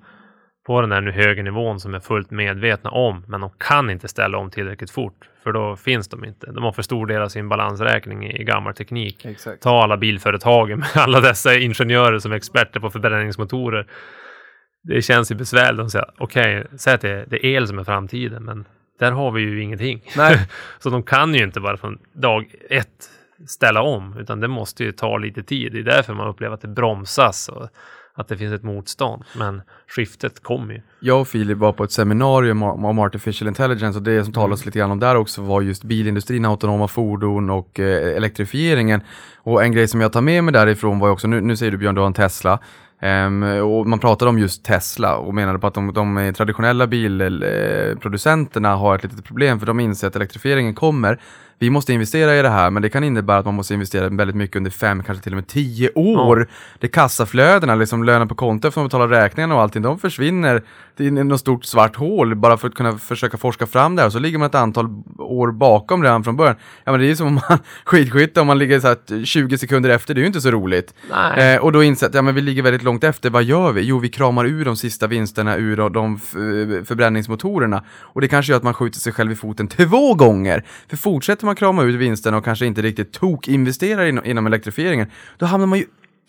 på 0.70 0.82
den 0.82 0.90
där 0.90 1.02
nu 1.02 1.12
högre 1.12 1.44
nivån 1.44 1.80
som 1.80 1.94
är 1.94 2.00
fullt 2.00 2.32
medvetna 2.32 2.90
om, 2.90 3.24
men 3.28 3.42
de 3.42 3.50
kan 3.58 3.90
inte 3.90 4.08
ställa 4.08 4.38
om 4.38 4.50
tillräckligt 4.50 4.92
fort, 4.92 5.30
för 5.44 5.52
då 5.52 5.76
finns 5.76 6.08
de 6.08 6.26
inte. 6.26 6.52
De 6.52 6.64
har 6.64 6.72
för 6.72 6.82
stor 6.82 7.06
del 7.06 7.22
av 7.22 7.28
sin 7.28 7.50
balansräkning 7.50 8.32
i 8.32 8.44
gammal 8.44 8.74
teknik. 8.74 9.26
Exakt. 9.26 9.64
Ta 9.64 9.84
alla 9.84 9.98
bilföretagen 9.98 10.80
med 10.96 11.04
alla 11.04 11.20
dessa 11.20 11.56
ingenjörer 11.56 12.20
som 12.20 12.32
är 12.32 12.36
experter 12.36 12.80
på 12.80 12.90
förbränningsmotorer. 12.90 13.88
Det 14.84 15.02
känns 15.02 15.32
ju 15.32 15.36
besvärligt 15.36 15.82
att 15.82 15.92
säga, 15.92 16.06
okej, 16.18 16.60
okay, 16.60 16.78
säg 16.78 16.94
att 16.94 17.02
det, 17.02 17.26
det 17.28 17.46
är 17.46 17.50
el 17.50 17.68
som 17.68 17.80
är 17.80 17.84
framtiden, 17.84 18.44
men 18.44 18.66
där 19.00 19.12
har 19.12 19.32
vi 19.32 19.42
ju 19.42 19.62
ingenting. 19.62 20.02
Nej. 20.18 20.48
Så 20.80 20.90
de 20.90 21.04
kan 21.04 21.34
ju 21.34 21.44
inte 21.44 21.60
bara 21.60 21.78
från 21.78 22.00
dag 22.14 22.46
ett 22.70 23.10
ställa 23.48 23.82
om, 23.82 24.18
utan 24.18 24.40
det 24.40 24.48
måste 24.48 24.84
ju 24.84 24.92
ta 24.92 25.18
lite 25.18 25.44
tid. 25.44 25.72
Det 25.74 25.80
är 25.80 25.84
därför 25.84 26.14
man 26.14 26.28
upplever 26.28 26.54
att 26.54 26.62
det 26.62 26.68
bromsas 26.68 27.50
och 27.50 27.70
att 28.20 28.28
det 28.28 28.38
finns 28.38 28.54
ett 28.54 28.64
motstånd. 28.64 29.24
Men 29.38 29.62
skiftet 29.88 30.44
kommer 30.44 30.74
ju. 30.74 30.82
Jag 31.00 31.22
och 31.22 31.28
Filip 31.28 31.58
var 31.58 31.74
på 31.74 31.84
ett 31.84 31.92
seminarium 31.92 32.64
om 32.64 33.00
artificial 33.00 33.48
intelligence 33.48 34.00
och 34.00 34.04
det 34.04 34.24
som 34.24 34.34
talades 34.34 34.66
lite 34.66 34.80
grann 34.80 34.92
om 34.92 35.00
där 35.00 35.16
också 35.16 35.42
var 35.42 35.62
just 35.62 35.84
bilindustrin, 35.84 36.46
autonoma 36.46 36.88
fordon 36.88 37.50
och 37.50 37.80
eh, 37.80 38.18
elektrifieringen. 38.18 39.02
Och 39.38 39.64
en 39.64 39.72
grej 39.72 39.88
som 39.88 40.02
jag 40.02 40.14
tar 40.14 40.22
med 40.22 40.44
mig 40.44 40.54
därifrån 40.54 41.00
var 41.00 41.10
också, 41.10 41.28
nu, 41.28 41.42
nu 41.42 41.58
säger 41.58 41.72
du 41.72 41.78
Björn, 41.78 41.96
du 41.96 42.02
har 42.02 42.08
en 42.08 42.14
Tesla. 42.14 42.60
Um, 43.02 43.44
och 43.44 43.88
man 43.88 44.00
pratade 44.00 44.30
om 44.30 44.40
just 44.40 44.66
Tesla 44.66 45.18
och 45.18 45.34
menade 45.34 45.60
på 45.60 45.68
att 45.68 45.74
de, 45.74 45.94
de 45.94 46.34
traditionella 46.38 46.88
bilproducenterna 46.88 48.76
har 48.76 48.96
ett 48.96 49.04
litet 49.04 49.26
problem 49.26 49.60
för 49.60 49.68
de 49.68 49.80
inser 49.80 50.08
att 50.08 50.16
elektrifieringen 50.16 50.76
kommer 50.76 51.20
vi 51.60 51.70
måste 51.70 51.94
investera 51.94 52.36
i 52.36 52.42
det 52.42 52.50
här, 52.50 52.70
men 52.70 52.82
det 52.82 52.90
kan 52.90 53.04
innebära 53.04 53.38
att 53.38 53.46
man 53.46 53.54
måste 53.54 53.74
investera 53.74 54.10
väldigt 54.10 54.36
mycket 54.36 54.56
under 54.56 54.72
fem, 54.72 55.04
kanske 55.04 55.24
till 55.24 55.34
och 55.34 55.36
med 55.36 55.48
tio 55.48 55.90
år. 55.96 56.40
Ja. 56.40 56.56
Det 56.80 56.88
kassaflödena, 56.88 57.76
liksom 57.76 58.04
lönen 58.04 58.28
på 58.28 58.36
kontot 58.36 58.70
efter 58.70 58.82
att 58.82 58.84
man 58.84 58.88
betalar 58.88 59.22
räkningarna 59.22 59.56
och 59.56 59.62
allting, 59.62 59.82
de 59.82 60.00
försvinner 60.00 60.64
till 60.98 61.14
något 61.14 61.40
stort 61.40 61.66
svart 61.66 61.96
hål 61.96 62.36
bara 62.36 62.58
för 62.58 62.68
att 62.68 62.74
kunna 62.74 62.98
försöka 62.98 63.38
forska 63.38 63.68
fram 63.68 63.96
det 63.96 64.02
här. 64.02 64.10
Så 64.10 64.20
ligger 64.20 64.38
man 64.38 64.46
ett 64.46 64.56
antal 64.56 64.86
år 65.18 65.52
bakom 65.52 66.04
redan 66.04 66.24
från 66.24 66.36
början. 66.36 66.56
Ja, 66.84 66.92
men 66.92 67.00
det 67.00 67.06
är 67.06 67.10
ju 67.10 67.16
som 67.16 67.28
om 67.28 67.34
man 67.34 67.60
skidskytte, 67.86 68.42
om 68.42 68.48
man 68.48 68.58
ligger 68.58 68.80
så 68.80 68.88
här 68.88 69.26
20 69.26 69.58
sekunder 69.58 69.90
efter, 69.90 70.14
det 70.14 70.20
är 70.20 70.22
ju 70.22 70.28
inte 70.28 70.42
så 70.42 70.52
roligt. 70.52 70.94
Eh, 71.38 71.56
och 71.56 71.72
då 71.72 71.84
inser 71.84 72.08
att 72.08 72.14
ja, 72.14 72.22
men 72.22 72.36
vi 72.36 72.42
ligger 72.42 72.64
väldigt 72.64 72.84
långt 72.84 73.04
efter, 73.04 73.30
vad 73.30 73.44
gör 73.44 73.72
vi? 73.72 73.82
Jo, 73.82 74.00
vi 74.00 74.10
kramar 74.10 74.46
ur 74.46 74.66
de 74.66 74.76
sista 74.76 75.08
vinsterna 75.08 75.58
ur 75.58 75.90
de 75.90 76.20
förbränningsmotorerna. 76.86 77.84
Och 78.00 78.22
det 78.22 78.28
kanske 78.28 78.52
gör 78.52 78.58
att 78.58 78.64
man 78.64 78.74
skjuter 78.74 79.00
sig 79.00 79.14
själv 79.14 79.32
i 79.32 79.36
foten 79.36 79.68
två 79.68 80.14
gånger. 80.14 80.66
För 80.90 80.98
fortsätter 80.98 81.46
man 81.50 81.56
krama 81.56 81.84
ut 81.84 81.96
vinsten 81.96 82.34
och 82.34 82.46
kanske 82.46 82.66
inte 82.66 82.82
riktigt 82.82 83.12
tok-investerar 83.14 84.06
in, 84.06 84.22
inom 84.26 84.48
elektrifieringen, 84.48 85.08
då 85.38 85.46
hamnar 85.46 85.68
man 85.68 85.80
ju 85.80 85.86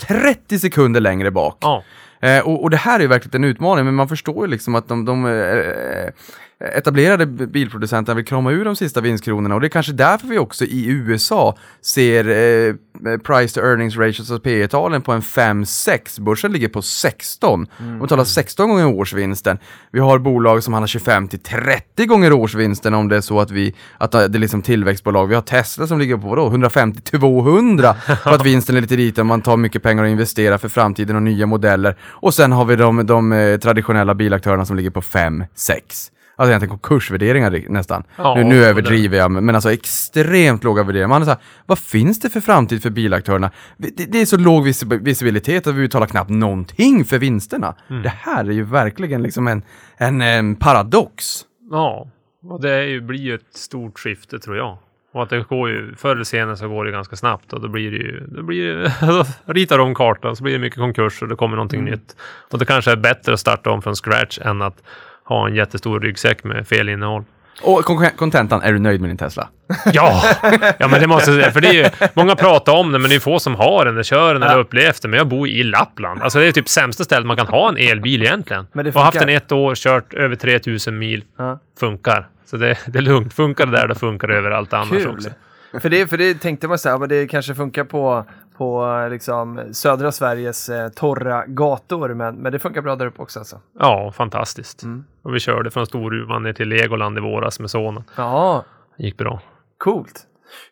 30 0.08 0.58
sekunder 0.58 1.00
längre 1.00 1.30
bak. 1.30 1.58
Ja. 1.60 1.82
Eh, 2.20 2.40
och, 2.40 2.62
och, 2.62 2.70
det 2.70 2.76
här 2.76 2.96
är 2.98 3.02
ju 3.02 3.08
verkligen 3.08 3.44
en 3.44 3.50
utmaning, 3.50 3.84
men 3.84 3.94
man 3.94 4.08
förstår 4.08 4.46
ju 4.46 4.50
liksom 4.50 4.74
att 4.74 4.88
de, 4.88 5.04
de 5.04 5.26
eh, 5.26 6.12
etablerade 6.60 7.26
bilproducenterna 7.26 8.16
vill 8.16 8.24
krama 8.24 8.50
ur 8.50 8.64
de 8.64 8.76
sista 8.76 9.00
vinstkronorna 9.00 9.54
och 9.54 9.60
det 9.60 9.66
är 9.66 9.68
kanske 9.68 9.92
därför 9.92 10.26
vi 10.26 10.38
också 10.38 10.64
i 10.64 10.86
USA 10.86 11.56
ser 11.80 12.28
eh, 12.28 12.74
price 13.18 13.60
to 13.60 13.66
earnings 13.66 13.96
ratios 13.96 14.30
och 14.30 14.42
P 14.42 14.68
talen 14.68 15.02
på 15.02 15.12
en 15.12 15.20
5-6. 15.20 16.20
Börsen 16.20 16.52
ligger 16.52 16.68
på 16.68 16.82
16. 16.82 17.66
Mm. 17.78 17.98
Man 17.98 18.08
talar 18.08 18.24
16 18.24 18.68
gånger 18.68 18.86
årsvinsten. 18.86 19.58
Vi 19.92 20.00
har 20.00 20.18
bolag 20.18 20.62
som 20.62 20.74
handlar 20.74 20.86
25 20.86 21.28
till 21.28 21.38
30 21.38 22.06
gånger 22.06 22.32
årsvinsten 22.32 22.94
om 22.94 23.08
det 23.08 23.16
är 23.16 23.20
så 23.20 23.40
att 23.40 23.50
vi 23.50 23.74
att 23.98 24.12
det 24.12 24.18
är 24.18 24.28
liksom 24.28 24.62
tillväxtbolag. 24.62 25.26
Vi 25.26 25.34
har 25.34 25.42
Tesla 25.42 25.86
som 25.86 25.98
ligger 25.98 26.16
på 26.16 26.28
vadå? 26.28 26.46
150 26.46 27.00
200 27.00 27.94
för 28.22 28.30
att 28.30 28.46
vinsten 28.46 28.76
är 28.76 28.80
lite 28.80 28.96
liten. 28.96 29.26
Man 29.26 29.42
tar 29.42 29.56
mycket 29.56 29.82
pengar 29.82 30.02
och 30.02 30.08
investerar 30.08 30.58
för 30.58 30.68
framtiden 30.68 31.16
och 31.16 31.22
nya 31.22 31.46
modeller. 31.46 31.96
Och 32.02 32.34
sen 32.34 32.52
har 32.52 32.64
vi 32.64 32.76
de, 32.76 33.06
de 33.06 33.32
eh, 33.32 33.58
traditionella 33.58 34.14
bilaktörerna 34.14 34.66
som 34.66 34.76
ligger 34.76 34.90
på 34.90 35.00
5-6. 35.00 36.10
Alltså 36.40 36.50
egentligen 36.50 36.78
konkursvärderingar 36.78 37.64
nästan. 37.68 38.02
Ja, 38.16 38.34
nu, 38.34 38.44
nu 38.44 38.64
överdriver 38.64 39.18
jag, 39.18 39.30
men 39.30 39.54
alltså 39.54 39.72
extremt 39.72 40.64
låga 40.64 40.82
värderingar. 40.82 41.08
Man 41.08 41.22
är 41.22 41.26
så 41.26 41.30
här, 41.30 41.40
vad 41.66 41.78
finns 41.78 42.20
det 42.20 42.30
för 42.30 42.40
framtid 42.40 42.82
för 42.82 42.90
bilaktörerna? 42.90 43.50
Det, 43.76 44.12
det 44.12 44.20
är 44.20 44.26
så 44.26 44.36
låg 44.36 44.64
vis 44.64 44.82
visibilitet 44.82 45.66
att 45.66 45.74
vi 45.74 45.82
betalar 45.82 46.06
knappt 46.06 46.30
någonting 46.30 47.04
för 47.04 47.18
vinsterna. 47.18 47.74
Mm. 47.90 48.02
Det 48.02 48.08
här 48.08 48.44
är 48.44 48.52
ju 48.52 48.62
verkligen 48.62 49.22
liksom 49.22 49.48
en, 49.48 49.62
en, 49.96 50.20
en 50.20 50.56
paradox. 50.56 51.24
Ja, 51.70 52.08
och 52.44 52.60
det 52.60 52.86
ju, 52.86 53.00
blir 53.00 53.20
ju 53.20 53.34
ett 53.34 53.54
stort 53.54 53.98
skifte 53.98 54.38
tror 54.38 54.56
jag. 54.56 54.78
Och 55.12 55.22
att 55.22 55.30
det 55.30 55.48
går 55.48 55.70
ju, 55.70 55.94
förr 55.96 56.12
eller 56.12 56.24
senare 56.24 56.56
så 56.56 56.68
går 56.68 56.84
det 56.84 56.90
ganska 56.90 57.16
snabbt 57.16 57.52
och 57.52 57.60
då 57.60 57.68
blir 57.68 57.90
det 57.90 57.96
ju, 57.96 58.26
då 58.26 58.42
blir 58.42 58.74
det, 58.74 58.92
ritar 59.52 59.78
om 59.78 59.94
kartan 59.94 60.36
så 60.36 60.42
blir 60.42 60.52
det 60.52 60.58
mycket 60.58 60.78
konkurser 60.78 61.26
och 61.26 61.30
det 61.30 61.36
kommer 61.36 61.56
någonting 61.56 61.80
mm. 61.80 61.92
nytt. 61.92 62.16
Och 62.50 62.58
det 62.58 62.64
kanske 62.64 62.92
är 62.92 62.96
bättre 62.96 63.32
att 63.32 63.40
starta 63.40 63.70
om 63.70 63.82
från 63.82 63.94
scratch 63.94 64.38
än 64.38 64.62
att 64.62 64.82
ha 65.34 65.48
en 65.48 65.54
jättestor 65.54 66.00
ryggsäck 66.00 66.44
med 66.44 66.68
fel 66.68 66.88
innehåll. 66.88 67.24
Och 67.62 67.84
kontentan, 68.16 68.62
är 68.62 68.72
du 68.72 68.78
nöjd 68.78 69.00
med 69.00 69.10
din 69.10 69.16
Tesla? 69.16 69.48
Ja, 69.92 70.22
ja 70.78 70.88
men 70.88 71.00
det 71.00 71.06
måste 71.06 71.30
jag 71.30 71.40
säga. 71.40 71.52
För 71.52 71.60
det 71.60 71.68
är 71.68 71.72
ju, 71.72 72.08
många 72.14 72.36
pratar 72.36 72.72
om 72.72 72.92
det, 72.92 72.98
men 72.98 73.10
det 73.10 73.16
är 73.16 73.20
få 73.20 73.38
som 73.38 73.54
har 73.54 73.84
den, 73.84 73.94
eller 73.94 74.02
kör 74.02 74.34
den, 74.34 74.42
eller 74.42 74.54
ja. 74.54 74.60
upplevt 74.60 75.02
det. 75.02 75.08
Men 75.08 75.18
jag 75.18 75.28
bor 75.28 75.48
i 75.48 75.62
Lappland. 75.62 76.22
Alltså 76.22 76.38
det 76.38 76.46
är 76.46 76.52
typ 76.52 76.68
sämsta 76.68 77.04
stället 77.04 77.26
man 77.26 77.36
kan 77.36 77.46
ha 77.46 77.68
en 77.68 77.76
elbil 77.76 78.22
egentligen. 78.22 78.66
Men 78.72 78.84
det 78.84 78.94
har 78.94 79.02
haft 79.02 79.18
den 79.18 79.28
ett 79.28 79.52
år, 79.52 79.74
kört 79.74 80.14
över 80.14 80.36
3000 80.36 80.98
mil. 80.98 81.24
Ja. 81.38 81.58
Funkar. 81.80 82.28
Så 82.46 82.56
det, 82.56 82.78
det 82.86 82.98
är 82.98 83.02
lugnt. 83.02 83.34
Funkar 83.34 83.66
det 83.66 83.72
där, 83.72 83.88
då 83.88 83.94
funkar 83.94 84.28
det 84.28 84.34
överallt 84.34 84.72
annars 84.72 84.88
Kul. 84.88 85.08
också. 85.08 85.30
För 85.80 85.88
det, 85.88 86.06
för 86.06 86.16
det 86.16 86.34
tänkte 86.34 86.68
man 86.68 86.78
säga, 86.78 86.98
men 86.98 87.08
det 87.08 87.26
kanske 87.26 87.54
funkar 87.54 87.84
på 87.84 88.24
på 88.60 89.08
liksom, 89.10 89.68
södra 89.72 90.12
Sveriges 90.12 90.68
eh, 90.68 90.88
torra 90.88 91.44
gator, 91.46 92.14
men, 92.14 92.34
men 92.34 92.52
det 92.52 92.58
funkar 92.58 92.82
bra 92.82 92.96
där 92.96 93.06
uppe 93.06 93.22
också 93.22 93.38
alltså. 93.38 93.60
Ja, 93.78 94.12
fantastiskt. 94.12 94.82
Mm. 94.82 95.04
Och 95.22 95.34
vi 95.34 95.40
körde 95.40 95.70
från 95.70 95.86
Storuman 95.86 96.42
ner 96.42 96.52
till 96.52 96.68
Legoland 96.68 97.18
i 97.18 97.20
våras 97.20 97.60
med 97.60 97.70
sonen. 97.70 98.04
Ja. 98.16 98.64
gick 98.98 99.16
bra. 99.16 99.40
Coolt. 99.78 100.20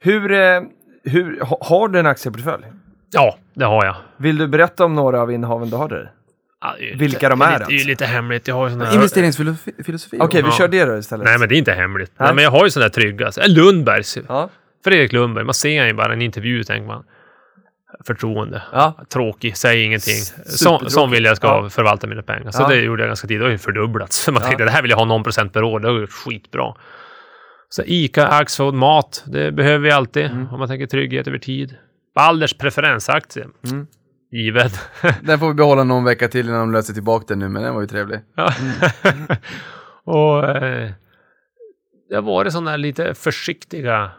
Hur, 0.00 0.32
eh, 0.32 0.60
hur, 1.04 1.40
har 1.60 1.88
du 1.88 1.98
en 1.98 2.06
aktieportfölj? 2.06 2.64
Ja, 3.12 3.36
det 3.54 3.64
har 3.64 3.84
jag. 3.84 3.96
Vill 4.16 4.38
du 4.38 4.48
berätta 4.48 4.84
om 4.84 4.94
några 4.94 5.20
av 5.20 5.32
innehaven 5.32 5.70
du 5.70 5.76
har 5.76 5.88
där? 5.88 6.12
Ja, 6.60 6.74
Vilka 6.78 7.04
lite, 7.04 7.28
de 7.28 7.42
är? 7.42 7.46
Det 7.46 7.54
är, 7.54 7.58
lite, 7.58 7.64
alltså. 7.64 7.88
lite 7.88 8.06
hemligt. 8.06 8.48
Jag 8.48 8.54
har 8.54 8.68
såna 8.68 8.92
Investeringsfilosofi? 8.92 10.16
Okej, 10.16 10.26
okay, 10.26 10.42
vi 10.42 10.48
ja. 10.48 10.54
kör 10.54 10.68
det 10.68 10.84
då 10.84 10.98
istället. 10.98 11.24
Nej, 11.24 11.38
men 11.38 11.48
det 11.48 11.54
är 11.54 11.58
inte 11.58 11.72
hemligt. 11.72 12.12
Nej. 12.16 12.26
Nej 12.26 12.34
men 12.34 12.44
jag 12.44 12.50
har 12.50 12.64
ju 12.64 12.70
sådana 12.70 12.88
där 12.88 12.94
trygga. 12.94 13.30
Lundbergs. 13.46 14.18
Ja. 14.28 14.50
Fredrik 14.84 15.12
Lundberg. 15.12 15.44
Man 15.44 15.54
ser 15.54 15.86
ju 15.86 15.92
bara 15.92 16.12
en 16.12 16.22
intervju 16.22 16.64
tänker 16.64 16.86
man 16.86 17.04
förtroende. 18.04 18.62
Ja. 18.72 18.94
Tråkig, 19.08 19.56
säg 19.56 19.82
ingenting. 19.82 20.16
Så, 20.46 20.78
som 20.90 21.10
vill 21.10 21.24
jag 21.24 21.36
ska 21.36 21.46
ja. 21.46 21.70
förvalta 21.70 22.06
mina 22.06 22.22
pengar. 22.22 22.50
Så 22.50 22.62
ja. 22.62 22.68
det 22.68 22.80
gjorde 22.80 23.02
jag 23.02 23.08
ganska 23.08 23.28
tidigt. 23.28 23.40
Det 23.40 23.46
har 23.46 23.50
ju 23.50 23.58
fördubblats. 23.58 24.28
Man 24.32 24.42
tänkte 24.42 24.64
det 24.64 24.70
här 24.70 24.82
vill 24.82 24.90
jag 24.90 24.98
ha 24.98 25.04
någon 25.04 25.22
procent 25.22 25.52
per 25.52 25.62
år. 25.62 25.80
Det 25.80 25.88
har 25.88 26.00
gått 26.00 26.12
skitbra. 26.12 26.74
Så 27.68 27.82
ICA, 27.86 28.26
Axfood, 28.26 28.74
mat. 28.74 29.24
Det 29.26 29.52
behöver 29.52 29.78
vi 29.78 29.90
alltid 29.90 30.26
mm. 30.26 30.48
om 30.52 30.58
man 30.58 30.68
tänker 30.68 30.86
trygghet 30.86 31.26
över 31.26 31.38
tid. 31.38 31.76
Balders 32.14 32.54
preferensaktie. 32.54 33.46
Mm. 33.70 33.86
Givet. 34.32 34.80
den 35.22 35.38
får 35.38 35.48
vi 35.48 35.54
behålla 35.54 35.84
någon 35.84 36.04
vecka 36.04 36.28
till 36.28 36.48
innan 36.48 36.60
de 36.60 36.72
löser 36.72 36.94
tillbaka 36.94 37.24
den 37.28 37.38
nu, 37.38 37.48
men 37.48 37.62
den 37.62 37.74
var 37.74 37.80
ju 37.80 37.86
trevlig. 37.86 38.20
Ja. 38.36 38.52
Mm. 39.04 39.26
och 40.04 40.44
eh, 40.44 40.90
det 42.08 42.14
har 42.14 42.22
varit 42.22 42.52
sådana 42.52 42.76
lite 42.76 43.14
försiktiga 43.14 44.10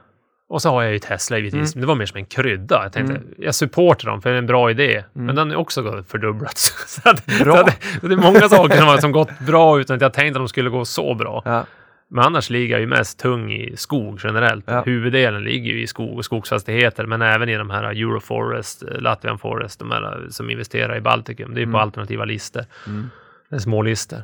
och 0.50 0.62
så 0.62 0.70
har 0.70 0.84
jag 0.84 0.93
ju 0.93 1.00
Tesla 1.00 1.38
givetvis, 1.38 1.54
mm. 1.54 1.72
men 1.76 1.82
det 1.82 1.88
var 1.88 1.95
mer 1.95 2.06
som 2.06 2.18
en 2.18 2.26
krydda. 2.26 2.84
Jag 2.84 2.93
tänkte, 2.93 3.16
mm. 3.16 3.28
jag 3.38 3.56
supportar 3.56 4.10
dem 4.10 4.22
för 4.22 4.30
det 4.30 4.36
är 4.36 4.38
en 4.38 4.45
bra 4.45 4.72
idé, 4.72 4.91
mm. 4.91 5.26
men 5.26 5.36
den 5.36 5.50
har 5.50 5.58
också 5.58 6.04
fördubblats. 6.08 6.74
så 7.04 7.10
att. 7.10 7.32
Så 7.32 7.54
att, 7.54 7.82
det 8.02 8.14
är 8.14 8.16
många 8.16 8.50
saker 8.50 8.78
som 8.78 8.88
har 8.88 8.97
som 8.97 9.12
gått 9.12 9.39
bra 9.39 9.80
utan 9.80 9.95
att 9.95 10.02
jag 10.02 10.14
tänkte 10.14 10.39
att 10.39 10.45
de 10.45 10.47
skulle 10.47 10.70
gå 10.70 10.86
så 10.86 11.14
bra. 11.14 11.41
Ja. 11.45 11.66
Men 12.12 12.24
annars 12.24 12.50
ligger 12.50 12.76
jag 12.76 12.82
ju 12.82 12.88
mest 12.88 13.20
tung 13.20 13.52
i 13.52 13.78
skog 13.78 14.20
generellt. 14.24 14.66
Ja. 14.68 14.84
Huvuddelen 14.86 15.43
ligger 15.43 15.74
ju 15.74 15.82
i 15.82 15.88
skog 15.88 16.18
och 16.18 16.26
skogsfastigheter, 16.26 17.06
men 17.06 17.22
även 17.22 17.50
i 17.50 17.58
de 17.58 17.70
här 17.70 17.84
Euroforest, 17.84 18.84
Latvian 19.00 19.39
Forest, 19.39 19.80
de 19.80 19.91
här 19.91 20.28
som 20.30 20.50
investerar 20.50 20.97
i 20.97 21.02
Baltikum. 21.02 21.54
Det 21.54 21.62
är 21.62 21.66
på 21.66 21.70
mm. 21.70 21.82
alternativa 21.82 22.26
listor. 22.26 22.64
Mm. 22.88 23.10
Det 23.50 23.56
är 23.56 23.60
små 23.60 23.82
listor. 23.82 24.20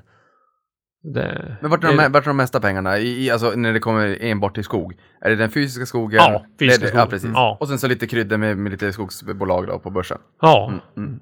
Det, 1.13 1.57
Men 1.61 1.71
vart 1.71 1.83
är, 1.83 1.87
de, 1.87 2.11
vart 2.11 2.23
är 2.23 2.27
de 2.27 2.37
mesta 2.37 2.59
pengarna? 2.59 2.97
I, 2.99 3.31
alltså 3.31 3.49
när 3.55 3.73
det 3.73 3.79
kommer 3.79 4.17
enbart 4.21 4.53
till 4.53 4.63
skog? 4.63 4.93
Är 5.21 5.29
det 5.29 5.35
den 5.35 5.49
fysiska 5.51 5.85
skogen? 5.85 6.17
Ja, 6.17 6.45
fysiska 6.59 6.87
skogen. 6.87 6.99
Ja, 6.99 7.05
precis. 7.09 7.29
Ja. 7.33 7.57
Och 7.59 7.67
sen 7.67 7.79
så 7.79 7.87
lite 7.87 8.07
kryddor 8.07 8.37
med, 8.37 8.57
med 8.57 8.71
lite 8.71 8.93
skogsbolag 8.93 9.67
då 9.67 9.79
på 9.79 9.89
börsen? 9.89 10.17
Ja. 10.41 10.71
Mm, 10.97 11.19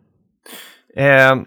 mm. 0.95 1.39
Eh, 1.39 1.45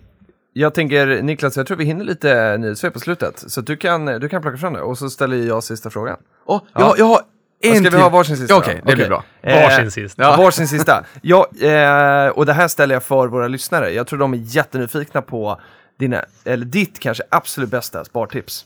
Jag 0.52 0.74
tänker, 0.74 1.22
Niklas, 1.22 1.56
jag 1.56 1.66
tror 1.66 1.76
vi 1.76 1.84
hinner 1.84 2.04
lite 2.04 2.56
nyhetssvep 2.58 2.92
på 2.92 3.00
slutet. 3.00 3.44
Så 3.46 3.60
du 3.60 3.76
kan, 3.76 4.06
du 4.06 4.28
kan 4.28 4.42
plocka 4.42 4.56
fram 4.56 4.72
det 4.72 4.80
och 4.80 4.98
så 4.98 5.10
ställer 5.10 5.36
jag 5.36 5.62
sista 5.64 5.90
frågan. 5.90 6.16
Oh, 6.46 6.60
jag, 6.74 6.98
jag 6.98 7.04
har 7.06 7.20
en 7.62 7.74
Ska 7.74 7.82
vi 7.84 7.90
till. 7.90 7.98
ha 8.00 8.08
varsin 8.08 8.36
sista? 8.36 8.54
Ja, 8.54 8.58
Okej, 8.58 8.80
då? 8.84 8.90
det 8.90 8.96
blir 8.96 9.08
bra. 9.08 9.24
Varsin 9.42 9.90
sista. 9.90 10.22
Ja. 10.22 10.36
Varsin 10.36 10.68
sista. 10.68 11.04
Ja, 11.22 11.46
eh, 11.60 12.28
och 12.28 12.46
det 12.46 12.52
här 12.52 12.68
ställer 12.68 12.94
jag 12.94 13.02
för 13.02 13.26
våra 13.28 13.48
lyssnare. 13.48 13.90
Jag 13.90 14.06
tror 14.06 14.18
de 14.18 14.32
är 14.34 14.38
jättenyfikna 14.38 15.22
på 15.22 15.60
dina, 15.98 16.24
eller 16.44 16.64
ditt 16.66 16.98
kanske 16.98 17.22
absolut 17.30 17.70
bästa 17.70 18.04
spartips. 18.04 18.64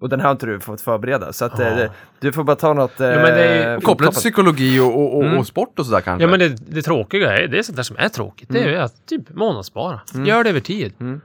Och 0.00 0.08
den 0.08 0.20
har 0.20 0.30
inte 0.30 0.46
du 0.46 0.60
fått 0.60 0.80
förbereda, 0.80 1.32
så 1.32 1.44
att, 1.44 1.58
Ja. 1.58 1.64
eh, 1.82 1.90
du 2.20 2.32
får 2.32 2.44
bara 2.44 2.56
ta 2.56 2.72
något... 2.74 3.00
Eh, 3.00 3.08
men 3.08 3.22
det 3.24 3.44
är 3.44 3.74
ju- 3.74 3.80
Kopplat 3.80 4.10
till 4.12 4.18
psykologi 4.20 4.80
och, 4.80 4.86
och, 5.00 5.16
och, 5.16 5.24
Mm. 5.24 5.38
och 5.38 5.46
sport 5.46 5.78
och 5.78 5.86
sådär 5.86 6.00
kanske? 6.00 6.24
Ja 6.24 6.30
men 6.30 6.38
det, 6.38 6.48
det 6.48 6.82
tråkiga 6.82 7.38
är, 7.38 7.48
det 7.48 7.58
är 7.58 7.62
sånt 7.62 7.76
där 7.76 7.82
som 7.82 7.96
är 7.98 8.08
tråkigt. 8.08 8.48
Det 8.52 8.60
är 8.60 8.68
ju 8.68 8.76
att 8.76 9.06
typ 9.06 9.30
månadsspara. 9.34 10.00
Gör 10.26 10.44
det 10.44 10.50
över 10.50 10.60
tid. 10.60 10.92
Mm. 11.00 11.20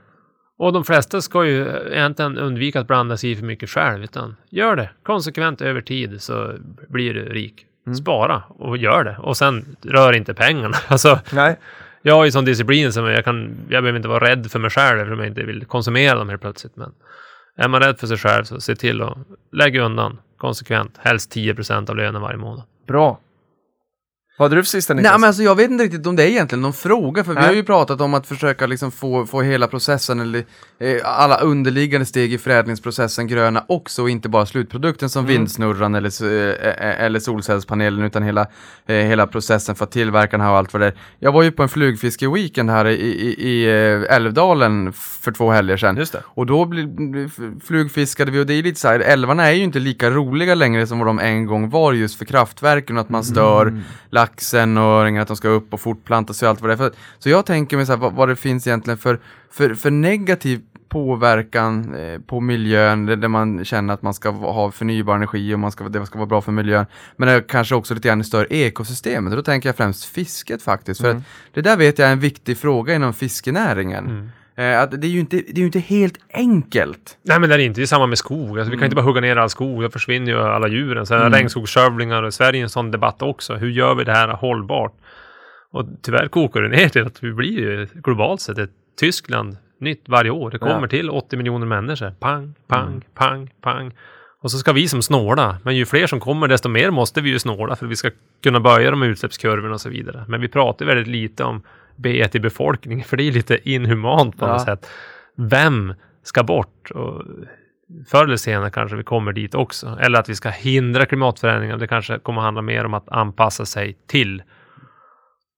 Och 0.58 0.72
de 0.72 0.84
flesta 0.84 1.20
ska 1.20 1.44
ju 1.44 1.68
egentligen 1.92 2.38
undvika 2.38 2.80
att 2.80 2.86
blanda 2.86 3.16
sig 3.16 3.30
i 3.30 3.36
för 3.36 3.44
mycket 3.44 3.70
själv. 3.70 4.04
Utan 4.04 4.36
gör 4.50 4.76
det 4.76 4.90
konsekvent 5.02 5.60
över 5.60 5.80
tid 5.80 6.22
så 6.22 6.54
blir 6.88 7.14
du 7.14 7.24
rik. 7.24 7.64
Spara 7.98 8.42
och 8.48 8.76
gör 8.76 9.04
det. 9.04 9.16
Och 9.18 9.36
sen 9.36 9.76
rör 9.82 10.12
inte 10.12 10.34
pengarna. 10.34 10.76
Alltså, 10.88 11.18
Nej, 11.32 11.58
jag 12.02 12.14
har 12.14 12.24
ju 12.24 12.30
sån 12.30 12.44
disciplin 12.44 12.92
som 12.92 13.06
jag 13.06 13.24
kan, 13.24 13.56
jag 13.68 13.82
behöver 13.82 13.96
inte 13.96 14.08
vara 14.08 14.28
rädd 14.28 14.50
för 14.50 14.58
mig 14.58 14.70
själv 14.70 15.00
eftersom 15.00 15.18
jag 15.18 15.28
inte 15.28 15.42
vill 15.42 15.64
konsumera 15.64 16.18
dem 16.18 16.28
helt 16.28 16.40
plötsligt. 16.40 16.76
Men 16.76 16.92
är 17.56 17.68
man 17.68 17.82
rädd 17.82 17.98
för 17.98 18.06
sig 18.06 18.16
själv 18.16 18.44
så 18.44 18.60
se 18.60 18.76
till 18.76 19.02
att 19.02 19.18
lägga 19.52 19.82
undan 19.82 20.18
konsekvent, 20.36 20.98
helst 20.98 21.30
10 21.30 21.54
procent 21.54 21.90
av 21.90 21.96
lönen 21.96 22.22
varje 22.22 22.38
månad. 22.38 22.64
bra. 22.86 23.20
Vad 24.38 24.44
hade 24.50 24.56
du 24.56 24.62
för 24.62 24.68
sista 24.68 24.94
Niklas? 24.94 25.10
Nej 25.12 25.20
men 25.20 25.26
alltså 25.28 25.42
jag 25.42 25.54
vet 25.56 25.70
inte 25.70 25.84
riktigt 25.84 26.06
om 26.06 26.16
det 26.16 26.22
är 26.22 26.26
egentligen 26.26 26.62
någon 26.62 26.72
fråga, 26.72 27.24
för 27.24 27.32
vi 27.32 27.38
Nej. 27.40 27.46
har 27.46 27.54
ju 27.54 27.62
pratat 27.64 28.00
om 28.00 28.14
att 28.14 28.26
försöka 28.26 28.66
liksom 28.66 28.90
få, 28.92 29.26
få 29.26 29.42
hela 29.42 29.66
processen, 29.66 30.20
eller 30.20 30.44
eh, 30.80 30.96
alla 31.04 31.36
underliggande 31.40 32.06
steg 32.06 32.32
i 32.32 32.38
förädlingsprocessen 32.38 33.26
gröna 33.26 33.64
också, 33.68 34.02
och 34.02 34.10
inte 34.10 34.28
bara 34.28 34.46
slutprodukten 34.46 35.08
som 35.10 35.26
vindsnurran 35.26 35.94
eller, 35.94 36.08
s- 36.08 36.20
eh, 36.20 36.68
eh, 36.68 37.04
eller 37.04 37.20
solcellspanelen, 37.20 38.02
utan 38.04 38.22
hela, 38.22 38.46
eh, 38.86 38.94
hela 38.96 39.26
processen 39.26 39.74
för 39.74 39.84
att 39.84 39.90
tillverka 39.92 40.30
den 40.36 40.40
här 40.46 40.50
och 40.52 40.58
allt 40.58 40.72
vad 40.72 40.82
det 40.82 40.86
är. 40.86 40.94
Jag 41.18 41.32
var 41.32 41.42
ju 41.42 41.52
på 41.52 41.62
en 41.62 41.68
flugfiskeweekend 41.68 42.70
här 42.70 42.84
i, 42.84 42.94
i, 42.94 43.48
i 43.48 43.64
eh, 43.66 44.16
Älvdalen 44.16 44.92
för 44.92 45.32
två 45.32 45.50
helger 45.50 45.76
sedan. 45.76 45.96
Just 45.96 46.12
det. 46.12 46.22
Och 46.26 46.46
då 46.46 46.64
bli, 46.64 46.88
flugfiskade 47.64 48.30
vi 48.30 48.40
och 48.40 48.46
det 48.46 48.54
är 48.54 48.62
lite 48.62 48.80
så 48.80 48.88
här, 48.88 49.00
älvarna 49.00 49.46
är 49.48 49.52
ju 49.52 49.62
inte 49.62 49.78
lika 49.78 50.10
roliga 50.10 50.54
längre 50.54 50.86
som 50.86 50.98
vad 50.98 51.08
de 51.08 51.18
en 51.18 51.46
gång 51.46 51.70
var 51.70 51.92
just 51.92 52.18
för 52.18 52.24
kraftverken 52.24 52.96
och 52.96 53.00
att 53.02 53.08
man 53.10 53.24
stör 53.24 53.82
laxen 54.28 54.78
och 54.78 54.84
öringen, 54.84 55.22
att 55.22 55.28
de 55.28 55.36
ska 55.36 55.48
upp 55.48 55.72
och 55.72 55.80
fortplanta 55.80 56.34
sig 56.34 56.46
och 56.46 56.50
allt 56.50 56.60
vad 56.60 56.70
det 56.70 56.74
är. 56.74 56.76
För, 56.76 56.92
så 57.18 57.28
jag 57.28 57.46
tänker 57.46 57.76
mig 57.76 57.86
så 57.86 57.92
här, 57.92 57.98
vad, 57.98 58.12
vad 58.12 58.28
det 58.28 58.36
finns 58.36 58.66
egentligen 58.66 58.98
för, 58.98 59.18
för, 59.50 59.74
för 59.74 59.90
negativ 59.90 60.60
påverkan 60.88 61.94
eh, 61.94 62.20
på 62.20 62.40
miljön, 62.40 63.06
där 63.06 63.28
man 63.28 63.64
känner 63.64 63.94
att 63.94 64.02
man 64.02 64.14
ska 64.14 64.30
ha 64.30 64.70
förnybar 64.70 65.14
energi 65.14 65.54
och 65.54 65.58
man 65.58 65.72
ska, 65.72 65.88
det 65.88 66.06
ska 66.06 66.18
vara 66.18 66.26
bra 66.26 66.40
för 66.40 66.52
miljön. 66.52 66.86
Men 67.16 67.28
det 67.28 67.40
kanske 67.48 67.74
också 67.74 67.94
lite 67.94 68.08
grann 68.08 68.20
i 68.20 68.24
större 68.24 68.46
ekosystemet. 68.46 69.30
Och 69.30 69.36
då 69.36 69.42
tänker 69.42 69.68
jag 69.68 69.76
främst 69.76 70.04
fisket 70.04 70.62
faktiskt. 70.62 71.00
För 71.00 71.10
att 71.10 71.22
det 71.54 71.60
där 71.60 71.76
vet 71.76 71.98
jag 71.98 72.08
är 72.08 72.12
en 72.12 72.20
viktig 72.20 72.58
fråga 72.58 72.94
inom 72.94 73.14
fiskenäringen. 73.14 74.06
Eh, 74.06 74.30
att 74.62 75.00
det 75.00 75.06
är 75.06 75.10
ju 75.10 75.20
inte, 75.20 75.36
det 75.36 75.50
är 75.52 75.58
ju 75.58 75.66
inte 75.66 75.78
helt 75.78 76.18
enkelt. 76.32 77.18
Nej 77.22 77.40
men 77.40 77.48
det 77.48 77.54
är 77.54 77.58
inte, 77.58 77.80
det 77.80 77.84
är 77.84 77.86
samma 77.86 78.06
med 78.06 78.18
skog. 78.18 78.58
Alltså, 78.58 78.70
Vi 78.70 78.76
kan 78.76 78.84
inte 78.84 78.96
bara 78.96 79.06
hugga 79.06 79.20
ner 79.20 79.36
all 79.36 79.50
skog, 79.50 79.82
då 79.82 79.90
försvinner 79.90 80.32
ju 80.32 80.38
alla 80.38 80.68
djuren. 80.68 81.06
Så 81.06 81.14
mm. 81.14 81.32
Regnskogsskövlingar 81.32 82.22
och 82.22 82.34
Sverige 82.34 82.60
är 82.60 82.62
en 82.62 82.68
sån 82.68 82.90
debatt 82.90 83.22
också. 83.22 83.54
Hur 83.54 83.70
gör 83.70 83.94
vi 83.94 84.04
det 84.04 84.12
här 84.12 84.28
hållbart? 84.28 84.92
Och 85.72 85.86
tyvärr 86.02 86.28
kokar 86.28 86.62
det 86.62 86.68
ner 86.68 86.88
till 86.88 87.06
att 87.06 87.22
vi 87.22 87.32
blir 87.32 87.58
ju 87.58 87.86
globalt 87.94 88.40
sett 88.40 88.58
ett 88.58 88.70
Tyskland 89.00 89.56
nytt 89.80 90.02
varje 90.08 90.30
år. 90.30 90.50
Det 90.50 90.58
kommer 90.58 90.82
Ja. 90.82 90.88
till 90.88 91.10
80 91.10 91.36
miljoner 91.36 91.66
människor. 91.66 92.10
Pang, 92.10 92.54
pang, 92.68 93.04
pang, 93.14 93.50
pang. 93.62 93.94
Och 94.42 94.50
så 94.50 94.58
ska 94.58 94.72
vi 94.72 94.88
som 94.88 95.02
snåla. 95.02 95.56
Men 95.64 95.76
ju 95.76 95.86
fler 95.86 96.06
som 96.06 96.20
kommer 96.20 96.48
desto 96.48 96.68
mer 96.68 96.90
måste 96.90 97.20
vi 97.20 97.30
ju 97.30 97.38
snåla 97.38 97.76
för 97.76 97.84
att 97.86 97.90
vi 97.90 97.96
ska 97.96 98.10
kunna 98.42 98.60
böja 98.60 98.90
de 98.90 99.02
utsläppskurvorna 99.02 99.74
och 99.74 99.80
så 99.80 99.88
vidare. 99.88 100.24
Men 100.28 100.40
vi 100.40 100.48
pratar 100.48 100.86
väldigt 100.86 101.06
lite 101.06 101.44
om 101.44 101.62
B1 101.98 102.36
i 102.36 102.40
befolkningen 102.40 103.04
för 103.04 103.16
det 103.16 103.22
är 103.22 103.32
lite 103.32 103.70
inhumant 103.70 104.38
på 104.38 104.46
Ja. 104.46 104.52
något 104.52 104.62
sätt. 104.62 104.90
Vem 105.36 105.94
ska 106.22 106.42
bort? 106.42 106.90
Och 106.90 107.22
förr 108.08 108.24
eller 108.24 108.36
senare 108.36 108.70
kanske 108.70 108.96
vi 108.96 109.04
kommer 109.04 109.32
dit 109.32 109.54
också. 109.54 109.98
Eller 110.00 110.18
att 110.18 110.28
vi 110.28 110.34
ska 110.34 110.48
hindra 110.48 111.06
klimatförändringar. 111.06 111.76
Det 111.76 111.86
kanske 111.86 112.18
kommer 112.18 112.40
handla 112.42 112.62
mer 112.62 112.84
om 112.84 112.94
att 112.94 113.08
anpassa 113.08 113.66
sig 113.66 113.96
till. 114.06 114.42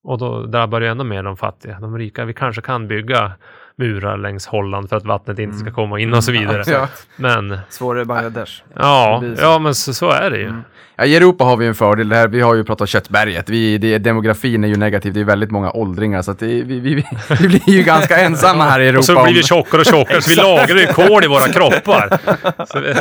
Och 0.05 0.18
då 0.18 0.43
drabbar 0.47 0.80
det 0.80 0.88
ändå 0.88 1.05
mer 1.05 1.22
de 1.22 1.36
fattiga. 1.36 1.80
De 1.80 1.99
rika, 1.99 2.24
vi 2.24 2.34
kanske 2.34 2.62
kan 2.62 2.88
bygga 2.88 3.32
murar 3.81 4.16
längs 4.16 4.47
Holland 4.47 4.89
för 4.89 4.97
att 4.97 5.05
vattnet 5.05 5.39
inte 5.39 5.59
ska 5.59 5.70
komma 5.70 6.01
in 6.01 6.14
och 6.14 6.24
så 6.24 6.33
vidare. 6.33 6.64
Ja. 6.66 6.89
Men 7.16 7.59
Svårare 7.68 8.03
i 8.03 8.05
Bangladesh. 8.05 8.53
ja, 8.76 9.22
ja 9.39 9.59
men 9.59 9.74
så, 9.74 9.95
så 9.95 10.11
är 10.11 10.31
det 10.31 10.39
ju. 10.39 10.53
Ja, 10.97 11.05
I 11.05 11.16
Europa 11.16 11.45
har 11.45 11.57
vi 11.57 11.66
en 11.66 11.74
fördel 11.74 12.09
där. 12.09 12.28
Vi 12.28 12.41
har 12.41 12.55
ju 12.55 12.64
pratat 12.64 12.89
köttberget. 12.89 13.49
Vi, 13.49 13.78
det, 13.78 13.99
demografin 13.99 14.64
är 14.64 14.68
ju 14.68 14.76
negativ. 14.76 15.12
Det 15.12 15.20
är 15.20 15.24
väldigt 15.24 15.51
många 15.51 15.70
åldringar 15.70 16.22
så 16.22 16.31
att 16.31 16.39
det, 16.39 16.47
vi, 16.47 16.62
vi, 16.62 16.95
vi, 16.95 17.05
vi 17.41 17.49
blir 17.49 17.68
ju 17.70 17.83
ganska 17.83 18.16
ensamma 18.16 18.64
här 18.64 18.81
i 18.81 18.89
Europa. 18.89 18.99
Och 18.99 19.05
så 19.05 19.22
blir 19.24 19.35
vi 19.35 19.43
tjockare 19.43 19.81
och 19.81 19.87
tjockare 19.87 20.22
så 20.22 20.31
vi 20.31 20.37
lagrar 20.37 20.76
ju 20.76 20.87
kol 20.87 21.24
i 21.24 21.26
våra 21.26 21.49
kroppar. 21.53 22.18
Vi, 22.81 22.95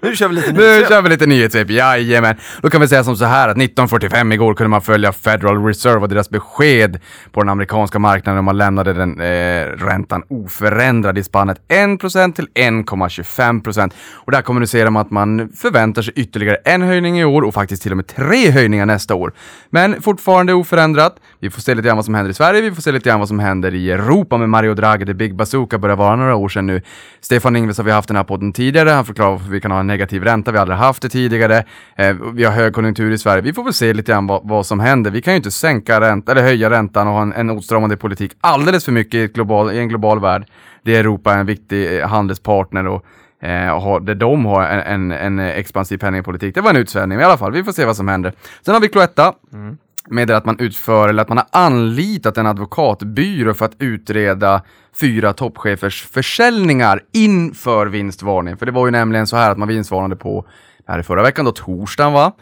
Nu 0.00 0.16
kör 0.16 0.28
vi 0.28 0.34
lite 0.34 0.52
Nu 0.52 0.58
nyhetssvep. 0.58 0.88
kör 0.88 1.02
vi 1.02 1.08
lite 1.08 1.26
nyhetssvep, 1.26 1.70
jajamän. 1.70 2.36
Då 2.62 2.70
kan 2.70 2.80
vi 2.80 2.88
säga 2.88 3.04
som 3.04 3.16
så 3.16 3.24
här 3.24 3.48
att 3.48 3.56
1945 3.56 4.32
igår 4.32 4.54
kunde 4.54 4.68
man 4.68 4.82
följa 4.82 5.12
Federal 5.12 5.64
Reserve 5.66 5.96
och 6.00 6.08
deras 6.08 6.30
besked 6.30 7.00
på 7.32 7.40
den 7.40 7.48
amerikanska 7.48 7.98
marknaden 7.98 8.38
om 8.38 8.44
man 8.44 8.58
lämnade 8.58 8.92
den 9.00 9.20
eh, 9.20 9.66
räntan 9.86 10.22
oförändrad 10.28 11.18
i 11.18 11.22
spannet 11.22 11.60
1% 11.68 12.32
till 12.32 12.48
1,25%. 12.54 13.92
Och 14.14 14.32
där 14.32 14.42
kommunicerar 14.42 14.90
man 14.90 15.02
att 15.02 15.10
man 15.10 15.52
förväntar 15.56 16.02
sig 16.02 16.14
ytterligare 16.16 16.56
en 16.64 16.82
höjning 16.82 17.20
i 17.20 17.24
år 17.24 17.42
och 17.42 17.54
faktiskt 17.54 17.82
till 17.82 17.90
och 17.90 17.96
med 17.96 18.06
tre 18.06 18.50
höjningar 18.50 18.86
nästa 18.86 19.14
år. 19.14 19.32
Men 19.70 20.02
fortfarande 20.02 20.52
oförändrat. 20.52 21.16
Vi 21.40 21.50
får 21.50 21.60
se 21.60 21.74
lite 21.74 21.86
grann 21.86 21.96
vad 21.96 22.04
som 22.04 22.14
händer 22.14 22.30
i 22.30 22.34
Sverige, 22.34 22.60
vi 22.60 22.72
får 22.72 22.82
se 22.82 22.92
lite 22.92 23.08
grann 23.08 23.18
vad 23.18 23.28
som 23.28 23.38
händer 23.38 23.74
i 23.74 23.90
Europa 23.90 24.38
med 24.38 24.48
Mario 24.48 24.74
Draghi, 24.74 25.06
the 25.06 25.14
big 25.14 25.36
bazooka, 25.36 25.78
börjar 25.78 25.96
vara 25.96 26.16
några 26.16 26.34
år 26.34 26.48
sedan 26.48 26.66
nu. 26.66 26.82
Stefan 27.20 27.56
Ingves 27.56 27.76
har 27.76 27.84
vi 27.84 27.90
haft 27.90 28.08
den 28.08 28.16
här 28.16 28.24
podden 28.24 28.52
tidigare, 28.52 28.90
han 28.90 29.04
förklarar 29.04 29.30
varför 29.30 29.50
vi 29.50 29.60
kan 29.60 29.70
ha 29.70 29.80
en 29.80 29.86
negativ 29.86 30.24
ränta, 30.24 30.50
vi 30.50 30.58
har 30.58 30.62
aldrig 30.62 30.78
haft 30.78 31.02
det 31.02 31.08
tidigare. 31.08 31.64
Eh, 31.96 32.16
vi 32.34 32.44
har 32.44 32.52
högkonjunktur 32.52 33.10
i 33.10 33.18
Sverige, 33.18 33.42
vi 33.42 33.52
får 33.52 33.64
väl 33.64 33.72
se 33.72 33.92
lite 33.92 34.12
grann 34.12 34.26
vad, 34.26 34.48
vad 34.48 34.66
som 34.66 34.80
händer. 34.80 35.10
Vi 35.10 35.22
kan 35.22 35.32
ju 35.32 35.36
inte 35.36 35.50
sänka 35.50 36.00
räntan 36.00 36.36
eller 36.36 36.46
höja 36.46 36.70
räntan 36.70 37.06
och 37.06 37.12
ha 37.12 37.22
en, 37.22 37.32
en 37.32 37.50
åtstramande 37.50 37.96
politik 37.96 38.32
alldeles 38.40 38.79
för 38.84 38.92
mycket 38.92 39.14
i, 39.14 39.26
global, 39.26 39.72
i 39.72 39.78
en 39.78 39.88
global 39.88 40.20
värld. 40.20 40.44
Det 40.82 40.96
är 40.96 41.00
Europa 41.00 41.34
en 41.34 41.46
viktig 41.46 42.00
eh, 42.00 42.08
handelspartner 42.08 42.86
och 42.86 43.04
eh, 43.40 44.00
där 44.00 44.14
de 44.14 44.46
har 44.46 44.62
en, 44.62 45.10
en, 45.10 45.38
en 45.38 45.38
expansiv 45.38 45.98
penningpolitik. 45.98 46.54
Det 46.54 46.60
var 46.60 46.70
en 46.70 46.76
utsvävning, 46.76 47.18
men 47.18 47.22
i 47.22 47.28
alla 47.28 47.38
fall, 47.38 47.52
vi 47.52 47.64
får 47.64 47.72
se 47.72 47.84
vad 47.84 47.96
som 47.96 48.08
händer. 48.08 48.32
Sen 48.62 48.74
har 48.74 48.80
vi 48.80 48.88
Cloetta, 48.88 49.34
med 50.08 50.30
att 50.30 50.44
man 50.44 50.58
utför, 50.58 51.08
eller 51.08 51.22
att 51.22 51.28
man 51.28 51.38
har 51.38 51.46
anlitat 51.52 52.38
en 52.38 52.46
advokatbyrå 52.46 53.54
för 53.54 53.64
att 53.64 53.74
utreda 53.78 54.62
fyra 55.00 55.32
toppchefers 55.32 56.02
försäljningar 56.02 57.02
inför 57.12 57.86
vinstvarning. 57.86 58.56
För 58.56 58.66
det 58.66 58.72
var 58.72 58.86
ju 58.86 58.90
nämligen 58.90 59.26
så 59.26 59.36
här 59.36 59.50
att 59.50 59.58
man 59.58 59.68
vinstvarnade 59.68 60.16
på, 60.16 60.44
det 60.86 60.92
här 60.92 60.98
är 60.98 61.02
förra 61.02 61.22
veckan 61.22 61.44
då, 61.44 61.52
torsdagen 61.52 62.12
va? 62.12 62.32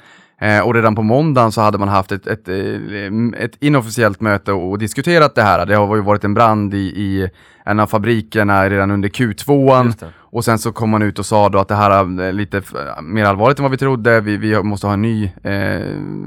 Eh, 0.40 0.60
och 0.60 0.74
redan 0.74 0.94
på 0.94 1.02
måndagen 1.02 1.52
så 1.52 1.60
hade 1.60 1.78
man 1.78 1.88
haft 1.88 2.12
ett, 2.12 2.26
ett, 2.26 2.48
eh, 2.48 3.44
ett 3.44 3.52
inofficiellt 3.60 4.20
möte 4.20 4.52
och 4.52 4.78
diskuterat 4.78 5.34
det 5.34 5.42
här. 5.42 5.66
Det 5.66 5.74
har 5.74 5.96
ju 5.96 6.02
varit 6.02 6.24
en 6.24 6.34
brand 6.34 6.74
i, 6.74 6.78
i 6.78 7.30
en 7.64 7.80
av 7.80 7.86
fabrikerna 7.86 8.70
redan 8.70 8.90
under 8.90 9.08
Q2. 9.08 9.84
Just 9.84 10.00
det. 10.00 10.12
Och 10.30 10.44
sen 10.44 10.58
så 10.58 10.72
kom 10.72 10.90
man 10.90 11.02
ut 11.02 11.18
och 11.18 11.26
sa 11.26 11.48
då 11.48 11.58
att 11.58 11.68
det 11.68 11.74
här 11.74 11.90
är 11.90 12.32
lite 12.32 12.62
mer 13.02 13.24
allvarligt 13.24 13.58
än 13.58 13.62
vad 13.62 13.70
vi 13.70 13.78
trodde. 13.78 14.20
Vi, 14.20 14.36
vi 14.36 14.62
måste 14.62 14.86
ha 14.86 14.94
en 14.94 15.02
ny 15.02 15.24
eh, 15.24 15.80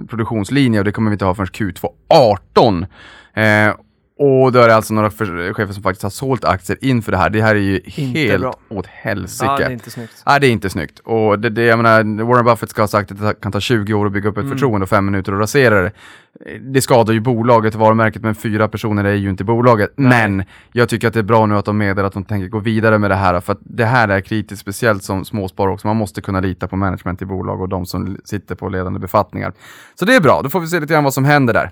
produktionslinje 0.10 0.80
och 0.80 0.86
det 0.86 0.92
kommer 0.92 1.10
vi 1.10 1.14
inte 1.14 1.26
ha 1.26 1.36
förrän 1.36 1.48
Q2 1.48 1.88
18. 2.10 2.86
Eh, 3.34 3.74
och 4.22 4.52
då 4.52 4.60
är 4.60 4.68
det 4.68 4.76
alltså 4.76 4.94
några 4.94 5.10
chefer 5.10 5.74
som 5.74 5.84
faktiskt 5.84 6.04
har 6.04 6.10
sålt 6.10 6.46
aktier 6.46 6.78
inför 6.82 7.12
det 7.12 7.18
här. 7.18 7.30
Det 7.30 7.42
här 7.42 7.56
är 7.56 7.60
ju 7.60 7.80
Inte 7.86 8.20
helt 8.20 8.42
bra. 8.42 8.56
åt 8.70 8.86
helsike. 8.86 9.46
Ja, 9.52 9.58
det 9.58 9.66
är 9.66 9.70
inte 9.70 9.92
snyggt. 9.92 10.24
Nej, 10.26 10.40
det 10.40 10.48
är 10.48 10.52
inte 10.52 10.70
snyggt. 10.70 11.00
Och 11.00 11.40
det, 11.40 11.50
det, 11.50 11.64
jag 11.64 11.80
menar, 11.80 12.24
Warren 12.24 12.46
Buffett 12.46 12.70
ska 12.70 12.82
ha 12.82 12.88
sagt 12.88 13.12
att 13.12 13.20
det 13.20 13.34
kan 13.42 13.52
ta 13.52 13.60
20 13.60 13.94
år 13.94 14.06
att 14.06 14.12
bygga 14.12 14.30
upp 14.30 14.38
ett 14.38 14.50
förtroende 14.50 14.84
och 14.84 14.90
fem 14.90 15.06
minuter 15.06 15.34
att 15.34 15.40
rasera 15.40 15.82
det. 15.82 15.92
Det 16.62 16.82
skadar 16.82 17.14
ju 17.14 17.20
bolaget, 17.20 17.76
varumärket, 17.76 18.22
men 18.22 18.36
fyra 18.36 18.68
personer 18.68 19.04
är 19.04 19.14
ju 19.14 19.30
inte 19.30 19.44
bolaget. 19.44 19.94
Men 19.96 20.44
jag 20.72 20.90
tycker 20.90 21.08
att 21.08 21.14
det 21.14 21.20
är 21.20 21.24
bra 21.24 21.46
nu 21.46 21.56
att 21.56 21.66
de 21.66 21.78
meddelar 21.78 22.08
att 22.08 22.14
de 22.14 22.24
tänker 22.24 22.48
gå 22.48 22.60
vidare 22.60 22.98
med 23.00 23.12
det 23.12 23.16
här, 23.16 23.40
för 23.40 23.54
att 23.54 23.60
det 23.62 23.86
här 23.86 24.08
är 24.08 24.22
kritiskt, 24.22 24.62
speciellt 24.62 25.04
som 25.04 25.26
småsparare 25.26 25.74
också. 25.74 25.88
Man 25.88 25.98
måste 25.98 26.22
kunna 26.22 26.40
lita 26.40 26.68
på 26.68 26.76
management 26.76 27.22
i 27.22 27.26
bolag 27.26 27.62
och 27.62 27.70
de 27.70 27.86
som 27.86 28.18
sitter 28.26 28.56
på 28.56 28.70
ledande 28.70 29.00
befattningar. 29.00 29.54
Så 29.96 30.06
det 30.06 30.16
är 30.16 30.22
bra, 30.22 30.42
då 30.42 30.50
får 30.50 30.60
vi 30.60 30.68
se 30.68 30.80
lite 30.80 30.94
grann 30.94 31.04
vad 31.04 31.14
som 31.14 31.26
händer 31.26 31.54
där. 31.54 31.72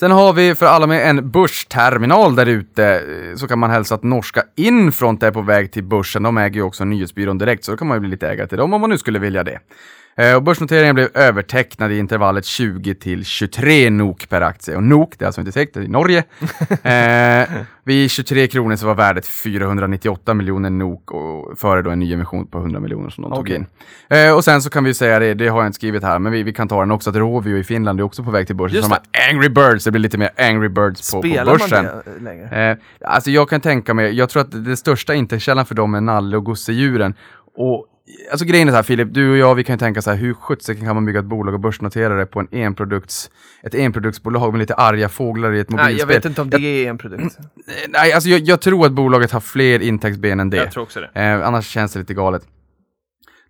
Sen 0.00 0.10
har 0.10 0.32
vi 0.32 0.54
för 0.54 0.66
alla 0.66 0.86
med 0.86 1.10
en 1.10 1.30
börsterminal 1.30 2.36
där 2.36 2.46
ute 2.46 2.84
eh, 2.84 3.36
så 3.36 3.48
kan 3.48 3.58
man 3.58 3.70
hälsa 3.70 3.94
att 3.94 4.02
norska 4.02 4.42
Infront 4.56 5.22
är 5.22 5.30
på 5.30 5.42
väg 5.42 5.72
till 5.72 5.84
börsen. 5.84 6.22
De 6.22 6.38
äger 6.38 6.54
ju 6.54 6.62
också 6.62 6.84
nyhetsbyrån 6.84 7.38
direkt 7.38 7.64
så 7.64 7.70
då 7.70 7.76
kan 7.76 7.88
man 7.88 7.96
ju 7.96 8.00
bli 8.00 8.10
lite 8.10 8.28
ägare 8.28 8.48
till 8.48 8.58
dem 8.58 8.72
om 8.72 8.80
man 8.80 8.90
nu 8.90 8.98
skulle 8.98 9.18
vilja 9.18 9.44
det. 9.44 9.58
Eh, 10.18 10.36
och 10.36 10.42
börsnoteringen 10.42 10.94
blev 10.94 11.08
övertecknad 11.14 11.92
i 11.92 11.98
intervallet 11.98 12.44
20 12.44 12.94
till 12.94 13.24
23 13.24 13.90
NOK 13.90 14.28
per 14.28 14.40
aktie. 14.40 14.76
Och 14.76 14.82
NOK, 14.82 15.14
det 15.18 15.24
är 15.24 15.26
alltså 15.26 15.40
inte 15.40 15.52
säkert, 15.52 15.74
det 15.74 15.80
är 15.80 15.84
i 15.84 15.88
Norge. 15.88 16.24
eh, 16.82 17.48
vid 17.84 18.10
23 18.10 18.46
kronor 18.48 18.76
så 18.76 18.86
var 18.86 18.94
värdet 18.94 19.26
498 19.26 20.34
miljoner 20.34 20.70
NOK 20.70 21.10
och 21.10 21.58
före 21.58 21.82
då 21.82 21.90
en 21.90 21.98
ny 21.98 22.12
emission 22.12 22.46
på 22.46 22.58
100 22.58 22.80
miljoner 22.80 23.10
som 23.10 23.22
de 23.22 23.30
tog 23.30 23.40
Okej. 23.40 23.56
in. 23.56 23.66
Eh, 24.08 24.34
och 24.34 24.44
sen 24.44 24.62
så 24.62 24.70
kan 24.70 24.84
vi 24.84 24.94
säga 24.94 25.18
det, 25.18 25.34
det 25.34 25.48
har 25.48 25.58
jag 25.58 25.68
inte 25.68 25.76
skrivit 25.76 26.02
här, 26.02 26.18
men 26.18 26.32
vi, 26.32 26.42
vi 26.42 26.52
kan 26.52 26.68
ta 26.68 26.80
den 26.80 26.90
också, 26.90 27.10
att 27.10 27.16
Rovio 27.16 27.56
i 27.58 27.64
Finland 27.64 28.00
är 28.00 28.04
också 28.04 28.24
på 28.24 28.30
väg 28.30 28.46
till 28.46 28.56
börsen. 28.56 28.76
Just 28.76 28.88
Som 28.88 28.96
Angry 29.30 29.48
Birds, 29.48 29.84
det 29.84 29.90
blir 29.90 30.00
lite 30.00 30.18
mer 30.18 30.30
Angry 30.38 30.68
Birds 30.68 31.12
på, 31.12 31.22
på 31.22 31.28
Spelar 31.28 31.44
man 31.44 31.58
börsen. 31.58 31.84
det 31.84 32.24
längre? 32.24 32.70
Eh, 32.70 32.76
alltså 33.00 33.30
jag 33.30 33.48
kan 33.48 33.60
tänka 33.60 33.94
mig, 33.94 34.12
jag 34.12 34.28
tror 34.28 34.42
att 34.42 34.64
det 34.64 34.76
största 34.76 35.14
intäktskällan 35.14 35.66
för 35.66 35.74
dem 35.74 35.94
är 35.94 36.00
nalle 36.00 36.36
och 36.36 36.44
gosedjuren. 36.44 37.14
Och 37.56 37.86
Alltså 38.30 38.46
grejen 38.46 38.68
är 38.68 38.72
så 38.72 38.76
här 38.76 38.82
Filip, 38.82 39.14
du 39.14 39.30
och 39.30 39.36
jag 39.36 39.54
vi 39.54 39.64
kan 39.64 39.74
ju 39.74 39.78
tänka 39.78 40.02
så 40.02 40.10
här, 40.10 40.16
hur 40.16 40.34
sjuttsingen 40.34 40.84
kan 40.84 40.94
man 40.94 41.04
bygga 41.06 41.18
ett 41.20 41.26
bolag 41.26 41.54
och 41.54 41.60
börsnotera 41.60 42.14
det 42.16 42.26
på 42.26 42.40
en 42.40 42.48
enprodukts, 42.52 43.30
ett 43.62 43.74
enproduktsbolag 43.74 44.52
med 44.52 44.58
lite 44.58 44.74
arga 44.74 45.08
fåglar 45.08 45.52
i 45.52 45.60
ett 45.60 45.70
Nej, 45.70 45.76
mobilspel? 45.84 45.98
jag 45.98 46.06
vet 46.16 46.24
inte 46.24 46.40
om 46.40 46.50
det 46.50 46.60
är 46.60 46.90
en 46.90 46.98
produkt. 46.98 47.38
Eh, 47.38 47.74
Nej, 47.88 48.12
alltså 48.12 48.28
jag, 48.30 48.40
jag 48.40 48.60
tror 48.60 48.86
att 48.86 48.92
bolaget 48.92 49.32
har 49.32 49.40
fler 49.40 49.80
intäktsben 49.80 50.40
än 50.40 50.50
det. 50.50 50.56
Jag 50.56 50.72
tror 50.72 50.82
också 50.82 51.00
det. 51.00 51.20
Eh, 51.20 51.46
annars 51.46 51.66
känns 51.68 51.92
det 51.92 51.98
lite 51.98 52.14
galet. 52.14 52.42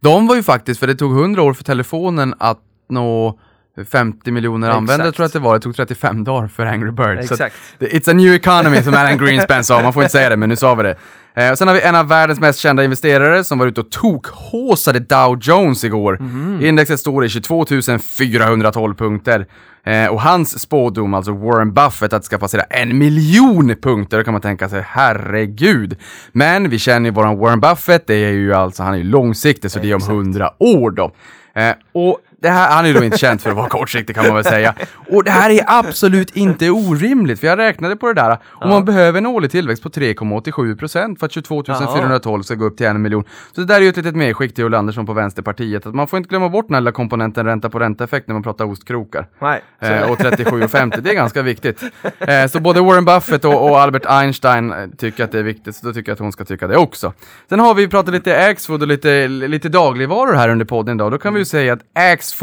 De 0.00 0.26
var 0.26 0.36
ju 0.36 0.42
faktiskt, 0.42 0.80
för 0.80 0.86
det 0.86 0.94
tog 0.94 1.12
100 1.20 1.42
år 1.42 1.52
för 1.54 1.64
telefonen 1.64 2.34
att 2.38 2.61
nå 2.88 3.38
50 3.84 4.30
miljoner 4.30 4.68
Exakt. 4.68 4.78
användare 4.78 5.12
tror 5.12 5.24
jag 5.24 5.26
att 5.26 5.32
det 5.32 5.38
var. 5.38 5.54
Det 5.54 5.60
tog 5.60 5.76
35 5.76 6.24
dagar 6.24 6.48
för 6.48 6.66
Angry 6.66 6.90
Birds. 6.90 7.32
Att 7.32 7.40
Exakt. 7.40 7.56
It's 7.78 8.10
a 8.10 8.12
new 8.12 8.34
economy 8.34 8.82
som 8.82 8.94
Alan 8.94 9.18
Greenspan 9.18 9.64
sa. 9.64 9.82
Man 9.82 9.92
får 9.92 10.02
inte 10.02 10.12
säga 10.12 10.28
det, 10.28 10.36
men 10.36 10.48
nu 10.48 10.56
sa 10.56 10.74
vi 10.74 10.82
det. 10.82 10.96
Eh, 11.34 11.50
och 11.50 11.58
sen 11.58 11.68
har 11.68 11.74
vi 11.74 11.80
en 11.80 11.94
av 11.94 12.08
världens 12.08 12.40
mest 12.40 12.58
kända 12.58 12.84
investerare 12.84 13.44
som 13.44 13.58
var 13.58 13.66
ute 13.66 13.80
och 13.80 13.90
tokhåsade 13.90 14.98
Dow 14.98 15.38
Jones 15.40 15.84
igår. 15.84 16.18
Mhm. 16.20 16.64
Indexet 16.64 17.00
står 17.00 17.24
i 17.24 17.28
22 17.28 17.64
412 18.00 18.94
punkter. 18.94 19.46
Eh, 19.86 20.06
och 20.06 20.20
hans 20.22 20.58
spådom, 20.58 21.14
alltså 21.14 21.32
Warren 21.32 21.72
Buffett, 21.72 22.12
att 22.12 22.22
det 22.22 22.26
ska 22.26 22.38
passera 22.38 22.62
en 22.62 22.98
miljon 22.98 23.76
punkter, 23.82 24.18
då 24.18 24.24
kan 24.24 24.32
man 24.32 24.40
tänka 24.40 24.68
sig 24.68 24.82
herregud. 24.86 25.96
Men 26.32 26.70
vi 26.70 26.78
känner 26.78 27.10
ju 27.10 27.14
våran 27.14 27.38
Warren 27.38 27.60
Buffett, 27.60 28.06
det 28.06 28.14
är 28.14 28.30
ju 28.30 28.54
alltså, 28.54 28.82
han 28.82 28.94
är 28.94 28.98
ju 28.98 29.04
långsiktig, 29.04 29.70
så 29.70 29.78
det 29.78 29.90
är 29.90 29.94
om 29.94 30.02
100 30.02 30.50
år 30.58 30.90
då. 30.90 31.12
Eh, 31.54 31.74
och 31.92 32.18
det 32.47 32.53
här, 32.53 32.70
han 32.70 32.84
är 32.84 32.88
ju 32.88 32.94
då 32.94 33.05
inte 33.05 33.18
känd 33.18 33.40
för 33.40 33.51
att 33.51 33.57
vara 33.57 33.68
kortsiktig 33.68 34.16
kan 34.16 34.26
man 34.26 34.34
väl 34.34 34.44
säga. 34.44 34.74
Och 35.11 35.24
det 35.24 35.30
här 35.30 35.51
är 35.51 35.64
absolut 35.66 36.36
inte 36.36 36.70
orimligt, 36.70 37.40
för 37.40 37.47
jag 37.47 37.59
räknade 37.59 37.97
på 37.97 38.07
det 38.07 38.14
där. 38.14 38.38
Och 38.44 38.68
man 38.68 38.84
behöver 38.84 39.18
en 39.18 39.26
årlig 39.26 39.51
tillväxt 39.51 39.82
på 39.82 39.88
3,87% 39.88 41.18
för 41.18 41.26
att 41.26 41.32
22 41.32 41.64
412 41.64 42.42
ska 42.42 42.55
gå 42.55 42.64
upp 42.64 42.76
till 42.76 42.86
en 42.86 43.03
miljon. 43.03 43.24
Så 43.55 43.61
det 43.61 43.66
där 43.66 43.76
är 43.76 43.80
ju 43.80 43.88
ett 43.88 43.97
litet 43.97 44.16
medskick 44.16 44.55
till 44.55 44.64
Ulla 44.64 44.78
Andersson 44.78 45.07
på 45.07 45.12
Vänsterpartiet, 45.12 45.86
att 45.86 45.94
man 45.94 46.09
får 46.09 46.16
inte 46.16 46.28
glömma 46.28 46.49
bort 46.49 46.68
den 46.68 46.74
här 46.74 46.80
lilla 46.80 46.92
komponenten 46.92 47.47
ränta 47.47 47.70
på 47.70 47.78
ränta-effekt 47.78 48.28
när 48.28 48.32
man 48.32 48.42
pratar 48.42 48.64
ostkrokar. 48.64 49.28
Nej. 49.38 49.62
Eh, 49.80 50.11
och 50.11 50.18
37,50, 50.18 51.01
det 51.01 51.11
är 51.11 51.14
ganska 51.14 51.42
viktigt. 51.42 51.82
Eh, 52.18 52.47
så 52.47 52.61
både 52.61 52.80
Warren 52.80 53.05
Buffett 53.05 53.44
och, 53.44 53.70
och 53.70 53.80
Albert 53.80 54.07
Einstein 54.07 54.72
eh, 54.72 54.86
tycker 54.99 55.24
att 55.24 55.32
det 55.32 55.38
är 55.38 55.42
viktigt, 55.42 55.76
så 55.76 55.86
då 55.86 55.92
tycker 55.92 56.11
jag 56.11 56.14
att 56.14 56.20
hon 56.20 56.32
ska 56.32 56.44
tycka 56.44 56.66
det 56.66 56.76
också. 56.76 57.12
Sen 57.49 57.61
har 57.61 57.74
vi 57.74 57.88
pratat 57.88 58.14
lite 58.14 58.47
Axfood 58.47 58.82
och 58.82 58.88
lite, 58.88 59.28
lite 59.28 59.68
dagligvaror 59.68 60.34
här 60.34 60.49
under 60.49 60.64
podden 60.64 60.97
idag. 60.97 61.12
Då 61.12 61.18
kan 61.18 61.34
vi 61.34 61.38
ju 61.38 61.44
säga 61.44 61.72
att 61.72 61.80
Axfood 61.94 62.36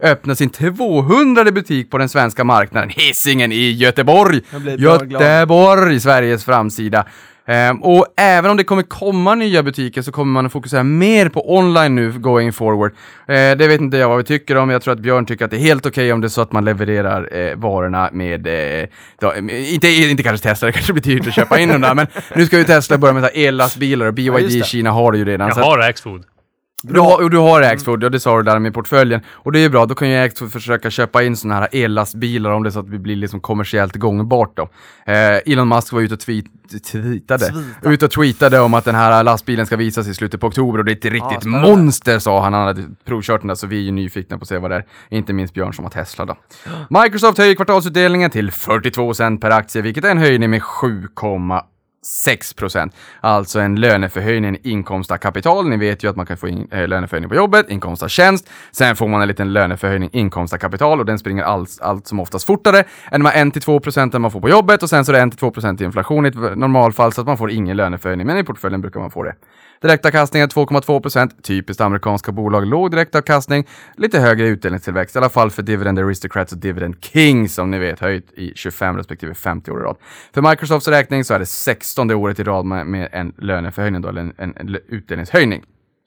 öppnar 0.00 0.34
sin 0.34 0.50
200 0.50 1.44
butik 1.44 1.90
på 1.90 1.98
den 1.98 2.08
svenska 2.08 2.44
marknaden, 2.44 2.90
Hisingen 2.90 3.52
i 3.52 3.70
Göteborg. 3.70 4.40
Göteborg, 4.78 6.00
Sveriges 6.00 6.44
framsida. 6.44 7.06
Ehm, 7.50 7.82
och 7.82 8.06
även 8.16 8.50
om 8.50 8.56
det 8.56 8.64
kommer 8.64 8.82
komma 8.82 9.34
nya 9.34 9.62
butiker 9.62 10.02
så 10.02 10.12
kommer 10.12 10.32
man 10.32 10.46
att 10.46 10.52
fokusera 10.52 10.82
mer 10.82 11.28
på 11.28 11.54
online 11.56 11.94
nu 11.94 12.12
going 12.12 12.52
forward. 12.52 12.92
Eh, 13.28 13.34
det 13.34 13.68
vet 13.68 13.80
inte 13.80 13.96
jag 13.96 14.08
vad 14.08 14.18
vi 14.18 14.24
tycker 14.24 14.56
om, 14.56 14.70
jag 14.70 14.82
tror 14.82 14.94
att 14.94 15.00
Björn 15.00 15.26
tycker 15.26 15.44
att 15.44 15.50
det 15.50 15.56
är 15.56 15.60
helt 15.60 15.86
okej 15.86 16.12
om 16.12 16.20
det 16.20 16.26
är 16.26 16.28
så 16.28 16.40
att 16.40 16.52
man 16.52 16.64
levererar 16.64 17.36
eh, 17.36 17.56
varorna 17.56 18.10
med, 18.12 18.46
eh, 18.46 18.88
då, 19.20 19.32
eh, 19.32 19.74
inte, 19.74 19.88
inte 19.88 20.22
kanske 20.22 20.48
Tesla, 20.48 20.66
det 20.66 20.72
kanske 20.72 20.92
blir 20.92 21.02
dyrt 21.02 21.26
att 21.26 21.34
köpa 21.34 21.58
in 21.58 21.68
dem 21.68 21.80
där, 21.80 21.94
men 21.94 22.06
nu 22.36 22.46
ska 22.46 22.58
ju 22.58 22.64
Tesla 22.64 22.98
börja 22.98 23.14
med 23.14 23.22
så 23.22 23.30
här 23.34 23.46
ellastbilar 23.46 24.06
och 24.06 24.14
BYD 24.14 24.50
i 24.50 24.58
det. 24.58 24.66
Kina 24.66 24.90
har 24.90 25.12
det 25.12 25.18
ju 25.18 25.24
redan. 25.24 25.48
Jag 25.48 25.64
har 25.64 25.78
Axfood. 25.78 26.24
Du 26.82 27.00
och 27.00 27.30
du 27.30 27.38
har 27.38 27.62
Axfood, 27.62 28.02
ja 28.02 28.08
det 28.08 28.20
sa 28.20 28.36
du 28.36 28.42
där 28.42 28.58
med 28.58 28.74
portföljen. 28.74 29.20
Och 29.30 29.52
det 29.52 29.58
är 29.58 29.60
ju 29.60 29.68
bra, 29.68 29.86
då 29.86 29.94
kan 29.94 30.10
ju 30.10 30.16
Axfood 30.16 30.52
försöka 30.52 30.90
köpa 30.90 31.22
in 31.22 31.36
sådana 31.36 31.60
här 31.60 31.68
ellastbilar 31.72 32.50
om 32.50 32.62
det 32.62 32.68
är 32.68 32.70
så 32.70 32.80
att 32.80 32.90
det 32.90 32.98
blir 32.98 33.16
liksom 33.16 33.40
kommersiellt 33.40 33.96
gångbart 33.96 34.56
då. 34.56 34.62
Eh, 35.06 35.52
Elon 35.52 35.68
Musk 35.68 35.92
var 35.92 36.00
ute 36.00 36.14
och 36.14 36.20
tweet, 36.20 36.44
tweetade, 36.92 37.54
ute 37.82 38.04
och 38.04 38.10
tweetade 38.10 38.60
om 38.60 38.74
att 38.74 38.84
den 38.84 38.94
här 38.94 39.24
lastbilen 39.24 39.66
ska 39.66 39.76
visas 39.76 40.08
i 40.08 40.14
slutet 40.14 40.40
på 40.40 40.46
oktober 40.46 40.78
och 40.78 40.84
det 40.84 40.92
är 40.92 40.96
ett 40.96 41.04
riktigt 41.04 41.44
ja, 41.44 41.50
monster 41.50 42.18
sa 42.18 42.42
han. 42.42 42.52
Han 42.52 42.66
hade 42.66 42.84
provkört 43.04 43.40
den 43.40 43.48
där 43.48 43.54
så 43.54 43.66
vi 43.66 43.76
är 43.76 43.82
ju 43.82 43.90
nyfikna 43.90 44.38
på 44.38 44.42
att 44.42 44.48
se 44.48 44.58
vad 44.58 44.70
det 44.70 44.76
är. 44.76 44.84
Inte 45.08 45.32
minst 45.32 45.54
Björn 45.54 45.74
som 45.74 45.84
har 45.84 45.90
Tesla 45.90 46.24
då. 46.24 46.36
Microsoft 47.02 47.38
höjer 47.38 47.54
kvartalsutdelningen 47.54 48.30
till 48.30 48.52
42 48.52 49.14
cent 49.14 49.40
per 49.40 49.50
aktie 49.50 49.82
vilket 49.82 50.04
är 50.04 50.10
en 50.10 50.18
höjning 50.18 50.50
med 50.50 50.62
7,8 50.62 51.62
6 52.02 52.54
Alltså 53.20 53.60
en 53.60 53.76
löneförhöjning 53.76 54.56
i 54.62 54.70
inkomst 54.70 55.10
av 55.10 55.16
kapital. 55.16 55.68
Ni 55.68 55.76
vet 55.76 56.04
ju 56.04 56.10
att 56.10 56.16
man 56.16 56.26
kan 56.26 56.36
få 56.36 56.48
in, 56.48 56.68
eh, 56.70 56.88
löneförhöjning 56.88 57.28
på 57.28 57.36
jobbet, 57.36 57.70
inkomst 57.70 58.02
av 58.02 58.08
tjänst. 58.08 58.50
Sen 58.72 58.96
får 58.96 59.08
man 59.08 59.22
en 59.22 59.28
liten 59.28 59.52
löneförhöjning 59.52 60.10
inkomst 60.12 60.54
av 60.54 60.58
kapital 60.58 61.00
och 61.00 61.06
den 61.06 61.18
springer 61.18 61.42
allt, 61.42 61.78
allt 61.80 62.06
som 62.06 62.20
oftast 62.20 62.46
fortare 62.46 62.84
än 63.10 63.22
de 63.22 63.26
här 63.30 63.44
1-2 63.44 63.80
procenten 63.80 64.22
man 64.22 64.30
får 64.30 64.40
på 64.40 64.48
jobbet 64.48 64.82
och 64.82 64.90
sen 64.90 65.04
så 65.04 65.12
är 65.12 65.16
det 65.16 65.20
1-2 65.20 65.50
procent 65.50 65.80
inflation 65.80 66.26
i 66.26 66.28
ett 66.28 66.56
normalfall 66.56 67.12
så 67.12 67.20
att 67.20 67.26
man 67.26 67.38
får 67.38 67.50
ingen 67.50 67.76
löneförhöjning. 67.76 68.26
Men 68.26 68.38
i 68.38 68.44
portföljen 68.44 68.80
brukar 68.80 69.00
man 69.00 69.10
få 69.10 69.22
det. 69.22 69.34
Direktavkastningen 69.82 70.48
2,2 70.48 71.00
procent. 71.00 71.44
Typiskt 71.44 71.80
amerikanska 71.80 72.32
bolag. 72.32 72.66
Låg 72.66 72.90
direktavkastning. 72.90 73.66
Lite 73.96 74.20
högre 74.20 74.46
utdelningstillväxt. 74.46 75.16
I 75.16 75.18
alla 75.18 75.28
fall 75.28 75.50
för 75.50 75.62
Dividend 75.62 75.98
Aristocrats 75.98 76.52
och 76.52 76.58
Dividend 76.58 76.96
Kings 77.00 77.54
som 77.54 77.70
ni 77.70 77.78
vet 77.78 78.00
höjt 78.00 78.32
i 78.32 78.52
25 78.54 78.96
respektive 78.96 79.34
50 79.34 79.70
år 79.70 79.80
i 79.80 79.84
rad. 79.84 79.96
För 80.34 80.42
Microsofts 80.50 80.88
räkning 80.88 81.24
så 81.24 81.34
är 81.34 81.38
det 81.38 81.46
16 81.46 82.10
året 82.10 82.40
i 82.40 82.42
rad 82.42 82.64
med, 82.64 82.86
med 82.86 83.08
en 83.12 83.32
löneförhöjning 83.38 84.02
då, 84.02 84.08
eller 84.08 84.20
en, 84.20 84.32
en, 84.36 84.54
en 84.56 84.76
utdelningshöjning. 84.88 85.62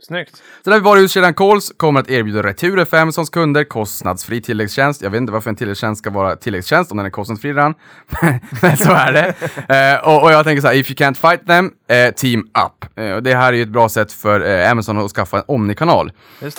Snyggt. 0.07 0.43
Sen 0.63 0.73
har 0.73 0.79
vi 0.79 0.83
varuhuskedjan 0.83 1.33
Coles, 1.33 1.71
kommer 1.77 1.99
att 1.99 2.09
erbjuda 2.09 2.43
returer 2.43 2.85
för 2.85 2.97
Amazons 2.97 3.29
kunder, 3.29 3.63
kostnadsfri 3.63 4.41
tilläggstjänst. 4.41 5.01
Jag 5.01 5.09
vet 5.09 5.17
inte 5.17 5.33
varför 5.33 5.49
en 5.49 5.55
tilläggstjänst 5.55 5.99
ska 5.99 6.09
vara 6.09 6.35
tilläggstjänst 6.35 6.91
om 6.91 6.97
den 6.97 7.05
är 7.05 7.09
kostnadsfri 7.09 7.49
redan. 7.49 7.73
Men 8.61 8.77
så 8.77 8.91
är 8.91 9.13
det. 9.13 9.33
Eh, 9.75 10.07
och, 10.07 10.23
och 10.23 10.31
jag 10.31 10.45
tänker 10.45 10.61
så 10.61 10.67
här, 10.67 10.75
if 10.75 10.89
you 10.89 10.95
can't 10.95 11.29
fight 11.29 11.47
them, 11.47 11.71
eh, 11.87 12.13
team 12.13 12.39
up. 12.39 12.99
Eh, 12.99 13.11
och 13.11 13.23
det 13.23 13.35
här 13.35 13.53
är 13.53 13.57
ju 13.57 13.63
ett 13.63 13.69
bra 13.69 13.89
sätt 13.89 14.11
för 14.11 14.59
eh, 14.59 14.71
Amazon 14.71 14.97
att 14.97 15.11
skaffa 15.11 15.37
en 15.37 15.43
omnikanal. 15.47 16.11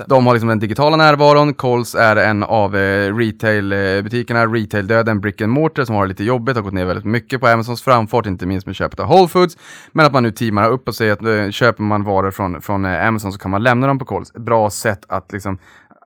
De 0.06 0.26
har 0.26 0.34
liksom 0.34 0.48
den 0.48 0.58
digitala 0.58 0.96
närvaron, 0.96 1.54
Coles 1.54 1.94
är 1.94 2.16
en 2.16 2.42
av 2.42 2.76
eh, 2.76 3.16
retailbutikerna, 3.16 4.46
retail-döden, 4.46 5.20
brick 5.20 5.40
and 5.40 5.52
mortar 5.52 5.84
som 5.84 5.94
har 5.94 6.02
det 6.02 6.08
lite 6.08 6.24
jobbigt, 6.24 6.56
har 6.56 6.62
gått 6.62 6.74
ner 6.74 6.84
väldigt 6.84 7.04
mycket 7.04 7.40
på 7.40 7.46
Amazons 7.46 7.82
framfart, 7.82 8.26
inte 8.26 8.46
minst 8.46 8.66
med 8.66 8.76
köpet 8.76 9.00
av 9.00 9.06
Whole 9.06 9.28
Foods. 9.28 9.56
Men 9.92 10.06
att 10.06 10.12
man 10.12 10.22
nu 10.22 10.30
teamar 10.30 10.70
upp 10.70 10.88
och 10.88 10.94
säger 10.94 11.12
att 11.12 11.22
eh, 11.22 11.50
köper 11.50 11.82
man 11.82 12.04
varor 12.04 12.30
från, 12.30 12.62
från 12.62 12.84
eh, 12.84 13.06
Amazon 13.06 13.33
så 13.34 13.40
kan 13.40 13.50
man 13.50 13.62
lämna 13.62 13.86
dem 13.86 13.98
på 13.98 14.04
Coles. 14.04 14.30
Ett 14.30 14.42
bra 14.42 14.70
sätt 14.70 15.04
att 15.08 15.32
liksom 15.32 15.58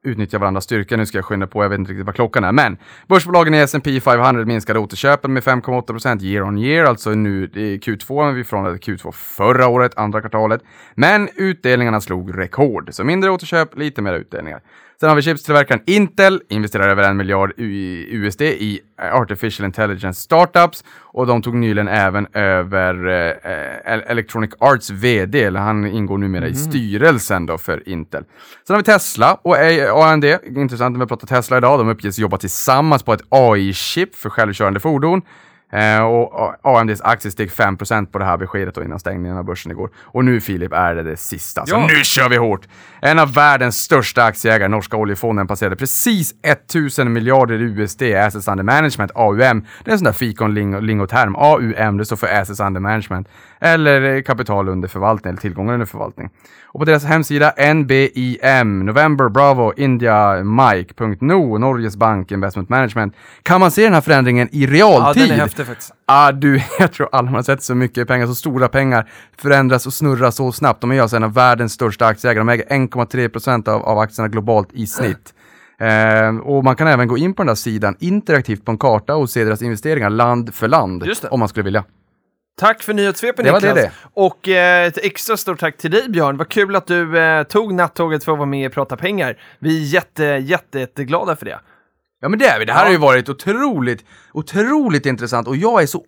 utnyttja 0.02 0.38
varandras 0.38 0.64
styrka. 0.64 0.96
Nu 0.96 1.06
ska 1.06 1.18
jag 1.18 1.24
skynda 1.24 1.46
på, 1.46 1.64
jag 1.64 1.68
vet 1.68 1.78
inte 1.78 1.92
riktigt 1.92 2.06
vad 2.06 2.14
klockan 2.14 2.44
är. 2.44 2.52
Men 2.52 2.76
börsbolagen 3.08 3.54
i 3.54 3.58
S&P 3.58 4.00
500 4.00 4.44
minskade 4.44 4.78
återköpen 4.78 5.32
med 5.32 5.42
5,8% 5.42 6.22
year 6.22 6.42
on 6.42 6.58
year, 6.58 6.84
alltså 6.84 7.10
nu 7.10 7.44
i 7.44 7.78
Q2, 7.78 8.32
vi 8.32 8.44
från 8.44 8.66
Q2 8.66 9.12
förra 9.12 9.68
året, 9.68 9.98
andra 9.98 10.20
kvartalet. 10.20 10.62
Men 10.94 11.28
utdelningarna 11.34 12.00
slog 12.00 12.38
rekord, 12.38 12.88
så 12.92 13.04
mindre 13.04 13.30
återköp, 13.30 13.78
lite 13.78 14.02
mer 14.02 14.14
utdelningar. 14.14 14.60
Sen 15.00 15.08
har 15.08 15.16
vi 15.16 15.22
chipstillverkaren 15.22 15.82
Intel, 15.86 16.40
investerar 16.48 16.88
över 16.88 17.02
en 17.02 17.16
miljard 17.16 17.52
USD 17.56 18.42
i 18.42 18.80
Artificial 19.12 19.66
Intelligence 19.66 20.20
Startups 20.20 20.84
och 21.00 21.26
de 21.26 21.42
tog 21.42 21.54
nyligen 21.54 21.88
även 21.88 22.26
över 22.32 23.06
eh, 23.06 24.10
Electronic 24.10 24.50
Arts 24.58 24.90
VD, 24.90 25.42
eller 25.44 25.60
han 25.60 25.86
ingår 25.86 26.18
numera 26.18 26.48
i 26.48 26.54
styrelsen 26.54 27.46
då 27.46 27.58
för 27.58 27.88
Intel. 27.88 28.24
Sen 28.66 28.74
har 28.74 28.80
vi 28.80 28.84
Tesla 28.84 29.34
och 29.42 30.06
AMD, 30.06 30.24
intressant 30.44 30.92
när 30.92 31.04
vi 31.04 31.08
pratar 31.08 31.26
Tesla 31.26 31.58
idag, 31.58 31.78
de 31.78 31.88
uppges 31.88 32.18
jobba 32.18 32.36
tillsammans 32.36 33.02
på 33.02 33.12
ett 33.12 33.22
AI-chip 33.28 34.14
för 34.14 34.30
självkörande 34.30 34.80
fordon. 34.80 35.22
Eh, 35.72 36.00
och 36.02 36.54
AMDs 36.80 37.00
aktie 37.00 37.30
steg 37.30 37.50
5% 37.50 38.06
på 38.12 38.18
det 38.18 38.24
här 38.24 38.36
beskedet 38.36 38.74
då 38.74 38.82
innan 38.82 38.98
stängningen 38.98 39.36
av 39.38 39.44
börsen 39.44 39.72
igår. 39.72 39.90
Och 40.04 40.24
nu 40.24 40.40
Filip 40.40 40.72
är 40.72 40.94
det 40.94 41.02
det 41.02 41.16
sista. 41.16 41.66
Så 41.66 41.74
Ja. 41.74 41.86
nu 41.86 42.04
kör 42.04 42.28
vi 42.28 42.36
hårt! 42.36 42.68
En 43.02 43.18
av 43.18 43.34
världens 43.34 43.76
största 43.82 44.24
aktieägare, 44.24 44.68
norska 44.68 44.96
oljefonden, 44.96 45.46
passerade 45.46 45.76
precis 45.76 46.34
1000 46.42 47.12
miljarder 47.12 47.54
USD 47.62 48.02
i 48.02 48.14
Assets 48.16 48.48
Under 48.48 48.64
Management, 48.64 49.10
AUM. 49.14 49.66
Det 49.84 49.90
är 49.90 49.92
en 49.92 49.98
sån 49.98 50.04
där 50.04 50.12
fikonlingoterm. 50.12 51.36
AUM, 51.36 51.96
det 51.98 52.04
står 52.04 52.16
för 52.16 52.26
Assets 52.40 52.60
Under 52.60 52.80
Management. 52.80 53.28
Eller 53.60 54.20
kapital 54.22 54.68
under 54.68 54.88
förvaltning 54.88 55.28
eller 55.30 55.40
tillgångar 55.40 55.72
under 55.74 55.86
förvaltning. 55.86 56.30
Och 56.66 56.80
på 56.80 56.84
deras 56.84 57.04
hemsida 57.04 57.52
NBIM, 57.74 58.86
November 58.86 59.28
Bravo 59.28 59.72
India 59.76 60.42
Mike.no, 60.44 61.58
Norges 61.58 61.96
Bank 61.96 62.32
Investment 62.32 62.68
Management, 62.68 63.14
kan 63.42 63.60
man 63.60 63.70
se 63.70 63.84
den 63.84 63.94
här 63.94 64.00
förändringen 64.00 64.48
i 64.52 64.64
Ja, 64.64 64.70
realtid. 64.70 65.22
den 65.22 65.30
är 65.38 65.40
häftig 65.42 65.66
faktiskt. 65.66 65.92
Ah, 66.06 66.32
du, 66.32 66.60
jag 66.78 66.92
tror 66.92 67.08
aldrig 67.12 67.30
man 67.32 67.38
har 67.38 67.42
sett 67.42 67.62
så 67.62 67.74
mycket 67.74 68.08
pengar, 68.08 68.26
så 68.26 68.34
stora 68.34 68.68
pengar 68.68 69.08
förändras 69.38 69.86
och 69.86 69.92
snurrar 69.92 70.30
så 70.30 70.52
snabbt. 70.52 70.80
De 70.80 70.92
är 70.92 71.00
alltså 71.02 71.16
en 71.16 71.24
av 71.24 71.34
världens 71.34 71.72
största 71.72 72.06
aktieägare. 72.06 72.40
De 72.40 72.48
äger 72.48 72.64
1,3 72.64 73.28
procent 73.28 73.68
av, 73.68 73.82
av 73.82 73.98
aktierna 73.98 74.28
globalt 74.28 74.68
i 74.72 74.86
snitt. 74.86 75.34
Eh, 75.80 76.36
och 76.36 76.64
man 76.64 76.76
kan 76.76 76.86
även 76.88 77.08
gå 77.08 77.18
in 77.18 77.34
på 77.34 77.42
den 77.42 77.46
där 77.46 77.54
sidan 77.54 77.96
interaktivt 77.98 78.64
på 78.64 78.70
en 78.72 78.78
karta 78.78 79.16
och 79.16 79.30
se 79.30 79.44
deras 79.44 79.62
investeringar 79.62 80.10
land 80.10 80.54
för 80.54 80.68
land. 80.68 81.04
Om 81.30 81.40
man 81.40 81.48
skulle 81.48 81.64
vilja. 81.64 81.84
Tack 82.58 82.82
för 82.82 82.94
nyhetssvepet 82.94 83.44
Niklas. 83.44 83.62
det 83.62 83.74
det. 83.74 83.90
Och 84.14 84.48
eh, 84.48 84.86
ett 84.86 84.98
extra 84.98 85.36
stort 85.36 85.60
tack 85.60 85.76
till 85.76 85.90
dig 85.90 86.08
Björn. 86.08 86.36
Vad 86.36 86.48
kul 86.48 86.76
att 86.76 86.86
du 86.86 87.18
eh, 87.18 87.42
tog 87.42 87.74
nattåget 87.74 88.24
för 88.24 88.32
att 88.32 88.38
vara 88.38 88.48
med 88.48 88.66
i 88.66 88.68
Prata 88.68 88.96
pengar. 88.96 89.38
Vi 89.58 89.76
är 89.82 89.86
jätte, 89.86 90.24
jätte, 90.24 90.78
jätteglada 90.78 91.36
för 91.36 91.44
det. 91.46 91.60
Ja 92.20 92.28
men 92.28 92.38
det 92.38 92.46
är 92.46 92.58
vi. 92.58 92.64
Det 92.64 92.72
här 92.72 92.80
Ja. 92.80 92.84
har 92.84 92.92
ju 92.92 92.98
varit 92.98 93.28
otroligt, 93.28 94.04
otroligt 94.32 95.06
intressant 95.06 95.48
och 95.48 95.56
jag 95.56 95.82
är 95.82 95.86
så 95.86 96.04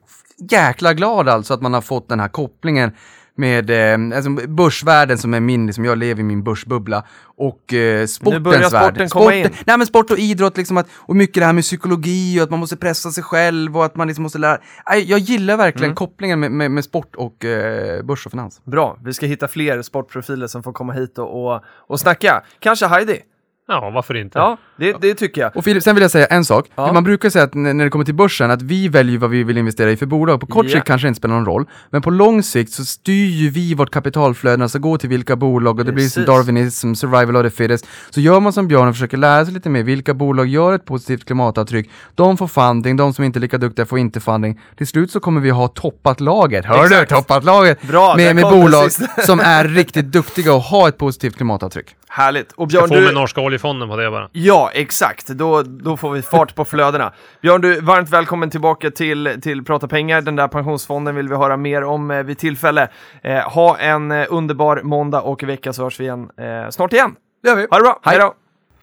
jäkla 0.50 0.94
glad 0.94 1.28
alltså 1.28 1.54
att 1.54 1.62
man 1.62 1.74
har 1.74 1.80
fått 1.80 2.08
den 2.08 2.20
här 2.20 2.28
kopplingen 2.28 2.92
med 3.40 3.70
eh, 3.70 4.16
alltså 4.16 4.30
börsvärlden 4.30 5.18
som 5.18 5.34
är 5.34 5.40
min, 5.40 5.66
liksom 5.66 5.84
jag 5.84 5.98
lever 5.98 6.20
i 6.20 6.24
min 6.24 6.42
börsbubbla 6.44 7.04
och 7.24 7.74
eh, 7.74 8.06
sportens 8.06 8.42
börjar 8.44 8.68
sporten 8.68 8.94
värld. 8.94 9.10
komma 9.10 9.34
in. 9.34 9.48
Nej 9.66 9.78
men 9.78 9.86
sport 9.86 10.10
och 10.10 10.18
idrott 10.18 10.56
liksom 10.56 10.76
att, 10.76 10.86
och 10.94 11.16
mycket 11.16 11.34
det 11.34 11.44
här 11.44 11.52
med 11.52 11.64
psykologi 11.64 12.38
och 12.40 12.44
att 12.44 12.50
man 12.50 12.58
måste 12.58 12.76
pressa 12.76 13.10
sig 13.10 13.22
själv 13.24 13.76
och 13.76 13.84
att 13.84 13.96
man 13.96 14.06
liksom 14.06 14.22
måste 14.22 14.38
lära. 14.38 14.58
Jag 15.04 15.18
gillar 15.18 15.56
verkligen 15.56 15.84
Mm. 15.90 15.96
kopplingen 15.96 16.40
med, 16.40 16.52
med, 16.52 16.70
med 16.70 16.84
sport 16.84 17.16
och 17.16 17.44
eh, 17.44 18.02
börs 18.02 18.26
och 18.26 18.32
finans. 18.32 18.60
Bra, 18.64 18.98
vi 19.04 19.12
ska 19.12 19.26
hitta 19.26 19.48
fler 19.48 19.82
sportprofiler 19.82 20.46
som 20.46 20.62
får 20.62 20.72
komma 20.72 20.92
hit 20.92 21.18
och, 21.18 21.54
och, 21.54 21.60
och 21.66 22.00
snacka. 22.00 22.42
Kanske 22.58 22.86
Heidi? 22.86 23.20
Ja, 23.68 23.90
varför 23.94 24.14
inte? 24.16 24.38
Ja, 24.38 24.56
det, 24.78 24.96
det 25.00 25.14
tycker 25.14 25.40
jag. 25.40 25.56
Och 25.56 25.64
Filip, 25.64 25.82
sen 25.82 25.94
vill 25.94 26.02
jag 26.02 26.10
säga 26.10 26.26
en 26.26 26.44
sak. 26.44 26.66
Ja. 26.74 26.92
Man 26.92 27.04
brukar 27.04 27.30
säga 27.30 27.44
att 27.44 27.54
när 27.54 27.84
det 27.84 27.90
kommer 27.90 28.04
till 28.04 28.14
börsen, 28.14 28.50
att 28.50 28.62
vi 28.62 28.88
väljer 28.88 29.18
vad 29.18 29.30
vi 29.30 29.42
vill 29.44 29.58
investera 29.58 29.90
i 29.90 29.96
för 29.96 30.06
bolag. 30.06 30.40
På 30.40 30.46
kort 30.46 30.66
Ja. 30.66 30.72
sikt 30.72 30.86
kanske 30.86 31.06
det 31.06 31.08
inte 31.08 31.18
spelar 31.18 31.34
någon 31.34 31.46
roll, 31.46 31.64
men 31.90 32.02
på 32.02 32.10
lång 32.10 32.42
sikt 32.42 32.72
så 32.72 32.84
styr 32.84 33.26
ju 33.26 33.50
vi 33.50 33.74
vårt 33.74 33.90
kapitalflöde, 33.90 34.62
alltså 34.62 34.78
gå 34.78 34.98
till 34.98 35.08
vilka 35.08 35.36
bolag 35.36 35.78
och 35.78 35.84
det 35.84 35.92
blir 35.92 36.08
som 36.08 36.24
Precis. 36.24 36.26
darwinism, 36.46 36.94
survival 36.94 37.36
of 37.36 37.42
the 37.42 37.50
fittest. 37.50 37.86
Så 38.10 38.20
gör 38.20 38.40
man 38.40 38.52
som 38.52 38.68
Björn 38.68 38.88
och 38.88 38.94
försöker 38.94 39.16
lära 39.16 39.44
sig 39.44 39.54
lite 39.54 39.68
mer, 39.70 39.82
vilka 39.82 40.14
bolag 40.14 40.46
gör 40.46 40.72
ett 40.74 40.84
positivt 40.84 41.24
klimatavtryck, 41.24 41.90
de 42.14 42.36
får 42.36 42.46
funding, 42.48 42.96
de 42.96 43.14
som 43.14 43.24
inte 43.24 43.38
är 43.38 43.40
lika 43.40 43.58
duktiga 43.58 43.86
får 43.86 43.98
inte 43.98 44.20
funding. 44.20 44.60
Till 44.76 44.86
slut 44.86 45.10
så 45.10 45.20
kommer 45.20 45.40
vi 45.40 45.50
ha 45.50 45.68
toppat 45.68 46.20
laget, 46.20 46.64
hör 46.64 46.78
du? 46.78 46.84
Exakt. 46.84 47.10
Toppat 47.10 47.44
laget! 47.44 47.82
Bra, 47.82 48.16
med 48.16 48.34
med 48.36 48.44
bolag 48.44 48.90
som 49.26 49.40
är 49.40 49.64
riktigt 49.68 50.12
duktiga 50.12 50.54
och 50.54 50.60
har 50.62 50.88
ett 50.88 50.98
positivt 50.98 51.36
klimatavtryck. 51.36 51.86
Härligt. 52.12 52.52
Och 52.52 52.62
Jag 52.62 52.68
Björn, 52.68 52.88
får 52.88 52.94
med 52.94 53.04
du... 53.04 53.12
norska 53.12 53.40
oljefonden 53.40 53.88
på 53.88 53.96
det 53.96 54.10
bara. 54.10 54.28
Ja, 54.32 54.70
exakt. 54.74 55.26
Då, 55.28 55.62
då 55.62 55.96
får 55.96 56.10
vi 56.10 56.22
fart 56.22 56.54
på 56.54 56.64
flödena. 56.64 57.12
Björn, 57.42 57.60
du, 57.60 57.80
varmt 57.80 58.10
välkommen 58.10 58.50
tillbaka 58.50 58.90
till, 58.90 59.38
till 59.42 59.64
Prata 59.64 59.88
pengar. 59.88 60.20
Den 60.20 60.36
där 60.36 60.48
pensionsfonden 60.48 61.14
vill 61.14 61.28
vi 61.28 61.36
höra 61.36 61.56
mer 61.56 61.84
om 61.84 62.10
eh, 62.10 62.22
vid 62.22 62.38
tillfälle. 62.38 62.88
Eh, 63.22 63.38
ha 63.38 63.78
en 63.78 64.10
eh, 64.10 64.26
underbar 64.30 64.82
måndag 64.82 65.20
och 65.20 65.42
vecka 65.42 65.72
så 65.72 65.82
hörs 65.82 66.00
vi 66.00 66.04
igen 66.04 66.30
eh, 66.36 66.70
snart 66.70 66.92
igen. 66.92 67.16
Det 67.42 67.48
gör 67.48 67.56
vi. 67.56 67.66
Ha 67.70 67.76
det 67.76 67.82
bra, 67.82 68.00
Hej. 68.02 68.18
hej 68.18 68.18
då! 68.18 68.34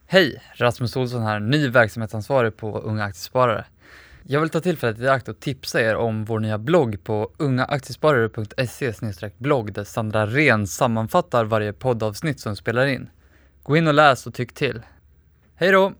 Hej! 0.07 0.41
Rasmus 0.55 0.95
Olsson 0.95 1.23
här, 1.23 1.39
ny 1.39 1.69
verksamhetsansvarig 1.69 2.57
på 2.57 2.79
Unga 2.79 3.03
Aktiesparare. 3.03 3.65
Jag 4.23 4.41
vill 4.41 4.49
ta 4.49 4.59
tillfället 4.59 4.99
i 4.99 5.07
akt 5.07 5.27
och 5.27 5.39
tipsa 5.39 5.81
er 5.81 5.95
om 5.95 6.25
vår 6.25 6.39
nya 6.39 6.57
blogg 6.57 7.03
på 7.03 7.31
ungaaktiesparare.se 7.37 8.93
blogg 9.37 9.73
där 9.73 9.83
Sandra 9.83 10.25
Ren 10.25 10.67
sammanfattar 10.67 11.45
varje 11.45 11.73
poddavsnitt 11.73 12.39
som 12.39 12.55
spelar 12.55 12.85
in. 12.85 13.09
Gå 13.67 13.77
in 13.77 13.87
och 13.87 13.93
läs 13.93 14.27
och 14.27 14.33
tyck 14.33 14.53
till. 14.53 14.81
Hej 15.55 15.71
då! 15.71 15.93